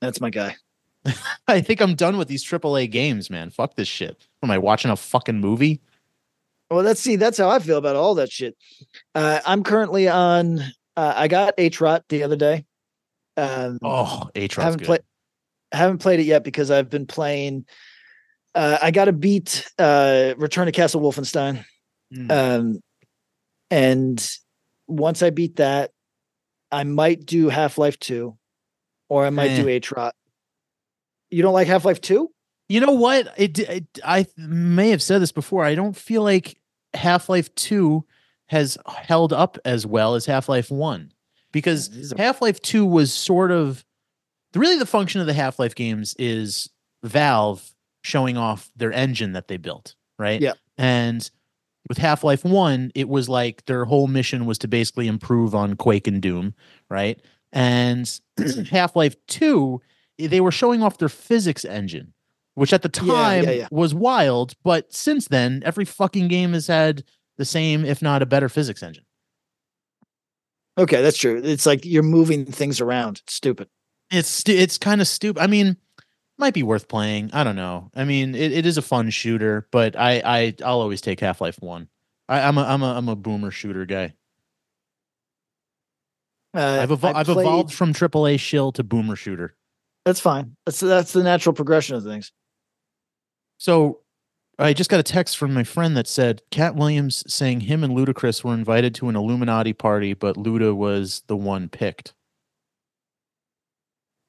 that's 0.00 0.20
my 0.20 0.30
guy. 0.30 0.56
I 1.48 1.60
think 1.60 1.80
I'm 1.80 1.94
done 1.94 2.16
with 2.18 2.28
these 2.28 2.44
AAA 2.44 2.90
games 2.90 3.30
man 3.30 3.50
fuck 3.50 3.76
this 3.76 3.88
shit 3.88 4.26
am 4.42 4.50
I 4.50 4.58
watching 4.58 4.90
a 4.90 4.96
fucking 4.96 5.40
movie 5.40 5.80
Well, 6.70 6.82
let's 6.82 7.00
see. 7.00 7.16
That's 7.16 7.38
how 7.38 7.50
I 7.50 7.58
feel 7.58 7.76
about 7.76 7.94
all 7.94 8.14
that 8.16 8.32
shit. 8.32 8.56
Uh, 9.14 9.38
I'm 9.46 9.62
currently 9.62 10.08
on. 10.08 10.60
Uh, 10.96 11.12
I 11.14 11.28
got 11.28 11.56
HROT 11.56 12.02
the 12.08 12.22
other 12.22 12.36
day. 12.36 12.64
Um, 13.36 13.78
oh 13.82 14.28
Aaron's 14.34 14.54
haven't 14.54 14.84
played. 14.84 15.02
Haven't 15.72 15.98
played 15.98 16.20
it 16.20 16.24
yet 16.24 16.42
because 16.42 16.70
I've 16.70 16.88
been 16.88 17.06
playing. 17.06 17.66
Uh, 18.54 18.78
I 18.80 18.92
got 18.92 19.06
to 19.06 19.12
beat 19.12 19.68
uh, 19.78 20.34
Return 20.38 20.66
to 20.66 20.72
Castle 20.72 21.00
Wolfenstein, 21.00 21.64
Mm. 22.14 22.30
um, 22.30 22.80
and 23.70 24.36
once 24.86 25.22
I 25.22 25.30
beat 25.30 25.56
that, 25.56 25.90
I 26.70 26.84
might 26.84 27.24
do 27.26 27.48
Half 27.48 27.78
Life 27.78 27.98
Two, 27.98 28.36
or 29.08 29.24
I 29.26 29.30
might 29.30 29.50
Eh. 29.52 29.56
do 29.62 29.66
HROT. 29.66 30.12
You 31.30 31.42
don't 31.42 31.54
like 31.54 31.66
Half 31.66 31.84
Life 31.84 32.00
Two? 32.00 32.30
You 32.68 32.80
know 32.80 32.92
what? 32.92 33.32
It, 33.36 33.58
it 33.58 33.86
I 34.04 34.26
may 34.36 34.90
have 34.90 35.02
said 35.02 35.20
this 35.20 35.32
before. 35.32 35.64
I 35.64 35.74
don't 35.74 35.96
feel 35.96 36.22
like 36.22 36.58
Half 36.94 37.28
Life 37.28 37.54
Two 37.54 38.04
has 38.48 38.78
held 38.86 39.32
up 39.32 39.58
as 39.64 39.86
well 39.86 40.14
as 40.14 40.26
Half 40.26 40.48
Life 40.48 40.70
One 40.70 41.12
because 41.52 41.90
these 41.90 42.12
Half 42.16 42.40
Life 42.42 42.60
Two 42.60 42.84
was 42.86 43.12
sort 43.12 43.50
of 43.50 43.84
really 44.54 44.78
the 44.78 44.86
function 44.86 45.20
of 45.20 45.26
the 45.26 45.32
Half 45.34 45.58
Life 45.58 45.74
games 45.74 46.14
is 46.18 46.68
Valve 47.02 47.72
showing 48.02 48.36
off 48.36 48.70
their 48.76 48.92
engine 48.92 49.32
that 49.32 49.48
they 49.48 49.56
built, 49.56 49.94
right? 50.18 50.40
Yeah. 50.40 50.52
And 50.78 51.28
with 51.88 51.98
Half 51.98 52.24
Life 52.24 52.44
One, 52.44 52.90
it 52.94 53.08
was 53.08 53.28
like 53.28 53.64
their 53.66 53.84
whole 53.84 54.06
mission 54.06 54.46
was 54.46 54.58
to 54.58 54.68
basically 54.68 55.06
improve 55.06 55.54
on 55.54 55.76
Quake 55.76 56.06
and 56.06 56.20
Doom, 56.20 56.54
right? 56.88 57.20
And 57.52 58.20
Half 58.70 58.96
Life 58.96 59.16
Two, 59.26 59.80
they 60.18 60.40
were 60.40 60.52
showing 60.52 60.82
off 60.82 60.98
their 60.98 61.08
physics 61.08 61.64
engine, 61.64 62.12
which 62.54 62.72
at 62.72 62.82
the 62.82 62.88
time 62.88 63.44
yeah, 63.44 63.50
yeah. 63.50 63.68
was 63.70 63.94
wild. 63.94 64.54
But 64.62 64.92
since 64.92 65.28
then, 65.28 65.62
every 65.64 65.84
fucking 65.84 66.28
game 66.28 66.52
has 66.52 66.66
had 66.66 67.04
the 67.36 67.44
same, 67.44 67.84
if 67.84 68.00
not 68.00 68.22
a 68.22 68.26
better, 68.26 68.48
physics 68.48 68.82
engine. 68.82 69.04
Okay, 70.76 71.02
that's 71.02 71.18
true. 71.18 71.40
It's 71.44 71.66
like 71.66 71.84
you're 71.84 72.02
moving 72.02 72.44
things 72.44 72.80
around. 72.80 73.20
It's 73.24 73.34
stupid. 73.34 73.68
It's 74.10 74.42
it's 74.48 74.78
kind 74.78 75.00
of 75.00 75.06
stupid. 75.06 75.40
I 75.40 75.46
mean, 75.46 75.76
might 76.38 76.54
be 76.54 76.62
worth 76.62 76.88
playing. 76.88 77.30
I 77.32 77.44
don't 77.44 77.56
know. 77.56 77.90
I 77.94 78.04
mean, 78.04 78.34
it, 78.34 78.52
it 78.52 78.66
is 78.66 78.76
a 78.76 78.82
fun 78.82 79.10
shooter, 79.10 79.68
but 79.70 79.96
I 79.96 80.22
I 80.24 80.54
I'll 80.64 80.80
always 80.80 81.00
take 81.00 81.20
Half 81.20 81.40
Life 81.40 81.60
One. 81.60 81.88
I, 82.28 82.40
I'm 82.40 82.58
a 82.58 82.62
I'm 82.62 82.82
a 82.82 82.94
I'm 82.94 83.08
a 83.08 83.16
boomer 83.16 83.50
shooter 83.50 83.84
guy. 83.86 84.14
Uh, 86.54 86.78
I've 86.82 87.04
I 87.04 87.12
I've 87.12 87.26
played- 87.26 87.46
evolved 87.46 87.72
from 87.74 87.92
AAA 87.92 88.38
shill 88.38 88.72
to 88.72 88.84
boomer 88.84 89.16
shooter. 89.16 89.56
That's 90.04 90.20
fine. 90.20 90.56
That's 90.66 90.80
that's 90.80 91.12
the 91.12 91.22
natural 91.22 91.52
progression 91.54 91.96
of 91.96 92.04
things. 92.04 92.32
So 93.58 94.00
I 94.58 94.72
just 94.72 94.90
got 94.90 95.00
a 95.00 95.04
text 95.04 95.36
from 95.36 95.52
my 95.54 95.64
friend 95.64 95.96
that 95.96 96.06
said 96.06 96.42
Katt 96.50 96.76
Williams 96.76 97.24
saying 97.32 97.60
him 97.62 97.82
and 97.82 97.96
Ludacris 97.96 98.44
were 98.44 98.54
invited 98.54 98.94
to 98.96 99.08
an 99.08 99.16
Illuminati 99.16 99.72
party, 99.72 100.14
but 100.14 100.36
Luda 100.36 100.74
was 100.76 101.22
the 101.26 101.36
one 101.36 101.68
picked. 101.68 102.14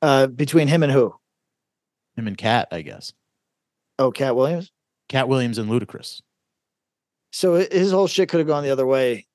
Uh, 0.02 0.28
between 0.28 0.68
him 0.68 0.82
and 0.84 0.92
who? 0.92 1.14
Him 2.18 2.28
and 2.28 2.38
Katt, 2.38 2.68
I 2.72 2.82
guess. 2.82 3.14
Oh, 4.00 4.12
Katt 4.12 4.36
Williams. 4.36 4.72
Katt 5.10 5.28
Williams 5.28 5.58
and 5.58 5.70
Ludacris. 5.70 6.22
So 7.32 7.56
his 7.56 7.92
whole 7.92 8.08
shit 8.08 8.30
could 8.30 8.40
have 8.40 8.48
gone 8.48 8.64
the 8.64 8.70
other 8.70 8.86
way 8.86 9.26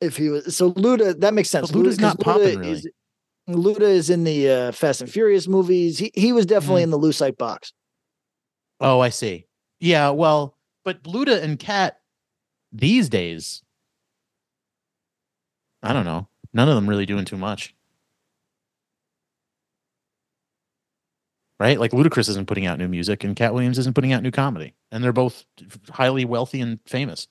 if 0.00 0.16
he 0.16 0.28
was. 0.28 0.56
So 0.56 0.72
Luda, 0.72 1.18
that 1.20 1.34
makes 1.34 1.48
sense. 1.50 1.70
But 1.70 1.78
Luda's 1.78 1.96
'cause 1.96 2.00
not 2.02 2.20
popping, 2.20 2.58
Luda 2.58 2.60
really. 2.60 2.70
Is, 2.72 2.88
Luda 3.48 3.80
is 3.82 4.10
in 4.10 4.24
the 4.24 4.50
uh, 4.50 4.72
Fast 4.72 5.00
and 5.02 5.10
Furious 5.10 5.46
movies. 5.46 5.98
He 5.98 6.10
he 6.14 6.32
was 6.32 6.46
definitely 6.46 6.80
Mm. 6.82 6.84
in 6.84 6.90
the 6.90 6.98
Lucite 6.98 7.36
box. 7.38 7.72
Oh, 8.80 9.00
I 9.00 9.10
see. 9.10 9.46
Yeah, 9.80 10.10
well, 10.10 10.56
but 10.84 11.02
Luda 11.04 11.42
and 11.42 11.58
Katt 11.58 12.00
these 12.72 13.08
days, 13.08 13.62
I 15.82 15.92
don't 15.92 16.04
know. 16.04 16.28
None 16.52 16.68
of 16.68 16.74
them 16.74 16.88
really 16.88 17.06
doing 17.06 17.24
too 17.24 17.36
much. 17.36 17.73
Right? 21.60 21.78
Like 21.78 21.92
Ludacris 21.92 22.28
isn't 22.28 22.46
putting 22.46 22.66
out 22.66 22.78
new 22.78 22.88
music 22.88 23.22
and 23.24 23.36
Katt 23.36 23.54
Williams 23.54 23.78
isn't 23.78 23.94
putting 23.94 24.12
out 24.12 24.22
new 24.22 24.32
comedy. 24.32 24.74
And 24.90 25.02
they're 25.04 25.12
both 25.12 25.44
highly 25.90 26.24
wealthy 26.24 26.60
and 26.60 26.80
famous. 26.86 27.28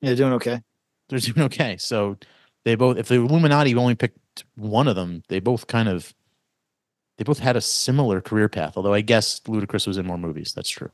Yeah, 0.00 0.14
doing 0.14 0.32
okay. 0.34 0.62
They're 1.08 1.18
doing 1.18 1.42
okay. 1.46 1.76
So 1.76 2.16
they 2.64 2.74
both 2.74 2.96
if 2.96 3.08
the 3.08 3.16
Illuminati 3.16 3.74
only 3.74 3.94
picked 3.94 4.44
one 4.56 4.88
of 4.88 4.96
them, 4.96 5.22
they 5.28 5.40
both 5.40 5.66
kind 5.66 5.88
of 5.88 6.14
they 7.18 7.24
both 7.24 7.38
had 7.38 7.56
a 7.56 7.60
similar 7.60 8.20
career 8.20 8.48
path, 8.48 8.76
although 8.76 8.92
I 8.94 9.00
guess 9.02 9.40
Ludacris 9.40 9.86
was 9.86 9.98
in 9.98 10.06
more 10.06 10.18
movies. 10.18 10.52
That's 10.54 10.68
true. 10.70 10.90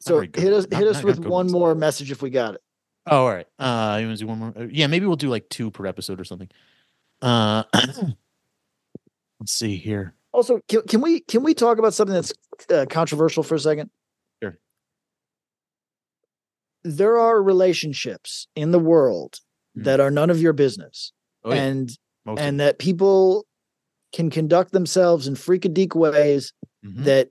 So 0.00 0.20
hit 0.20 0.52
us 0.52 0.66
Not- 0.70 0.78
hit 0.78 0.88
us 0.88 1.02
with 1.02 1.18
one 1.20 1.30
ones. 1.30 1.52
more 1.52 1.74
message 1.74 2.10
if 2.10 2.20
we 2.22 2.30
got 2.30 2.54
it. 2.56 2.62
Oh, 3.06 3.24
all 3.24 3.30
right. 3.30 3.46
Uh, 3.58 3.98
you 4.00 4.06
want 4.06 4.18
to 4.18 4.24
do 4.24 4.26
one 4.28 4.38
more? 4.38 4.52
Uh, 4.56 4.66
Yeah, 4.70 4.86
maybe 4.86 5.06
we'll 5.06 5.16
do 5.16 5.28
like 5.28 5.48
two 5.48 5.70
per 5.70 5.86
episode 5.86 6.20
or 6.20 6.24
something. 6.24 6.48
Uh, 7.22 7.64
let's 9.40 9.52
see 9.52 9.76
here. 9.76 10.14
Also, 10.32 10.60
can, 10.68 10.82
can 10.82 11.00
we 11.00 11.20
can 11.20 11.42
we 11.42 11.54
talk 11.54 11.78
about 11.78 11.94
something 11.94 12.14
that's 12.14 12.32
uh, 12.70 12.86
controversial 12.90 13.42
for 13.42 13.54
a 13.54 13.58
second? 13.60 13.90
Sure. 14.42 14.58
There 16.82 17.18
are 17.18 17.42
relationships 17.42 18.46
in 18.56 18.70
the 18.72 18.78
world 18.78 19.40
Mhm. 19.76 19.84
that 19.84 20.00
are 20.00 20.10
none 20.10 20.30
of 20.30 20.40
your 20.40 20.52
business, 20.52 21.12
Oh, 21.44 21.52
yeah, 21.52 21.62
and 21.64 21.98
most 22.24 22.38
of 22.40 22.44
and 22.46 22.60
that 22.60 22.78
people 22.78 23.46
can 24.12 24.30
conduct 24.30 24.72
themselves 24.72 25.26
in 25.26 25.34
freakadeek 25.34 25.94
ways. 25.94 26.52
Mhm. 26.84 27.04
that 27.04 27.30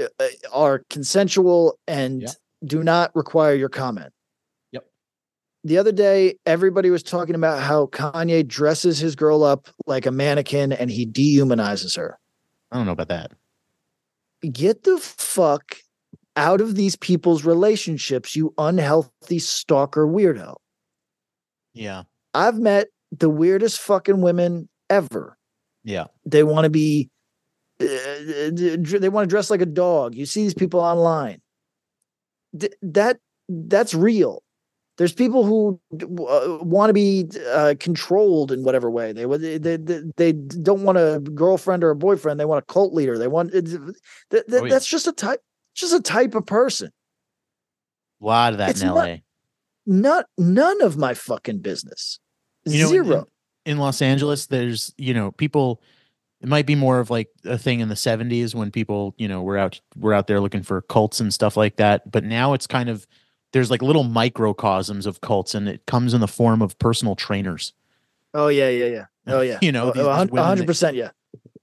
uh, 0.00 0.06
uh, 0.18 0.28
are 0.52 0.82
consensual 0.90 1.78
and 1.86 2.22
Yeah. 2.22 2.28
do 2.64 2.82
not 2.82 3.14
require 3.14 3.54
your 3.54 3.68
comment. 3.68 4.12
The 5.66 5.78
other 5.78 5.92
day, 5.92 6.34
everybody 6.44 6.90
was 6.90 7.02
talking 7.02 7.34
about 7.34 7.62
how 7.62 7.86
Kanye 7.86 8.46
dresses 8.46 8.98
his 8.98 9.16
girl 9.16 9.42
up 9.42 9.68
like 9.86 10.04
a 10.04 10.10
mannequin 10.10 10.72
and 10.72 10.90
he 10.90 11.06
dehumanizes 11.06 11.96
her. 11.96 12.18
I 12.70 12.76
don't 12.76 12.86
know 12.86 12.92
about 12.92 13.08
that. 13.08 13.32
Get 14.52 14.82
the 14.82 14.98
fuck 14.98 15.76
out 16.36 16.60
of 16.60 16.74
these 16.74 16.96
people's 16.96 17.44
relationships, 17.46 18.36
you 18.36 18.52
unhealthy 18.58 19.38
stalker 19.38 20.06
weirdo. 20.06 20.56
Yeah, 21.72 22.02
I've 22.34 22.58
met 22.58 22.88
the 23.10 23.30
weirdest 23.30 23.80
fucking 23.80 24.20
women 24.20 24.68
ever. 24.90 25.38
yeah, 25.82 26.04
they 26.26 26.42
want 26.42 26.64
to 26.64 26.70
be 26.70 27.08
uh, 27.80 27.84
they 28.52 29.08
want 29.08 29.24
to 29.24 29.30
dress 29.30 29.50
like 29.50 29.60
a 29.60 29.66
dog 29.66 30.14
you 30.14 30.26
see 30.26 30.42
these 30.44 30.54
people 30.54 30.78
online 30.78 31.40
Th- 32.58 32.72
that 32.82 33.18
that's 33.48 33.94
real 33.94 34.43
there's 34.96 35.12
people 35.12 35.44
who 35.44 35.80
uh, 35.92 36.58
want 36.62 36.88
to 36.90 36.94
be 36.94 37.28
uh, 37.50 37.74
controlled 37.80 38.52
in 38.52 38.62
whatever 38.62 38.90
way 38.90 39.12
they 39.12 39.24
they, 39.58 39.76
they, 39.76 40.02
they, 40.16 40.32
don't 40.32 40.82
want 40.82 40.98
a 40.98 41.20
girlfriend 41.34 41.82
or 41.84 41.90
a 41.90 41.96
boyfriend 41.96 42.38
they 42.38 42.44
want 42.44 42.62
a 42.62 42.72
cult 42.72 42.92
leader 42.94 43.18
they 43.18 43.28
want 43.28 43.54
it's- 43.54 43.76
that, 44.30 44.44
Oh, 44.50 44.64
yeah. 44.64 44.70
that's 44.72 44.86
just 44.86 45.06
a 45.06 45.12
type 45.12 45.40
just 45.74 45.92
a 45.92 46.00
type 46.00 46.34
of 46.34 46.46
person 46.46 46.90
a 48.20 48.24
lot 48.24 48.52
of 48.52 48.58
that 48.58 48.70
It's 48.70 48.82
in 48.82 48.88
not- 48.88 48.96
L.A. 48.98 49.24
not 49.86 50.26
none 50.38 50.80
of 50.82 50.96
my 50.96 51.14
fucking 51.14 51.58
business 51.58 52.20
You 52.64 52.78
know, 52.80 52.84
in- 52.86 53.04
zero 53.04 53.28
in 53.66 53.78
Los 53.78 54.02
Angeles, 54.02 54.46
there's 54.46 54.92
you 54.98 55.14
know 55.14 55.32
people. 55.32 55.80
It 56.42 56.48
might 56.48 56.66
be 56.66 56.74
more 56.74 57.00
of 57.00 57.08
like 57.08 57.28
a 57.46 57.56
thing 57.56 57.80
in 57.80 57.88
the 57.88 57.94
'70s 57.94 58.54
when 58.54 58.70
people 58.70 59.14
you 59.16 59.26
know 59.26 59.40
were 59.42 59.56
out 59.56 59.80
were 59.96 60.12
out 60.12 60.26
there 60.26 60.38
looking 60.38 60.62
for 60.62 60.82
cults 60.82 61.18
and 61.18 61.32
stuff 61.32 61.56
like 61.56 61.76
that. 61.76 62.10
But 62.10 62.24
now 62.24 62.52
it's 62.52 62.66
kind 62.66 62.90
of 62.90 63.06
there's 63.54 63.70
like 63.70 63.80
little 63.80 64.04
microcosms 64.04 65.06
of 65.06 65.22
cults, 65.22 65.54
and 65.54 65.66
it 65.68 65.86
comes 65.86 66.12
in 66.12 66.20
the 66.20 66.28
form 66.28 66.60
of 66.60 66.78
personal 66.78 67.16
trainers. 67.16 67.72
oh 68.34 68.48
yeah 68.48 68.68
yeah 68.68 68.84
yeah. 68.86 69.06
Oh 69.26 69.40
yeah. 69.40 69.58
You 69.62 69.72
know, 69.72 69.86
these- 69.86 69.94
these 69.94 70.04
a 70.06 70.14
hun- 70.14 70.28
a 70.28 70.32
women 70.32 70.44
hundred 70.46 70.66
percent 70.66 70.96
yeah. 70.96 71.10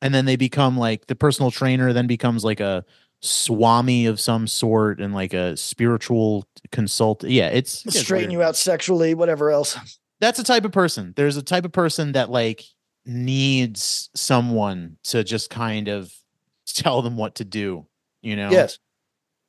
And 0.01 0.11
then 0.15 0.25
they 0.25 0.35
become 0.35 0.77
like 0.79 1.05
the 1.05 1.13
personal 1.15 1.51
trainer 1.51 1.93
then 1.93 2.07
becomes 2.07 2.43
like 2.43 2.59
a 2.59 2.83
swami 3.23 4.07
of 4.07 4.19
some 4.19 4.47
sort 4.47 4.99
and 4.99 5.13
like 5.13 5.31
a 5.31 5.55
spiritual 5.55 6.47
consult 6.71 7.23
yeah 7.23 7.49
it's 7.49 7.85
it 7.85 7.93
straighten 7.93 8.31
you 8.31 8.41
out 8.41 8.55
sexually 8.55 9.13
whatever 9.13 9.51
else. 9.51 9.77
That's 10.19 10.39
a 10.39 10.43
type 10.43 10.65
of 10.65 10.71
person. 10.71 11.13
There's 11.15 11.37
a 11.37 11.43
type 11.43 11.65
of 11.65 11.71
person 11.71 12.13
that 12.13 12.31
like 12.31 12.63
needs 13.05 14.09
someone 14.15 14.97
to 15.03 15.23
just 15.23 15.49
kind 15.51 15.87
of 15.87 16.11
tell 16.65 17.01
them 17.03 17.15
what 17.17 17.35
to 17.35 17.45
do 17.45 17.85
you 18.23 18.35
know? 18.35 18.49
Yes. 18.49 18.79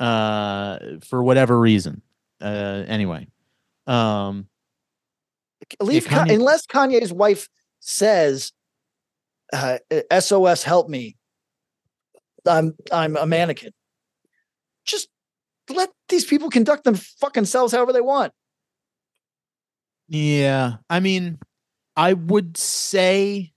Uh 0.00 0.78
for 1.08 1.22
whatever 1.22 1.58
reason 1.58 2.02
uh 2.42 2.84
anyway 2.88 3.26
um 3.86 4.48
leave 5.80 6.06
Kanye- 6.06 6.28
Ka- 6.28 6.34
unless 6.34 6.66
Kanye's 6.66 7.12
wife 7.12 7.48
says, 7.80 8.52
uh, 9.52 9.78
"SOS, 10.10 10.62
help 10.62 10.88
me! 10.88 11.16
I'm 12.46 12.74
I'm 12.90 13.16
a 13.16 13.26
mannequin." 13.26 13.72
Just 14.84 15.08
let 15.68 15.90
these 16.08 16.24
people 16.24 16.50
conduct 16.50 16.84
them 16.84 16.94
fucking 16.94 17.44
selves 17.44 17.72
however 17.72 17.92
they 17.92 18.00
want. 18.00 18.32
Yeah, 20.08 20.76
I 20.90 21.00
mean, 21.00 21.38
I 21.96 22.12
would 22.14 22.56
say 22.56 23.52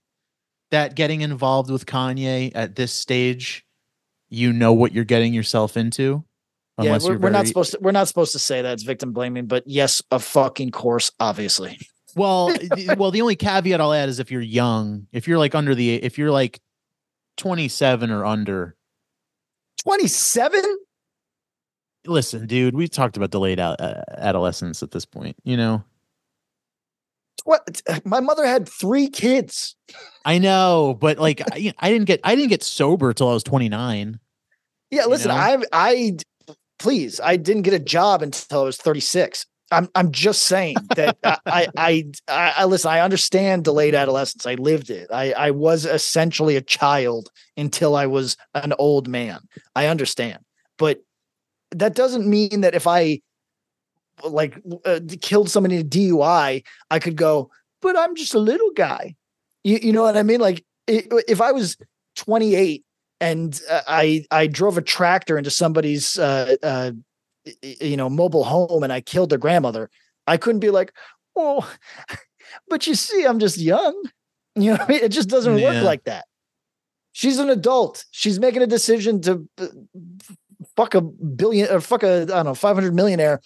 that 0.70 0.94
getting 0.94 1.20
involved 1.20 1.70
with 1.70 1.86
Kanye 1.86 2.52
at 2.54 2.76
this 2.76 2.92
stage, 2.92 3.64
you 4.28 4.52
know 4.52 4.72
what 4.72 4.92
you're 4.92 5.04
getting 5.04 5.34
yourself 5.34 5.76
into. 5.76 6.24
Yeah, 6.84 6.98
we're, 7.02 7.10
you're 7.12 7.18
we're 7.18 7.30
not 7.30 7.46
supposed 7.46 7.72
to. 7.72 7.78
We're 7.80 7.92
not 7.92 8.08
supposed 8.08 8.32
to 8.32 8.38
say 8.38 8.62
that 8.62 8.72
it's 8.74 8.82
victim 8.82 9.12
blaming, 9.12 9.46
but 9.46 9.64
yes, 9.66 10.02
a 10.10 10.18
fucking 10.18 10.70
course, 10.72 11.10
obviously. 11.20 11.78
Well, 12.14 12.54
well, 12.96 13.10
the 13.10 13.22
only 13.22 13.36
caveat 13.36 13.80
I'll 13.80 13.92
add 13.92 14.08
is 14.08 14.18
if 14.20 14.30
you're 14.30 14.40
young, 14.40 15.06
if 15.12 15.26
you're 15.28 15.38
like 15.38 15.54
under 15.54 15.74
the, 15.74 15.94
if 15.94 16.18
you're 16.18 16.30
like 16.30 16.60
27 17.36 18.10
or 18.10 18.24
under. 18.24 18.76
Twenty 19.82 20.08
seven. 20.08 20.62
Listen, 22.06 22.46
dude, 22.46 22.74
we 22.74 22.88
talked 22.88 23.16
about 23.16 23.30
delayed 23.30 23.60
ad- 23.60 23.80
uh, 23.80 24.02
adolescence 24.16 24.82
at 24.82 24.90
this 24.90 25.04
point. 25.04 25.36
You 25.44 25.56
know, 25.56 25.84
What? 27.44 27.82
My 28.04 28.20
mother 28.20 28.46
had 28.46 28.68
three 28.68 29.08
kids. 29.08 29.76
I 30.24 30.38
know, 30.38 30.96
but 31.00 31.18
like, 31.18 31.40
I, 31.52 31.72
I 31.78 31.90
didn't 31.90 32.06
get, 32.06 32.20
I 32.24 32.34
didn't 32.34 32.48
get 32.50 32.62
sober 32.62 33.12
till 33.12 33.28
I 33.28 33.34
was 33.34 33.42
29. 33.44 34.18
Yeah, 34.90 35.02
You 35.02 35.08
listen, 35.08 35.28
know? 35.28 35.34
I 35.34 35.58
I 35.72 36.16
please, 36.78 37.20
I 37.20 37.36
didn't 37.36 37.62
get 37.62 37.74
a 37.74 37.78
job 37.78 38.22
until 38.22 38.62
I 38.62 38.64
was 38.64 38.76
36. 38.76 39.46
I'm 39.72 39.88
I'm 39.94 40.12
just 40.12 40.44
saying 40.44 40.76
that 40.94 41.18
I, 41.24 41.68
I, 41.76 42.12
I 42.28 42.52
I 42.58 42.64
listen, 42.66 42.90
I 42.90 43.00
understand 43.00 43.64
delayed 43.64 43.94
adolescence. 43.94 44.46
I 44.46 44.54
lived 44.54 44.90
it. 44.90 45.08
I 45.12 45.32
I 45.32 45.50
was 45.50 45.84
essentially 45.84 46.56
a 46.56 46.60
child 46.60 47.30
until 47.56 47.96
I 47.96 48.06
was 48.06 48.36
an 48.54 48.74
old 48.78 49.08
man. 49.08 49.40
I 49.74 49.86
understand. 49.86 50.38
But 50.78 51.02
that 51.72 51.94
doesn't 51.94 52.28
mean 52.28 52.60
that 52.60 52.74
if 52.74 52.86
I 52.86 53.20
like 54.24 54.60
uh, 54.84 55.00
killed 55.20 55.50
somebody 55.50 55.76
in 55.76 55.80
a 55.82 55.88
DUI, 55.88 56.62
I 56.90 56.98
could 56.98 57.16
go, 57.16 57.50
but 57.82 57.98
I'm 57.98 58.14
just 58.14 58.34
a 58.34 58.38
little 58.38 58.70
guy. 58.70 59.14
You, 59.64 59.78
you 59.82 59.92
know 59.92 60.02
what 60.02 60.16
I 60.16 60.22
mean? 60.22 60.40
Like 60.40 60.64
if 60.86 61.40
I 61.40 61.52
was 61.52 61.76
28 62.16 62.84
and 63.20 63.60
uh, 63.70 63.82
I 63.86 64.24
I 64.30 64.46
drove 64.46 64.78
a 64.78 64.82
tractor 64.82 65.38
into 65.38 65.50
somebody's 65.50 66.18
uh, 66.18 66.56
uh, 66.62 66.90
you 67.62 67.96
know 67.96 68.08
mobile 68.10 68.44
home 68.44 68.82
and 68.82 68.92
I 68.92 69.00
killed 69.00 69.30
their 69.30 69.38
grandmother, 69.38 69.90
I 70.26 70.36
couldn't 70.36 70.60
be 70.60 70.70
like, 70.70 70.92
oh, 71.36 71.70
but 72.68 72.86
you 72.86 72.94
see, 72.94 73.24
I'm 73.24 73.38
just 73.38 73.58
young. 73.58 73.94
You 74.58 74.70
know, 74.72 74.78
I 74.80 74.88
mean? 74.88 75.00
it 75.02 75.10
just 75.10 75.28
doesn't 75.28 75.58
Yeah. 75.58 75.74
work 75.74 75.84
like 75.84 76.04
that. 76.04 76.24
She's 77.12 77.38
an 77.38 77.50
adult. 77.50 78.06
She's 78.10 78.40
making 78.40 78.62
a 78.62 78.66
decision 78.66 79.20
to 79.20 79.46
uh, 79.58 79.66
fuck 80.74 80.94
a 80.94 81.02
billion 81.02 81.70
or 81.70 81.82
fuck 81.82 82.02
a 82.02 82.22
I 82.22 82.24
don't 82.24 82.46
know 82.46 82.54
500 82.54 82.94
millionaire, 82.94 83.42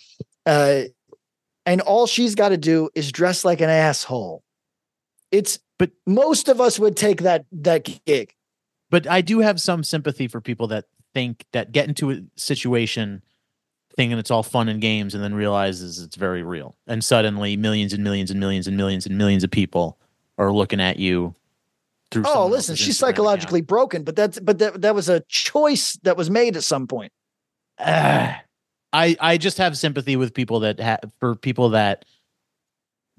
uh, 0.47 0.83
and 1.67 1.81
all 1.81 2.07
she's 2.07 2.37
got 2.37 2.51
to 2.51 2.57
do 2.57 2.91
is 2.95 3.11
dress 3.11 3.45
like 3.45 3.61
an 3.61 3.71
asshole. 3.71 4.45
It's 5.33 5.59
But- 5.81 5.91
most 6.07 6.49
of 6.49 6.61
us 6.61 6.79
would 6.79 6.97
take 6.97 7.23
that 7.23 7.45
that 7.51 7.89
gig. 8.07 8.33
But 8.91 9.07
I 9.07 9.21
do 9.21 9.41
have 9.41 9.61
some 9.61 9.83
sympathy 9.85 10.29
for 10.29 10.41
people 10.41 10.67
that 10.69 10.87
think 11.15 11.45
that 11.53 11.73
get 11.73 11.89
into 11.89 12.11
a 12.11 12.21
situation 12.37 13.23
thinking 13.97 14.19
it's 14.19 14.31
all 14.31 14.43
fun 14.45 14.69
and 14.69 14.81
games 14.81 15.15
and 15.15 15.23
then 15.25 15.35
realizes 15.35 15.99
it's 15.99 16.17
very 16.17 16.43
real. 16.43 16.77
And 16.87 17.03
suddenly 17.03 17.57
millions 17.57 17.93
and 17.93 18.05
millions 18.05 18.31
and 18.31 18.39
millions 18.39 18.67
and 18.69 18.77
millions 18.77 19.07
and 19.07 19.19
millions 19.19 19.43
of 19.45 19.51
people 19.51 19.99
are 20.39 20.53
looking 20.53 20.81
at 20.81 20.99
you 20.99 21.35
through 22.11 22.25
Oh, 22.27 22.47
listen, 22.47 22.77
she's 22.77 22.97
Instagram 22.97 23.01
account. 23.01 23.17
psychologically 23.17 23.61
broken, 23.63 24.05
but 24.05 24.17
that's 24.17 24.39
but 24.39 24.59
that 24.59 24.81
that 24.83 24.95
was 24.95 25.09
a 25.09 25.21
choice 25.29 25.99
that 26.03 26.17
was 26.17 26.31
made 26.31 26.57
at 26.57 26.63
some 26.65 26.87
point. 26.87 27.13
Ah. 27.79 28.41
I 28.93 29.17
I 29.21 29.37
just 29.39 29.59
have 29.59 29.79
sympathy 29.79 30.17
with 30.17 30.35
people 30.35 30.61
that 30.61 30.81
ha- 30.81 30.99
for 31.21 31.37
people 31.37 31.71
that 31.71 32.05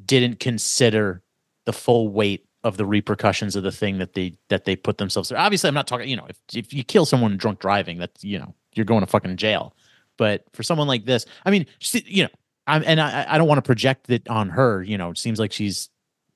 didn't 0.04 0.40
consider 0.42 1.22
the 1.66 1.72
full 1.74 2.10
weight 2.10 2.46
of 2.64 2.78
the 2.78 2.86
repercussions 2.86 3.56
of 3.56 3.64
the 3.64 3.72
thing 3.72 3.98
that 3.98 4.14
they 4.14 4.34
that 4.50 4.66
they 4.66 4.76
put 4.76 4.98
themselves 4.98 5.30
through. 5.30 5.38
Obviously, 5.38 5.68
I'm 5.68 5.74
not 5.74 5.88
talking. 5.88 6.10
You 6.10 6.18
know, 6.18 6.28
if 6.28 6.38
if 6.54 6.74
you 6.74 6.84
kill 6.84 7.06
someone 7.06 7.38
drunk 7.38 7.60
driving, 7.60 7.98
that's 7.98 8.24
you 8.24 8.40
know 8.40 8.54
you're 8.74 8.86
going 8.86 9.02
to 9.02 9.08
fucking 9.08 9.38
jail. 9.38 9.76
But 10.18 10.44
for 10.54 10.64
someone 10.64 10.88
like 10.88 11.06
this, 11.06 11.26
I 11.46 11.52
mean, 11.52 11.66
she, 11.80 12.04
you 12.06 12.24
know, 12.24 12.30
I'm 12.68 12.84
and 12.86 13.02
I 13.02 13.26
I 13.28 13.38
don't 13.38 13.48
want 13.48 13.58
to 13.58 13.64
project 13.64 14.10
it 14.10 14.28
on 14.30 14.50
her. 14.50 14.84
You 14.84 14.98
know, 14.98 15.10
it 15.10 15.18
seems 15.18 15.40
like 15.40 15.52
she's 15.52 15.90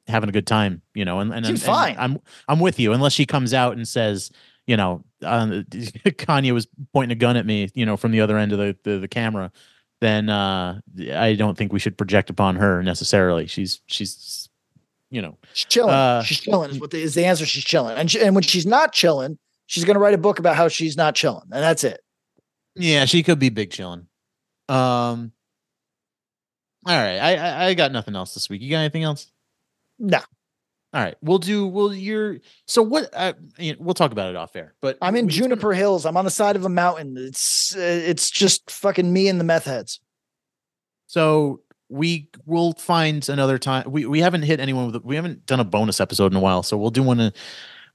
having 0.08 0.30
a 0.30 0.34
good 0.34 0.48
time. 0.48 0.82
You 0.94 1.06
know, 1.06 1.20
and 1.20 1.34
and, 1.34 1.46
Seems 1.46 1.62
and 1.62 1.68
fine. 1.68 1.96
I'm 1.98 2.20
I'm 2.48 2.60
with 2.60 2.80
you 2.80 2.94
unless 2.94 3.14
she 3.14 3.26
comes 3.26 3.54
out 3.54 3.76
and 3.76 3.88
says. 3.88 4.32
You 4.68 4.78
know, 4.78 5.04
um, 5.22 5.64
Kanye 5.70 6.52
was 6.52 6.68
pointing 6.92 7.16
a 7.16 7.20
gun 7.20 7.38
at 7.38 7.46
me. 7.46 7.70
You 7.76 7.86
know, 7.86 7.98
from 7.98 8.10
the 8.10 8.22
other 8.22 8.36
end 8.36 8.52
of 8.52 8.58
the 8.58 8.76
the, 8.84 8.98
the 8.98 9.08
camera. 9.08 9.52
Then 10.02 10.30
uh, 10.30 10.82
I 11.14 11.36
don't 11.36 11.58
think 11.58 11.72
we 11.72 11.80
should 11.80 11.98
project 11.98 12.32
upon 12.32 12.56
her 12.56 12.82
necessarily. 12.82 13.46
She's 13.46 13.82
she's, 13.86 14.50
you 15.16 15.22
know, 15.22 15.38
She's 15.54 15.66
chilling. 15.66 15.94
Uh, 15.94 16.22
she's 16.24 16.42
chilling 16.42 16.72
is 16.72 16.80
what 16.80 16.92
the, 16.92 17.02
is 17.02 17.16
the 17.16 17.24
answer. 17.24 17.46
She's 17.46 17.64
chilling, 17.64 17.96
and 17.96 18.12
she, 18.12 18.20
and 18.20 18.36
when 18.36 18.44
she's 18.44 18.66
not 18.66 18.92
chilling, 18.92 19.38
she's 19.66 19.86
going 19.86 19.94
to 19.96 20.00
write 20.02 20.14
a 20.14 20.18
book 20.18 20.40
about 20.40 20.58
how 20.58 20.68
she's 20.68 20.98
not 20.98 21.16
chilling, 21.16 21.46
and 21.52 21.64
that's 21.64 21.86
it. 21.86 22.02
Yeah, 22.76 23.06
she 23.06 23.24
could 23.24 23.40
be 23.40 23.48
big 23.50 23.72
chilling. 23.72 24.08
Um. 24.68 25.32
All 26.88 26.96
right, 26.96 27.18
I, 27.18 27.36
I 27.36 27.66
I 27.68 27.74
got 27.76 27.92
nothing 27.94 28.16
else 28.16 28.34
this 28.34 28.50
week. 28.50 28.62
You 28.62 28.70
got 28.70 28.80
anything 28.80 29.04
else? 29.04 29.32
No, 29.98 30.20
All 30.94 31.02
right, 31.02 31.16
we'll 31.22 31.38
do. 31.38 31.66
We'll 31.66 31.94
you're 31.94 32.40
so 32.68 32.82
what? 32.84 33.10
Uh, 33.14 33.34
we'll 33.80 33.94
talk 33.94 34.12
about 34.12 34.30
it 34.30 34.36
off 34.36 34.54
air. 34.56 34.76
But 34.82 34.98
I'm 35.02 35.16
in 35.16 35.28
we- 35.28 35.32
Juniper 35.32 35.74
Hills. 35.74 36.06
I'm 36.06 36.18
on 36.18 36.26
the 36.26 36.32
side 36.32 36.58
of 36.58 36.66
a 36.66 36.70
mountain. 36.70 37.16
It's 37.18 37.74
uh, 37.76 37.80
it's 37.80 38.30
just 38.30 38.70
fucking 38.70 39.12
me 39.12 39.30
and 39.30 39.40
the 39.40 39.46
meth 39.46 39.64
heads. 39.66 40.02
So 41.08 41.62
we 41.90 42.30
will 42.46 42.74
find 42.74 43.28
another 43.30 43.58
time. 43.58 43.90
We 43.90 44.06
we 44.06 44.20
haven't 44.20 44.44
hit 44.44 44.60
anyone 44.60 44.92
with. 44.92 45.04
We 45.04 45.16
haven't 45.16 45.46
done 45.46 45.60
a 45.60 45.66
bonus 45.66 46.00
episode 46.00 46.32
in 46.32 46.38
a 46.38 46.42
while, 46.42 46.64
so 46.64 46.78
we'll 46.78 46.92
do 46.92 47.04
one. 47.04 47.32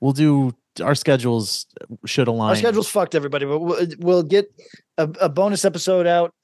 We'll 0.00 0.12
do 0.12 0.54
our 0.82 0.94
schedules 0.94 1.66
should 2.06 2.28
align. 2.28 2.50
Our 2.50 2.56
schedule's 2.56 2.88
fucked, 2.88 3.14
everybody, 3.14 3.44
but 3.44 3.58
we'll, 3.58 3.86
we'll 3.98 4.22
get 4.22 4.52
a, 4.98 5.10
a 5.20 5.28
bonus 5.28 5.64
episode 5.64 6.06
out 6.06 6.34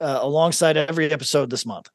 uh, 0.00 0.18
alongside 0.20 0.76
every 0.76 1.10
episode 1.10 1.50
this 1.50 1.64
month. 1.64 1.88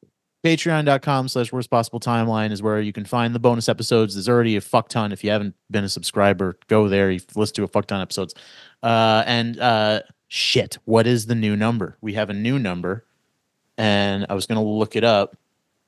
patreon.com 0.44 1.28
slash 1.28 1.52
worst 1.52 1.70
possible 1.70 2.00
timeline 2.00 2.50
is 2.52 2.62
where 2.62 2.80
you 2.80 2.92
can 2.92 3.04
find 3.04 3.34
the 3.34 3.38
bonus 3.38 3.68
episodes 3.68 4.14
there's 4.14 4.28
already 4.28 4.56
a 4.56 4.60
fuck 4.60 4.88
ton 4.88 5.12
if 5.12 5.24
you 5.24 5.30
haven't 5.30 5.54
been 5.70 5.84
a 5.84 5.88
subscriber 5.88 6.58
go 6.68 6.88
there 6.88 7.10
you've 7.10 7.24
listened 7.34 7.56
to 7.56 7.64
a 7.64 7.68
fuck 7.68 7.86
ton 7.86 8.00
of 8.00 8.02
episodes 8.02 8.34
uh 8.82 9.24
and 9.26 9.58
uh 9.58 10.00
shit 10.28 10.78
what 10.84 11.06
is 11.06 11.26
the 11.26 11.34
new 11.34 11.56
number 11.56 11.96
we 12.00 12.12
have 12.12 12.30
a 12.30 12.34
new 12.34 12.58
number 12.58 13.04
and 13.78 14.26
i 14.28 14.34
was 14.34 14.46
gonna 14.46 14.62
look 14.62 14.96
it 14.96 15.04
up 15.04 15.36